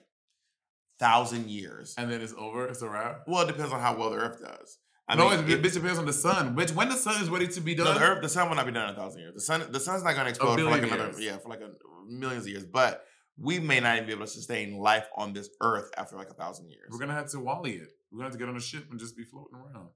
thousand 1.04 1.50
years. 1.50 1.96
And 1.98 2.10
then 2.12 2.22
it's 2.22 2.34
over. 2.38 2.68
It's 2.68 2.82
a 2.82 2.90
wrap. 2.90 3.24
Well, 3.28 3.44
it 3.44 3.48
depends 3.48 3.74
on 3.74 3.80
how 3.82 3.98
well 3.98 4.10
the 4.12 4.18
Earth 4.18 4.40
does. 4.42 4.78
I 5.08 5.16
no, 5.16 5.30
mean, 5.30 5.40
it, 5.50 5.66
it- 5.66 5.74
depends 5.74 6.00
on 6.00 6.06
the 6.06 6.14
sun. 6.14 6.56
Bitch, 6.56 6.74
when 6.74 6.88
the 6.90 6.96
sun 6.96 7.22
is 7.22 7.30
ready 7.30 7.48
to 7.50 7.62
be 7.62 7.76
no, 7.76 7.84
done, 7.84 7.96
the 7.96 8.04
Earth, 8.08 8.22
the 8.22 8.30
sun 8.30 8.48
will 8.48 8.56
not 8.56 8.66
be 8.66 8.72
done 8.72 8.88
in 8.90 8.96
a 8.96 8.98
thousand 8.98 9.20
years. 9.22 9.34
The 9.36 9.42
sun, 9.42 9.60
the 9.72 9.80
sun's 9.80 10.04
not 10.04 10.14
going 10.14 10.26
to 10.26 10.30
explode 10.30 10.58
for 10.60 10.64
like 10.66 10.84
another, 10.84 11.06
years. 11.08 11.20
yeah, 11.20 11.38
for 11.38 11.50
like 11.50 11.60
a 11.62 11.72
millions 12.08 12.46
of 12.46 12.50
years. 12.52 12.66
But 12.66 13.04
we 13.38 13.60
may 13.60 13.80
not 13.82 13.96
even 13.96 14.08
be 14.08 14.14
able 14.14 14.26
to 14.26 14.32
sustain 14.32 14.78
life 14.78 15.08
on 15.18 15.34
this 15.34 15.50
Earth 15.62 15.90
after 15.98 16.16
like 16.16 16.30
a 16.30 16.34
thousand 16.34 16.70
years. 16.70 16.88
we're 16.92 17.00
gonna 17.00 17.14
have 17.14 17.30
to 17.32 17.40
wally 17.40 17.74
it. 17.74 17.90
We're 18.12 18.20
gonna 18.20 18.30
have 18.30 18.34
to 18.34 18.40
get 18.40 18.48
on 18.48 18.56
a 18.56 18.62
ship 18.62 18.86
and 18.92 19.00
just 19.00 19.18
be 19.18 19.24
floating 19.24 19.56
around. 19.58 19.90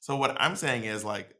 So 0.00 0.16
what 0.16 0.36
I'm 0.40 0.56
saying 0.56 0.84
is 0.84 1.04
like 1.04 1.34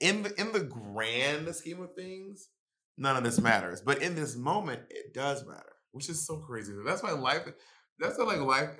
in 0.00 0.22
the 0.22 0.32
in 0.38 0.52
the 0.52 0.60
grand 0.60 1.52
scheme 1.56 1.80
of 1.80 1.94
things, 1.94 2.48
none 2.96 3.16
of 3.16 3.24
this 3.24 3.40
matters. 3.40 3.80
But 3.80 4.00
in 4.02 4.14
this 4.14 4.36
moment, 4.36 4.82
it 4.90 5.12
does 5.12 5.44
matter. 5.46 5.72
Which 5.92 6.08
is 6.08 6.24
so 6.24 6.36
crazy. 6.36 6.72
That's 6.86 7.02
why 7.02 7.10
life. 7.12 7.48
That's 8.00 8.18
why 8.18 8.24
like 8.24 8.40
life. 8.40 8.70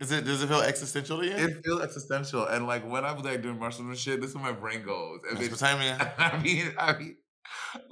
Is 0.00 0.10
it 0.10 0.24
does 0.24 0.42
it 0.42 0.48
feel 0.48 0.60
existential 0.60 1.20
to 1.20 1.26
you? 1.26 1.32
It 1.32 1.64
feels 1.64 1.80
existential, 1.82 2.44
and 2.46 2.66
like 2.66 2.88
when 2.88 3.04
I 3.04 3.12
was 3.12 3.24
like 3.24 3.40
doing 3.42 3.58
martial 3.58 3.86
and 3.86 3.96
shit, 3.96 4.20
this 4.20 4.30
is 4.30 4.36
where 4.36 4.44
my 4.44 4.52
brain 4.52 4.82
goes. 4.82 5.20
And 5.28 5.38
bitch, 5.38 5.50
Mesopotamia. 5.50 6.14
I 6.18 6.42
mean, 6.42 6.72
I 6.76 6.98
mean, 6.98 7.16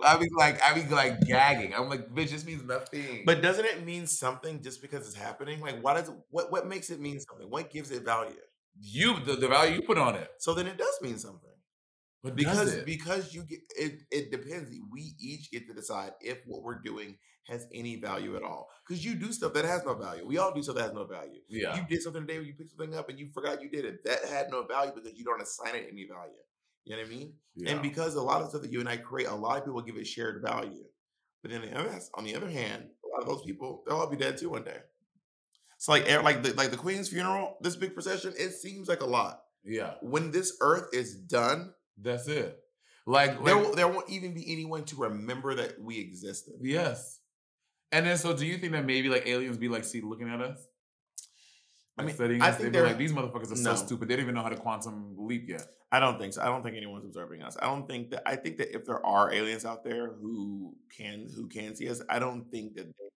I 0.04 0.16
be 0.16 0.28
like, 0.36 0.60
I 0.62 0.74
be 0.74 0.88
like 0.88 1.20
gagging. 1.20 1.72
I'm 1.74 1.88
like, 1.88 2.08
bitch, 2.12 2.30
this 2.30 2.44
means 2.44 2.64
nothing. 2.64 3.22
But 3.26 3.42
doesn't 3.42 3.64
it 3.64 3.84
mean 3.84 4.06
something 4.08 4.60
just 4.62 4.82
because 4.82 5.06
it's 5.06 5.16
happening? 5.16 5.60
Like, 5.60 5.82
why 5.82 5.94
does 5.94 6.08
it, 6.08 6.14
what 6.30 6.50
what 6.50 6.66
makes 6.66 6.90
it 6.90 7.00
mean 7.00 7.20
something? 7.20 7.48
What 7.48 7.70
gives 7.70 7.90
it 7.92 8.04
value? 8.04 8.34
you, 8.82 9.20
the, 9.20 9.34
the 9.34 9.48
value 9.48 9.74
you 9.76 9.82
put 9.82 9.98
on 9.98 10.14
it, 10.14 10.30
So 10.38 10.54
then 10.54 10.66
it 10.66 10.78
does 10.78 10.98
mean 11.02 11.18
something. 11.18 11.50
but 12.22 12.34
because 12.34 12.76
because 12.84 13.34
you 13.34 13.42
get 13.44 13.60
it 13.78 14.02
it 14.10 14.30
depends 14.30 14.70
we 14.92 15.14
each 15.18 15.50
get 15.50 15.66
to 15.66 15.74
decide 15.74 16.12
if 16.20 16.38
what 16.46 16.62
we're 16.62 16.80
doing 16.80 17.16
has 17.50 17.66
any 17.74 17.96
value 17.96 18.36
at 18.36 18.42
all. 18.42 18.68
Because 18.86 19.04
you 19.04 19.14
do 19.14 19.32
stuff 19.32 19.52
that 19.54 19.64
has 19.64 19.84
no 19.84 19.94
value. 19.94 20.26
We 20.26 20.38
all 20.38 20.52
do 20.54 20.62
stuff 20.62 20.76
that 20.76 20.82
has 20.84 20.92
no 20.94 21.04
value. 21.04 21.40
Yeah, 21.48 21.76
you 21.76 21.82
did 21.88 22.02
something 22.02 22.22
today 22.22 22.38
where 22.38 22.46
you 22.46 22.54
picked 22.54 22.70
something 22.70 22.96
up 22.96 23.08
and 23.08 23.18
you 23.18 23.28
forgot 23.34 23.60
you 23.62 23.68
did 23.70 23.84
it. 23.84 24.04
That 24.04 24.24
had 24.24 24.50
no 24.50 24.64
value 24.64 24.92
because 24.94 25.18
you 25.18 25.24
don't 25.24 25.42
assign 25.42 25.74
it 25.74 25.88
any 25.92 26.06
value. 26.06 26.32
You 26.84 26.96
know 26.96 27.02
what 27.02 27.12
i 27.12 27.14
mean? 27.14 27.32
Yeah. 27.56 27.72
and 27.72 27.82
because 27.82 28.14
a 28.14 28.22
lot 28.22 28.40
of 28.40 28.48
stuff 28.48 28.62
that 28.62 28.72
you 28.72 28.80
and 28.80 28.88
i 28.88 28.96
create 28.96 29.28
a 29.28 29.34
lot 29.34 29.58
of 29.58 29.64
people 29.66 29.82
give 29.82 29.96
it 29.96 30.06
shared 30.06 30.42
value. 30.42 30.84
But 31.42 31.50
then 31.50 31.62
on 32.14 32.24
the 32.24 32.34
other 32.34 32.48
hand 32.48 32.84
a 33.04 33.08
lot 33.12 33.22
of 33.22 33.28
those 33.28 33.44
people 33.44 33.82
they'll 33.86 33.98
all 33.98 34.06
be 34.08 34.16
dead 34.16 34.38
too 34.38 34.48
one 34.50 34.64
day. 34.64 34.78
So 35.78 35.92
like 35.92 36.08
eh, 36.10 36.18
like 36.20 36.42
the 36.42 36.54
like 36.54 36.70
the 36.70 36.76
queen's 36.78 37.08
funeral 37.10 37.58
this 37.60 37.76
big 37.76 37.92
procession 37.94 38.32
it 38.38 38.52
seems 38.52 38.88
like 38.88 39.02
a 39.02 39.06
lot. 39.06 39.42
Yeah, 39.62 39.94
when 40.00 40.30
this 40.30 40.56
earth 40.62 40.88
is 40.94 41.14
done 41.14 41.74
that's 41.98 42.26
it. 42.28 42.58
Like, 43.06 43.42
there, 43.44 43.58
will- 43.58 43.74
there 43.74 43.88
won't 43.88 44.08
even 44.10 44.34
be 44.34 44.50
anyone 44.52 44.84
to 44.84 44.96
remember 44.96 45.54
that 45.56 45.80
we 45.80 45.98
existed. 45.98 46.54
yes. 46.62 47.19
And 47.92 48.06
then, 48.06 48.16
so 48.16 48.36
do 48.36 48.46
you 48.46 48.58
think 48.58 48.72
that 48.72 48.84
maybe 48.84 49.08
like 49.08 49.26
aliens 49.26 49.56
be 49.56 49.68
like, 49.68 49.84
see, 49.84 50.00
looking 50.00 50.28
at 50.30 50.40
us? 50.40 50.66
I 51.98 52.02
Like 52.02 52.06
mean, 52.06 52.14
studying 52.16 52.42
I 52.42 52.50
us? 52.50 52.56
think 52.56 52.72
They'd 52.72 52.78
be 52.80 52.86
like, 52.86 52.98
these 52.98 53.12
motherfuckers 53.12 53.46
are 53.52 53.62
No. 53.62 53.74
so 53.74 53.86
stupid. 53.86 54.08
They 54.08 54.16
don't 54.16 54.22
even 54.24 54.34
know 54.34 54.42
how 54.42 54.48
to 54.48 54.56
quantum 54.56 55.16
leap 55.18 55.48
yet. 55.48 55.66
I 55.92 55.98
don't 55.98 56.18
think 56.18 56.32
so. 56.34 56.42
I 56.42 56.46
don't 56.46 56.62
think 56.62 56.76
anyone's 56.76 57.04
observing 57.04 57.42
us. 57.42 57.56
I 57.60 57.66
don't 57.66 57.86
think 57.88 58.10
that. 58.10 58.22
I 58.24 58.36
think 58.36 58.58
that 58.58 58.72
if 58.74 58.84
there 58.86 59.04
are 59.04 59.32
aliens 59.32 59.64
out 59.64 59.82
there 59.82 60.12
who 60.12 60.76
can 60.96 61.28
who 61.34 61.48
can 61.48 61.74
see 61.74 61.88
us, 61.88 62.00
I 62.08 62.20
don't 62.20 62.48
think 62.50 62.74
that 62.76 62.86
they 62.86 63.08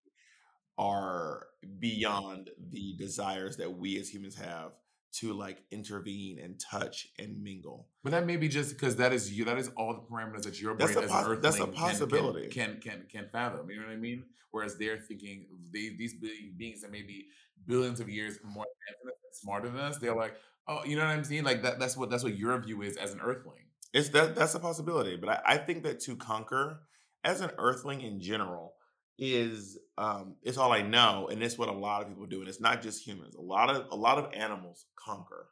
are 0.77 1.47
beyond 1.78 2.51
the 2.73 2.94
desires 2.99 3.57
that 3.59 3.70
we 3.78 3.97
as 4.01 4.12
humans 4.12 4.35
have 4.35 4.73
to 5.20 5.32
like 5.32 5.62
intervene 5.70 6.39
and 6.41 6.59
touch 6.59 7.09
and 7.19 7.43
mingle. 7.43 7.89
But 8.03 8.11
that 8.12 8.27
may 8.27 8.36
be 8.36 8.49
just 8.49 8.70
because 8.70 8.97
that 8.97 9.12
is 9.12 9.32
you. 9.32 9.45
That 9.45 9.59
is 9.59 9.70
all 9.77 9.95
the 9.95 10.01
parameters 10.01 10.43
that 10.43 10.61
your 10.61 10.74
brain 10.74 10.89
That's 10.93 10.97
a 10.97 11.05
as 11.05 11.11
an 11.11 11.16
Earthling 11.19 11.41
that's 11.41 11.57
a 11.57 11.59
can- 11.61 11.73
can- 11.73 11.82
possibility. 11.82 12.49
Can, 12.49 12.81
can 12.81 13.05
can 13.09 13.28
fathom. 13.31 13.70
You 13.70 13.81
know 13.81 13.86
what 13.86 13.93
I 13.93 13.97
mean? 13.97 14.24
Whereas 14.51 14.77
they're 14.77 14.99
thinking 14.99 15.47
they, 15.73 15.91
these 15.97 16.15
beings 16.57 16.82
that 16.82 16.91
may 16.91 17.03
be 17.03 17.27
billions 17.66 18.01
of 18.01 18.09
years 18.09 18.39
more 18.45 18.65
advanced 18.65 19.19
and 19.24 19.35
smarter 19.35 19.69
than 19.69 19.81
us. 19.81 19.99
They're 19.99 20.15
like, 20.15 20.35
oh, 20.69 20.85
you 20.85 20.97
know 20.97 21.03
what 21.03 21.11
I'm 21.11 21.24
saying? 21.24 21.45
Like 21.45 21.62
that. 21.62 21.78
That's 21.78 21.97
what 21.97 22.11
that's 22.11 22.24
what 22.24 22.36
your 22.36 22.59
view 22.61 22.82
is 22.82 22.97
as 22.97 23.12
an 23.12 23.20
Earthling. 23.20 23.65
It's 23.93 24.09
that 24.11 24.35
that's 24.35 24.55
a 24.55 24.61
possibility, 24.61 25.16
but 25.16 25.28
I, 25.28 25.41
I 25.47 25.57
think 25.59 25.85
that 25.85 26.01
to 26.01 26.16
conquer 26.16 26.81
as 27.23 27.41
an 27.41 27.51
Earthling 27.59 28.01
in 28.03 28.20
general 28.20 28.74
is 29.19 29.78
um 29.99 30.36
it's 30.43 30.59
all 30.59 30.73
I 30.73 30.82
know, 30.82 31.28
and 31.28 31.43
it's 31.43 31.59
what 31.59 31.69
a 31.69 31.73
lot 31.73 32.03
of 32.03 32.09
people 32.09 32.27
do, 32.27 32.41
and 32.41 32.49
it's 32.49 32.61
not 32.61 32.82
just 32.82 33.07
humans. 33.07 33.35
A 33.36 33.41
lot 33.41 33.70
of 33.70 33.86
a 33.91 33.97
lot 33.97 34.19
of 34.19 34.32
animals 34.32 34.86
conquer. 34.97 35.51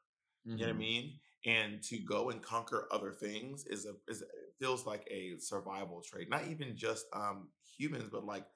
You 0.54 0.66
know 0.66 0.70
what 0.72 0.76
I 0.76 0.78
Mhm. 0.78 0.78
mean? 0.78 1.18
And 1.44 1.82
to 1.84 1.98
go 1.98 2.30
and 2.30 2.42
conquer 2.42 2.88
other 2.92 3.12
things 3.12 3.66
is 3.66 3.86
a 3.86 3.94
is 4.08 4.22
it 4.22 4.28
feels 4.58 4.86
like 4.86 5.06
a 5.10 5.38
survival 5.38 6.02
trait. 6.02 6.28
Not 6.30 6.46
even 6.48 6.76
just 6.76 7.06
um 7.12 7.50
humans, 7.78 8.10
but 8.10 8.24
like 8.24 8.46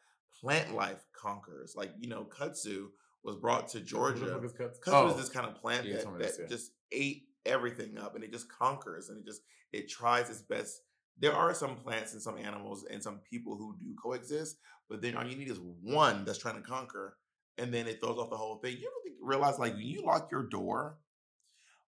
plant 0.41 0.75
life 0.75 1.07
conquers. 1.13 1.75
Like 1.77 1.93
you 1.99 2.09
know, 2.09 2.25
kudzu 2.25 2.89
was 3.23 3.37
brought 3.37 3.69
to 3.69 3.81
Georgia. 3.81 4.41
Kudzu 4.81 4.93
Oh, 4.93 5.09
is 5.09 5.17
this 5.17 5.29
kind 5.31 5.47
of 5.47 5.57
plant 5.57 5.91
yeah, 5.91 5.97
that, 5.99 6.19
that 6.19 6.19
this, 6.19 6.39
yeah. 6.39 6.47
just 6.49 6.73
ate 6.93 7.29
everything 7.45 7.97
up 7.99 8.15
and 8.15 8.25
it 8.25 8.33
just 8.33 8.49
conquers 8.51 9.09
and 9.09 9.19
it 9.19 9.25
just 9.27 9.43
it 9.73 9.89
tries 9.89 10.31
its 10.31 10.43
best. 10.43 10.83
There 11.19 11.33
are 11.33 11.55
some 11.55 11.77
plants 11.77 12.13
and 12.13 12.23
some 12.23 12.37
animals 12.39 12.85
and 12.91 13.03
some 13.03 13.21
people 13.21 13.57
who 13.57 13.77
do 13.79 13.95
coexist, 14.03 14.59
but 14.89 15.01
then 15.01 15.17
all 15.17 15.27
you 15.27 15.37
need 15.37 15.51
is 15.51 15.59
one 15.61 16.25
that's 16.25 16.39
trying 16.39 16.57
to 16.57 16.69
conquer, 16.69 17.17
and 17.59 17.73
then 17.73 17.87
it 17.87 18.01
throws 18.01 18.19
off 18.19 18.31
the 18.31 18.37
whole 18.37 18.57
thing. 18.59 18.77
You 18.77 18.87
ever 18.89 19.03
think, 19.03 19.17
realize 19.21 19.59
like 19.59 19.75
when 19.75 19.83
you 19.87 20.03
lock 20.03 20.31
your 20.31 20.43
door, 20.43 20.99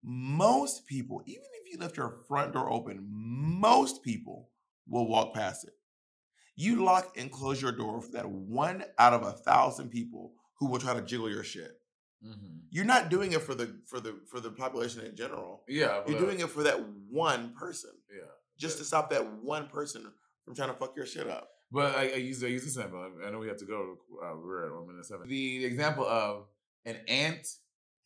most 0.03 0.87
people, 0.87 1.23
even 1.27 1.45
if 1.61 1.73
you 1.73 1.79
left 1.79 1.97
your 1.97 2.11
front 2.29 2.53
door 2.53 2.71
open, 2.71 3.05
most 3.09 4.03
people 4.03 4.51
will 4.89 5.09
walk 5.09 5.35
past 5.35 5.65
it. 5.65 5.75
You 6.55 6.85
lock 6.85 7.17
and 7.19 7.31
close 7.31 7.61
your 7.61 7.73
door 7.73 8.01
for 8.01 8.13
that 8.13 8.29
one 8.31 8.85
out 8.99 9.13
of 9.13 9.23
a 9.25 9.33
thousand 9.33 9.91
people 9.91 10.33
who 10.59 10.67
will 10.67 10.79
try 10.79 10.95
to 10.95 11.03
jiggle 11.03 11.29
your 11.29 11.45
shit. 11.45 11.81
Mhm. 12.25 12.61
You're 12.71 12.85
not 12.87 13.11
doing 13.11 13.33
it 13.33 13.43
for 13.43 13.55
the 13.55 13.79
for 13.87 14.01
the 14.01 14.21
for 14.31 14.41
the 14.41 14.51
population 14.51 15.03
in 15.05 15.15
general. 15.17 15.65
Yeah, 15.69 16.03
You're 16.07 16.19
doing 16.19 16.41
it 16.41 16.49
for 16.49 16.63
that 16.63 16.81
one 17.11 17.53
person, 17.55 17.91
just 18.59 18.79
to 18.79 18.85
stop 18.85 19.11
that 19.11 19.27
one 19.43 19.69
person 19.69 20.11
from 20.45 20.55
trying 20.55 20.69
to 20.69 20.75
fuck 20.75 20.97
your 20.97 21.07
shit 21.07 21.29
up. 21.29 21.49
but 21.73 21.97
I, 21.97 22.03
I 22.03 22.17
use 22.17 22.43
I 22.43 22.49
use 22.49 22.65
this 22.65 22.77
example. 22.77 23.11
I 23.27 23.31
know 23.31 23.39
we 23.39 23.49
have 23.49 23.59
to 23.59 23.65
go. 23.67 23.99
Uh, 24.23 24.35
we're 24.43 24.67
at 24.67 24.73
one 24.75 24.87
minute 24.87 25.05
seven. 25.07 25.29
The 25.29 25.65
example 25.65 26.05
of 26.07 26.45
an 26.85 26.97
ant 27.09 27.47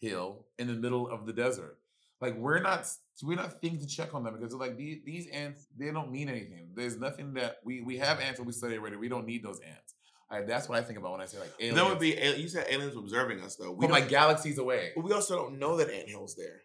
hill 0.01 0.47
in 0.59 0.67
the 0.67 0.75
middle 0.75 1.09
of 1.09 1.27
the 1.27 1.33
desert. 1.33 1.77
Like 2.21 2.37
we're 2.37 2.61
not 2.61 2.87
we're 3.23 3.37
not 3.37 3.61
thinking 3.61 3.81
to 3.81 3.87
check 3.87 4.15
on 4.15 4.25
them 4.25 4.35
because 4.39 4.55
like 4.55 4.77
these 4.77 4.99
these 5.05 5.27
ants 5.29 5.67
they 5.79 5.91
don't 5.91 6.11
mean 6.11 6.29
anything. 6.29 6.71
There's 6.75 6.97
nothing 6.99 7.35
that 7.35 7.57
we 7.65 7.81
we 7.83 7.99
have 7.99 8.21
ants 8.21 8.39
that 8.39 8.45
we 8.45 8.53
study 8.53 8.77
already. 8.77 8.97
We 8.97 9.09
don't 9.09 9.27
need 9.27 9.43
those 9.43 9.61
ants. 9.61 9.95
Like, 10.31 10.47
that's 10.47 10.69
what 10.69 10.79
I 10.79 10.83
think 10.83 10.97
about 10.97 11.11
when 11.13 11.21
I 11.21 11.25
say 11.27 11.39
like 11.41 11.53
aliens. 11.59 11.77
That 11.77 11.89
would 11.89 11.99
be 11.99 12.11
you 12.41 12.49
said 12.49 12.67
aliens 12.71 12.97
observing 12.97 13.41
us 13.41 13.57
though. 13.57 13.73
We 13.73 13.87
from 13.87 13.93
like 13.93 14.09
galaxies 14.09 14.59
away. 14.59 14.93
But 14.95 15.05
we 15.05 15.13
also 15.13 15.37
don't 15.37 15.59
know 15.59 15.77
that 15.79 15.91
ant 15.91 16.09
hills 16.09 16.37
there. 16.37 16.61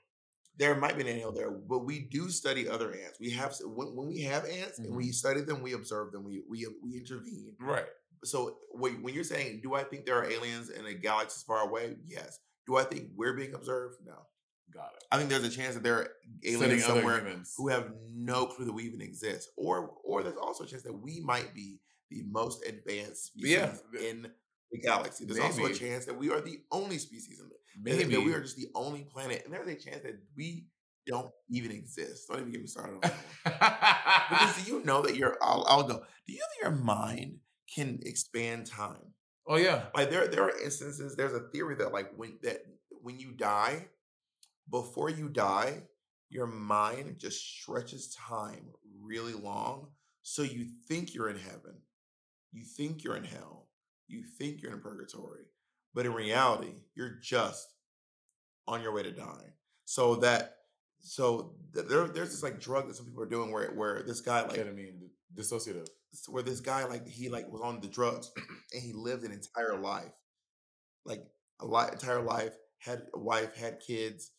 There 0.57 0.76
might 0.76 0.95
be 0.95 1.02
an 1.02 1.07
anthill 1.07 1.34
there, 1.34 1.52
but 1.52 1.80
we 1.80 1.99
do 1.99 2.30
study 2.30 2.69
other 2.69 2.91
ants. 2.91 3.19
We 3.19 3.32
have 3.32 3.56
when, 3.64 3.95
when 3.95 4.07
we 4.07 4.22
have 4.22 4.45
ants 4.45 4.80
and 4.80 4.95
we 4.95 5.06
mm-hmm. 5.06 5.11
study 5.11 5.41
them, 5.41 5.61
we 5.61 5.73
observe 5.73 6.11
them, 6.11 6.23
we 6.23 6.44
we 6.49 6.65
we 6.84 6.98
intervene. 6.98 7.56
Right. 7.60 7.86
So 8.23 8.57
when 8.72 9.03
when 9.03 9.14
you're 9.14 9.23
saying, 9.23 9.61
do 9.64 9.76
I 9.76 9.84
think 9.84 10.06
there 10.06 10.18
are 10.18 10.26
aliens 10.26 10.69
in 10.69 10.86
a 10.86 10.94
galaxy 10.94 11.44
far 11.45 11.68
away? 11.68 11.98
Yes. 12.07 12.40
Do 12.65 12.77
I 12.77 12.84
think 12.84 13.10
we're 13.15 13.34
being 13.34 13.53
observed? 13.53 13.98
No. 14.06 14.15
Got 14.73 14.91
it. 14.95 15.03
I 15.11 15.18
think 15.18 15.30
there's 15.30 15.44
a 15.44 15.49
chance 15.49 15.76
that 15.76 15.84
there 15.84 15.99
are 15.99 16.10
aliens 16.44 16.84
other 16.84 16.99
somewhere 16.99 17.23
who 17.57 17.69
have 17.69 17.91
no 18.11 18.45
clue 18.48 18.65
that 18.65 18.73
we 18.73 18.84
even 18.84 19.02
exist, 19.02 19.49
or 19.57 19.91
or 20.03 20.23
there's 20.23 20.38
also 20.38 20.64
a 20.64 20.68
chance 20.68 20.84
that 20.84 20.94
we 20.94 21.22
might 21.22 21.53
be 21.53 21.80
the 22.10 22.23
most 22.30 22.65
advanced 22.65 23.27
species 23.27 23.52
Yeah. 23.52 23.73
in 23.99 24.27
the 24.72 24.80
galaxy. 24.80 25.26
There's 25.26 25.40
also 25.40 25.65
a 25.65 25.73
chance 25.73 26.06
that 26.06 26.18
we 26.18 26.30
are 26.30 26.41
the 26.41 26.60
only 26.72 26.98
species 26.98 27.40
in 27.40 27.48
the 27.49 27.56
Maybe. 27.81 28.15
that 28.15 28.23
we 28.23 28.34
are 28.34 28.41
just 28.41 28.57
the 28.57 28.69
only 28.76 29.03
planet, 29.03 29.43
and 29.45 29.53
there's 29.53 29.68
a 29.68 29.76
chance 29.76 30.03
that 30.03 30.18
we 30.35 30.68
don't 31.06 31.31
even 31.49 31.72
exist. 31.72 32.27
Don't 32.27 32.39
even 32.39 32.52
get 32.52 32.61
me 32.61 32.68
started 32.68 32.95
on 32.95 33.02
that 33.02 33.14
one. 33.43 34.30
because 34.30 34.64
do 34.64 34.72
you 34.72 34.84
know 34.84 35.02
that 35.02 35.15
your 35.15 35.38
I'll, 35.41 35.65
I'll 35.68 35.84
go. 35.84 36.02
Do 36.26 36.34
you 36.34 36.39
know 36.39 36.45
that 36.61 36.69
your 36.69 36.84
mind 36.84 37.38
can 37.73 37.99
expand 38.03 38.65
time? 38.65 39.14
Oh 39.47 39.57
yeah. 39.57 39.84
Like 39.95 40.10
there 40.10 40.27
there 40.27 40.43
are 40.43 40.64
instances. 40.64 41.15
There's 41.15 41.34
a 41.34 41.47
theory 41.52 41.76
that 41.76 41.93
like 41.93 42.11
when 42.15 42.38
that 42.43 42.61
when 42.89 43.19
you 43.19 43.31
die, 43.31 43.88
before 44.69 45.10
you 45.10 45.30
die, 45.30 45.84
your 46.30 46.47
mind 46.47 47.15
just 47.18 47.41
stretches 47.41 48.15
time 48.15 48.65
really 49.02 49.34
long. 49.34 49.88
So 50.23 50.41
you 50.41 50.68
think 50.88 51.14
you're 51.14 51.30
in 51.30 51.38
heaven, 51.38 51.76
you 52.52 52.64
think 52.65 53.03
you're 53.03 53.15
in 53.15 53.23
hell, 53.23 53.68
you 54.07 54.23
think 54.39 54.61
you're 54.61 54.73
in 54.73 54.81
purgatory, 54.81 55.43
but 55.95 56.05
in 56.05 56.13
reality, 56.13 56.73
you're 56.93 57.17
just 57.22 57.73
on 58.67 58.81
your 58.81 58.93
way 58.93 59.01
to 59.01 59.11
die. 59.11 59.53
So 59.85 60.17
that 60.17 60.57
so 60.99 61.53
there, 61.73 62.07
there's 62.07 62.31
this 62.31 62.43
like 62.43 62.59
drug 62.59 62.88
that 62.88 62.95
some 62.95 63.05
people 63.05 63.23
are 63.23 63.30
doing 63.30 63.51
where 63.51 63.69
where 63.69 64.03
this 64.03 64.22
guy 64.22 64.41
like 64.41 64.59
Ketamine, 64.59 65.07
dissociative. 65.34 65.88
where 66.27 66.43
this 66.43 66.59
guy 66.59 66.84
like 66.84 67.07
he 67.07 67.30
like 67.30 67.51
was 67.51 67.61
on 67.61 67.80
the 67.80 67.88
drugs 67.88 68.31
and 68.73 68.84
he 68.84 68.91
lived 68.93 69.23
an 69.23 69.31
entire 69.31 69.80
life. 69.80 70.11
Like 71.05 71.23
a 71.61 71.65
li- 71.65 71.89
entire 71.91 72.22
life 72.22 72.53
had 72.80 73.03
a 73.13 73.19
wife 73.19 73.55
had 73.55 73.80
kids 73.80 74.31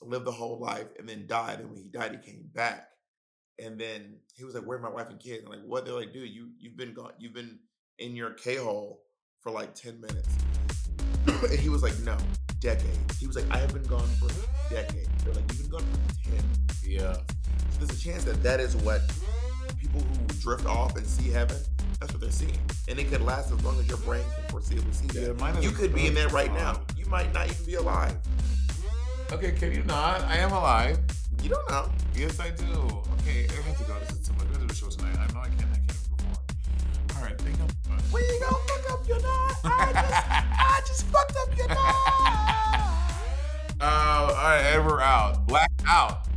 lived 0.00 0.24
the 0.24 0.32
whole 0.32 0.58
life 0.58 0.88
and 0.98 1.08
then 1.08 1.26
died 1.26 1.60
and 1.60 1.68
when 1.68 1.78
he 1.78 1.84
died 1.84 2.12
he 2.12 2.32
came 2.32 2.48
back. 2.54 2.88
And 3.58 3.78
then 3.78 4.18
he 4.34 4.44
was 4.44 4.54
like 4.54 4.64
where's 4.64 4.82
my 4.82 4.90
wife 4.90 5.08
and 5.08 5.18
kids? 5.18 5.42
I'm 5.44 5.50
like 5.50 5.66
what? 5.66 5.84
They're 5.84 5.94
like 5.94 6.12
dude 6.12 6.30
you 6.30 6.50
you've 6.60 6.76
been 6.76 6.94
gone 6.94 7.12
you've 7.18 7.34
been 7.34 7.58
in 7.98 8.14
your 8.14 8.34
k-hole 8.34 9.00
for 9.40 9.50
like 9.50 9.74
10 9.74 10.00
minutes 10.00 10.41
and 11.50 11.58
he 11.58 11.68
was 11.68 11.82
like 11.82 11.98
no 12.00 12.16
decades 12.60 13.18
he 13.18 13.26
was 13.26 13.36
like 13.36 13.44
i 13.50 13.58
have 13.58 13.72
been 13.72 13.82
gone 13.84 14.06
for 14.20 14.28
decades 14.72 15.08
they're 15.24 15.34
like 15.34 15.44
you've 15.52 15.62
been 15.62 15.70
gone 15.70 15.80
for 15.82 16.30
10 16.30 16.44
Yeah. 16.84 17.12
so 17.14 17.20
there's 17.78 17.98
a 17.98 18.02
chance 18.02 18.24
that 18.24 18.42
that 18.42 18.60
is 18.60 18.76
what 18.76 19.00
people 19.82 20.00
who 20.00 20.26
drift 20.40 20.66
off 20.66 20.96
and 20.96 21.06
see 21.06 21.30
heaven, 21.30 21.56
that's 22.00 22.12
what 22.12 22.20
they're 22.20 22.30
seeing. 22.30 22.58
And 22.88 22.98
it 22.98 23.10
could 23.10 23.20
last 23.22 23.50
as 23.50 23.62
long 23.64 23.78
as 23.80 23.88
your 23.88 23.98
brain 23.98 24.22
can 24.34 24.56
foreseeably 24.56 24.94
see 24.94 25.06
that. 25.08 25.20
Yeah, 25.22 25.32
mine 25.32 25.60
you 25.62 25.70
could 25.70 25.94
be 25.94 26.06
in 26.06 26.14
there 26.14 26.28
right 26.28 26.52
now. 26.54 26.80
You 26.96 27.06
might 27.06 27.32
not 27.34 27.50
even 27.50 27.64
be 27.66 27.74
alive. 27.74 28.16
Okay, 29.32 29.52
can 29.52 29.72
you 29.72 29.82
not? 29.84 30.22
I 30.22 30.36
am 30.38 30.52
alive. 30.52 30.98
You 31.42 31.50
don't 31.50 31.68
know. 31.68 31.90
Yes, 32.14 32.38
I 32.38 32.50
do. 32.50 32.64
Okay, 33.20 33.46
I 33.48 33.62
have 33.62 33.78
to 33.78 33.84
go. 33.84 33.98
This 34.00 34.10
is 34.18 34.28
too 34.28 34.34
much. 34.34 34.44
We 34.44 34.48
have 34.48 34.54
to 34.54 34.60
do 34.60 34.66
the 34.68 34.74
show 34.74 34.88
tonight. 34.88 35.16
I 35.18 35.32
know 35.32 35.40
I 35.40 35.48
can't. 35.48 35.70
I 35.72 35.76
can't 35.76 35.88
perform. 35.88 37.16
All 37.16 37.22
right, 37.24 37.38
thank 37.40 37.56
you. 37.58 37.64
Where 38.10 38.22
you 38.22 38.40
gonna 38.40 38.56
fuck 38.68 38.90
up 38.92 39.08
your 39.08 39.20
nut? 39.20 39.56
I 39.64 39.92
just, 39.92 40.30
I 40.30 40.51
just 40.92 41.06
fucked 41.06 41.36
up 41.36 41.56
your 41.56 41.68
nut. 41.68 41.78
Uh, 43.80 43.84
all 43.84 44.34
right, 44.36 44.60
and 44.60 44.86
we're 44.86 45.00
out. 45.00 45.44
Black 45.48 45.68
out. 45.88 46.28